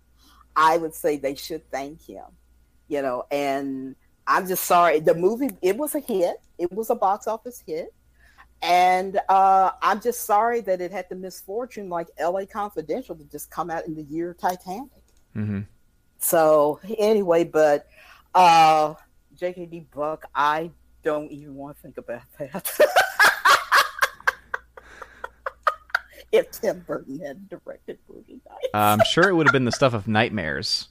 [0.55, 2.25] i would say they should thank him
[2.87, 3.23] you know?
[3.29, 6.37] And i'm just sorry the movie it was a hit.
[6.57, 7.93] It was a box office hit
[8.61, 13.49] and uh, I'm just sorry that it had the misfortune, like LA Confidential, to just
[13.49, 14.89] come out in the year Titanic.
[15.33, 15.61] hmm
[16.19, 17.87] So anyway, but
[18.35, 18.95] uh,
[19.37, 20.71] JKD Buck, I
[21.03, 22.79] don't even want to think about that.
[26.31, 29.93] if Tim Burton had directed Boogie Nights, I'm sure it would have been the stuff
[29.93, 30.89] of nightmares.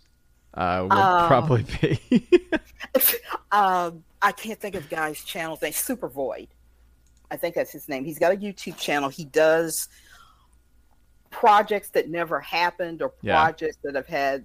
[0.55, 1.25] Uh, would Oh.
[1.29, 2.01] probably be.
[3.53, 5.73] um, I can't think of guy's channel name.
[5.73, 6.49] Super Void.
[7.31, 8.05] I think that's his name.
[8.05, 9.09] He's got a YouTube channel.
[9.09, 9.89] He does
[11.31, 13.35] projects that never happened or Yeah.
[13.35, 14.45] projects that have had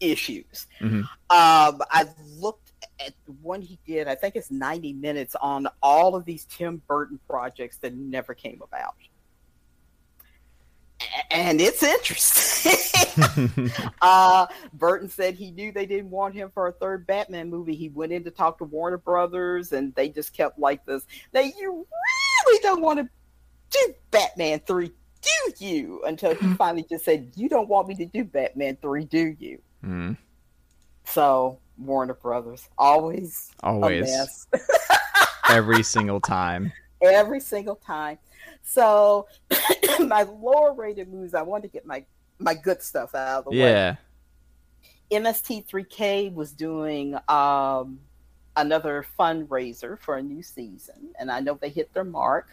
[0.00, 0.66] issues.
[0.80, 1.02] Mhm.
[1.02, 4.08] Um, I looked at the one he did.
[4.08, 8.62] I think it's 90 minutes on all of these Tim Burton projects that never came
[8.62, 8.94] about.
[11.30, 12.72] And it's interesting.
[14.02, 17.74] uh, Burton said he knew they didn't want him for a third Batman movie.
[17.74, 21.06] He went in to talk to Warner Brothers, and they just kept like this.
[21.32, 21.86] Now you
[22.52, 23.08] really don't want to
[23.70, 26.02] do Batman three, do you?
[26.06, 29.60] Until he finally just said, "You don't want me to do Batman three, do you?"
[29.84, 30.16] Mm,
[31.04, 34.46] So Warner Brothers always always,
[35.48, 36.72] every single time.
[37.00, 38.18] every single time.
[38.62, 39.26] So
[40.00, 42.04] my lower rated movies, I wanted to get my
[42.38, 43.56] my good stuff out of the way.
[43.56, 43.96] Yeah.
[45.10, 48.00] MST3K was doing um,
[48.56, 52.48] another fundraiser for a new season, and I know they hit their mark.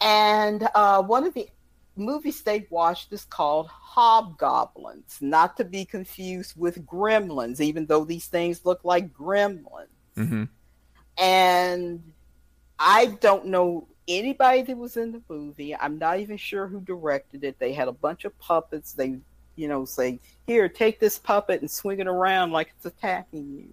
[0.00, 1.48] And uh, one of the
[1.96, 8.26] movies they watched is called Hobgoblins, not to be confused with Gremlins, even though these
[8.26, 9.88] things look like Gremlins.
[10.16, 10.44] hmm
[11.18, 12.02] And
[12.78, 15.74] I don't know anybody that was in the movie.
[15.74, 17.58] I'm not even sure who directed it.
[17.58, 18.92] They had a bunch of puppets.
[18.92, 19.18] They,
[19.56, 23.68] you know, say, "Here, take this puppet and swing it around like it's attacking you."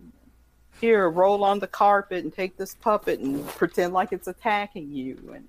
[0.81, 5.31] Here, roll on the carpet and take this puppet and pretend like it's attacking you.
[5.35, 5.45] And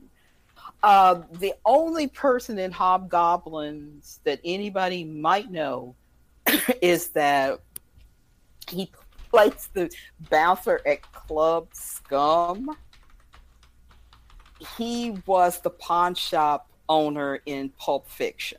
[0.83, 5.95] uh, the only person in Hobgoblins that anybody might know
[6.83, 7.61] is that
[8.69, 8.93] he
[9.31, 9.91] plays the
[10.29, 12.77] bouncer at Club Scum.
[14.77, 18.59] He was the pawn shop owner in Pulp Fiction.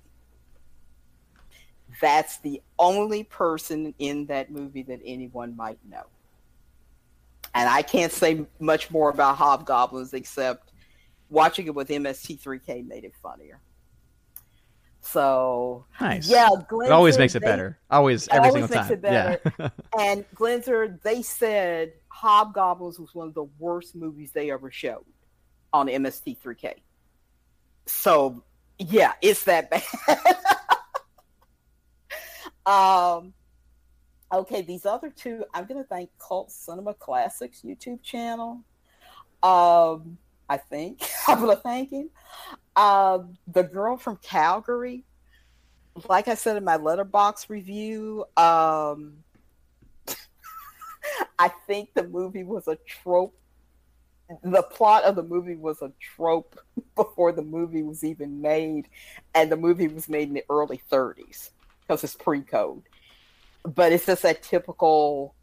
[2.02, 6.06] That's the only person in that movie that anyone might know.
[7.56, 10.72] And I can't say much more about Hobgoblins except
[11.30, 13.60] watching it with MST3K made it funnier.
[15.02, 16.30] So, Nice.
[16.30, 16.48] yeah,
[16.86, 17.78] It always makes it they- better.
[17.92, 18.92] Always, every always single time.
[18.94, 19.52] it better.
[19.60, 19.70] Yeah.
[20.00, 25.04] And Glenzer, they said Hobgoblins was one of the worst movies they ever showed
[25.74, 26.76] on MST3K.
[27.86, 28.44] So,
[28.80, 29.84] yeah, it's that bad.
[32.66, 33.34] um,
[34.34, 38.62] okay, these other two, I'm going to thank Cult Cinema Classics YouTube channel.
[39.42, 40.18] Um,
[40.50, 42.10] I think I'm going to thank him.
[42.76, 45.06] Um, the girl from Calgary
[46.10, 49.14] like I said in my Letterboxd review, um,
[51.40, 53.36] I think the movie was a trope.
[54.44, 56.60] The plot of the movie was a trope
[56.96, 58.88] before the movie was even made,
[59.36, 62.84] and the movie was made in the early 30s because it's pre-code.
[63.64, 65.36] But it's just that typical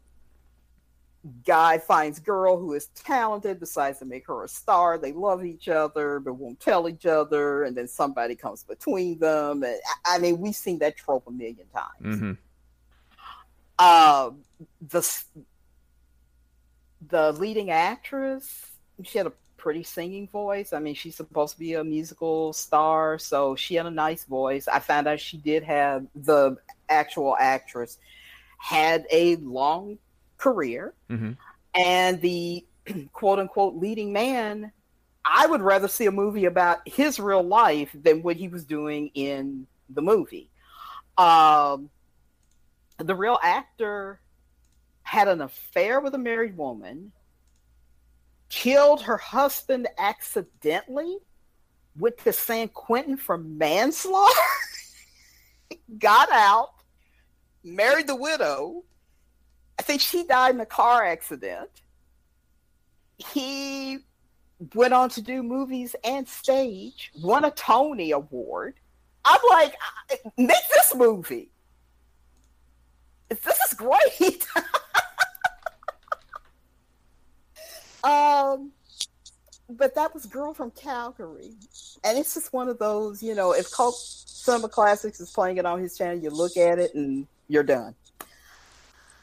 [1.45, 4.97] guy finds girl who is talented, decides to make her a star.
[4.97, 9.63] They love each other, but won't tell each other, and then somebody comes between them.
[9.63, 12.19] And I mean, we've seen that trope a million times.
[12.19, 12.31] hmm
[13.77, 14.31] Uh,
[14.89, 15.23] the
[17.07, 18.67] the leading actress,
[19.03, 20.73] she had a pretty singing voice.
[20.73, 24.67] I mean, she's supposed to be a musical star, so she had a nice voice.
[24.67, 26.57] I found out she did have the
[26.91, 27.97] actual actress
[28.57, 29.97] had a long
[30.37, 31.31] career, hmm
[31.73, 32.65] and the
[33.13, 34.71] quote unquote leading man.
[35.23, 39.11] I would rather see a movie about his real life than what he was doing
[39.13, 40.49] in the movie.
[41.17, 41.89] Um,
[42.97, 44.19] the real actor
[45.03, 47.11] had an affair with a married woman,
[48.49, 51.17] killed her husband accidentally,
[51.97, 54.39] went to San Quentin for manslaughter,
[55.99, 56.69] got out,
[57.63, 58.83] married the widow.
[59.79, 61.69] I think she died in a car accident.
[63.17, 63.99] He
[64.75, 68.75] went on to do movies and stage, won a Tony Award.
[69.25, 69.75] I'm like,
[70.37, 71.49] make this movie.
[73.29, 74.47] This is great.
[78.03, 78.71] um,
[79.69, 81.53] but that was Girl from Calgary.
[82.03, 85.65] And it's just one of those, you know, if Cult Cinema Classics is playing it
[85.65, 87.95] on his channel, you look at it and you're done.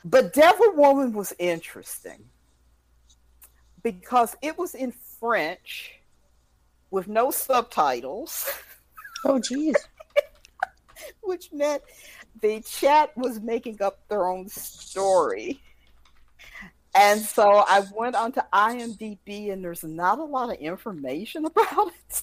[0.04, 2.24] But Devil Woman was interesting
[3.82, 5.94] because it was in French
[6.90, 8.50] with no subtitles,
[9.24, 9.74] Oh, geez.
[11.22, 11.82] which meant
[12.40, 15.60] the chat was making up their own story.
[16.94, 22.22] And so I went onto IMDb, and there's not a lot of information about it.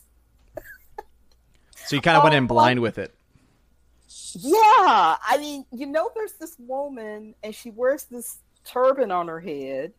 [1.86, 3.15] So you kind of went in Oh, blind with it.
[4.38, 9.40] Yeah, I mean, you know, there's this woman, and she wears this turban on her
[9.40, 9.94] head,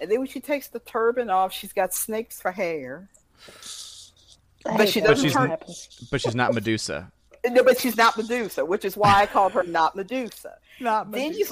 [0.00, 3.08] and then when she takes the turban off, she's got snakes for hair.
[4.64, 5.58] But she doesn't when turn-
[6.10, 7.12] But she's not Medusa.
[7.48, 10.56] No, but she's not Medusa, which is why I called her not Medusa.
[10.80, 11.46] Not then you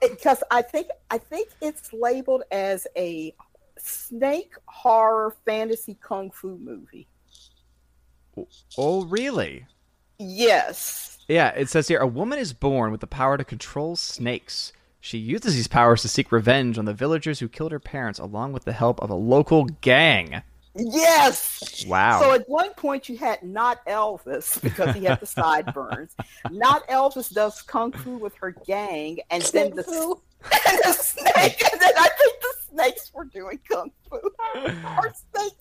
[0.00, 3.34] because I think I think it's labeled as a
[3.78, 7.08] snake horror fantasy kung fu movie.
[8.36, 9.66] Oh, oh really?
[10.18, 11.17] Yes.
[11.28, 14.72] Yeah, it says here a woman is born with the power to control snakes.
[15.00, 18.52] She uses these powers to seek revenge on the villagers who killed her parents, along
[18.52, 20.42] with the help of a local gang.
[20.74, 21.84] Yes.
[21.86, 22.20] Wow.
[22.20, 26.14] So at one point you had not Elvis because he had the sideburns.
[26.50, 30.12] not Elvis does kung fu with her gang, and then the, Fu.
[30.44, 34.16] and the snake, and then I think the snakes were doing kung fu
[34.56, 35.54] or snakes.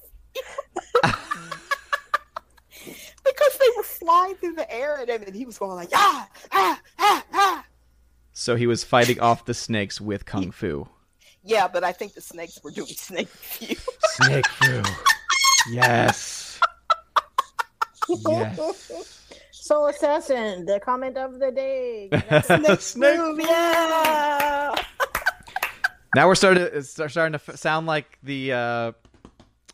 [3.24, 6.30] Because they were flying through the air at him, and he was going like ah
[6.51, 7.66] ah ah ah.
[8.33, 10.88] so he was fighting off the snakes with kung fu.
[11.43, 13.75] Yeah, but I think the snakes were doing snake fu.
[14.24, 14.82] Snake fu.
[15.72, 16.59] Yes.
[18.09, 19.17] Yes.
[19.51, 22.09] Soul Assassin, the comment of the day.
[22.80, 24.74] Snake Fu, yeah.
[26.16, 28.91] Now we're starting to it's starting to sound like the uh,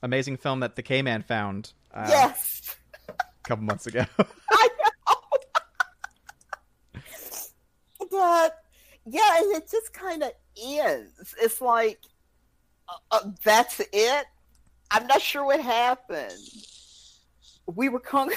[0.02, 2.63] amazing film that the K Man found uh, yes.
[3.44, 4.06] A couple months ago.
[4.52, 4.70] I
[6.96, 7.02] know.
[8.12, 8.64] but
[9.06, 10.32] yeah, and it just kind of
[10.62, 11.36] ends.
[11.42, 12.00] It's like
[12.90, 14.26] uh, uh, that's it.
[14.92, 16.32] I'm not sure what happened.
[17.66, 18.32] We were kung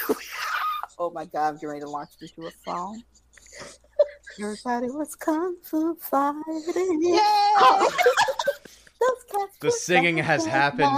[0.98, 3.02] oh my god, I'm getting ready to launch into a song.
[4.38, 7.02] Everybody was kung fu fighting.
[7.02, 7.20] Yay!
[8.98, 10.90] Those cats The singing has happened.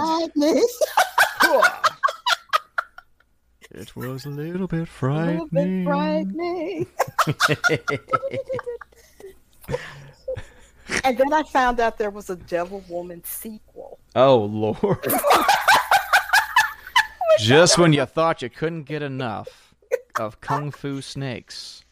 [3.71, 5.85] It was a little bit A little bit frightening.
[5.85, 6.87] frightening.
[11.03, 13.99] And then I found out there was a Devil Woman sequel.
[14.15, 15.05] oh lord!
[17.39, 19.75] Just when you thought you couldn't get enough
[20.19, 21.83] of kung fu snakes,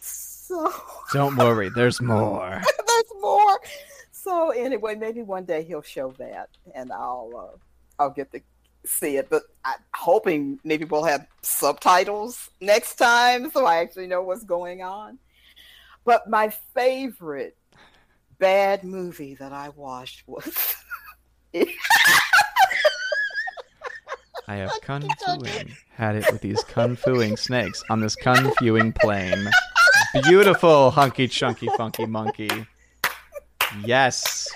[0.00, 0.70] So
[1.14, 2.60] don't worry, there's more.
[2.86, 3.58] there's more.
[4.10, 7.56] So anyway, maybe one day he'll show that, and I'll uh,
[8.02, 8.40] I'll get to
[8.84, 9.28] see it.
[9.30, 14.82] But I'm hoping maybe we'll have subtitles next time, so I actually know what's going
[14.82, 15.18] on.
[16.04, 17.56] But my favorite
[18.38, 20.74] bad movie that I watched was
[24.48, 25.72] I have kung fuing.
[25.94, 29.48] Had it with these kung fuing snakes on this kung fuing plane.
[30.24, 32.50] Beautiful, hunky, chunky, funky monkey.
[33.84, 34.48] Yes.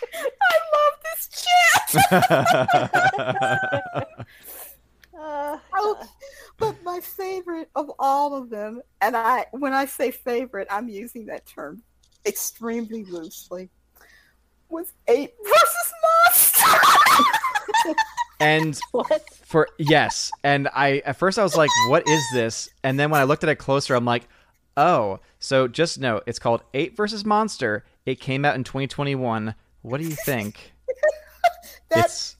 [0.00, 1.83] I love this chat.
[2.10, 4.04] Uh,
[5.76, 6.06] Oh,
[6.58, 11.26] but my favorite of all of them, and I when I say favorite, I'm using
[11.26, 11.82] that term
[12.26, 13.70] extremely loosely,
[14.68, 15.92] was Ape versus
[16.26, 17.94] Monster.
[18.40, 19.22] and what?
[19.44, 23.20] for yes, and I at first I was like, "What is this?" And then when
[23.20, 24.28] I looked at it closer, I'm like,
[24.76, 27.84] "Oh." So just know it's called Ape versus Monster.
[28.06, 29.54] It came out in 2021.
[29.82, 30.72] What do you think?
[31.90, 32.36] That's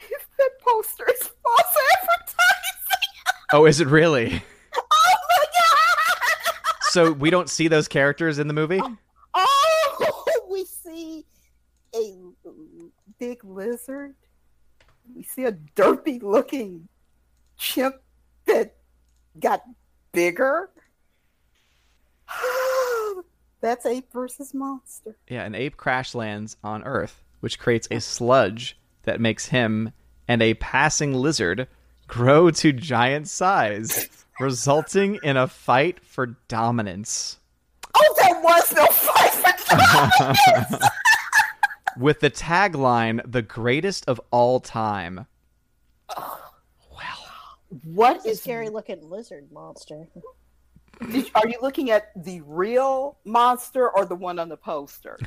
[0.00, 3.08] It's that poster is false advertising.
[3.52, 4.42] oh, is it really?
[4.80, 6.90] Oh my god!
[6.90, 8.80] So we don't see those characters in the movie?
[8.80, 8.98] Um,
[9.34, 11.24] oh, we see
[11.94, 12.14] a
[13.18, 14.14] big lizard.
[15.14, 16.88] We see a derpy looking
[17.56, 17.96] chimp
[18.46, 18.76] that
[19.40, 19.62] got
[20.12, 20.70] bigger.
[23.60, 25.16] That's ape versus monster.
[25.28, 28.78] Yeah, an ape crash lands on Earth, which creates a sludge
[29.08, 29.90] that makes him
[30.28, 31.66] and a passing lizard
[32.06, 37.38] grow to giant size, resulting in a fight for dominance.
[37.94, 40.84] Oh, there was no fight for dominance.
[41.98, 45.26] With the tagline, the greatest of all time.
[47.84, 50.06] what It's a scary looking lizard monster.
[51.10, 55.18] Did, are you looking at the real monster or the one on the poster?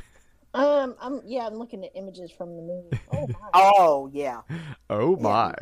[0.54, 3.00] Um, I'm yeah, I'm looking at images from the movie.
[3.12, 3.48] Oh my!
[3.54, 4.42] Oh yeah,
[4.90, 5.54] Oh my.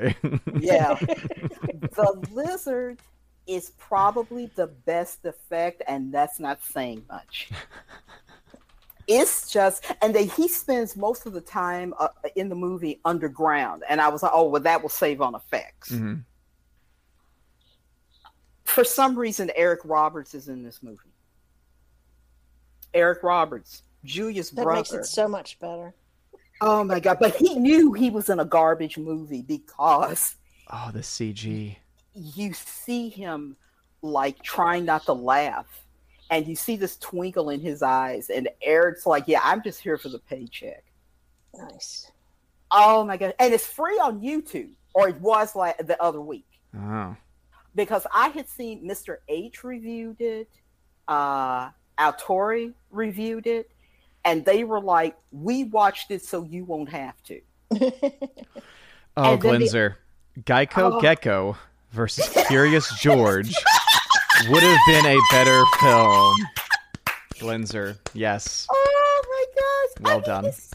[0.61, 0.95] yeah.
[0.99, 2.99] the lizard
[3.47, 7.51] is probably the best effect, and that's not saying much.
[9.07, 13.83] It's just, and they, he spends most of the time uh, in the movie underground,
[13.89, 15.91] and I was like, oh well, that will save on effects.
[15.93, 16.25] Mhm.
[18.65, 20.99] For some reason, Eric Roberts is in this movie.
[22.95, 24.79] Eric Roberts, Julia's That brother.
[24.79, 25.95] makes it so much better.
[26.61, 27.19] Oh my god!
[27.21, 30.37] But he knew he was in a garbage movie because
[30.71, 31.77] Oh, the CG.
[32.15, 33.57] you see him
[34.03, 35.67] like trying not to laugh,
[36.31, 39.97] and you see this twinkle in his eyes, and Eric's like, "Yeah, I'm just here
[39.99, 40.85] for the paycheck."
[41.55, 42.11] Nice.
[42.71, 43.35] Oh my god!
[43.39, 46.47] And it's free on YouTube, or it was like the other week
[46.77, 47.17] Oh.
[47.75, 49.19] because I had seen Mr.
[49.29, 50.49] H reviewed it,
[51.09, 53.71] uh, Autori reviewed it,
[54.25, 57.41] and they were like, "We watched it so you won't have to."
[59.17, 59.97] Oh, then the-
[60.45, 61.01] Geico Oh.
[61.01, 61.57] Gecko
[61.91, 63.53] versus Curious George
[64.49, 66.37] would have been a better film.
[67.35, 68.67] Glinzer, yes.
[68.71, 70.05] Oh my gosh!
[70.05, 70.45] Well I mean, done.
[70.47, 70.75] is-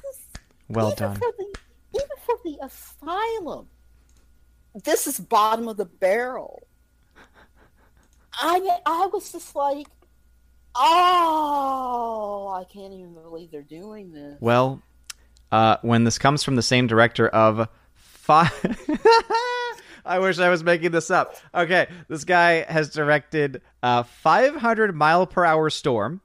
[0.68, 1.16] Well even done.
[1.16, 1.56] For the,
[1.96, 3.68] even for the asylum,
[4.84, 6.68] this is bottom of the barrel.
[8.34, 9.88] I I was just like,
[10.76, 14.38] oh, I can't even believe they're doing this.
[14.40, 14.82] Well,
[15.52, 18.52] uh, when this comes from the same director of five.
[20.06, 21.36] I wish I was making this up.
[21.54, 26.22] Okay, this guy has directed uh, 500 Mile Per Hour Storm.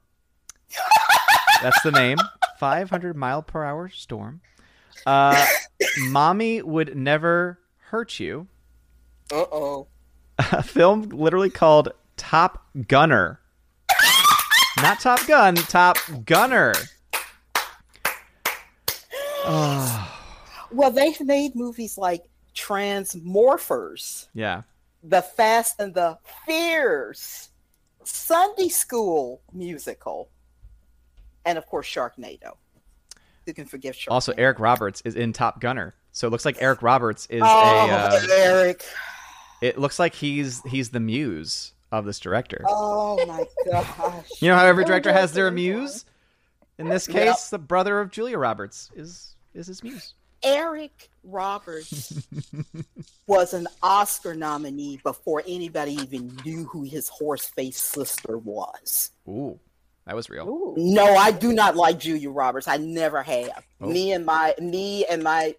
[1.63, 2.19] That's the name.
[2.59, 4.41] 500 Mile Per Hour Storm.
[5.07, 5.47] Uh,
[5.99, 8.49] Mommy Would Never Hurt You.
[9.33, 9.87] Uh oh.
[10.39, 13.41] a film literally called Top Gunner.
[14.83, 16.73] Not Top Gun, Top Gunner.
[19.45, 20.07] Oh,
[20.73, 22.23] Well, they've made movies like
[22.55, 24.63] Transmorphers, yeah.
[25.03, 27.51] The Fast and the Fierce,
[28.05, 30.31] Sunday School musical,
[31.45, 32.57] and of course Sharknado.
[33.47, 34.13] Who can forgive Sharknado?
[34.13, 35.95] Also, Eric Roberts is in Top Gunner.
[36.13, 37.93] So it looks like Eric Roberts is oh, a.
[37.93, 38.85] Uh, Eric.
[39.61, 42.65] it looks like he's he's the muse of this director.
[42.69, 44.29] Oh my gosh.
[44.41, 46.05] You know how every Oh, director has their muse.
[46.79, 47.17] In this Yep.
[47.17, 50.15] case, the brother of Julia Roberts is is his muse.
[50.43, 52.15] Eric Roberts
[53.27, 59.11] was an Oscar nominee before anybody even knew who his horse faced sister was.
[59.29, 59.59] Ooh,
[60.07, 60.49] that was real.
[60.49, 60.75] Ooh.
[60.79, 62.69] No, I do not like Julia Roberts.
[62.69, 63.65] I never have.
[63.83, 63.89] Oh.
[63.89, 65.55] Me and my me and my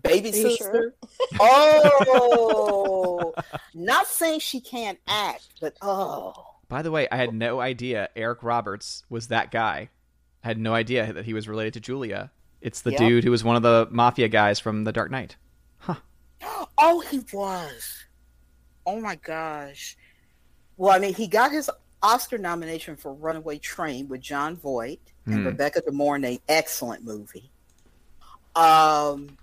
[0.00, 0.94] baby Are you sister.
[1.40, 3.34] Oh,
[3.74, 6.32] not saying she can't act, but oh,
[6.68, 9.88] By the way, I had no idea Eric Roberts was that guy.
[10.44, 12.30] I had no idea that he was related to Julia.
[12.60, 12.98] It's the Yep.
[13.00, 15.36] dude who was one of the mafia guys from The Dark Knight.
[15.78, 15.96] Huh.
[16.78, 18.04] Oh, he was.
[18.86, 19.96] Oh my gosh.
[20.76, 21.70] Well, I mean, he got his
[22.02, 25.46] Oscar nomination for Runaway Train with Jon Voight and Hmm.
[25.46, 26.40] Rebecca De Mornay.
[26.48, 27.50] Excellent movie.
[28.56, 29.36] Um,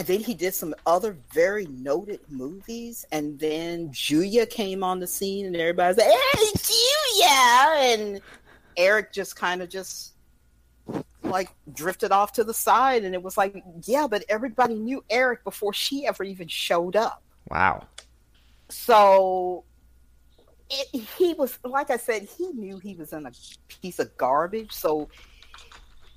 [0.00, 3.04] and then he did some other very noted movies.
[3.12, 8.20] And then Julia came on the scene, and everybody's like, "Hey, Julia!" And
[8.78, 10.14] Eric just kind of just
[11.22, 15.44] like drifted off to the side, and it was like, yeah, but everybody knew Eric
[15.44, 17.22] before she ever even showed up.
[17.50, 17.86] Wow.
[18.70, 19.64] So
[20.70, 23.32] it, he was, like I said, he knew he was in a
[23.68, 24.72] piece of garbage.
[24.72, 25.10] So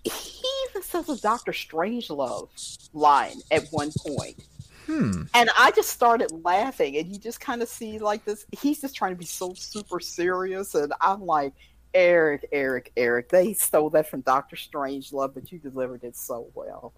[0.06, 0.43] he
[0.82, 2.50] says a Doctor Strangelove
[2.94, 4.44] line at one point.
[4.86, 5.24] Hmm.
[5.34, 8.46] And I just started laughing, and you just kind of see like this.
[8.52, 11.54] He's just trying to be so super serious, and I'm like,
[11.94, 13.30] Eric, Eric, Eric.
[13.30, 16.94] They stole that from Doctor Strangelove, but you delivered it so well.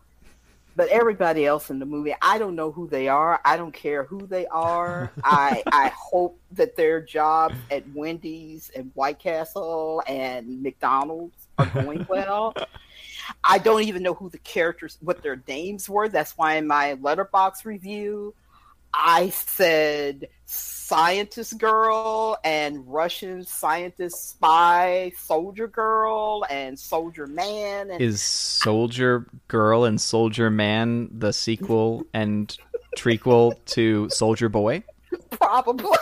[0.77, 3.39] But everybody else in the movie, I don't know who they are.
[3.45, 5.11] I don't care who they are.
[5.23, 12.05] I I hope that their jobs at Wendy's and White Castle and McDonald's are going
[12.09, 12.53] well.
[13.43, 16.09] I don't even know who the characters, what their names were.
[16.09, 18.33] That's why in my Letterboxd review,
[18.93, 27.89] I said scientist girl and Russian scientist spy soldier girl and soldier man.
[27.89, 32.55] And Is Soldier Girl and Soldier Man the sequel and
[32.97, 34.83] trequel to Soldier Boy?
[35.31, 35.97] probably.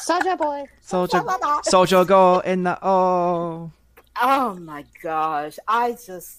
[0.00, 0.66] Soldier boy.
[0.80, 1.22] Soldier
[1.64, 3.72] Soldier Girl in the oh.
[4.20, 5.58] Oh my gosh.
[5.68, 6.38] I just.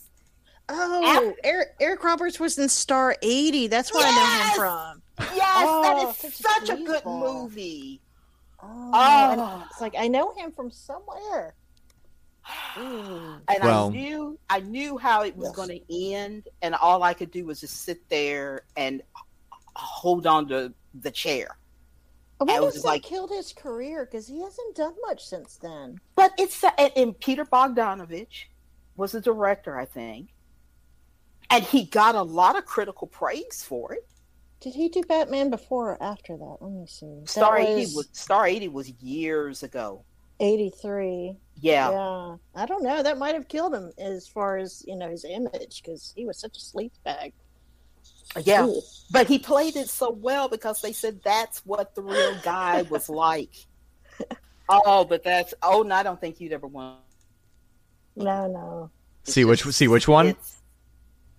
[0.67, 3.67] Oh, Eric, Eric Roberts was in Star 80.
[3.67, 5.01] That's where I know him from.
[5.35, 8.01] Yes, Oh, that is oh, such a such a good movie.
[8.63, 9.67] Oh, Oh.
[9.69, 11.53] it's like I know him from somewhere.
[12.77, 12.81] Ooh.
[12.81, 13.41] Mm.
[13.47, 15.55] and Well- I knew I knew how it was Yes.
[15.55, 19.01] going to end, and all I could do was just sit there and
[19.75, 21.57] hold on to the chair.
[22.41, 25.99] I I was if like- killed his career because he hasn't done much since then.
[26.15, 28.45] But it's and, and Peter Bogdanovich
[28.97, 30.33] was the director, I think,
[31.49, 34.07] and he got a lot of critical praise for it.
[34.61, 36.57] Did he do Batman before or after that?
[36.59, 37.19] Let me see.
[37.21, 40.03] That Star eighty was Star eighty was years ago.
[40.41, 41.37] 83.
[41.61, 42.35] Yeah, Yeah.
[42.55, 43.01] I don't know.
[43.01, 46.37] That might have killed him as far as, you know, his image because he was
[46.39, 47.31] such a sleaze bag.
[48.43, 48.65] Yeah.
[48.65, 48.81] Ooh.
[49.11, 53.07] But he played it so well because they said that's what the real guy was
[53.09, 53.53] like.
[54.67, 56.99] Oh, but that's oh, no, I don't think you'd ever want.
[58.15, 58.89] No, no.
[59.23, 60.35] It's See which just- see which one?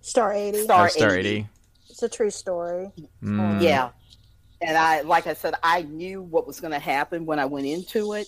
[0.01, 0.63] Star 80.
[0.63, 1.29] Star Oh, Star 80.
[1.29, 1.49] 80.
[1.89, 2.91] It's a true story.
[3.21, 3.61] Mm.
[3.61, 3.89] Yeah.
[4.61, 7.65] And I, like I said, I knew what was going to happen when I went
[7.65, 8.27] into it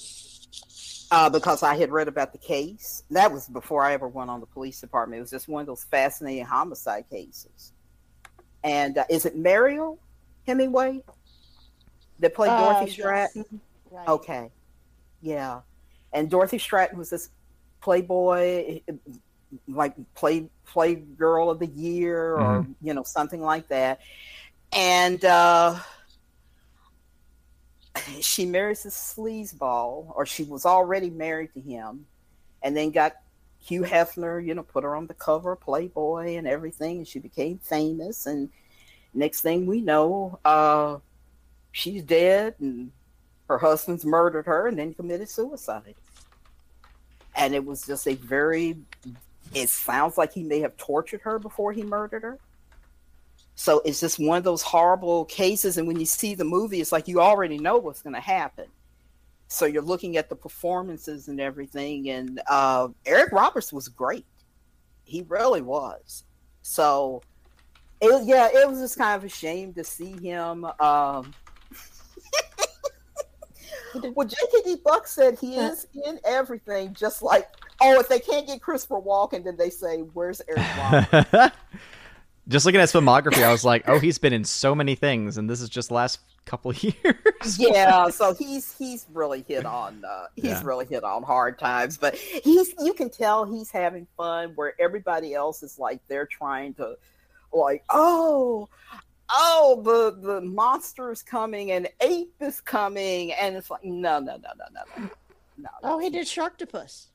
[1.11, 3.03] uh, because I had read about the case.
[3.11, 5.19] That was before I ever went on the police department.
[5.19, 7.71] It was just one of those fascinating homicide cases.
[8.63, 9.97] And uh, is it Mariel
[10.45, 11.01] Hemingway
[12.19, 12.95] that played Uh, Dorothy yes.
[12.95, 13.45] Stratten?
[13.91, 14.07] Right.
[14.07, 14.51] Okay.
[15.21, 15.61] Yeah.
[16.13, 17.29] And Dorothy Stratten was this
[17.81, 18.81] playboy
[19.67, 23.99] like play play girl of the year or you know something like that.
[24.73, 25.79] And uh
[28.21, 32.05] she marries this sleazeball or she was already married to him
[32.61, 33.13] and then got
[33.61, 37.19] Hugh Hefner, you know, put her on the cover of Playboy and everything and she
[37.19, 38.49] became famous and
[39.13, 40.97] next thing we know, uh
[41.71, 42.91] she's dead and
[43.47, 45.95] her husband's murdered her and then committed suicide.
[47.35, 48.77] And it was just a very,
[49.53, 52.37] it sounds like he may have tortured her before he murdered her.
[53.55, 55.77] So it's just one of those horrible cases.
[55.77, 58.65] And when you see the movie, it's like you already know what's going to happen.
[59.49, 62.09] So you're looking at the performances and everything.
[62.09, 64.25] And uh, Eric Roberts was great.
[65.03, 66.23] He really was.
[66.61, 67.21] So,
[67.99, 70.65] it, yeah, it was just kind of a shame to see him.
[70.65, 70.71] Um,
[73.95, 77.49] well, JKD Buck said he is in everything, just like
[77.81, 81.55] oh, if they can't get Christopher Walken, then they say, "Where's Eric Roberts?"
[82.47, 85.37] just looking at his filmography, I was like, oh, he's been in so many things,
[85.37, 87.57] and this is just the last couple of years.
[87.59, 90.61] yeah, so he's he's really hit on uh, he's Yeah.
[90.63, 95.33] really hit on hard times, but he's you can tell he's having fun where everybody
[95.33, 96.95] else is like they're trying to
[97.53, 98.67] like oh
[99.31, 104.37] oh the the monster is coming and ape is coming and it's like no no
[104.37, 105.09] no no no no
[105.57, 107.07] no Oh, he did Sharktopus.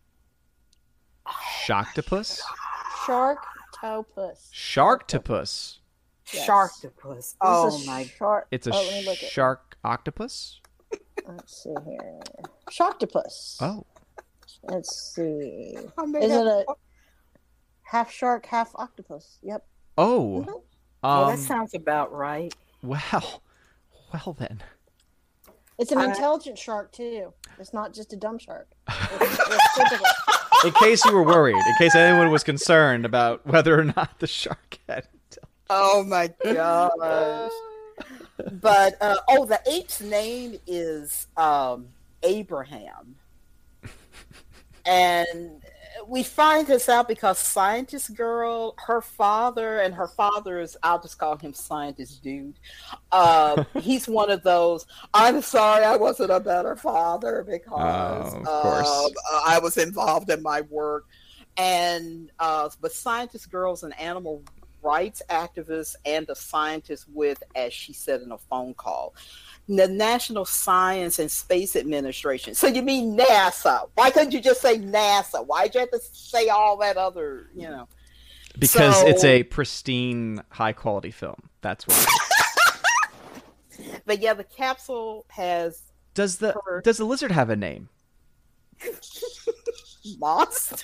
[1.66, 2.40] Sharktopus?
[3.06, 4.50] Sharktopus.
[4.52, 5.78] Sharktopus.
[6.32, 6.48] Yes.
[6.48, 8.46] Sharktopus oh my Shark.
[8.50, 10.60] It's a oh, let me look at shark octopus?
[11.26, 12.20] Let's see here.
[12.70, 13.56] Sharktopus.
[13.60, 13.84] Oh.
[14.62, 15.76] Let's see.
[15.76, 16.64] Is it a
[17.82, 19.38] half shark, half octopus?
[19.42, 19.66] Yep.
[19.98, 20.44] Oh.
[20.46, 20.62] Mhm.
[21.02, 23.42] well, Um, that sounds about right well.
[24.12, 24.62] Well then.
[25.78, 27.34] It's an I- intelligent shark too.
[27.58, 28.68] It's not just a dumb shark.
[29.20, 30.64] It's, it's.
[30.64, 34.26] In case you were worried, in case anyone was concerned about whether or not the
[34.26, 35.06] shark had
[35.70, 37.50] Oh my gosh.
[38.60, 41.88] but uh, oh, the ape's name is um,
[42.22, 43.16] Abraham,
[44.84, 45.62] and
[46.06, 51.36] we find this out because scientist girl, her father, and her father's, I'll just call
[51.36, 52.58] him scientist dude.
[53.12, 54.86] Uh, he's one of those.
[55.12, 60.62] I'm sorry, I wasn't a better father because Oh, uh, I was involved in my
[60.62, 61.06] work,
[61.56, 64.42] and uh, but scientist girls and animal
[64.84, 69.14] rights activist and a scientist with, as she said in a phone call,
[69.68, 72.54] the National Science and Space Administration.
[72.54, 73.88] So you mean NASA?
[73.94, 75.44] Why couldn't you just say NASA?
[75.46, 77.88] Why'd you have to say all that other, you know?
[78.58, 81.48] Because So- it's a pristine, high quality film.
[81.62, 82.06] That's what.
[84.06, 85.80] But yeah, the capsule has
[86.12, 87.88] Does the Her- does the lizard have a name?
[90.18, 90.76] monster.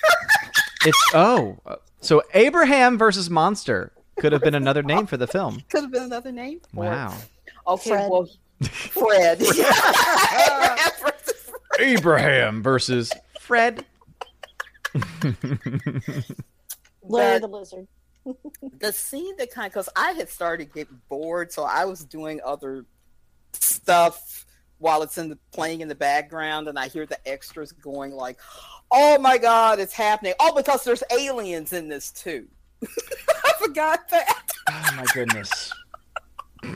[0.85, 5.63] It's oh, uh, so Abraham versus Monster could have been another name for the film.
[5.69, 6.59] Could have been another name.
[6.73, 6.89] for it.
[6.89, 7.17] Wow.
[7.67, 8.09] Okay, Fred.
[8.11, 8.29] well,
[8.61, 9.41] Fred.
[11.79, 13.85] Abraham versus Fred.
[17.03, 17.87] Larry the lizard.
[18.79, 22.85] the scene that kind because I had started getting bored, so I was doing other
[23.53, 24.45] stuff
[24.77, 28.39] while it's in the playing in the background, and I hear the extras going like,
[28.91, 32.47] "Oh my god, it's happening!" Oh, because there's aliens in this too.
[32.83, 35.71] I forgot that, Oh my goodness.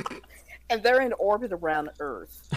[0.70, 2.50] and they're in orbit around Earth,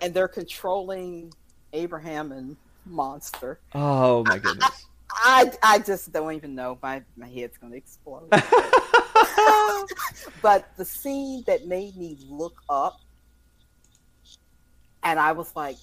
[0.00, 1.32] and they're controlling
[1.72, 3.60] Abraham and Monster.
[3.74, 4.86] Oh my goodness.
[5.10, 6.78] I I just don't even know.
[6.82, 8.28] My my head's gonna explode.
[10.42, 13.00] but the scene that made me look up
[15.02, 15.76] and I was like,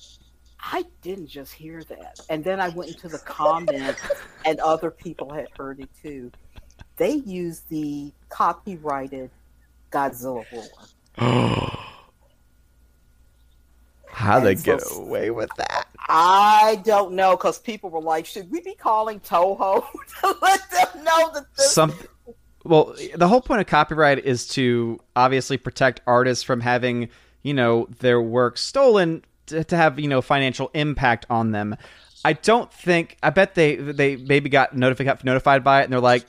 [0.64, 2.19] I didn't just hear that.
[2.30, 4.01] And then I went into the comments
[4.45, 6.31] and other people had heard it too.
[6.98, 9.31] They used the copyrighted
[9.91, 10.64] Godzilla roar.
[14.07, 15.88] How they so- get away with that?
[16.14, 19.85] I don't know because people were like, should we be calling Toho
[20.22, 21.93] to let them know that this Some
[22.64, 27.09] well, the whole point of copyright is to obviously protect artists from having,
[27.41, 31.75] you know, their work stolen to, to have, you know, financial impact on them.
[32.25, 35.99] I don't think I bet they they maybe got notified notified by it and they're
[35.99, 36.25] like,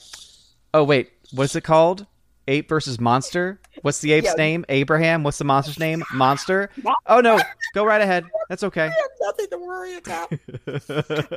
[0.73, 2.07] "Oh wait, what's it called?
[2.49, 3.61] Ape versus monster?
[3.83, 4.35] What's the ape's Yeah.
[4.35, 4.65] name?
[4.69, 5.23] Abraham.
[5.23, 6.03] What's the monster's name?
[6.13, 6.71] Monster?
[7.07, 7.39] Oh no,
[7.75, 8.25] go right ahead.
[8.49, 10.31] That's okay." nothing to worry about.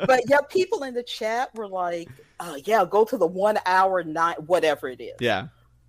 [0.07, 4.03] but yeah, people in the chat were like, uh, "Yeah, go to the one hour
[4.03, 5.47] night, whatever it is." yeah.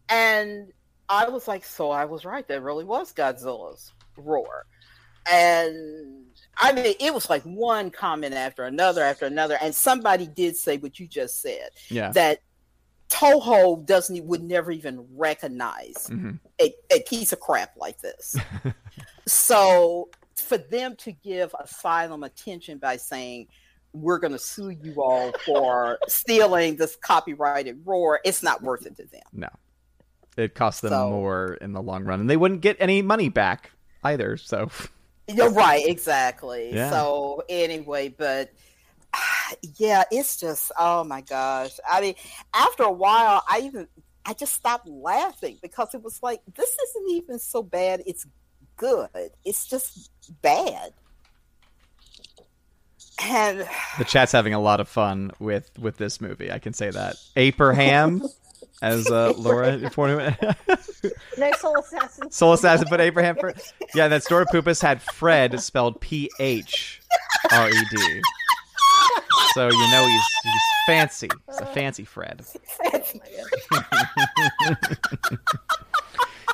[0.09, 0.73] And
[1.09, 2.47] I was like, "So I was right.
[2.49, 4.67] That really was Godzilla's roar."
[5.31, 6.25] And
[6.59, 10.77] I mean, it was like one comment after another after another, and somebody did say
[10.79, 12.13] what you just said Yeah.
[12.13, 12.41] that
[13.09, 18.35] Toho doesn't would never even recognize hmm a, a piece of crap like this.
[19.27, 23.47] so for them to give asylum attention by saying
[23.93, 28.97] we're going to sue you all for stealing this copyrighted roar, it's not worth it
[28.97, 29.23] to them.
[29.33, 29.49] No,
[30.37, 33.29] it costs them So- more in the long run, and they wouldn't get any money
[33.29, 33.71] back
[34.03, 34.37] either.
[34.37, 34.71] So
[35.29, 36.73] You're right, exactly.
[36.75, 36.91] Yeah.
[36.91, 38.51] So anyway, but
[39.77, 41.73] yeah, it's just oh my gosh.
[41.89, 42.15] I mean,
[42.55, 43.89] after a while, I even
[44.25, 48.03] I just stopped laughing because it was like this isn't even so bad.
[48.07, 48.27] It's
[48.77, 49.09] good.
[49.45, 50.11] It's just
[50.43, 50.93] bad.
[53.23, 53.67] And
[53.99, 56.53] the chat's having a lot of fun with with this movie.
[56.53, 57.17] I can say that.
[57.35, 58.23] Abraham,
[58.83, 59.79] as uh, Laura.
[61.39, 62.31] No soul assassin.
[62.31, 63.55] Soul Assassin put Abraham for
[63.95, 64.09] yeah.
[64.09, 67.01] That Stora Poopas had Fred spelled P H
[67.53, 68.23] R E D.
[69.55, 71.29] So you know he's he's fancy.
[71.47, 72.45] He's a fancy Fred.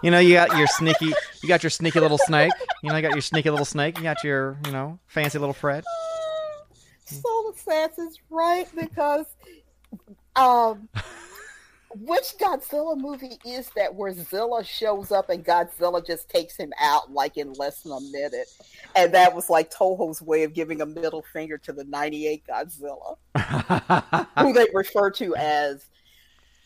[0.02, 2.51] You know you got your sneaky you got your sneaky little snake.
[2.83, 3.97] You know you got your sneaky little snake.
[3.99, 5.84] You got your you know fancy little Fred.
[7.05, 9.26] Soul Assassin's right because
[10.34, 10.89] um
[11.94, 17.12] which Godzilla movie is that where Zilla shows up and Godzilla just takes him out
[17.12, 18.48] like in less than a minute?
[18.96, 23.16] And that was like Toho's way of giving a middle finger to the 98 Godzilla,
[24.38, 25.86] who they refer to as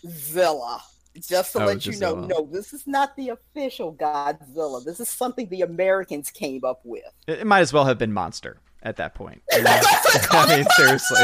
[0.08, 0.80] Zilla.
[1.18, 2.28] Just to Oh, let you know, Godzilla.
[2.28, 4.84] no, this is not the official Godzilla.
[4.84, 7.04] This is something the Americans came up with.
[7.26, 9.42] It, it might as well have been Monster at that point.
[9.52, 11.22] I mean, seriously.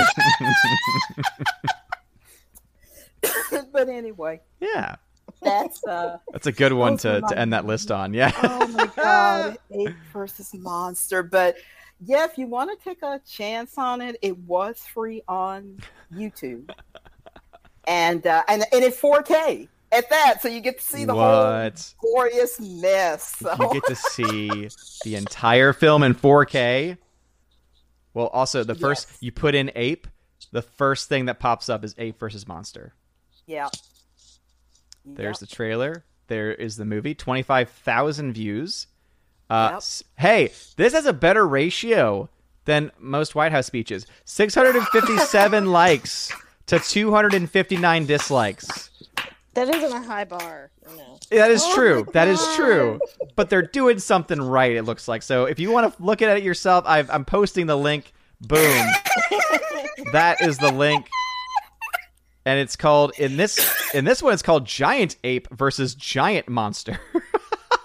[3.73, 4.97] but anyway, yeah,
[5.43, 8.15] that's uh that's a good one to, to end that list on.
[8.15, 8.33] Yeah.
[8.43, 11.23] oh my god, ape versus monster.
[11.23, 11.57] But
[12.05, 15.79] yeah, if you want to take a chance on it, it was free on
[16.15, 16.71] YouTube,
[17.87, 19.69] and uh, and and in 4K.
[19.93, 21.95] at that, so you get to see the whole what?
[22.01, 23.37] glorious mess.
[23.37, 23.55] So.
[23.59, 24.69] You get to see
[25.05, 26.99] the entire film in 4K.
[28.15, 30.07] Well, also the first you put in ape,
[30.51, 32.95] the first thing that pops up is ape versus monster.
[33.47, 33.69] Yeah.
[35.05, 35.49] There's Yep.
[35.49, 36.05] the trailer.
[36.29, 37.15] There is the movie.
[37.15, 38.87] Twenty five thousand views.
[39.51, 39.77] Uh, Yep.
[39.79, 42.29] s- Hey, this has a better ratio
[42.65, 44.07] than most White House speeches.
[44.25, 46.33] Six hundred and fifty seven likes
[46.67, 48.91] to two hundred and fifty nine dislikes.
[49.55, 51.19] That isn't a high bar, you know.
[51.31, 52.07] That is Oh true.
[52.13, 52.99] That is true.
[53.37, 54.73] But they're doing something right.
[54.77, 55.23] It looks like.
[55.23, 58.13] So if you want to look at it yourself, I've, I'm posting the link.
[58.41, 58.87] Boom.
[60.13, 61.07] that is the link.
[62.45, 63.59] And it's called in this
[63.95, 64.33] in this one.
[64.33, 66.99] It's called Giant Ape versus Giant Monster.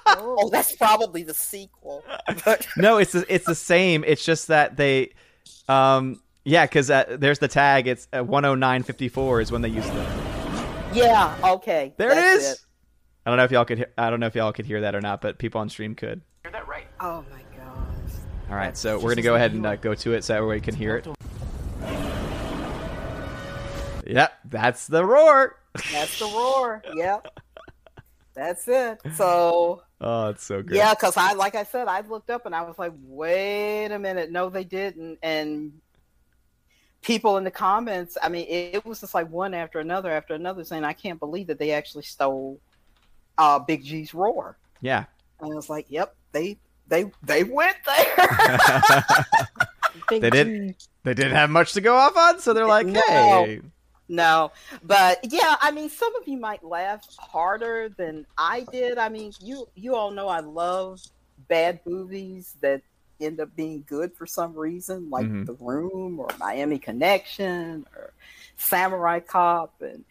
[0.08, 2.04] Oh, that's probably the sequel.
[2.46, 4.04] But no, it's the, it's the same.
[4.06, 5.14] It's just that they,
[5.68, 7.88] um, yeah, because uh, there's the tag.
[7.88, 10.06] It's uh, 109.54 is when they use the.
[10.94, 11.94] yeah, okay.
[11.98, 12.58] There it.
[13.26, 13.80] I don't know if y'all could.
[13.80, 15.96] Hear, I don't know if y'all could hear that or not, but people on stream
[15.96, 16.22] could.
[16.44, 16.88] Hear that right?
[17.02, 18.14] Oh my gosh.
[18.50, 20.76] All right, so we're gonna go ahead and uh, go to it so everybody can
[20.76, 21.08] hear it.
[24.10, 25.58] Yep, that's the roar.
[25.92, 26.84] That's the roar.
[26.96, 27.40] Yep.
[28.34, 29.00] That's it.
[29.16, 30.76] So Oh, it's so good.
[30.78, 33.98] yeah, because I like I said, I looked up and I was like, wait a
[33.98, 35.18] minute, no, they didn't.
[35.24, 35.74] And
[37.02, 40.36] people in the comments, I mean, it, it was just like one after another after
[40.36, 42.60] another saying, I can't believe that they actually stole
[43.40, 44.58] uh, Big G's roar.
[44.82, 45.06] Yeah.
[45.40, 49.16] And I was like, yep, they they they went there.
[50.10, 53.02] They didn't they didn't have much to go off on, so they're like, No.
[53.08, 53.62] hey,
[54.10, 54.52] No,
[54.84, 58.98] but yeah, I mean, some of you might laugh harder than I did.
[58.98, 61.02] I mean, you you all know I love
[61.50, 62.82] bad movies that
[63.20, 65.46] end up being good for some reason, like Mhm.
[65.46, 68.14] The Room or Miami Connection or
[68.56, 70.06] Samurai Cop, and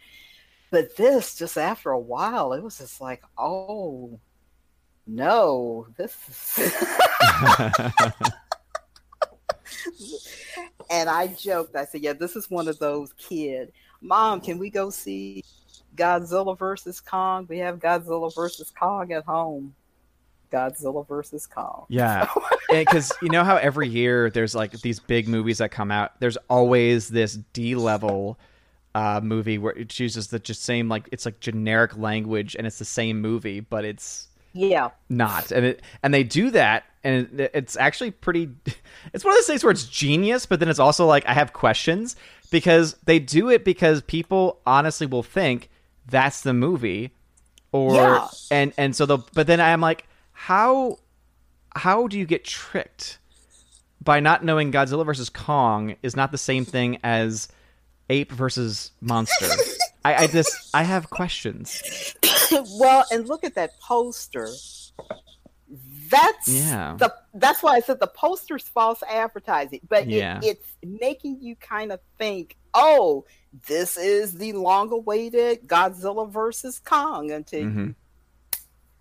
[0.70, 4.18] but this just after a while, it was just like, oh
[5.06, 6.14] no, this
[6.58, 6.84] is.
[10.90, 11.76] and I joked.
[11.76, 13.72] I said, "Yeah, this is one of those kid.
[14.00, 15.42] Mom, can we go see
[15.96, 17.46] Godzilla versus Kong?
[17.48, 19.74] We have Godzilla versus Kong at home.
[20.52, 21.86] Godzilla versus Kong.
[21.88, 22.28] yeah,
[22.68, 26.18] because you know how every year there's like these big movies that come out.
[26.20, 28.38] There's always this D level
[28.94, 32.78] uh, movie where it chooses the just same like it's like generic language and it's
[32.78, 37.50] the same movie, but it's Yeah, not and it and they do that and it,
[37.54, 38.48] it's actually pretty
[39.14, 41.52] it's one of those things where it's genius but then it's also like i have
[41.52, 42.16] questions
[42.50, 45.68] because they do it because people honestly will think
[46.06, 47.12] that's the movie
[47.72, 48.28] or Yeah.
[48.50, 50.98] and and so the but then i'm like how
[51.74, 53.18] how do you get tricked
[54.02, 57.48] by not knowing godzilla versus kong is not the same thing as
[58.08, 59.48] ape versus monster
[60.04, 61.82] I, I just i have questions
[62.78, 64.48] well, and look at that poster.
[66.10, 66.96] That's Yeah.
[66.98, 70.40] the that's why I said the poster's false advertising, but it- Yeah.
[70.42, 73.24] it's making you kind of think, oh,
[73.66, 77.94] this is the long-awaited Godzilla versus Kong until you Mhm.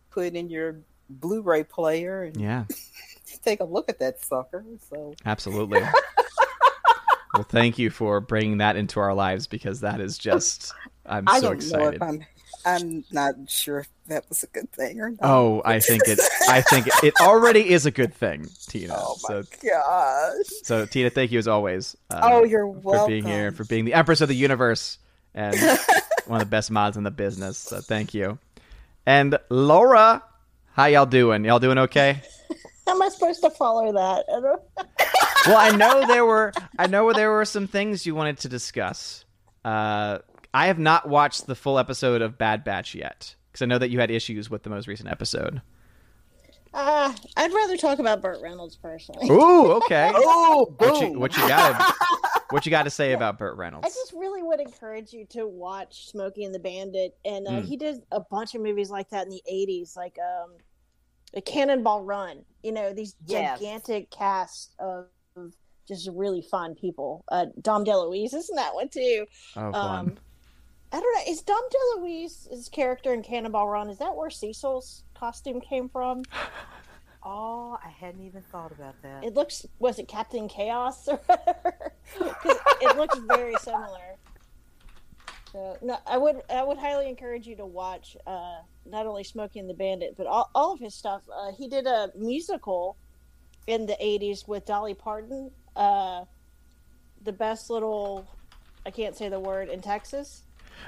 [0.09, 0.77] put in your
[1.09, 2.63] Blu-ray player and yeah
[3.43, 4.65] take a look at that sucker.
[4.89, 5.81] So Absolutely.
[7.33, 10.73] well, thank you for bringing that into our lives because that is just
[11.05, 12.01] I'm I so excited.
[12.01, 12.25] I'm
[12.65, 15.19] I'm not sure if that was a good thing or not.
[15.21, 16.19] Oh, I think it.
[16.49, 18.95] I think it already is a good thing, Tina.
[19.05, 20.45] Oh my so, gosh.
[20.63, 21.95] so Tina, thank you as always.
[22.09, 24.97] uh, oh, you're welcome for being here, for being the Empress of the Universe,
[25.33, 25.55] and
[26.25, 27.57] one of the best mods in the business.
[27.57, 28.39] So thank you.
[29.05, 30.23] And Laura,
[30.73, 31.45] how y'all doing?
[31.45, 32.21] Y'all doing okay?
[32.87, 34.25] How am I supposed to follow that?
[34.27, 34.61] I don't...
[35.47, 39.23] well, I know there were I know there were some things you wanted to discuss.
[39.63, 40.19] Uh,
[40.55, 43.89] I have not watched the full episode of Bad Batch yet because I know that
[43.89, 45.61] you had issues with the most recent episode.
[46.73, 49.29] Uh, I'd rather talk about Burt Reynolds personally.
[49.29, 50.11] Ooh, okay.
[50.15, 50.89] Oh, boom.
[50.89, 51.95] What you what you got?
[52.51, 53.85] What you got to say about Burt Reynolds?
[53.85, 57.65] I just really would encourage you to watch Smokey and the Bandit, and uh, Mm.
[57.65, 60.51] he did a bunch of movies like that in the '80s, like um,
[61.33, 62.45] a Cannonball Run.
[62.63, 63.59] You know, these Yes.
[63.59, 65.53] gigantic cast of of
[65.85, 67.25] just really fun people.
[67.29, 69.25] Uh, Dom DeLuise is in that one too.
[69.57, 70.07] Oh, fun.
[70.07, 70.17] Um,
[70.95, 71.31] I don't know.
[71.31, 71.61] Is Dom
[71.97, 73.89] DeLuise's character in Cannonball Run?
[73.89, 76.23] Is that where Cecil's costume came from?
[77.27, 79.23] Oh, I hadn't even thought about that.
[79.23, 81.91] It looks was it Captain Chaos or whatever?
[82.19, 84.17] 'Cause it looks very similar.
[85.51, 89.57] So no, I would I would highly encourage you to watch uh, not only Smokey
[89.57, 91.23] and the Bandit but all, all of his stuff.
[91.35, 92.95] Uh, he did a musical
[93.65, 95.49] in the '80s with Dolly Parton.
[95.75, 96.25] Uh,
[97.23, 98.27] the best little
[98.85, 100.43] I can't say the word in Texas.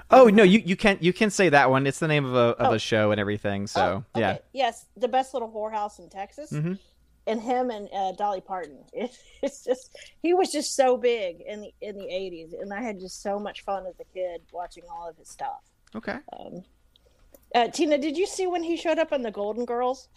[0.10, 1.86] Oh no, you, you can you can say that one.
[1.88, 2.74] It's the name of a of Oh.
[2.76, 3.68] a show and everything.
[3.68, 4.38] So Oh, yeah.
[4.54, 6.80] Yes, the best little whorehouse in Texas, Mhm.
[7.28, 8.80] and him and uh, Dolly Parton.
[8.94, 12.82] It, it's just he was just so big in the in the eighties, and I
[12.82, 15.62] had just so much fun as a kid watching all of his stuff.
[15.96, 16.18] Okay.
[16.38, 16.64] Um,
[17.56, 20.10] uh, Tina, did you see when he showed up on the Golden Girls?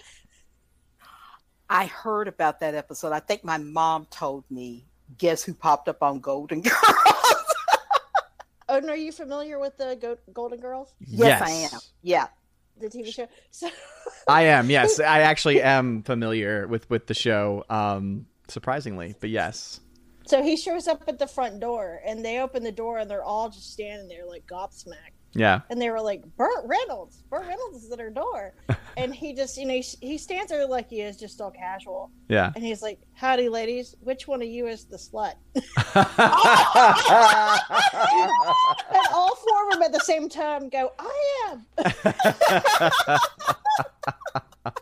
[1.68, 3.12] I heard about that episode.
[3.12, 4.86] I think my mom told me.
[5.18, 6.74] Guess who popped up on Golden Girls?
[8.70, 11.80] Oh, and are you familiar with the Go- Golden Girls, yes, I am.
[12.02, 12.28] Yeah.
[12.78, 13.26] the TV show?
[13.50, 13.68] So,
[14.28, 14.70] I am.
[14.70, 17.64] Yes, I actually am familiar with with the show.
[17.68, 19.80] Um, surprisingly, but yes.
[20.26, 23.24] so he shows up at the front door, and they open the door, and they're
[23.24, 25.18] all just standing there like gobsmacked.
[25.32, 25.60] Yeah.
[25.70, 27.22] and they were like Burt Reynolds.
[27.30, 28.52] Burt Reynolds is at her door,
[28.96, 32.10] and he just you know he, he stands there like he is just all casual,
[32.28, 32.50] Yeah.
[32.56, 33.94] and he's like, "Howdy, ladies.
[34.00, 35.34] Which one of you is the slut?"
[38.92, 43.18] And all four of them at the same time go, "I am."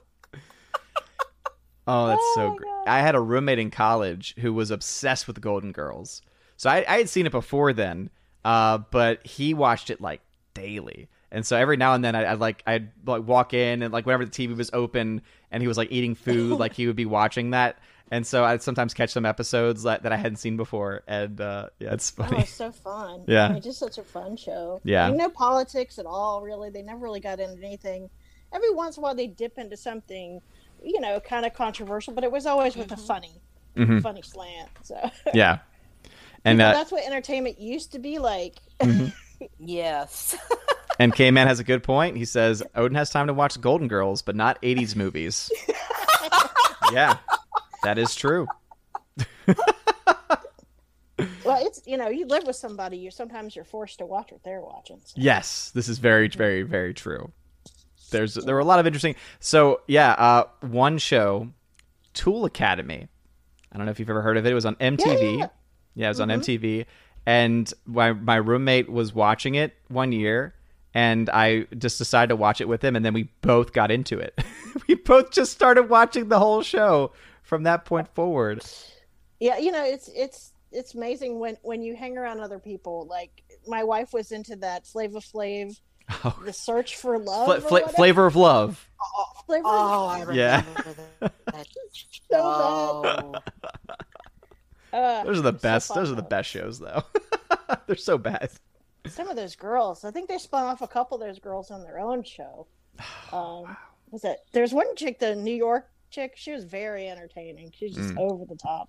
[1.91, 2.67] Oh, that's Oh so great.
[2.69, 2.85] God.
[2.87, 6.21] I had a roommate in college who was obsessed with Golden Girls.
[6.59, 8.11] So I, I had seen it before then,
[8.45, 10.21] uh, but he watched it like
[10.59, 11.09] daily.
[11.31, 14.07] And so every now and then I, I'd like I'd like walk in and like
[14.07, 17.05] whenever the TV was open and he was like eating food, like he would be
[17.07, 17.79] watching that.
[18.11, 21.03] And so I'd sometimes catch some episodes that, that I hadn't seen before.
[21.07, 22.39] And uh, yeah, it's Oh, funny.
[22.41, 23.25] it's so fun.
[23.27, 23.49] Yeah.
[23.49, 24.81] I mean, just such a fun show.
[24.83, 25.05] Yeah.
[25.05, 26.41] I mean, no politics at all.
[26.41, 28.09] Really, they never really got into anything.
[28.51, 30.41] Every once in a while, they dip into something,
[30.83, 33.43] you know, kind of controversial, but it was always with a funny,
[33.77, 34.01] Mhm.
[34.01, 34.71] funny slant.
[34.83, 35.11] So.
[35.35, 35.59] Yeah.
[36.45, 38.55] And Well, uh, that's what entertainment used to be like.
[39.59, 40.37] Yes.
[40.99, 42.17] and K Man has a good point.
[42.17, 45.51] He says Odin has time to watch Golden Girls, but not 80s movies.
[46.93, 47.19] yeah,
[47.83, 48.47] that is true.
[51.45, 54.43] Well, it's you know, you live with somebody, you sometimes you're forced to watch what
[54.45, 55.01] they're watching.
[55.03, 55.15] So.
[55.17, 57.33] Yes, this is very, very, very true.
[58.11, 59.15] There's there were a lot of interesting.
[59.41, 61.49] So yeah, uh, one show,
[62.13, 63.09] Tool Academy.
[63.73, 64.53] I don't know if you've ever heard of it.
[64.53, 65.39] It was on MTV.
[65.39, 65.49] yeah.
[65.95, 66.85] Yeah, it was on MTV,
[67.29, 70.55] and my my roommate was watching it one year,
[70.95, 74.19] and I just decided to watch it with him, and then we both got into
[74.19, 74.39] it.
[74.89, 78.65] we both just started watching the whole show from that point forward.
[79.41, 83.07] Yeah, you know, it's it's it's amazing when when you hang around other people.
[83.11, 85.79] Like my wife was into that Flava Flav,
[86.25, 86.35] Oh.
[86.47, 88.89] the search for love, Fla- fla- flavor of love.
[89.03, 90.63] Oh, flavor of Oh, I remember Yeah.
[91.21, 91.33] that.
[91.53, 91.67] that
[92.31, 93.35] So show.
[94.93, 95.89] Uh, Those are the best.
[95.89, 97.03] fun, Those are the best shows, though.
[97.87, 98.51] They're so bad.
[99.07, 101.83] Some of those girls, I think they spun off a couple of those girls on
[101.83, 102.67] their own show.
[103.33, 103.77] Um,
[104.11, 104.39] was it?
[104.53, 106.33] There's one chick, the New York chick.
[106.37, 107.73] She was very entertaining.
[107.79, 108.31] She's just Mm.
[108.31, 108.89] over the top.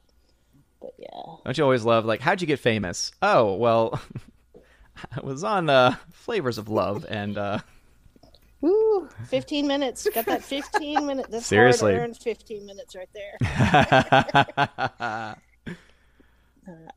[0.81, 1.09] But yeah,
[1.43, 3.11] Don't you always love like how'd you get famous?
[3.21, 3.99] Oh well,
[5.11, 7.59] I was on uh, Flavors of Love, and uh,
[8.61, 10.07] Woo, 15 minutes.
[10.15, 11.25] Got that 15 minute.
[11.29, 11.91] That's Seriously.
[11.95, 13.35] hard earned 15 minutes right there.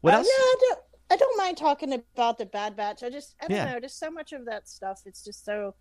[0.00, 0.18] What Uh.
[0.22, 0.78] No, I don't.
[1.10, 3.02] I don't mind talking about the Bad Batch.
[3.02, 3.72] I just, I don't Yeah.
[3.74, 5.02] know, just so much of that stuff.
[5.04, 5.74] It's just so,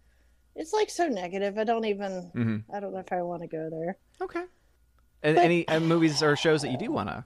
[0.58, 1.58] it's like so negative.
[1.58, 2.30] I don't even.
[2.36, 2.64] Mhm.
[2.74, 3.98] I don't know if I want to go there.
[4.22, 4.44] Okay.
[5.24, 7.26] And But- any uh, movies or shows that you do wanna?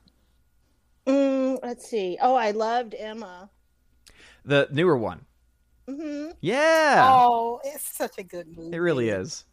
[1.08, 2.18] Mm, let's see.
[2.22, 3.50] Oh, I loved Emma.
[4.44, 5.26] The newer one.
[5.88, 8.76] hmm Yeah, Oh, it's such a good movie.
[8.76, 9.46] it really is.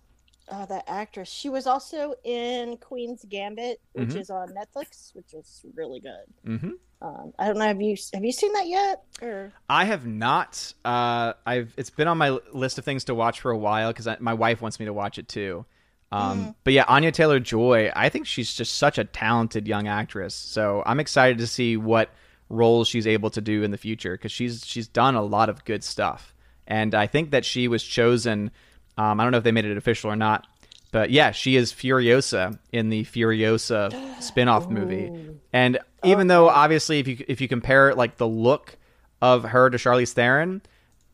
[0.51, 1.29] Oh, that actress.
[1.31, 4.17] She was also in Queen's Gambit, which Mhm.
[4.21, 6.25] is on Netflix, which is really good.
[6.59, 7.67] hmm Um, I don't know.
[7.67, 9.03] Have you have you seen that yet?
[9.21, 10.73] Or I have not.
[10.85, 14.09] Uh, I've it's been on my list of things to watch for a while because
[14.21, 15.65] my wife wants me to watch it too.
[16.12, 20.35] Um, But yeah, Anya Taylor Joy, I think she's just such a talented young actress.
[20.35, 22.11] So I'm excited to see what
[22.49, 25.65] roles she's able to do in the future because she's she's done a lot of
[25.65, 26.35] good stuff.
[26.67, 28.51] And I think that she was chosen.
[28.99, 30.47] Um, I don't know if they made it official or not,
[30.91, 33.91] but yeah, she is Furiosa in the Furiosa
[34.23, 35.11] spin-off movie.
[35.53, 38.77] And even though obviously if you if you compare like the look
[39.21, 40.62] of her to Charlize Theron,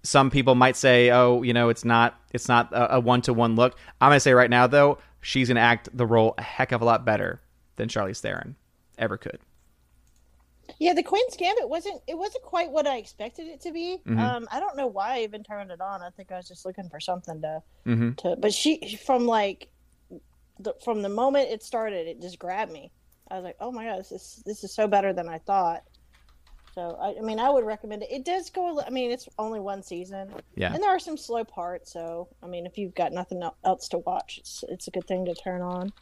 [0.03, 3.55] some people might say, "Oh, you know, it's not it's not a one to one
[3.57, 6.83] look." I'm gonna say right now though, she's gonna act the role a heck of
[6.83, 7.41] a lot better
[7.77, 8.57] than Charlize Theron
[8.97, 9.39] ever could.
[10.79, 12.01] Yeah, the Queen's Gambit wasn't.
[12.07, 13.99] It wasn't quite what I expected it to be.
[14.07, 14.19] Mhm.
[14.19, 16.03] Um, I don't know why I even turned it on.
[16.03, 18.37] I think I was just looking for something to hmm to.
[18.39, 19.69] But she from like
[20.61, 22.91] the, from the moment it started, it just grabbed me.
[23.31, 25.83] I was like, oh my god, this is this is so better than I thought.
[26.75, 28.11] So I, I mean, I would recommend it.
[28.13, 28.81] It does go.
[28.81, 30.73] I mean, it's only one season, Yeah.
[30.73, 31.93] and there are some slow parts.
[31.93, 35.25] So I mean, if you've got nothing else to watch, it's it's a good thing
[35.27, 35.93] to turn on.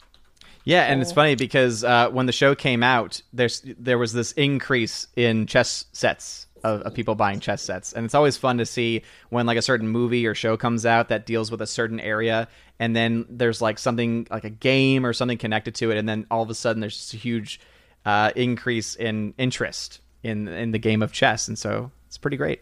[0.63, 4.33] Yeah, and it's funny because uh, when the show came out, there's there was this
[4.33, 8.65] increase in chess sets of, of people buying chess sets, and it's always fun to
[8.65, 12.01] see when like a certain movie or show comes out that deals with a certain
[12.01, 16.07] area, and then there's like something like a game or something connected to it, and
[16.07, 17.61] then all of a sudden there's just a huge
[18.05, 22.61] uh, increase in interest in in the game of chess, and so it's pretty great.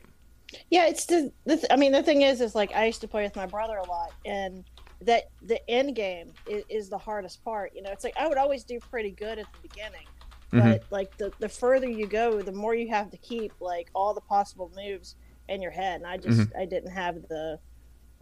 [0.69, 3.07] Yeah, it's the, the th- I mean, the thing is, is like I used to
[3.07, 4.63] play with my brother a lot, and
[5.05, 7.71] that the end game is, is the hardest part.
[7.75, 10.07] You know, it's like I would always do pretty good at the beginning,
[10.51, 14.13] but like the the further you go, the more you have to keep like all
[14.13, 15.15] the possible moves
[15.47, 17.59] in your head, and I just I didn't have the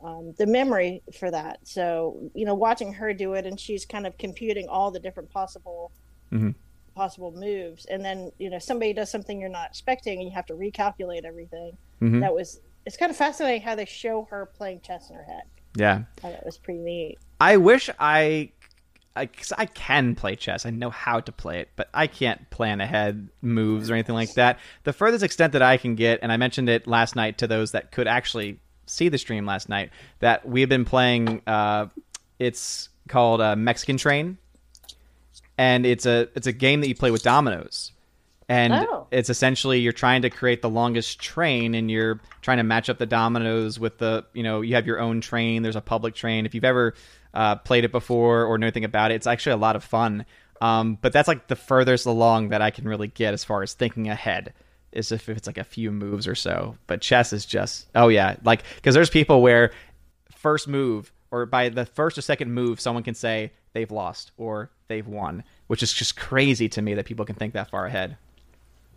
[0.04, 1.60] um, the memory for that.
[1.64, 5.30] So you know, watching her do it, and she's kind of computing all the different
[5.30, 5.92] possible
[6.32, 6.56] Mhm.
[6.96, 10.46] possible moves, and then you know somebody does something you're not expecting, and you have
[10.48, 11.78] to recalculate everything.
[12.02, 12.20] Mhm.
[12.20, 15.44] That was it's kind of fascinating how they show her playing chess in her head.
[15.76, 17.18] Yeah, I thought it was pretty neat.
[17.40, 18.52] I wish I,
[19.16, 20.66] I, 'cause I can play chess.
[20.66, 24.34] I know how to play it, but I can't plan ahead moves or anything like
[24.36, 24.60] that.
[24.84, 27.72] The furthest extent that I can get, and I mentioned it last night to those
[27.72, 31.42] that could actually see the stream last night, that we've been playing.
[31.48, 31.88] Uh,
[32.40, 34.38] it's called uh, Mexican Train,
[35.58, 37.93] and it's a it's a game that you play with dominoes.
[38.50, 39.08] And Oh.
[39.12, 42.98] it's essentially you're trying to create the longest train, and you're trying to match up
[42.98, 45.64] the dominoes with the you know you have your own train.
[45.64, 46.46] There's a public train.
[46.46, 46.94] If you've ever
[47.34, 50.26] uh, played it before or know anything about it, it's actually a lot of fun.
[50.62, 53.74] Um, but that's like the furthest along that I can really get as far as
[53.74, 54.54] thinking ahead
[54.92, 56.78] is if it's like a few moves or so.
[56.86, 59.72] But chess is just oh yeah, like because there's people where
[60.36, 64.70] first move or by the first or second move, someone can say they've lost or
[64.88, 68.18] they've won, which is just crazy to me that people can think that far ahead.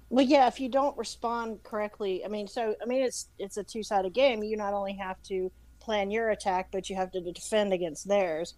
[0.08, 3.64] Well, yeah, if you don't respond correctly, I mean, so I mean, it's it's a
[3.64, 4.42] two sided game.
[4.42, 8.54] You not only have to plan your attack, but you have to defend against theirs.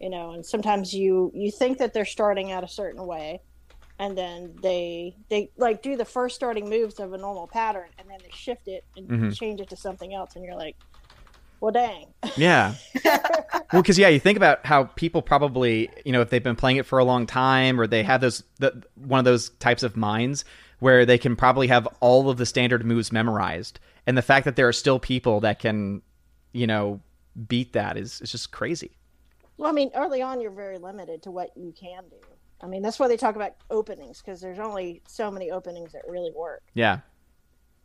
[0.00, 3.40] You know, and sometimes you you think that they're starting out a certain way,
[3.98, 8.08] and then they they like do the first starting moves of a normal pattern, and
[8.08, 9.34] then they shift it and Mhm.
[9.34, 10.76] change it to something else, and you're like,
[11.60, 12.14] well, dang.
[12.36, 12.74] Yeah.
[13.72, 16.76] well, because yeah, you think about how people probably, you know, if they've been playing
[16.76, 19.96] it for a long time, or they have those the, one of those types of
[19.96, 20.44] minds
[20.78, 24.56] where they can probably have all of the standard moves memorized, and the fact that
[24.56, 26.02] there are still people that can,
[26.52, 27.00] you know,
[27.48, 28.92] beat that is is just crazy.
[29.58, 32.16] Well, I mean, early on, you're very limited to what you can do.
[32.60, 36.02] I mean, that's why they talk about openings because there's only so many openings that
[36.08, 36.62] really work.
[36.74, 37.00] Yeah.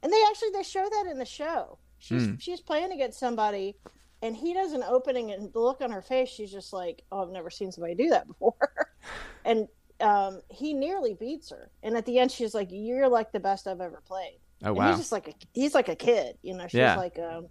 [0.03, 1.77] And they actually they show that in the show.
[1.99, 2.35] She's Hmm.
[2.39, 3.75] she's playing against somebody,
[4.21, 7.21] and he does an opening, and the look on her face, she's just like, "Oh,
[7.21, 8.55] I've never seen somebody do that before."
[9.45, 9.67] and
[10.01, 13.67] um, he nearly beats her, and at the end, she's like, "You're like the best
[13.67, 14.87] I've ever played." Oh And wow.
[14.89, 16.67] he's just like a, he's like a kid, you know.
[16.67, 16.95] She's Yeah.
[16.95, 17.47] like, um,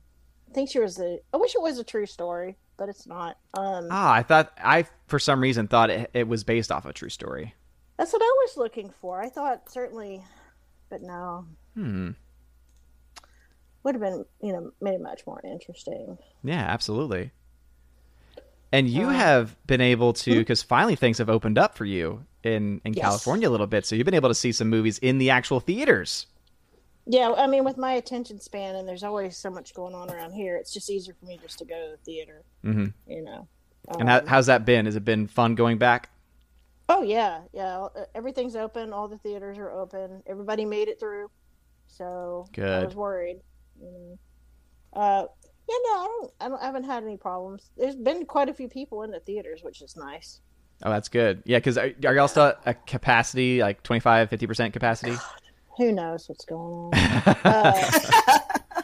[0.50, 1.18] I think she was a.
[1.32, 3.36] I wish it was a true story, but it's not.
[3.54, 6.92] Um, Ah, I thought I for some reason thought it, it was based off a
[6.92, 7.54] true story.
[7.96, 9.20] That's what I was looking for.
[9.20, 10.24] I thought certainly,
[10.88, 12.10] but no, Hmm.
[13.82, 16.18] would have been you know made it much more interesting.
[16.42, 17.32] Yeah, absolutely.
[18.72, 22.24] And you Uh, have been able to, because finally things have opened up for you
[22.44, 23.04] in in Yes.
[23.04, 23.84] California a little bit.
[23.86, 26.26] So you've been able to see some movies in the actual theaters.
[27.06, 30.32] Yeah, I mean, with my attention span, and there's always so much going on around
[30.32, 32.42] here, it's just easier for me just to go to the theater.
[32.62, 33.48] hmm You know.
[33.98, 34.84] And how, Um, how's that been?
[34.86, 36.10] Has it been fun going back?
[36.88, 37.78] oh yeah, yeah.
[37.82, 38.92] uh, Everything's open.
[38.92, 40.22] All the theaters are open.
[40.26, 41.30] Everybody made it through.
[41.86, 42.82] So Good.
[42.82, 43.40] I was worried.
[43.80, 44.18] Know.
[44.92, 45.24] Uh,
[45.68, 46.62] yeah, no, I don't, I don't.
[46.62, 47.70] I haven't had any problems.
[47.76, 50.40] There's been quite a few people in the theaters, which is nice.
[50.82, 51.42] Oh, that's good.
[51.44, 55.16] Yeah, because are, are y'all still at a capacity, like 25, 50% capacity?
[55.78, 56.90] Who knows what's going on?
[57.44, 57.90] Uh,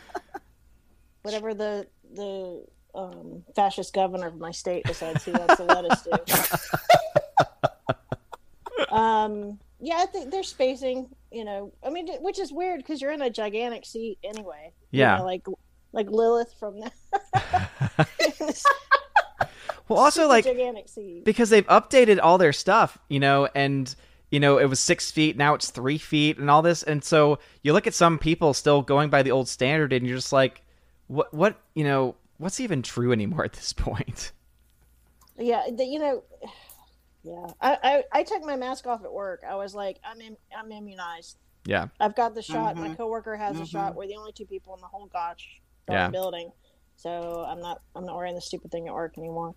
[1.23, 6.02] whatever the the um, fascist governor of my state decides he wants to let us
[8.89, 8.94] do.
[8.97, 11.08] um, yeah, I think they're spacing.
[11.31, 14.73] You know, I mean, which is weird because you're in a gigantic seat anyway.
[14.91, 15.18] You Yeah.
[15.18, 15.44] know, like
[15.92, 16.91] like Lilith from the
[19.89, 21.25] well, also, super like, gigantic seat.
[21.25, 23.95] because they've updated all their stuff, you know, and
[24.31, 27.39] you know it was six feet, now it's three feet, and all this, and so
[27.63, 30.63] you look at some people still going by the old standard, and you're just like,
[31.07, 34.33] what, what, you know, what's even true anymore at this point?
[35.39, 36.23] Yeah, the, you know,
[37.23, 37.47] yeah.
[37.61, 39.43] I, I I took my mask off at work.
[39.49, 41.37] I was like, I'm in, I'm immunized.
[41.65, 42.77] Yeah, I've got the shot.
[42.77, 42.97] My Mhm.
[42.97, 43.69] coworker has a Mhm.
[43.71, 43.97] shot.
[43.97, 46.09] We're the only two people in the whole gosh Yeah.
[46.11, 46.53] building.
[46.97, 49.55] So I'm not I'm not wearing the stupid thing at work anymore.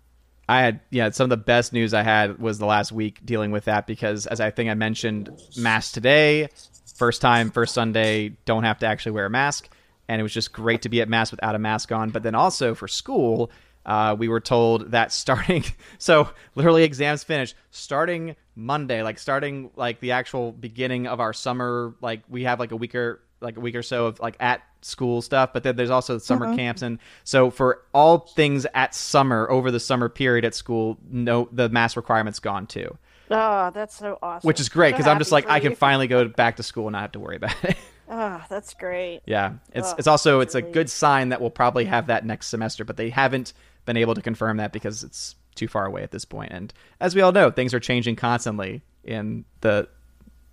[0.50, 3.52] I had yeah some of the best news I had was the last week dealing
[3.52, 6.48] with that because as I think I mentioned, mask today,
[6.96, 9.68] first time, first Sunday, don't have to actually wear a mask,
[10.08, 12.10] and it was just great to be at mass without a mask on.
[12.10, 13.52] But then also for school,
[13.86, 15.62] uh, we were told that starting
[15.98, 21.94] so literally exams finished starting Monday, like starting like the actual beginning of our summer,
[22.00, 24.62] like we have like a week or like a week or so of like at
[24.82, 26.56] school stuff, but then there's also summer mm-hmm.
[26.56, 31.48] camps, and so for all things at summer over the summer period at school, no,
[31.52, 32.96] the mask requirement's gone too,
[33.30, 34.46] Oh, that's so awesome.
[34.46, 36.86] which is great So because I'm just like I can finally go back to school
[36.86, 37.76] and not have to worry about it.
[38.08, 39.20] Oh, that's great.
[39.26, 42.48] yeah, it's Oh, it's also it's a good sign that we'll probably have that next
[42.48, 43.52] semester, but they haven't
[43.86, 46.52] been able to confirm that because it's too far away at this point.
[46.52, 49.88] And as we all know, things are changing constantly in the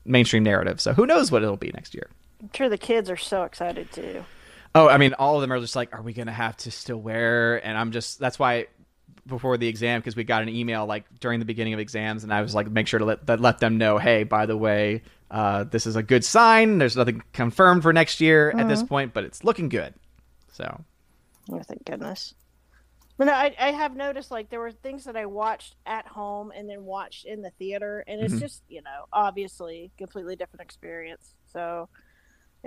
[0.05, 0.79] mainstream narrative.
[0.79, 2.09] So who knows what it'll be next year.
[2.41, 4.25] I'm sure the kids are so excited too.
[4.75, 6.71] Oh, I mean, all of them are just like, are we going to have to
[6.71, 7.65] still wear?
[7.65, 8.67] And I'm just, that's why
[9.25, 12.33] before the exam, because we got an email like during the beginning of exams, and
[12.33, 15.03] I was like, make sure to let, that let them know, hey, by the way,
[15.31, 16.77] uh, this is a good sign.
[16.77, 19.93] There's nothing confirmed for next year at this point, but it's looking good.
[20.51, 20.83] So,
[21.51, 22.33] Oh, thank goodness.
[23.17, 26.51] But no, I, I have noticed like there were things that I watched at home
[26.55, 28.39] and then watched in the theater, and it's Mhm.
[28.39, 31.35] just you know obviously completely different experience.
[31.47, 31.89] So,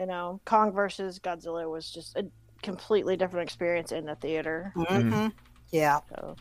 [0.01, 2.25] you know, Kong versus Godzilla was just a
[2.63, 4.73] completely different experience in the theater.
[4.75, 5.29] hmm
[5.71, 6.01] Yeah.
[6.09, 6.37] So,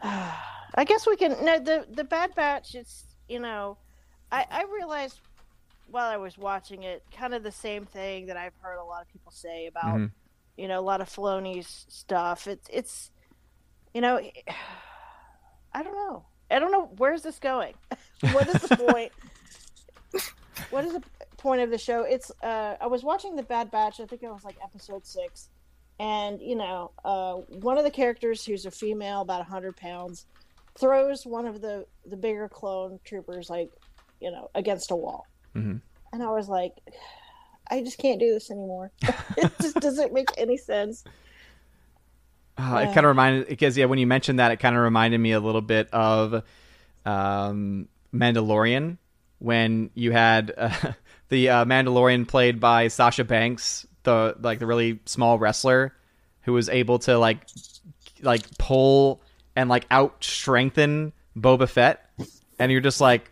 [0.02, 1.44] I guess we can.
[1.44, 2.76] No, the the Bad Batch.
[2.76, 3.78] It's you know,
[4.30, 5.18] I I realized
[5.88, 9.02] while I was watching it, kind of the same thing that I've heard a lot
[9.02, 10.12] of people say about Mhm.
[10.56, 12.46] you know a lot of Filoni's stuff.
[12.46, 13.10] It's it's
[13.92, 14.18] you know,
[15.74, 16.26] I don't know.
[16.48, 17.74] I don't know where's this going.
[18.30, 19.10] what is the point?
[20.70, 21.02] what is the
[21.46, 22.02] point of the show?
[22.02, 24.00] It's uh I was watching the Bad Batch.
[24.00, 25.48] I think it was like episode six,
[26.00, 27.34] and you know, uh,
[27.68, 30.26] one of the characters who's a female, about hundred pounds,
[30.78, 33.70] throws one of the the bigger clone troopers like
[34.20, 35.80] you know against a wall, Mhm.
[36.12, 36.72] and I was like,
[37.70, 38.90] I just can't do this anymore.
[39.36, 41.04] it just doesn't make any sense.
[42.58, 45.18] Uh, It kind of reminded because yeah, when you mentioned that, it kind of reminded
[45.18, 46.42] me a little bit of
[47.04, 48.96] um, Mandalorian
[49.40, 50.92] when you had uh,
[51.28, 55.94] the uh, Mandalorian played by Sasha Banks, the like the really small wrestler
[56.42, 57.40] who was able to like
[58.22, 59.20] like pull
[59.54, 62.08] and like out strengthen Boba Fett,
[62.58, 63.30] and you're just like,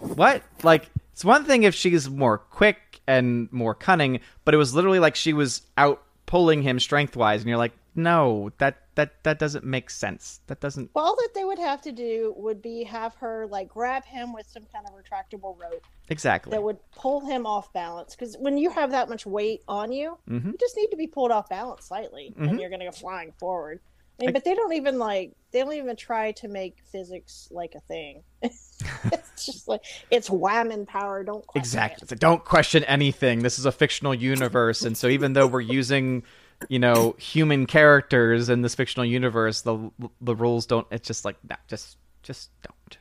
[0.00, 0.42] what?
[0.62, 5.00] Like it's one thing if she's more quick and more cunning, but it was literally
[5.00, 9.38] like she was out pulling him strength wise, and you're like, no, that that that
[9.38, 10.40] doesn't make sense.
[10.48, 13.68] That doesn't Well, all that they would have to do would be have her like
[13.68, 16.50] grab him with some kind of retractable rope exactly.
[16.50, 18.14] that would pull him off balance.
[18.14, 20.44] Because when you have that much weight on you, Mhm.
[20.52, 22.48] you just need to be pulled off balance slightly, Mhm.
[22.50, 23.80] and you're going to go flying forward.
[24.18, 27.48] I mean, I- but they don't even like they don't even try to make physics
[27.50, 28.22] like a thing.
[28.42, 28.78] it's
[29.46, 31.24] just like it's whammon power.
[31.24, 32.08] Don't question Exactly.
[32.12, 32.20] it.
[32.20, 33.38] Don't question anything.
[33.42, 36.22] This is a fictional universe, and so even though we're using,
[36.68, 39.90] you know, human characters in this fictional universe, the
[40.20, 40.86] the rules don't.
[40.90, 42.98] It's just like, nah, just just don't.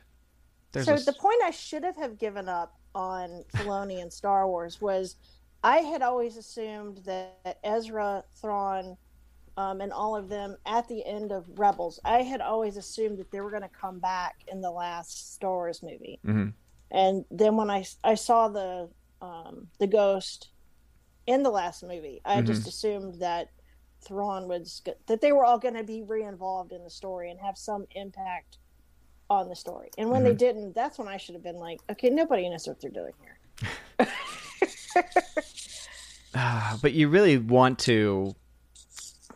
[0.72, 4.48] There's so a the point I should have have given up on Filoni and Star
[4.48, 5.16] Wars was
[5.64, 8.98] I had always assumed that Ezra, Thrawn,
[9.58, 13.32] um, and all of them at the end of Rebels, I had always assumed that
[13.32, 16.20] they were going to come back in the last Star Wars movie.
[16.26, 16.54] Mhm.
[16.92, 18.90] And then when I I saw the
[19.22, 20.50] um, the ghost
[21.30, 22.48] in the last movie, I mm-hmm.
[22.48, 23.52] just assumed that
[24.02, 27.56] Thrawn was that they were all going to be re-involved in the story and have
[27.56, 28.58] some impact
[29.30, 29.92] on the story.
[30.00, 30.38] And when they mm-hmm.
[30.38, 34.08] didn't, that's when I should have been like, okay, nobody knows what they're doing here.
[36.36, 38.36] Ah, but you really want to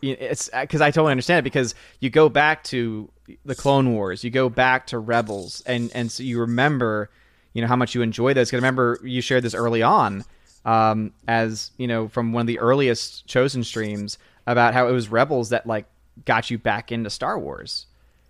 [0.00, 3.10] it's uh, because i totally understand it because you go back to
[3.44, 7.10] the clone wars you go back to rebels and and so you remember
[7.52, 10.24] you know how much you enjoy those 'Cause I remember you shared this early on
[10.64, 15.08] um as you know from one of the earliest chosen streams about how it was
[15.08, 15.86] rebels that like
[16.24, 17.86] got you back into star wars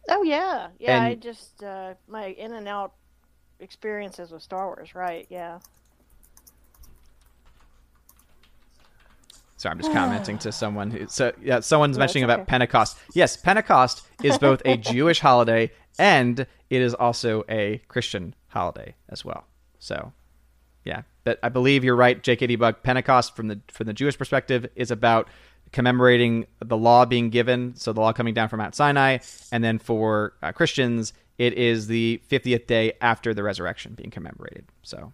[0.09, 1.03] Oh yeah, yeah.
[1.03, 2.93] I just uh, my in and out
[3.59, 5.27] experiences with Star Wars, right?
[5.31, 5.61] Yeah.
[9.57, 11.07] So I'm just commenting to someone who.
[11.09, 12.47] So yeah, someone's No, mentioning it's about.
[12.47, 12.99] Pentecost.
[13.15, 16.41] Yes, Pentecost is both a Jewish holiday and
[16.71, 19.45] it is also a Christian holiday as well.
[19.79, 20.13] So,
[20.85, 22.57] yeah, but I believe you're right, J.K.D.
[22.57, 22.83] Bug.
[22.83, 25.29] Pentecost, from the from the Jewish perspective, is about
[25.73, 29.19] commemorating the law being given, so the law coming down from Mount Sinai,
[29.51, 34.67] and then for uh, Christians, it is the 50th day after the resurrection being commemorated.
[34.83, 35.13] So,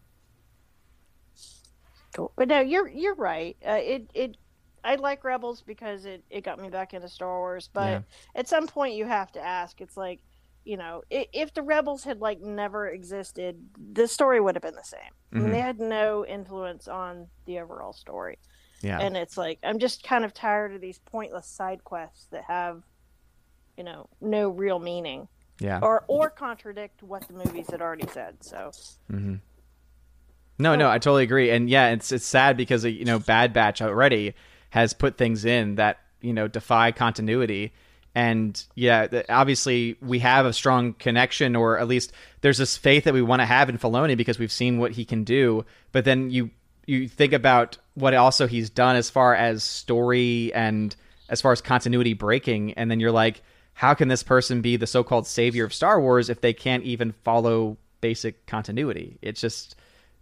[2.13, 2.33] Cool.
[2.37, 3.57] But no, you're you're right.
[3.67, 4.37] Uh, it it
[4.83, 7.71] I like Rebels because it it got me back into Star Wars.
[7.73, 8.01] But Yeah.
[8.35, 9.81] at some point, you have to ask.
[9.81, 10.21] It's like
[10.65, 13.57] you know, if the Rebels had like never existed,
[13.93, 15.01] the story would have been the same.
[15.33, 15.53] I mean, Mhm.
[15.53, 18.39] they had no influence on the overall story.
[18.83, 22.45] yeah, and it's like i'm just kind of tired of these pointless side quests that
[22.45, 22.83] have
[23.77, 25.79] you know no real meaning yeah.
[25.83, 28.71] or or contradict what the movies had already said so
[29.13, 29.35] Mm-hmm.
[30.59, 31.51] No, no, I totally agree.
[31.51, 34.35] And yeah, it's it's sad because you know Bad Batch already
[34.71, 37.73] has put things in that you know defy continuity.
[38.15, 43.15] And yeah, obviously we have a strong connection, or at least there's this faith that
[43.15, 45.65] we want to have in Filoni because we've seen what he can do.
[45.93, 46.51] But then you
[46.87, 50.97] you think about what also he's done as far as story and
[51.29, 53.43] as far as continuity breaking, and then you're like,
[53.75, 57.13] how can this person be the so-called savior of Star Wars if they can't even
[57.25, 59.19] follow basic continuity?
[59.23, 59.77] It's just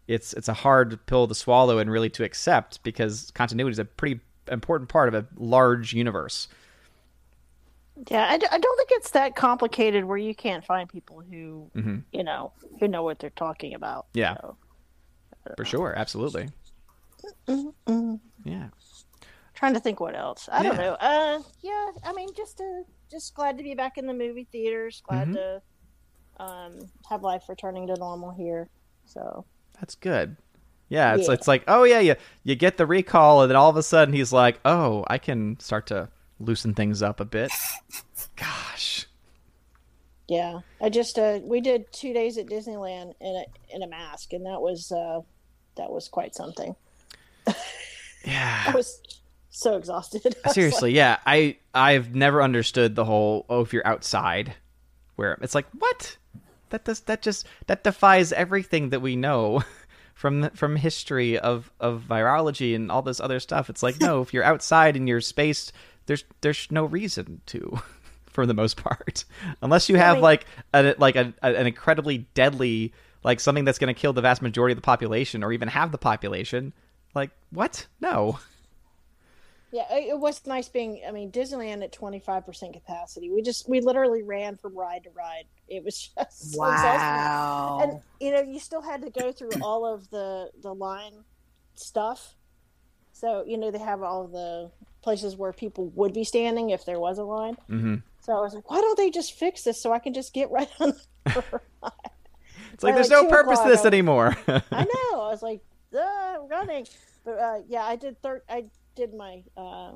[0.07, 3.84] it's it's a hard pill to swallow and really to accept because continuity is a
[3.84, 6.49] pretty important part of a large universe.
[8.10, 11.70] Yeah, I, d- I don't think it's that complicated where you can't find people who,
[11.75, 12.05] Mhm.
[12.12, 14.07] you know, who know what they're talking about.
[14.15, 14.35] Yeah.
[14.41, 14.57] So,
[15.57, 16.49] For sure, absolutely.
[17.49, 18.68] mm, Yeah.
[19.55, 20.49] trying to think what else.
[20.52, 20.93] I don't know.
[21.01, 25.02] Uh, yeah, I mean, just uh, just glad to be back in the movie theaters.
[25.09, 25.35] Glad Mhm.
[25.35, 25.62] to
[26.41, 26.78] um,
[27.09, 28.68] have life returning to normal here.
[29.07, 29.44] So
[29.81, 30.36] That's good.
[30.89, 31.35] Yeah, it's Yeah.
[31.35, 34.15] it's like, oh yeah, you you get the recall and then all of a sudden
[34.15, 36.09] he's like, "Oh, I can start to
[36.41, 37.50] loosen things up a bit."
[38.36, 39.07] Gosh.
[40.28, 44.33] yeah, I just uh, we did two days at Disneyland in a in a mask,
[44.33, 45.20] and that was uh,
[45.76, 46.75] that was quite something.
[48.25, 49.00] Yeah, I was
[49.50, 50.23] so exhausted.
[50.25, 51.18] Was like, Seriously, yeah.
[51.26, 54.55] I I've never understood the whole oh if you're outside
[55.17, 56.17] where it's like, "What?"
[56.70, 59.65] That does that just that defies everything that we know
[60.15, 63.70] from from history of of virology and all this other stuff.
[63.70, 65.73] It's like, no, if you're outside and you're space,
[66.08, 67.78] there's there's no reason to
[68.26, 69.24] for the most part.
[69.62, 72.92] Unless you have mean- like a, like a, a- an incredibly deadly
[73.24, 75.90] like something that's going to kill the vast majority of the population or even have
[75.92, 76.72] the population.
[77.14, 77.86] Like, what?
[78.00, 78.38] No.
[79.70, 81.02] Yeah, it it was nice being.
[81.06, 83.30] I mean, Disneyland at twenty five percent capacity.
[83.30, 85.44] We just we literally ran from ride to ride.
[85.68, 87.00] It was just so exhausting.
[87.00, 87.80] Wow.
[87.82, 91.24] And you know, you still had to go through all of the the line
[91.74, 92.34] stuff.
[93.12, 94.70] So you know, they have all the
[95.02, 97.57] places where people would be standing if there was a line.
[97.67, 100.33] hmm So I was like, why don't they just fix this so I can just
[100.33, 100.94] get right on
[101.25, 101.44] the?
[102.78, 104.36] It's like there's like, no purpose to this I anymore.
[104.49, 105.20] I know.
[105.20, 105.60] I was like,
[105.93, 106.86] uh, running,
[107.25, 108.23] but uh, yeah, I did.
[108.23, 109.94] Thir- I did my uh,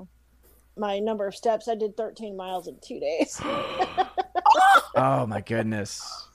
[0.76, 1.68] my number of steps.
[1.68, 3.40] I did 13 miles in two days.
[4.96, 6.26] oh my goodness.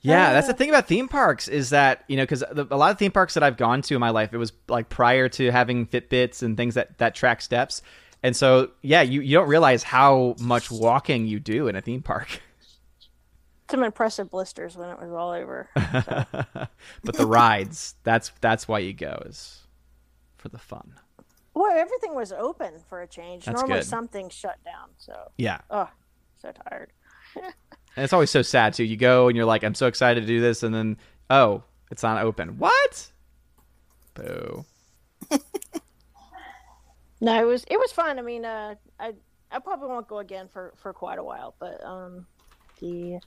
[0.00, 2.98] Yeah, that's the thing about theme parks is that you know because a lot of
[2.98, 5.86] theme parks that I've gone to in my life, it was like prior to having
[5.86, 7.82] Fitbits and things that that track steps,
[8.22, 12.02] and so yeah, you you don't realize how much walking you do in a theme
[12.02, 12.40] park.
[13.70, 15.68] Some impressive blisters when it was all over.
[15.74, 19.60] but the rides, that's that's why you go is
[20.36, 20.94] for the fun.
[21.54, 23.44] Well, everything was open for a change.
[23.44, 23.86] That's Normally, good.
[23.86, 24.88] something shut down.
[24.98, 25.88] So, Yeah, oh,
[26.40, 26.92] so tired.
[27.36, 27.52] and
[27.96, 28.84] it's always so sad too.
[28.84, 30.96] You go and you're like, I'm so excited to do this, and then
[31.28, 32.58] oh, it's not open.
[32.58, 33.12] What?
[34.14, 34.64] Boo.
[37.20, 38.18] No, it was it was fun.
[38.18, 39.12] I mean, uh, I
[39.50, 42.26] I probably won't go again for for quite a while, but um,
[42.80, 43.18] the.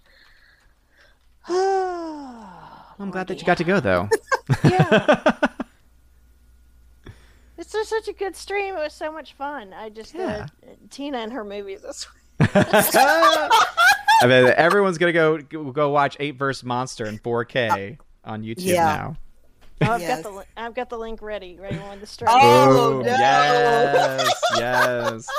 [1.47, 4.09] I'm glad that you got to go though.
[4.63, 5.31] Yeah.
[7.57, 8.75] It's just such a good stream.
[8.75, 9.73] It was so much fun.
[9.73, 10.47] I just Yeah.
[10.67, 12.07] uh, Tina and her movies this
[12.39, 12.49] week.
[12.55, 13.49] I
[14.23, 18.83] mean, everyone's gonna go go watch Ape Verse Monster in 4K on YouTube Yeah.
[18.85, 19.17] now.
[19.87, 20.21] Oh, I've Yes.
[20.21, 21.57] got the li- I've got the link ready.
[21.59, 22.29] Ready on the stream.
[22.31, 23.05] Oh, Boom.
[23.05, 23.15] no.
[23.17, 25.29] Yes, yes.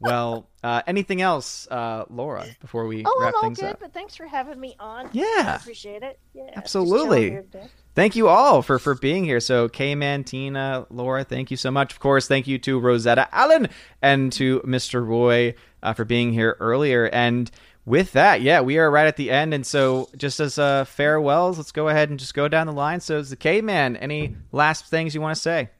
[0.00, 3.80] Well, uh, anything else, uh, Laura, before we Oh, I'm all things good, up?
[3.80, 5.08] but thanks for having me on.
[5.12, 6.18] Yeah, I Yeah, appreciate it.
[6.34, 7.18] Yeah, Absolutely.
[7.28, 7.66] chilling here today.
[7.94, 9.38] thank you all for for being here.
[9.38, 11.92] So, K-Man, Tina, Laura, thank you so much.
[11.92, 13.68] Of course, thank you to Rosetta Allen
[14.02, 15.06] and to Mr.
[15.06, 17.04] Roy uh, for being here earlier.
[17.12, 17.48] And
[17.84, 19.52] with that, yeah, we are right at the end.
[19.54, 23.00] And so, just as uh, farewells, let's go ahead and just go down the line.
[23.00, 23.96] So, it's the K-Man.
[23.96, 25.70] Any last things you want to say?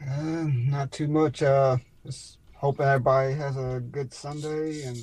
[0.00, 1.42] Uh, not too much.
[1.42, 4.96] Uh, just hoping everybody has a good Sunday and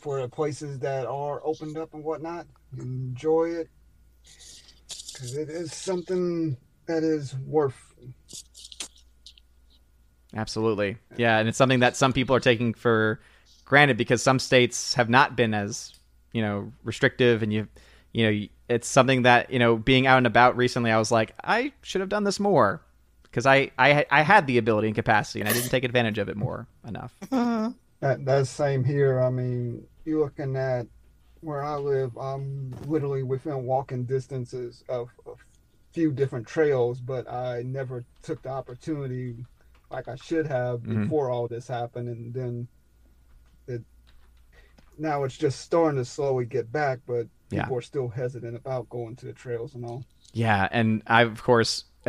[0.00, 2.46] for the places that are opened up and whatnot,
[2.78, 3.70] enjoy it
[5.14, 6.56] because it is something
[6.86, 7.94] that is worth.
[10.36, 10.98] Absolutely.
[11.16, 13.20] Yeah, and it's something that some people are taking for
[13.64, 15.94] granted because some states have not been as,
[16.32, 17.68] you know, restrictive and you
[18.12, 21.34] you know, it's something that, you know, being out and about recently I was like,
[21.42, 22.80] I should have done this more
[23.24, 26.28] because I I I had the ability and capacity and I didn't take advantage of
[26.28, 27.14] it more enough.
[28.00, 29.20] That that's same here.
[29.20, 30.86] I mean, you're looking at
[31.40, 32.16] where I live.
[32.16, 35.32] I'm literally within walking distances of a
[35.92, 39.36] few different trails, but I never took the opportunity
[39.90, 41.02] like I should have Mhm.
[41.02, 42.68] before all this happened, and then it.
[44.98, 47.62] Now it's just starting to slowly get back, but Yeah.
[47.62, 50.04] people are still hesitant about going to the trails and all.
[50.32, 51.84] Yeah, and I of course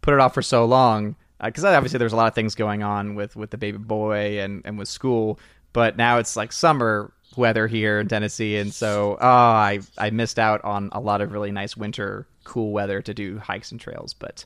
[0.00, 3.14] put it off for so long because obviously there's a lot of things going on
[3.14, 5.38] with with the baby boy and and with school,
[5.72, 10.38] but now it's like summer weather here in Tennessee, and so oh, I I missed
[10.38, 14.14] out on a lot of really nice winter cool weather to do hikes and trails,
[14.14, 14.44] but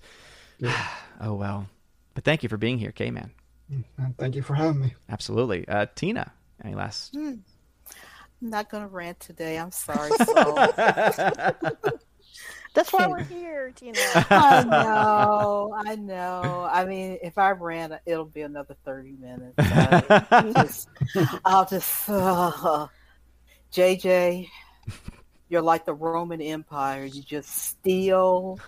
[1.20, 1.68] oh well.
[2.14, 3.30] But thank you for being here, K man.
[4.18, 4.94] Thank you for having me.
[5.08, 6.32] Absolutely, uh, Tina.
[6.62, 7.14] Any last?
[7.14, 7.36] Hmm.
[8.42, 9.58] I'm not gonna rant today.
[9.58, 10.10] I'm sorry.
[10.24, 10.72] So.
[12.74, 13.98] That's why we're here, Tina.
[14.30, 16.66] I know, I know.
[16.70, 19.54] I mean, if I ran, it'll be another thirty minutes.
[19.58, 20.88] I just,
[21.44, 22.86] I'll just, uh,
[23.72, 24.48] JJ,
[25.50, 27.04] you're like the Roman Empire.
[27.04, 28.58] You just steal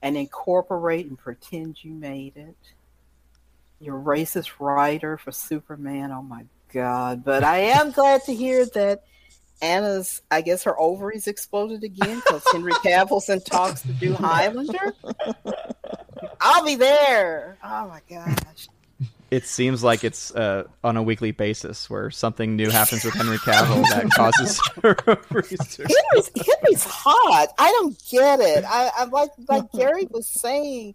[0.00, 2.56] and incorporate and pretend you made it.
[3.78, 6.12] Your racist writer for Superman.
[6.12, 7.24] Oh my god!
[7.24, 9.04] But I am glad to hear that
[9.62, 14.94] Anna's, I guess her ovaries exploded again because Henry Cavill's in talks to do Highlander.
[16.40, 17.56] I'll be there.
[17.64, 18.68] Oh my gosh.
[19.30, 23.38] It seems like it's uh, on a weekly basis where something new happens with Henry
[23.38, 25.82] Cavill that causes her ovaries to.
[25.82, 27.48] Henry's, Henry's hot.
[27.58, 28.64] I don't get it.
[28.64, 30.94] I, I like like Gary was saying.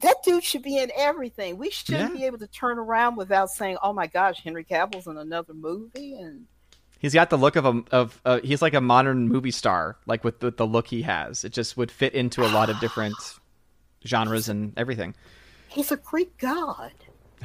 [0.00, 1.58] That dude should be in everything.
[1.58, 2.18] We shouldn't Yeah.
[2.20, 6.14] be able to turn around without saying, "Oh my gosh, Henry Cavill's in another movie."
[6.14, 6.46] And
[7.00, 10.24] He's got the look of a of uh, he's like a modern movie star, like
[10.24, 11.44] with the, the look he has.
[11.44, 13.14] It just would fit into a lot of different
[14.06, 15.14] genres and everything.
[15.68, 16.92] he's a Greek god.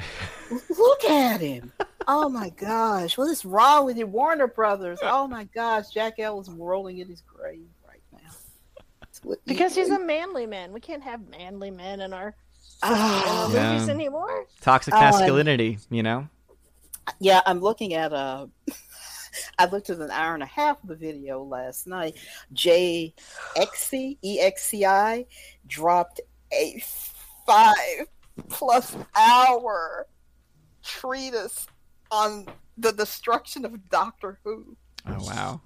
[0.76, 1.72] Look at him.
[2.08, 3.16] Oh my gosh.
[3.16, 4.98] What is wrong with you, Warner Brothers?
[5.02, 5.88] Oh my gosh.
[5.88, 8.30] Jack L is rolling in his grave right now.
[9.00, 10.72] That's what you because he's a manly man.
[10.72, 12.34] We can't have manly men in our
[12.84, 13.72] Uh, Yeah.
[13.72, 14.46] movies anymore.
[14.60, 16.28] Toxic Oh, and- masculinity, you know.
[17.18, 18.48] Yeah, I'm looking at a.
[19.58, 22.16] I looked at an hour and a half of the video last night.
[22.54, 25.26] JXC EXCI
[25.66, 26.20] dropped
[26.52, 26.82] a
[27.46, 28.06] five
[28.48, 30.06] plus hour
[30.82, 31.66] treatise
[32.10, 32.46] on
[32.78, 34.76] the destruction of Doctor Who.
[35.06, 35.60] Oh wow.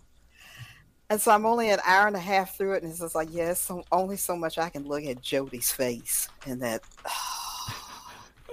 [1.11, 3.29] And so I'm only an hour and a half through it, and it's just like,
[3.31, 6.83] yes, so, only so much I can look at Jodie's face, and that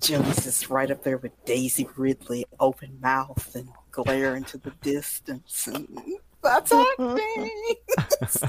[0.00, 5.66] Jodie's just right up there with Daisy Ridley, open mouth and glare into the distance,
[5.66, 5.88] and
[6.42, 7.18] that's acting.
[8.28, 8.46] so,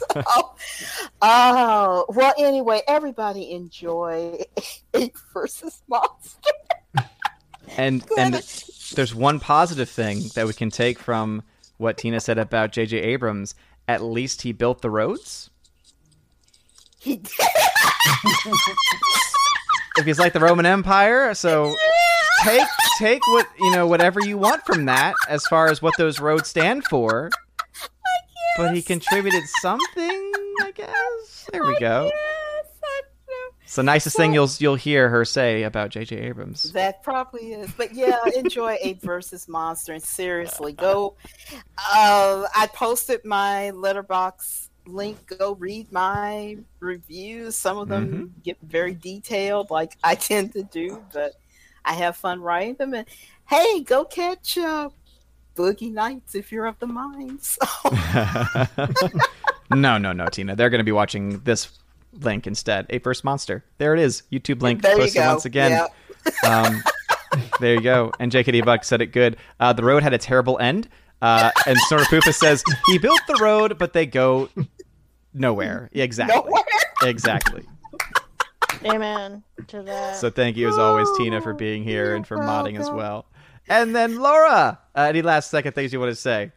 [1.22, 2.34] oh well.
[2.38, 4.44] Anyway, everybody enjoy
[4.94, 6.52] Ape versus Monster.
[7.78, 8.34] And and
[8.96, 11.44] there's one positive thing that we can take from
[11.84, 12.98] what Tina said about J.J.
[12.98, 13.54] Abrams.
[13.88, 15.50] At least he built the roads.
[17.00, 17.34] He did.
[19.98, 21.76] If he's like the Roman Empire, so
[22.44, 26.20] take take what you know whatever you want from that as far as what those
[26.20, 27.30] roads stand for.
[28.58, 30.32] But he contributed something,
[30.62, 31.50] I guess.
[31.52, 32.10] There we go.
[33.74, 33.94] Yes, I know.
[33.94, 36.18] It's the nicest thing you'll you'll hear her say about J.J.
[36.18, 36.72] Abrams.
[36.74, 37.72] That probably is.
[37.72, 41.16] But yeah, enjoy Ape versus Monster and seriously go.
[41.78, 45.26] Uh, I posted my Letterboxd link.
[45.26, 47.56] Go read my reviews.
[47.56, 51.34] Some of them get very detailed, like I tend to do, but
[51.86, 52.94] I have fun writing them.
[52.94, 53.08] And
[53.50, 54.90] hey, go catch uh,
[55.56, 57.40] Boogie Nights if you're of the mind.
[57.42, 57.66] So,
[59.76, 60.56] no, no, no, Tina.
[60.56, 61.80] They're going to be watching this
[62.22, 62.86] link instead.
[62.90, 63.64] A first monster.
[63.78, 64.24] There it is.
[64.32, 65.28] YouTube link there you posted go.
[65.30, 65.72] once again.
[65.72, 65.88] Yeah.
[66.46, 66.82] Um,
[67.60, 68.14] there you go.
[68.18, 69.36] And JKD Buck said it good.
[69.60, 70.88] Uh, the road had a terrible end.
[71.22, 74.48] Uh, and Snorter Poopa says he built the road, but they go
[75.34, 75.90] nowhere.
[75.92, 76.36] Exactly.
[76.36, 76.64] Nowhere.
[77.04, 77.66] Exactly.
[78.86, 80.16] Amen to that.
[80.18, 83.26] So thank you as always, Tina, for being here and for modding as well.
[83.68, 86.52] And then Laura, uh, any last second things you want to say?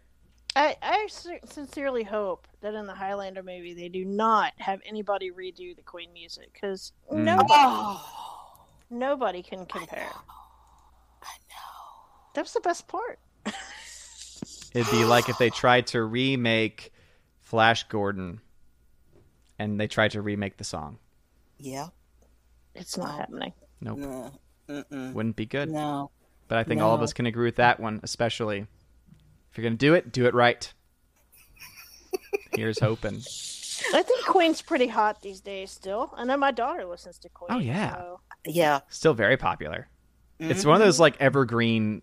[0.56, 1.06] I, I
[1.44, 6.12] sincerely hope that in the Highlander movie they do not have anybody redo the Queen
[6.14, 7.24] music because Mm.
[7.24, 10.08] nobody, Oh, nobody can compare.
[11.22, 12.04] I know.
[12.34, 13.18] That was the best part.
[14.74, 16.92] It'd be like if they tried to remake
[17.40, 18.40] Flash Gordon
[19.58, 20.98] and they tried to remake the song.
[21.58, 21.88] yeah.
[22.74, 23.54] It's not happening.
[23.80, 23.98] Nope.
[23.98, 24.32] No.
[24.90, 25.70] Wouldn't be good.
[25.70, 26.10] No.
[26.46, 28.66] But I think all of us can agree with that one, especially.
[29.56, 30.70] If you're going to do it, do it right.
[32.54, 33.22] Here's hoping.
[33.94, 36.12] I think Queen's pretty hot these days still.
[36.14, 37.48] I know my daughter listens to Queen.
[37.50, 37.94] Oh, yeah.
[37.94, 38.80] so- Yeah.
[38.90, 39.88] Still very popular.
[40.38, 41.04] It's one of those mm-hmm.
[41.04, 42.02] like evergreen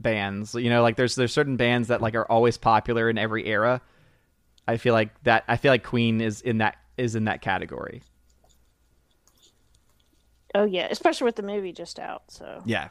[0.00, 0.54] bands.
[0.54, 3.82] You know, like there's there's certain bands that like are always popular in every era.
[4.66, 8.02] I feel like that I feel like Queen is in that is in that category.
[10.54, 12.22] Oh yeah, especially with the movie just out.
[12.28, 12.62] So.
[12.64, 12.88] Yeah.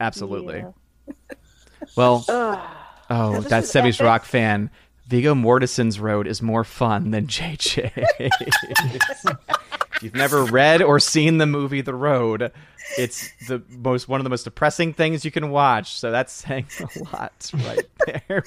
[0.00, 0.64] Absolutely.
[1.08, 1.14] Yeah.
[1.96, 2.68] Well, Ugh.
[3.10, 4.70] Oh, This that is 70s rock fan
[5.06, 7.90] Viggo Mortensen's road is more fun than JJ.
[8.20, 9.36] if
[10.02, 12.52] you've never read or seen the movie The Road,
[12.98, 15.98] it's the most one of the most depressing things you can watch.
[15.98, 17.86] So that's saying a lot right
[18.28, 18.42] there.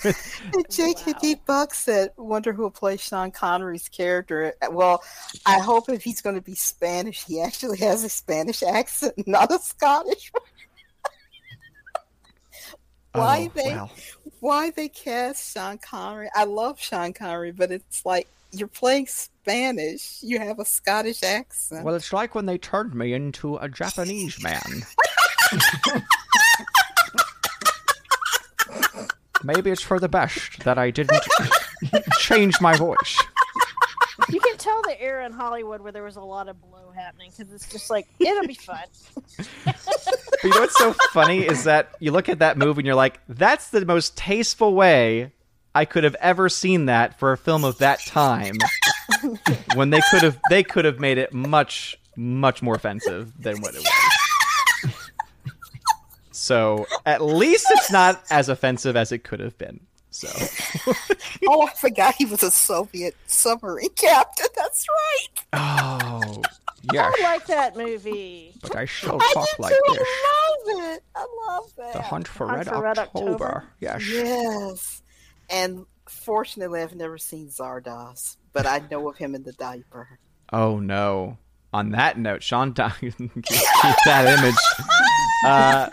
[0.69, 5.01] Jake Hippie Buck said, "Wonder who will play Sean Connery's character." Well,
[5.47, 9.51] I hope if he's going to be Spanish, he actually has a Spanish accent, not
[9.51, 10.29] a Scottish.
[10.31, 10.43] one.
[13.13, 13.91] why Oh, they well.
[14.41, 16.29] Why they cast Sean Connery?
[16.35, 20.17] I love Sean Connery, but it's like you're playing Spanish.
[20.21, 21.85] You have a Scottish accent.
[21.85, 24.61] Well, it's like when they turned me into a Japanese man.
[29.43, 31.23] Maybe it's for the best that I didn't
[32.19, 33.17] change my voice.
[34.29, 37.31] You can tell the era in Hollywood where there was a lot of blow happening
[37.35, 38.83] because it's just like it'll be fun.
[40.43, 43.19] You know what's so funny is that you look at that movie and you're like,
[43.27, 45.31] that's the most tasteful way
[45.75, 48.55] I could have ever seen that for a film of that time.
[49.75, 53.75] when they could have they could have made it much much more offensive than what
[53.75, 53.91] it was.
[56.31, 59.79] So at least it's not as offensive as it could have been.
[60.11, 60.27] So
[61.47, 64.47] oh, I forgot he was a Soviet submarine captain.
[64.55, 65.45] That's right.
[65.53, 66.41] Oh
[66.93, 67.09] yeah.
[67.15, 68.53] I like that movie.
[68.61, 69.93] but I shall I talk like too.
[69.93, 69.99] this.
[70.01, 71.03] I love it.
[71.15, 71.93] I love it.
[71.93, 73.31] The Hunt for Hunt Red, for Red October.
[73.31, 73.63] October.
[73.79, 74.09] Yes.
[74.09, 75.01] Yes.
[75.49, 80.19] And fortunately, I've never seen Zardoz, but I know of him in the diaper.
[80.51, 81.37] Oh no.
[81.73, 83.15] On that note, Sean keep
[84.05, 84.55] that image.
[85.45, 85.87] Uh,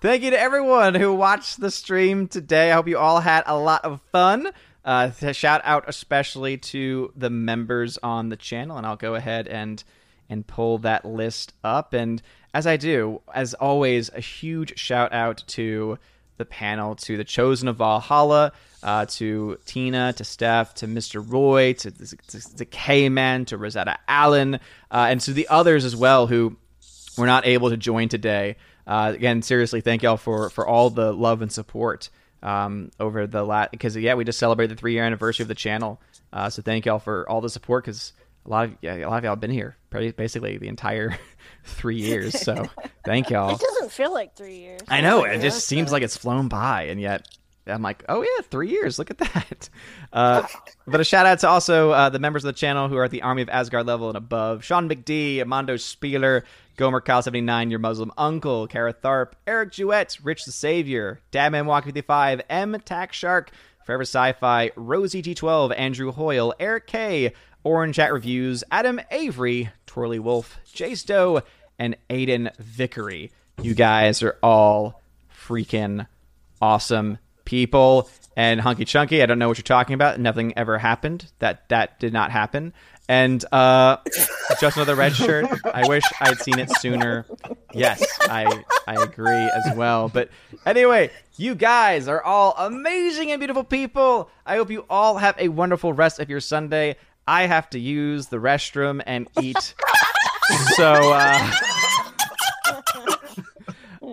[0.00, 2.70] thank you to everyone who watched the stream today.
[2.70, 4.50] I hope you all had a lot of fun.
[4.84, 9.82] Uh, shout out especially to the members on the channel, and I'll go ahead and
[10.28, 11.92] and pull that list up.
[11.92, 12.22] And
[12.54, 15.98] as I do, as always, a huge shout out to
[16.38, 21.22] the panel, to the Chosen of Valhalla, uh, to Tina, to Steph, to Mr.
[21.26, 24.54] Roy, to, to, to K-Man, to Rosetta Allen,
[24.90, 26.56] uh, and to the others as well who
[27.18, 28.56] were not able to join today.
[28.86, 32.10] Uh, again, seriously, thank y'all for for all the love and support
[32.42, 35.54] um, over the last because yeah, we just celebrated the three year anniversary of the
[35.54, 36.00] channel.
[36.32, 38.12] Uh, so thank y'all for all the support because
[38.46, 41.18] a lot of yeah, a lot of y'all have been here pretty- basically the entire
[41.64, 42.40] three years.
[42.40, 42.66] So
[43.04, 43.54] thank y'all.
[43.54, 44.80] It doesn't feel like three years.
[44.88, 47.26] I know it just seems like it's flown by, and yet
[47.70, 48.98] I'm like, oh yeah, three years.
[48.98, 49.68] Look at that.
[50.12, 50.44] Uh,
[50.88, 53.12] but a shout out to also uh, the members of the channel who are at
[53.12, 56.42] the Army of Asgard level and above: Sean McD, Amando Spieler,
[56.76, 61.84] Gomer Kyle 79, Your Muslim Uncle, Kara Tharp, Eric Jewett, Rich the Savior, Dadman Walk
[61.84, 63.52] 55, M Tack Shark,
[63.84, 67.32] Forever Sci-Fi, Rosie G12, Andrew Hoyle, Eric K,
[67.62, 71.42] Orange Chat Reviews, Adam Avery, Twirly Wolf, Jace Doe,
[71.78, 73.30] and Aiden Vickery.
[73.62, 76.06] You guys are all freaking
[76.62, 77.18] awesome
[77.50, 78.08] people.
[78.36, 80.20] And Hunky Chunky, I don't know what you're talking about.
[80.20, 81.30] Nothing ever happened.
[81.40, 82.72] That that did not happen.
[83.08, 83.96] And uh,
[84.60, 85.46] just another red shirt.
[85.64, 87.26] I wish I'd seen it sooner.
[87.74, 90.08] Yes, I I agree as well.
[90.08, 90.30] But
[90.64, 94.30] anyway, you guys are all amazing and beautiful people.
[94.46, 96.96] I hope you all have a wonderful rest of your Sunday.
[97.26, 99.74] I have to use the restroom and eat.
[100.76, 101.50] So uh,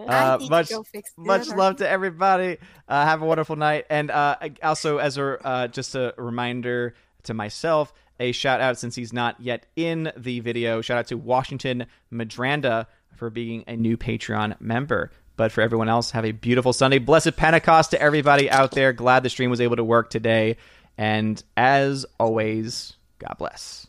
[0.07, 0.71] uh, much
[1.17, 2.57] much love to everybody.
[2.87, 7.33] Uh, have a wonderful night, and uh, also as a uh, just a reminder to
[7.33, 10.81] myself, a shout out since he's not yet in the video.
[10.81, 15.11] Shout out to Washington Madranda for being a new Patreon member.
[15.35, 16.97] But for everyone else, have a beautiful Sunday.
[16.97, 18.91] Blessed Pentecost to everybody out there.
[18.91, 20.57] Glad the stream was able to work today.
[20.97, 23.86] And as always, God bless.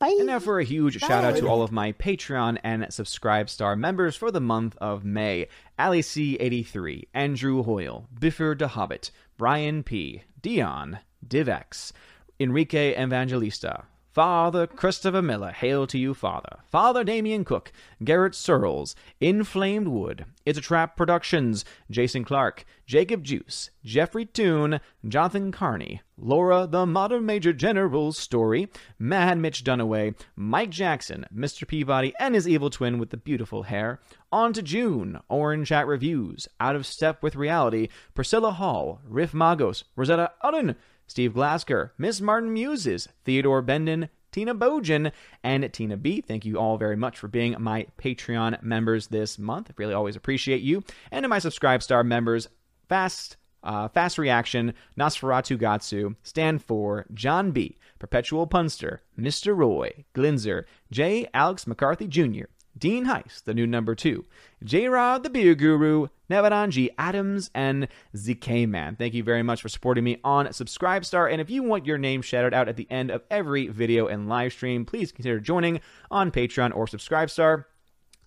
[0.00, 0.16] Bye.
[0.18, 3.76] And now for a huge shout out to all of my Patreon and Subscribe Star
[3.76, 5.46] members for the month of May.
[5.78, 11.92] Ali C83, Andrew Hoyle, Biffer the Hobbit, Brian P, Dion, Divex,
[12.40, 16.58] Enrique Evangelista, Father Christopher Miller, hail to you, Father.
[16.68, 17.70] Father Damien Cook,
[18.02, 25.52] Garrett Searles, Inflamed Wood, It's a Trap Productions, Jason Clark, Jacob Juice, Jeffrey Toon, Jonathan
[25.52, 31.66] Carney, Laura the Modern Major General's Story, Mad Mitch Dunaway, Mike Jackson, Mr.
[31.66, 34.00] Peabody and his evil twin with the beautiful hair,
[34.32, 39.84] On to June, Orange Chat Reviews, Out of Step with Reality, Priscilla Hall, Riff Magos,
[39.94, 40.74] Rosetta Udden,
[41.10, 45.10] Steve Glasker, Miss Martin Muses, Theodore Bendon, Tina Bojan,
[45.42, 46.20] and Tina B.
[46.20, 49.70] Thank you all very much for being my Patreon members this month.
[49.70, 50.84] I really always appreciate you.
[51.10, 52.46] And to my Subscribe Star members,
[52.88, 59.54] Fast uh, Fast Reaction, Nosferatu Gatsu, Stand For, John B., Perpetual Punster, Mr.
[59.54, 61.28] Roy, Glinzer, J.
[61.34, 62.44] Alex McCarthy Jr.,
[62.76, 64.24] Dean Heist, the new number two,
[64.64, 68.96] J Rod, the beer guru, Nevadanji Adams, and ZK Man.
[68.96, 71.30] Thank you very much for supporting me on Subscribestar.
[71.30, 74.28] And if you want your name shouted out at the end of every video and
[74.28, 77.64] live stream, please consider joining on Patreon or Subscribestar.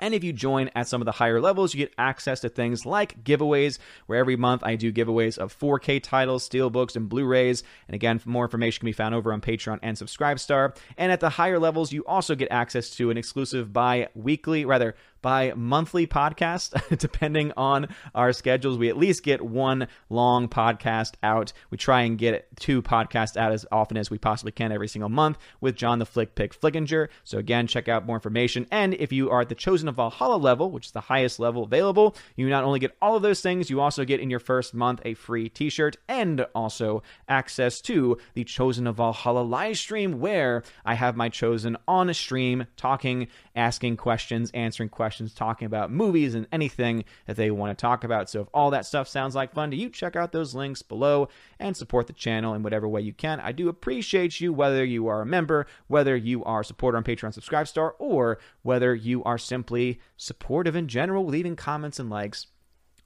[0.03, 2.85] And if you join at some of the higher levels, you get access to things
[2.85, 7.63] like giveaways, where every month I do giveaways of 4K titles, steelbooks, and Blu-rays.
[7.87, 10.75] And again, more information can be found over on Patreon and Subscribestar.
[10.97, 15.53] And at the higher levels, you also get access to an exclusive bi-weekly, rather by
[15.55, 18.77] monthly podcast, depending on our schedules.
[18.77, 21.53] We at least get one long podcast out.
[21.71, 25.09] We try and get two podcasts out as often as we possibly can every single
[25.09, 27.07] month with John the Flick Pick Flickinger.
[27.23, 28.67] So again, check out more information.
[28.69, 31.63] And if you are at the Chosen of Valhalla level, which is the highest level
[31.63, 34.73] available, you not only get all of those things, you also get in your first
[34.73, 40.63] month a free t-shirt and also access to the Chosen of Valhalla live stream where
[40.85, 45.91] I have my Chosen on a stream talking, asking questions, answering questions questions, talking about
[45.91, 48.31] movies and anything that they want to talk about.
[48.31, 51.29] So if all that stuff sounds like fun to you, check out those links below
[51.59, 53.39] and support the channel in whatever way you can.
[53.39, 57.03] I do appreciate you, whether you are a member, whether you are a supporter on
[57.03, 62.47] Patreon Subscribestar, or whether you are simply supportive in general, leaving comments and likes.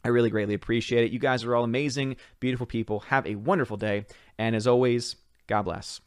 [0.05, 1.11] I really greatly appreciate it.
[1.11, 3.01] You guys are all amazing, beautiful people.
[3.01, 4.05] Have a wonderful day.
[4.37, 5.99] And as always, God bless.